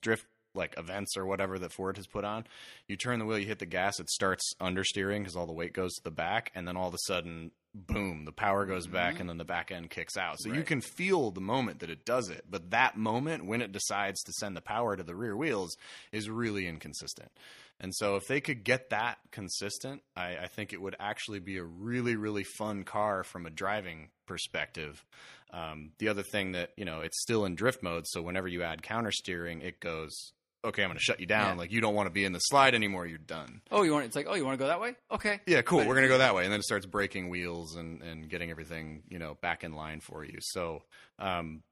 drift 0.03 0.27
like 0.55 0.75
events 0.79 1.17
or 1.17 1.27
whatever 1.27 1.59
that 1.59 1.73
Ford 1.73 1.97
has 1.97 2.07
put 2.07 2.25
on, 2.25 2.45
you 2.89 2.97
turn 2.97 3.19
the 3.19 3.27
wheel, 3.27 3.39
you 3.39 3.47
hit 3.47 3.59
the 3.59 3.67
gas, 3.67 4.01
it 4.01 4.09
starts 4.09 4.55
understeering 4.61 5.19
because 5.19 5.37
all 5.37 5.47
the 5.47 5.53
weight 5.53 5.73
goes 5.73 5.95
to 5.95 6.05
the 6.05 6.11
back, 6.11 6.53
and 6.55 6.67
then 6.67 6.77
all 6.77 6.89
of 6.89 6.95
a 6.95 6.99
sudden, 7.07 7.51
boom, 7.77 8.25
the 8.25 8.33
power 8.33 8.65
goes 8.65 8.87
back, 8.87 9.17
Mhm. 9.17 9.21
and 9.21 9.29
then 9.31 9.39
the 9.39 9.45
back 9.45 9.71
end 9.71 9.91
kicks 9.91 10.17
out. 10.17 10.41
So 10.41 10.53
you 10.53 10.63
can 10.63 10.81
feel 10.81 11.31
the 11.31 11.41
moment 11.41 11.81
that 11.81 11.91
it 11.91 12.05
does 12.05 12.31
it, 12.31 12.45
but 12.49 12.71
that 12.71 12.97
moment 12.97 13.45
when 13.45 13.61
it 13.61 13.73
decides 13.73 14.23
to 14.23 14.33
send 14.33 14.57
the 14.57 14.63
power 14.63 14.97
to 14.97 15.03
the 15.03 15.15
rear 15.15 15.37
wheels 15.37 15.77
is 16.13 16.31
really 16.31 16.67
inconsistent. 16.67 17.31
And 17.79 17.95
so 17.95 18.17
if 18.17 18.27
they 18.27 18.41
could 18.41 18.65
get 18.65 18.89
that 18.89 19.19
consistent, 19.33 20.03
I, 20.17 20.37
I 20.39 20.47
think 20.47 20.73
it 20.73 20.81
would 20.81 20.97
actually 20.99 21.41
be 21.41 21.59
a 21.59 21.65
really, 21.65 22.17
really 22.17 22.45
fun 22.45 22.85
car 22.85 23.23
from 23.23 23.45
a 23.45 23.51
driving 23.51 24.09
perspective. 24.27 25.05
Um, 25.51 25.93
the 25.99 26.09
other 26.09 26.23
thing 26.23 26.53
that, 26.53 26.71
you 26.77 26.87
know, 26.87 27.01
it's 27.01 27.21
still 27.21 27.45
in 27.45 27.55
drift 27.55 27.83
mode, 27.83 28.07
so 28.07 28.23
whenever 28.23 28.49
you 28.49 28.63
add 28.63 28.83
counter 28.83 29.13
steering, 29.13 29.61
it 29.61 29.79
goes, 29.81 30.33
okay, 30.67 30.83
I'm 30.83 30.89
going 30.89 30.99
to 30.99 31.03
shut 31.03 31.21
you 31.21 31.27
down. 31.27 31.55
Yeah. 31.57 31.61
Like, 31.61 31.73
you 31.73 31.81
don't 31.81 31.95
want 31.95 32.07
to 32.07 32.13
be 32.13 32.25
in 32.25 32.33
the 32.33 32.39
slide 32.41 32.75
anymore. 32.75 33.07
You're 33.07 33.19
done. 33.19 33.63
Oh, 33.71 33.83
you 33.83 33.93
want 33.93 34.05
it's 34.07 34.17
like 34.17 34.27
oh, 34.29 34.35
you 34.35 34.45
want 34.45 34.59
to 34.59 34.63
go 34.63 34.69
that 34.69 34.81
way? 34.81 34.97
Okay. 35.11 35.41
Yeah, 35.47 35.63
cool. 35.63 35.79
But- 35.79 35.89
We're 35.89 35.95
gonna 35.95 36.09
go 36.09 36.19
that 36.19 36.35
way, 36.35 36.45
and 36.45 36.53
then 36.53 36.61
it 36.61 36.65
starts 36.65 36.87
braking 36.87 37.29
wheels 37.29 37.77
and 37.77 38.03
and 38.03 38.29
getting 38.29 38.51
everything 38.51 39.03
you 39.09 39.19
know 39.19 39.37
back 39.41 39.65
in 39.65 39.73
line 39.73 40.01
for 40.01 40.25
you. 40.25 40.39
So 40.41 40.83
um, 41.19 41.63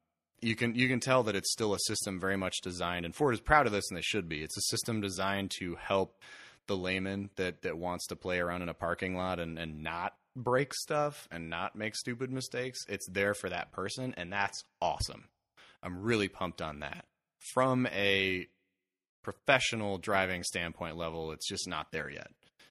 you 0.40 0.56
can 0.56 0.74
you 0.74 0.88
can 0.88 1.00
tell 1.00 1.22
that 1.24 1.34
it's 1.36 1.52
still 1.52 1.74
a 1.74 1.78
system 1.80 2.20
very 2.20 2.36
much 2.36 2.56
designed, 2.62 3.04
and 3.04 3.14
Ford 3.14 3.34
is 3.34 3.40
proud 3.40 3.66
of 3.66 3.72
this, 3.72 3.84
and 3.90 3.96
they 3.98 4.02
should 4.02 4.28
be. 4.28 4.42
It's 4.42 4.56
a 4.56 4.62
system 4.62 5.00
designed 5.00 5.50
to 5.58 5.74
help 5.76 6.18
the 6.66 6.76
layman 6.76 7.30
that 7.36 7.62
that 7.62 7.76
wants 7.78 8.06
to 8.08 8.16
play 8.16 8.38
around 8.38 8.62
in 8.62 8.68
a 8.68 8.74
parking 8.74 9.16
lot 9.16 9.38
and 9.40 9.58
and 9.58 9.82
not 9.82 10.14
break 10.36 10.74
stuff 10.74 11.28
and 11.30 11.48
not 11.48 11.76
make 11.76 11.94
stupid 11.94 12.30
mistakes. 12.30 12.80
It's 12.88 13.06
there 13.08 13.34
for 13.34 13.48
that 13.50 13.70
person, 13.72 14.14
and 14.16 14.32
that's 14.32 14.64
awesome. 14.80 15.24
I'm 15.82 16.02
really 16.02 16.28
pumped 16.28 16.60
on 16.62 16.80
that. 16.80 17.04
From 17.52 17.86
a 17.88 18.48
professional 19.24 19.98
driving 19.98 20.42
standpoint 20.44 20.96
level, 20.96 21.32
it's 21.32 21.48
just 21.48 21.66
not 21.68 21.90
there 21.90 22.08
yet. 22.08 22.28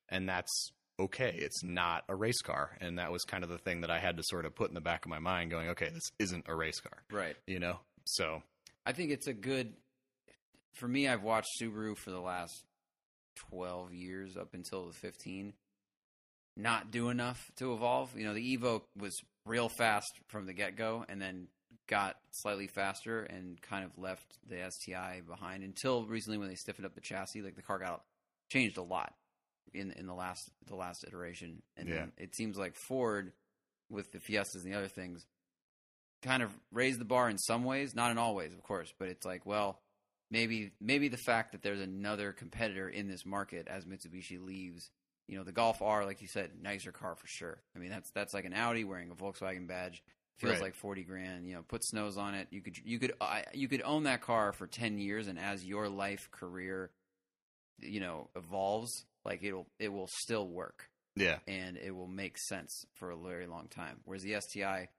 And 0.10 0.30
that's 0.30 0.72
okay. 1.00 1.34
It's 1.38 1.64
not 1.64 2.04
a 2.08 2.16
race 2.16 2.42
car. 2.42 2.78
And 2.80 3.00
that 3.00 3.12
was 3.12 3.24
kind 3.24 3.44
of 3.44 3.50
the 3.50 3.58
thing 3.58 3.82
that 3.82 3.90
I 3.92 4.00
had 4.00 4.16
to 4.18 4.24
sort 4.26 4.46
of 4.46 4.56
put 4.56 4.70
in 4.70 4.76
the 4.76 4.82
back 4.82 5.04
of 5.06 5.10
my 5.10 5.20
mind 5.20 5.52
going, 5.52 5.70
okay, 5.70 5.90
this 5.90 6.12
isn't 6.20 6.46
a 6.48 6.56
race 6.56 6.80
car, 6.80 7.04
Right. 7.12 7.36
you 7.48 7.60
know? 7.60 7.80
So, 8.06 8.44
I 8.86 8.92
think 8.94 9.12
it's 9.12 9.28
a 9.28 9.34
good. 9.34 9.74
For 10.74 10.88
me, 10.88 11.08
I've 11.08 11.24
watched 11.24 11.50
Subaru 11.62 11.96
for 11.98 12.10
the 12.12 12.20
last 12.20 12.66
twelve 13.36 13.94
years 13.94 14.36
up 14.38 14.54
until 14.54 14.88
the 14.88 14.94
fifteen. 14.94 15.54
Not 16.58 16.92
do 16.92 17.10
enough 17.10 17.40
to 17.58 17.74
evolve. 17.74 18.16
You 18.18 18.26
know, 18.26 18.34
the 18.34 18.58
Evo 18.58 18.82
was 19.00 19.16
real 19.46 19.70
fast 19.70 20.12
from 20.28 20.46
the 20.46 20.54
get 20.54 20.76
go, 20.76 21.06
and 21.10 21.22
then 21.22 21.48
got 21.88 22.18
slightly 22.32 22.68
faster 22.68 23.24
and 23.24 23.62
kind 23.62 23.84
of 23.86 23.98
left 23.98 24.38
the 24.48 24.70
STI 24.70 25.22
behind 25.28 25.64
until 25.64 26.06
recently 26.06 26.38
when 26.38 26.48
they 26.48 26.56
stiffened 26.56 26.86
up 26.86 26.96
the 26.96 27.02
chassis. 27.02 27.42
Like 27.42 27.56
the 27.56 27.62
car 27.62 27.80
got 27.80 28.04
changed 28.50 28.78
a 28.78 28.84
lot 28.84 29.14
in 29.74 29.92
in 29.92 30.06
the 30.08 30.14
last 30.14 30.50
the 30.68 30.76
last 30.76 31.04
iteration, 31.04 31.62
and 31.78 31.90
Yeah. 31.90 32.06
it 32.18 32.36
seems 32.36 32.58
like 32.58 32.76
Ford 32.76 33.34
with 33.90 34.12
the 34.12 34.20
Fiestas 34.20 34.64
and 34.64 34.74
the 34.74 34.78
other 34.78 34.88
things 34.88 35.26
kind 36.22 36.42
of 36.42 36.52
raised 36.72 37.00
the 37.00 37.06
bar 37.06 37.30
in 37.30 37.38
some 37.38 37.64
ways, 37.66 37.94
not 37.94 38.10
in 38.12 38.18
all 38.18 38.34
ways, 38.34 38.54
of 38.54 38.64
course, 38.64 38.94
but 38.98 39.10
it's 39.10 39.26
like, 39.26 39.46
well, 39.46 39.82
maybe 40.32 40.72
maybe 40.80 41.10
the 41.10 41.18
fact 41.18 41.52
that 41.52 41.62
there's 41.62 41.82
another 41.82 42.32
competitor 42.32 42.88
in 42.88 43.08
this 43.10 43.26
market 43.26 43.68
as 43.68 43.86
Mitsubishi 43.86 44.42
leaves, 44.44 44.90
you 45.28 45.38
know, 45.38 45.44
the 45.44 45.52
Golf 45.52 45.82
R, 45.82 46.06
like 46.06 46.22
you 46.22 46.28
said, 46.28 46.52
nicer 46.62 46.92
car 46.94 47.16
for 47.16 47.28
sure. 47.28 47.62
I 47.76 47.80
mean, 47.80 47.90
that's 47.90 48.10
that's 48.12 48.34
like 48.34 48.46
an 48.46 48.54
Audi 48.54 48.84
wearing 48.86 49.12
a 49.12 49.16
Volkswagen 49.16 49.68
badge. 49.68 50.02
Feels 50.40 50.54
Right. 50.54 50.62
like 50.62 50.76
forty 50.76 51.04
grand. 51.04 51.48
You 51.48 51.56
know, 51.56 51.62
put 51.62 51.84
snows 51.84 52.18
on 52.18 52.34
it. 52.34 52.48
You 52.52 52.62
could 52.62 52.78
you 52.84 53.00
could 53.00 53.14
I 53.22 53.46
you 53.54 53.68
could 53.68 53.82
own 53.84 54.04
that 54.04 54.22
car 54.22 54.52
for 54.52 54.68
ten 54.68 54.98
years, 54.98 55.28
and 55.28 55.38
as 55.40 55.64
your 55.66 55.88
life 55.90 56.30
career, 56.32 56.92
you 57.80 58.00
know, 58.00 58.30
evolves, 58.36 59.06
like 59.26 59.44
it'll 59.44 59.68
it 59.80 59.90
will 59.94 60.10
still 60.22 60.48
work 60.48 60.90
yeah. 61.16 61.38
and 61.48 61.78
it 61.78 61.92
will 61.92 62.08
make 62.08 62.38
sense 62.38 62.86
for 62.94 63.12
a 63.12 63.18
very 63.18 63.48
long 63.48 63.68
time. 63.68 64.00
Whereas 64.06 64.24
the 64.24 64.40
STI 64.40 64.90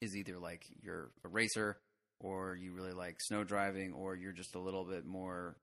is 0.00 0.16
either 0.16 0.38
like 0.38 0.64
you're 0.82 1.10
a 1.24 1.28
racer 1.28 1.78
or 2.18 2.56
you 2.56 2.72
really 2.72 2.92
like 2.92 3.16
snow 3.20 3.44
driving 3.44 3.92
or 3.92 4.16
you're 4.16 4.32
just 4.32 4.54
a 4.54 4.60
little 4.60 4.84
bit 4.84 5.04
more 5.04 5.56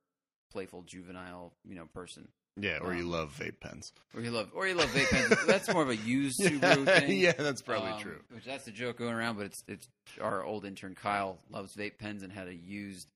playful 0.51 0.83
juvenile, 0.83 1.53
you 1.67 1.75
know, 1.75 1.85
person. 1.93 2.27
Yeah. 2.61 2.79
Or 2.81 2.93
you 2.93 3.03
Um, 3.03 3.11
love 3.11 3.35
vape 3.39 3.59
pens. 3.59 3.91
Or 4.13 4.21
you 4.21 4.31
love 4.31 4.49
or 4.53 4.67
you 4.67 4.73
love 4.75 4.89
vape 4.89 5.09
pens. 5.09 5.45
That's 5.45 5.71
more 5.73 5.83
of 5.83 5.89
a 5.89 5.95
used 6.17 6.39
Subaru 6.39 6.85
thing. 6.85 7.19
yeah, 7.19 7.31
that's 7.33 7.61
probably 7.61 7.91
Um, 7.91 8.01
true. 8.01 8.19
Which 8.31 8.45
that's 8.45 8.65
the 8.65 8.71
joke 8.71 8.97
going 8.97 9.13
around, 9.13 9.37
but 9.37 9.45
it's 9.47 9.63
it's 9.67 9.87
our 10.21 10.43
old 10.43 10.65
intern 10.65 10.95
Kyle 10.95 11.39
loves 11.49 11.75
vape 11.75 11.97
pens 11.99 12.23
and 12.23 12.31
had 12.31 12.47
a 12.47 12.55
used 12.55 13.07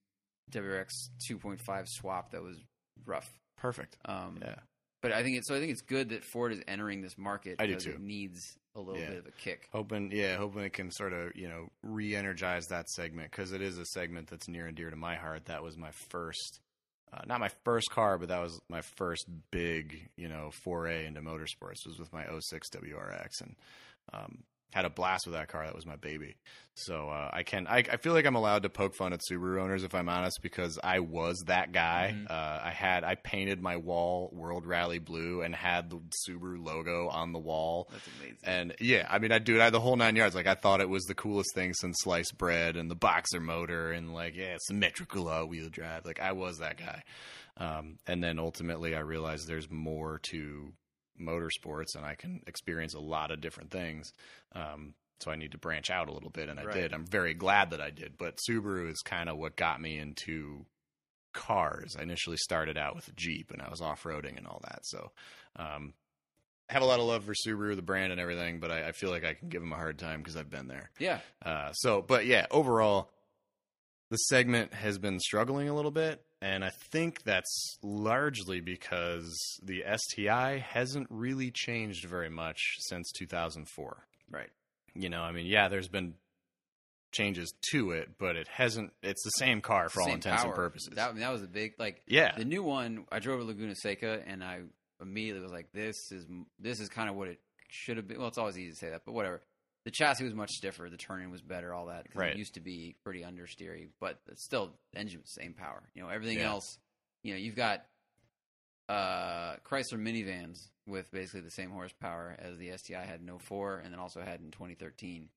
WRX 0.52 1.10
2.5 1.30 1.88
swap 1.88 2.32
that 2.32 2.44
was 2.44 2.58
rough. 3.06 3.32
Perfect. 3.58 3.98
Um, 4.06 4.40
Yeah. 4.42 4.56
But 5.02 5.12
I 5.12 5.22
think 5.22 5.38
it's 5.38 5.50
so. 5.50 5.56
I 5.56 5.60
think 5.60 5.72
it's 5.74 5.82
good 5.82 6.10
that 6.10 6.24
Ford 6.24 6.54
is 6.54 6.62
entering 6.66 7.02
this 7.02 7.18
market 7.18 7.58
I 7.60 7.66
do 7.66 7.72
because 7.74 7.84
too. 7.84 7.92
it 7.92 8.00
needs 8.00 8.56
a 8.74 8.80
little 8.80 9.02
Yeah. 9.02 9.10
bit 9.10 9.18
of 9.18 9.26
a 9.28 9.32
kick. 9.32 9.68
Hoping, 9.74 10.12
yeah, 10.14 10.38
hoping 10.38 10.64
it 10.64 10.72
can 10.72 10.92
sort 10.92 11.12
of, 11.12 11.36
you 11.36 11.50
know, 11.50 11.68
re-energize 11.84 12.68
that 12.68 12.90
segment 12.90 13.30
because 13.30 13.52
it 13.52 13.62
is 13.62 13.78
a 13.78 13.86
segment 13.86 14.30
that's 14.30 14.48
near 14.48 14.66
and 14.66 14.78
dear 14.78 14.90
to 14.90 14.96
my 14.96 15.16
heart. 15.16 15.46
That 15.48 15.62
was 15.62 15.76
my 15.78 15.92
first, 15.92 16.62
uh, 17.14 17.22
not 17.28 17.40
my 17.40 17.50
first 17.64 17.90
car, 17.92 18.18
but 18.18 18.30
that 18.30 18.42
was 18.42 18.60
my 18.70 18.82
first 18.82 19.26
big, 19.52 20.10
you 20.16 20.28
know, 20.28 20.50
foray 20.52 21.06
into 21.06 21.22
motorsports. 21.22 21.86
Was 21.86 22.00
with 22.00 22.12
my 22.14 22.26
06 22.40 22.70
WRX 22.70 23.42
and 23.42 23.56
um, 24.14 24.44
had 24.74 24.86
a 24.86 24.90
blast 24.90 25.26
with 25.26 25.36
that 25.36 25.48
car. 25.48 25.66
That 25.66 25.76
was 25.76 25.86
my 25.86 25.96
baby. 25.96 26.36
So 26.76 27.10
uh, 27.10 27.30
I 27.32 27.44
can, 27.44 27.68
I, 27.68 27.78
I 27.80 27.98
feel 27.98 28.14
like 28.14 28.26
I'm 28.26 28.34
allowed 28.36 28.64
to 28.64 28.70
poke 28.70 28.96
fun 28.96 29.14
at 29.14 29.20
Subaru 29.22 29.62
owners 29.62 29.84
if 29.84 29.94
I'm 29.94 30.10
honest 30.10 30.40
because 30.42 30.80
I 30.84 31.02
was 31.02 31.38
that 31.46 31.72
guy. 31.72 32.16
Mhm. 32.18 32.32
Uh, 32.32 32.60
I 32.64 32.72
had, 32.72 33.04
I 33.04 33.14
painted 33.14 33.62
my 33.62 33.78
wall 33.78 34.32
World 34.34 34.66
Rally 34.66 34.98
blue 34.98 35.42
and 35.44 35.54
had 35.54 35.92
the 35.92 36.00
Subaru 36.28 36.66
logo 36.66 37.10
on 37.10 37.32
the 37.32 37.38
wall. 37.38 37.90
That's 37.92 38.08
amazing. 38.20 38.38
And 38.44 38.76
yeah, 38.80 39.08
I 39.08 39.20
mean, 39.20 39.32
I 39.32 39.38
do 39.38 39.56
it. 39.56 39.62
I 39.62 39.66
had 39.66 39.74
the 39.74 39.80
whole 39.80 39.96
nine 39.96 40.16
yards. 40.16 40.34
Like 40.34 40.48
I 40.48 40.56
thought 40.56 40.82
it 40.82 40.90
was 40.90 41.04
the 41.04 41.14
coolest 41.14 41.54
thing 41.54 41.76
since 41.76 41.96
sliced 42.00 42.40
bread 42.40 42.76
and 42.76 42.90
the 42.90 42.96
boxer 42.96 43.40
motor 43.40 43.92
and 43.92 44.12
like 44.12 44.36
yeah, 44.36 44.58
symmetrical 44.62 45.30
all 45.30 45.46
wheel 45.46 45.70
drive. 45.70 46.06
Like 46.06 46.20
I 46.20 46.32
was 46.32 46.58
that 46.58 46.78
guy. 46.78 47.04
Um, 47.58 47.98
and 48.08 48.24
then 48.24 48.40
ultimately, 48.40 48.96
I 48.96 49.02
realized 49.02 49.48
there's 49.48 49.70
more 49.70 50.18
to 50.32 50.74
motorsports 51.20 51.96
and 51.96 52.06
I 52.06 52.16
can 52.16 52.42
experience 52.48 52.94
a 52.94 53.00
lot 53.00 53.32
of 53.32 53.42
different 53.42 53.72
things. 53.72 54.12
Um, 54.54 54.94
so 55.20 55.32
I 55.32 55.36
need 55.36 55.52
to 55.54 55.58
branch 55.58 55.90
out 55.90 56.10
a 56.10 56.12
little 56.14 56.30
bit, 56.32 56.50
and 56.50 56.60
I 56.60 56.66
Right. 56.66 56.74
did. 56.74 56.94
I'm 56.94 57.06
very 57.06 57.34
glad 57.34 57.70
that 57.72 57.80
I 57.80 57.92
did. 57.92 58.18
But 58.18 58.38
Subaru 58.38 58.92
is 58.92 59.02
kind 59.02 59.30
of 59.30 59.38
what 59.38 59.56
got 59.56 59.80
me 59.80 59.98
into 59.98 60.66
cars. 61.34 61.96
I 61.98 62.04
initially 62.04 62.38
started 62.38 62.78
out 62.78 62.96
with 62.96 63.08
a 63.08 63.14
Jeep, 63.14 63.52
and 63.52 63.62
I 63.62 63.70
was 63.70 63.80
off 63.82 64.04
roading 64.04 64.38
and 64.38 64.46
all 64.46 64.60
that. 64.64 64.80
So, 64.86 65.12
um, 65.56 65.94
I 66.70 66.74
have 66.74 66.82
a 66.82 66.86
lot 66.86 67.00
of 67.00 67.06
love 67.06 67.24
for 67.26 67.34
Subaru, 67.34 67.76
the 67.76 67.82
brand, 67.82 68.12
and 68.12 68.20
everything. 68.20 68.60
But 68.60 68.72
I, 68.72 68.88
I 68.90 68.92
feel 68.92 69.12
like 69.12 69.24
I 69.24 69.34
can 69.34 69.50
give 69.50 69.62
them 69.62 69.72
a 69.74 69.78
hard 69.78 69.98
time 69.98 70.20
because 70.20 70.36
I've 70.36 70.50
been 70.50 70.68
there. 70.68 70.92
Yeah. 71.00 71.20
Uh, 71.42 71.72
so, 71.74 72.02
but 72.02 72.26
yeah, 72.26 72.46
overall, 72.52 73.10
the 74.10 74.18
segment 74.18 74.74
has 74.74 74.98
been 74.98 75.20
struggling 75.20 75.70
a 75.70 75.74
little 75.74 75.92
bit, 75.92 76.22
and 76.44 76.66
I 76.66 76.72
think 76.92 77.24
that's 77.24 77.78
largely 77.82 78.60
because 78.60 79.34
the 79.64 79.82
STI 79.96 80.58
hasn't 80.58 81.08
really 81.10 81.52
changed 81.52 82.04
very 82.04 82.30
much 82.30 82.60
since 82.80 83.10
2004. 83.14 84.06
Right. 84.30 84.50
You 84.94 85.10
know, 85.10 85.22
I 85.22 85.32
mean, 85.32 85.46
yeah, 85.46 85.70
there's 85.70 85.88
been 85.88 86.16
changes 87.14 87.54
to 87.72 87.92
it, 87.92 88.10
but 88.20 88.36
it 88.36 88.50
hasn't. 88.50 88.92
It's 89.02 89.24
the 89.24 89.32
same 89.38 89.62
car 89.62 89.88
for 89.88 90.02
all 90.02 90.08
Same 90.08 90.16
intents 90.16 90.44
and 90.44 90.54
purposes. 90.54 90.94
That, 90.96 91.10
I 91.10 91.12
mean, 91.14 91.22
that 91.22 91.32
was 91.32 91.44
a 91.44 91.48
big 91.48 91.76
like 91.80 92.02
yeah, 92.08 92.36
the 92.38 92.44
new 92.44 92.62
one. 92.62 93.06
I 93.10 93.20
drove 93.20 93.40
a 93.40 93.44
Laguna 93.46 93.76
Seca 93.76 94.22
and 94.28 94.44
I 94.44 94.64
immediately 95.02 95.42
was 95.42 95.52
like, 95.54 95.72
"This 95.72 95.96
is 96.12 96.26
this 96.60 96.82
is 96.82 96.90
kind 96.90 97.10
of 97.10 97.16
what 97.16 97.30
it 97.30 97.40
should 97.70 97.96
have 97.96 98.08
been." 98.08 98.20
Well, 98.20 98.28
it's 98.28 98.38
always 98.38 98.58
easy 98.58 98.72
to 98.72 98.76
say 98.76 98.90
that, 98.90 99.04
but 99.06 99.14
whatever. 99.14 99.42
The 99.86 99.92
chassis 99.92 100.24
was 100.24 100.34
much 100.34 100.52
stiffer. 100.52 100.90
The 100.90 100.98
turning 100.98 101.30
was 101.30 101.42
better. 101.42 101.74
All 101.74 101.88
that. 101.88 102.08
Right. 102.16 102.32
it 102.32 102.38
used 102.38 102.54
to 102.54 102.62
be 102.62 102.96
pretty 103.04 103.22
understeery, 103.24 103.90
but 104.00 104.20
still 104.36 104.74
the 104.94 105.00
engine 105.00 105.20
was 105.22 105.34
the 105.34 105.42
same 105.42 105.54
power. 105.54 105.84
You 105.94 106.04
know, 106.04 106.10
everything 106.10 106.38
Yeah. 106.38 106.50
else. 106.52 106.78
You 107.24 107.34
know, 107.34 107.40
you've 107.40 107.56
got 107.56 107.86
uh, 108.90 109.56
Chrysler 109.66 109.98
minivans 109.98 110.70
with 110.86 111.10
basically 111.12 111.42
the 111.42 111.52
same 111.52 111.72
horsepower 111.72 112.36
as 112.40 112.58
the 112.58 112.72
STI 112.78 113.06
had 113.06 113.22
in 113.22 113.40
04 113.40 113.80
and 113.80 113.94
then 113.94 114.00
also 114.00 114.22
had 114.22 114.42
in 114.42 114.52
2013. 114.52 115.30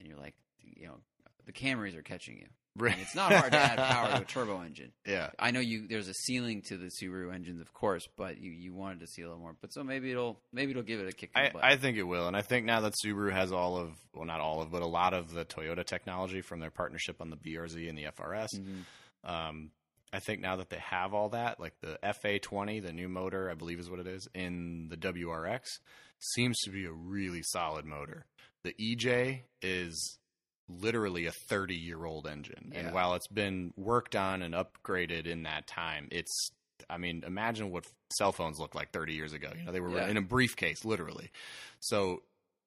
And 0.00 0.08
you're 0.08 0.18
like, 0.18 0.34
you 0.60 0.86
know, 0.86 0.98
the 1.46 1.52
Camrys 1.52 1.96
are 1.96 2.02
catching 2.02 2.36
you. 2.38 2.46
Right. 2.78 2.96
It's 3.00 3.14
not 3.14 3.32
hard 3.32 3.52
to 3.52 3.58
add 3.58 3.76
power 3.78 4.16
to 4.16 4.22
a 4.22 4.24
turbo 4.26 4.60
engine. 4.62 4.92
yeah. 5.06 5.30
I 5.38 5.50
know 5.50 5.60
you. 5.60 5.86
There's 5.88 6.08
a 6.08 6.14
ceiling 6.14 6.62
to 6.68 6.76
the 6.76 6.90
Subaru 7.02 7.34
engines, 7.34 7.60
of 7.60 7.72
course, 7.72 8.08
but 8.16 8.38
you, 8.40 8.50
you 8.50 8.72
wanted 8.72 9.00
to 9.00 9.06
see 9.06 9.22
a 9.22 9.26
little 9.26 9.40
more. 9.40 9.54
But 9.60 9.72
so 9.72 9.82
maybe 9.82 10.10
it'll 10.10 10.40
maybe 10.52 10.70
it'll 10.70 10.82
give 10.82 11.00
it 11.00 11.08
a 11.08 11.12
kick. 11.12 11.30
In 11.34 11.42
I, 11.42 11.46
the 11.48 11.52
butt. 11.54 11.64
I 11.64 11.76
think 11.76 11.96
it 11.98 12.04
will, 12.04 12.26
and 12.28 12.36
I 12.36 12.42
think 12.42 12.66
now 12.66 12.80
that 12.82 12.94
Subaru 13.04 13.32
has 13.32 13.52
all 13.52 13.76
of, 13.76 13.90
well, 14.14 14.24
not 14.26 14.40
all 14.40 14.62
of, 14.62 14.70
but 14.70 14.82
a 14.82 14.86
lot 14.86 15.12
of 15.14 15.32
the 15.32 15.44
Toyota 15.44 15.84
technology 15.84 16.40
from 16.40 16.60
their 16.60 16.70
partnership 16.70 17.20
on 17.20 17.30
the 17.30 17.36
BRZ 17.36 17.88
and 17.88 17.98
the 17.98 18.04
FRS, 18.04 18.48
Mhm. 18.54 18.84
Um, 19.24 19.70
I 20.12 20.20
think 20.20 20.40
now 20.40 20.56
that 20.56 20.70
they 20.70 20.78
have 20.78 21.12
all 21.12 21.30
that, 21.30 21.60
like 21.60 21.74
the 21.82 21.98
FA20, 22.02 22.80
the 22.82 22.92
new 22.92 23.08
motor, 23.08 23.50
I 23.50 23.54
believe 23.54 23.78
is 23.78 23.90
what 23.90 23.98
it 24.00 24.06
is, 24.06 24.26
in 24.34 24.88
the 24.88 24.96
WRX, 24.96 25.64
seems 26.18 26.56
to 26.60 26.70
be 26.70 26.86
a 26.86 26.92
really 26.92 27.42
solid 27.42 27.84
motor. 27.84 28.24
The 28.62 28.74
EJ 28.80 29.42
is 29.60 30.18
literally 30.68 31.26
a 31.26 31.32
30 31.32 31.74
year 31.74 32.04
old 32.04 32.26
engine. 32.26 32.70
Yeah. 32.72 32.80
And 32.80 32.94
while 32.94 33.14
it's 33.14 33.28
been 33.28 33.72
worked 33.76 34.14
on 34.16 34.42
and 34.42 34.54
upgraded 34.54 35.26
in 35.26 35.44
that 35.44 35.66
time, 35.66 36.08
it's, 36.10 36.50
I 36.90 36.98
mean, 36.98 37.24
imagine 37.26 37.70
what 37.70 37.86
cell 38.10 38.32
phones 38.32 38.58
looked 38.58 38.74
like 38.74 38.90
30 38.92 39.14
years 39.14 39.32
ago. 39.32 39.50
You 39.58 39.64
know, 39.64 39.72
they 39.72 39.80
were 39.80 39.90
Yeah. 39.90 40.08
in 40.08 40.16
a 40.16 40.22
briefcase, 40.22 40.84
literally. 40.84 41.30
So 41.80 42.22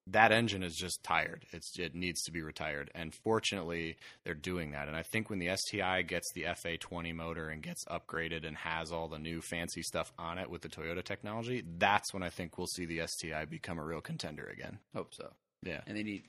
that 0.08 0.32
engine 0.32 0.64
is 0.64 0.76
just 0.76 1.04
tired. 1.04 1.46
It's 1.54 1.78
it 1.78 1.94
needs 1.94 2.24
to 2.24 2.32
be 2.32 2.42
retired, 2.42 2.90
and 2.96 3.14
fortunately, 3.14 3.98
they're 4.24 4.34
doing 4.34 4.72
that. 4.72 4.88
And 4.88 4.98
I 4.98 5.04
think 5.04 5.30
when 5.30 5.38
the 5.38 5.56
STI 5.56 6.02
gets 6.02 6.28
the 6.34 6.46
FA20 6.48 7.14
motor 7.14 7.50
and 7.50 7.62
gets 7.62 7.86
upgraded 7.86 8.46
and 8.46 8.58
has 8.58 8.92
all 8.92 9.08
the 9.08 9.20
new 9.20 9.42
fancy 9.42 9.84
stuff 9.84 10.12
on 10.18 10.40
it 10.40 10.50
with 10.50 10.64
the 10.64 10.70
Toyota 10.70 11.04
technology, 11.04 11.64
that's 11.78 12.14
when 12.16 12.24
I 12.24 12.30
think 12.32 12.58
we'll 12.58 12.66
see 12.68 12.86
the 12.86 13.06
STI 13.06 13.46
become 13.46 13.78
a 13.78 13.86
real 13.86 14.02
contender 14.02 14.46
again. 14.52 14.80
Hope 14.96 15.14
so. 15.14 15.30
Yeah, 15.62 15.82
And 15.86 15.96
they 15.96 16.02
need 16.04 16.24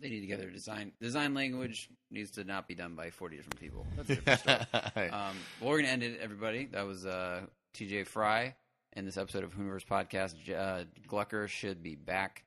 they 0.00 0.08
need 0.10 0.20
to 0.20 0.26
get 0.26 0.38
their 0.38 0.50
design 0.50 0.92
design 1.00 1.34
language 1.34 1.88
needs 2.10 2.32
to 2.32 2.44
not 2.44 2.68
be 2.68 2.74
done 2.74 2.94
by 2.94 3.10
40 3.10 3.36
different 3.36 3.60
people. 3.60 3.86
That's 3.96 4.10
a 4.10 4.14
different 4.16 4.40
story. 4.90 5.08
Um, 5.10 5.36
well, 5.60 5.70
we're 5.70 5.78
going 5.78 5.86
to 5.86 5.90
end 5.92 6.02
it, 6.02 6.20
everybody. 6.20 6.66
That 6.66 6.86
was 6.86 7.06
uh, 7.06 7.42
TJ 7.74 8.06
Fry 8.06 8.54
in 8.94 9.04
this 9.04 9.16
episode 9.16 9.44
of 9.44 9.54
Hooniverse 9.54 9.86
Podcast. 9.86 10.34
Uh, 10.52 10.84
Glucker 11.08 11.48
should 11.48 11.82
be 11.82 11.94
back 11.94 12.44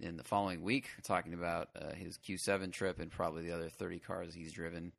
in 0.00 0.16
the 0.16 0.24
following 0.24 0.62
week 0.62 0.88
talking 1.02 1.34
about 1.34 1.68
uh, 1.80 1.92
his 1.94 2.18
Q7 2.18 2.72
trip 2.72 2.98
and 3.00 3.10
probably 3.10 3.42
the 3.42 3.52
other 3.54 3.68
30 3.68 3.98
cars 4.00 4.34
he's 4.34 4.52
driven 4.52 4.92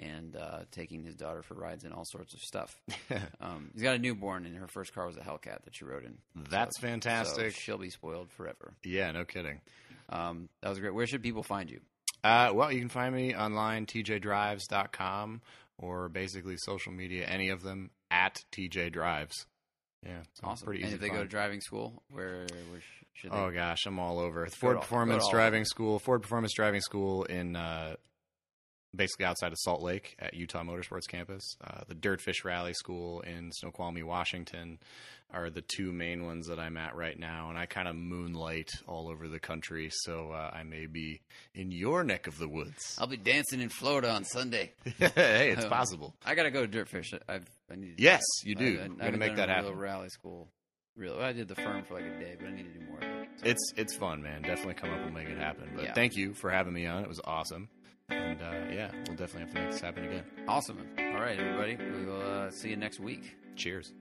and 0.00 0.36
uh, 0.36 0.60
taking 0.70 1.02
his 1.02 1.14
daughter 1.16 1.42
for 1.42 1.54
rides 1.54 1.82
and 1.84 1.92
all 1.92 2.04
sorts 2.04 2.32
of 2.34 2.40
stuff. 2.40 2.80
Um, 3.40 3.70
he's 3.72 3.82
got 3.82 3.94
a 3.94 3.98
newborn, 3.98 4.44
and 4.46 4.56
her 4.56 4.66
first 4.66 4.92
car 4.94 5.06
was 5.06 5.16
a 5.16 5.20
Hellcat 5.20 5.64
that 5.64 5.74
she 5.74 5.84
rode 5.84 6.04
in. 6.04 6.18
that's 6.50 6.76
So- 6.80 6.86
fantastic. 6.86 7.52
So 7.52 7.58
she'll 7.58 7.78
be 7.78 7.90
spoiled 7.90 8.30
forever. 8.30 8.74
yeah, 8.84 9.10
no 9.12 9.24
kidding. 9.24 9.60
Um, 10.08 10.48
that 10.62 10.68
was 10.70 10.78
great. 10.80 10.92
Where 10.94 11.06
should 11.06 11.22
people 11.22 11.42
find 11.42 11.70
you? 11.70 11.80
Uh, 12.24 12.50
well, 12.52 12.70
you 12.72 12.80
can 12.80 12.88
find 12.88 13.14
me 13.14 13.34
online, 13.34 13.86
tjdrives.com, 13.86 15.40
or 15.78 16.08
basically 16.08 16.56
social 16.58 16.92
media, 16.92 17.26
any 17.26 17.48
of 17.50 17.62
them, 17.62 17.90
at 18.10 18.42
tjdrives. 18.52 19.46
Yeah, 20.04 20.22
so 20.34 20.46
Awesome. 20.48 20.66
Pretty 20.66 20.80
easy 20.82 20.86
and 20.92 20.94
if 20.94 21.00
they 21.00 21.08
go 21.08 21.22
to 21.22 21.28
driving 21.28 21.60
school, 21.60 22.02
where, 22.10 22.46
where 22.70 22.80
should? 23.20 23.30
Oh 23.32 23.50
gosh, 23.50 23.86
I'm 23.86 23.98
all 23.98 24.18
over. 24.18 24.46
Ford 24.46 24.76
go 24.76 24.80
Performance 24.80 25.28
Driving. 25.30 25.64
School, 25.64 25.98
Ford 25.98 26.22
Performance 26.22 26.52
Driving 26.54 26.80
School 26.80 27.24
in 27.24 27.56
uh, 27.56 27.96
basically 28.94 29.26
outside 29.26 29.52
of 29.52 29.58
Salt 29.60 29.82
Lake 29.82 30.16
at 30.18 30.34
Utah 30.34 30.62
Motorsports 30.62 31.06
Campus. 31.08 31.56
Uh, 31.62 31.80
the 31.88 31.94
Dirtfish 31.94 32.44
Rally 32.44 32.72
School 32.74 33.20
in 33.20 33.52
Snoqualmie, 33.52 34.02
Washington, 34.02 34.78
are 35.30 35.50
the 35.50 35.60
two 35.60 35.92
main 35.92 36.24
ones 36.24 36.46
that 36.46 36.58
I'm 36.58 36.78
at 36.78 36.96
right 36.96 37.18
now, 37.18 37.50
and 37.50 37.58
I 37.58 37.66
kind 37.66 37.86
of 37.86 37.94
moonlight 37.96 38.70
all 38.86 39.08
over 39.08 39.28
the 39.28 39.38
country. 39.38 39.90
So 39.92 40.30
uh, 40.32 40.50
I 40.54 40.62
may 40.62 40.86
be 40.86 41.20
in 41.54 41.70
your 41.70 42.02
neck 42.02 42.26
of 42.28 42.38
the 42.38 42.48
woods. 42.48 42.96
I'll 42.98 43.06
be 43.06 43.18
dancing 43.18 43.60
in 43.60 43.68
Florida 43.68 44.10
on 44.10 44.24
Sunday. 44.24 44.72
hey, 44.98 45.50
it's 45.50 45.64
Um, 45.64 45.70
possible. 45.70 46.14
I 46.24 46.34
gotta 46.34 46.50
go 46.50 46.66
to 46.66 46.68
Dirtfish. 46.84 47.12
I've 47.28 47.46
I 47.70 47.76
need. 47.76 47.98
To, 47.98 48.02
Yes, 48.02 48.22
you 48.42 48.54
do. 48.54 48.78
I, 48.80 48.84
I, 48.84 49.06
gonna 49.06 49.18
make 49.18 49.36
that 49.36 49.50
happen. 49.50 49.76
Rally 49.76 50.08
school. 50.08 50.48
Real. 50.98 51.16
Well, 51.16 51.24
I 51.26 51.32
did 51.32 51.48
the 51.48 51.54
firm 51.54 51.84
for 51.84 51.94
like 51.94 52.04
a 52.04 52.18
day, 52.18 52.34
but 52.38 52.48
I 52.48 52.50
need 52.52 52.64
to 52.72 52.78
do 52.78 52.84
more. 52.86 52.98
Of 52.98 53.04
it. 53.22 53.28
So, 53.36 53.46
It's 53.46 53.72
it's 53.76 53.94
fun, 53.96 54.20
man. 54.22 54.42
Definitely 54.42 54.74
come 54.74 54.90
up 54.90 55.00
and 55.00 55.14
make 55.14 55.28
it 55.28 55.38
happen. 55.38 55.70
But 55.74 55.84
Yeah. 55.84 55.92
thank 55.94 56.16
you 56.16 56.34
for 56.34 56.50
having 56.50 56.72
me 56.74 56.86
on. 56.86 57.02
It 57.04 57.08
was 57.08 57.20
awesome. 57.24 57.68
And 58.10 58.40
uh, 58.42 58.72
yeah, 58.74 58.90
we'll 59.06 59.16
definitely 59.16 59.40
have 59.42 59.54
to 59.54 59.60
make 59.60 59.70
this 59.70 59.80
happen 59.80 60.04
again. 60.04 60.24
awesome. 60.48 60.78
All 60.98 61.20
right, 61.20 61.38
everybody. 61.38 61.76
We 61.76 62.04
will 62.06 62.22
uh, 62.22 62.50
see 62.50 62.70
you 62.70 62.76
next 62.76 62.98
week. 63.00 63.36
Cheers. 63.54 63.92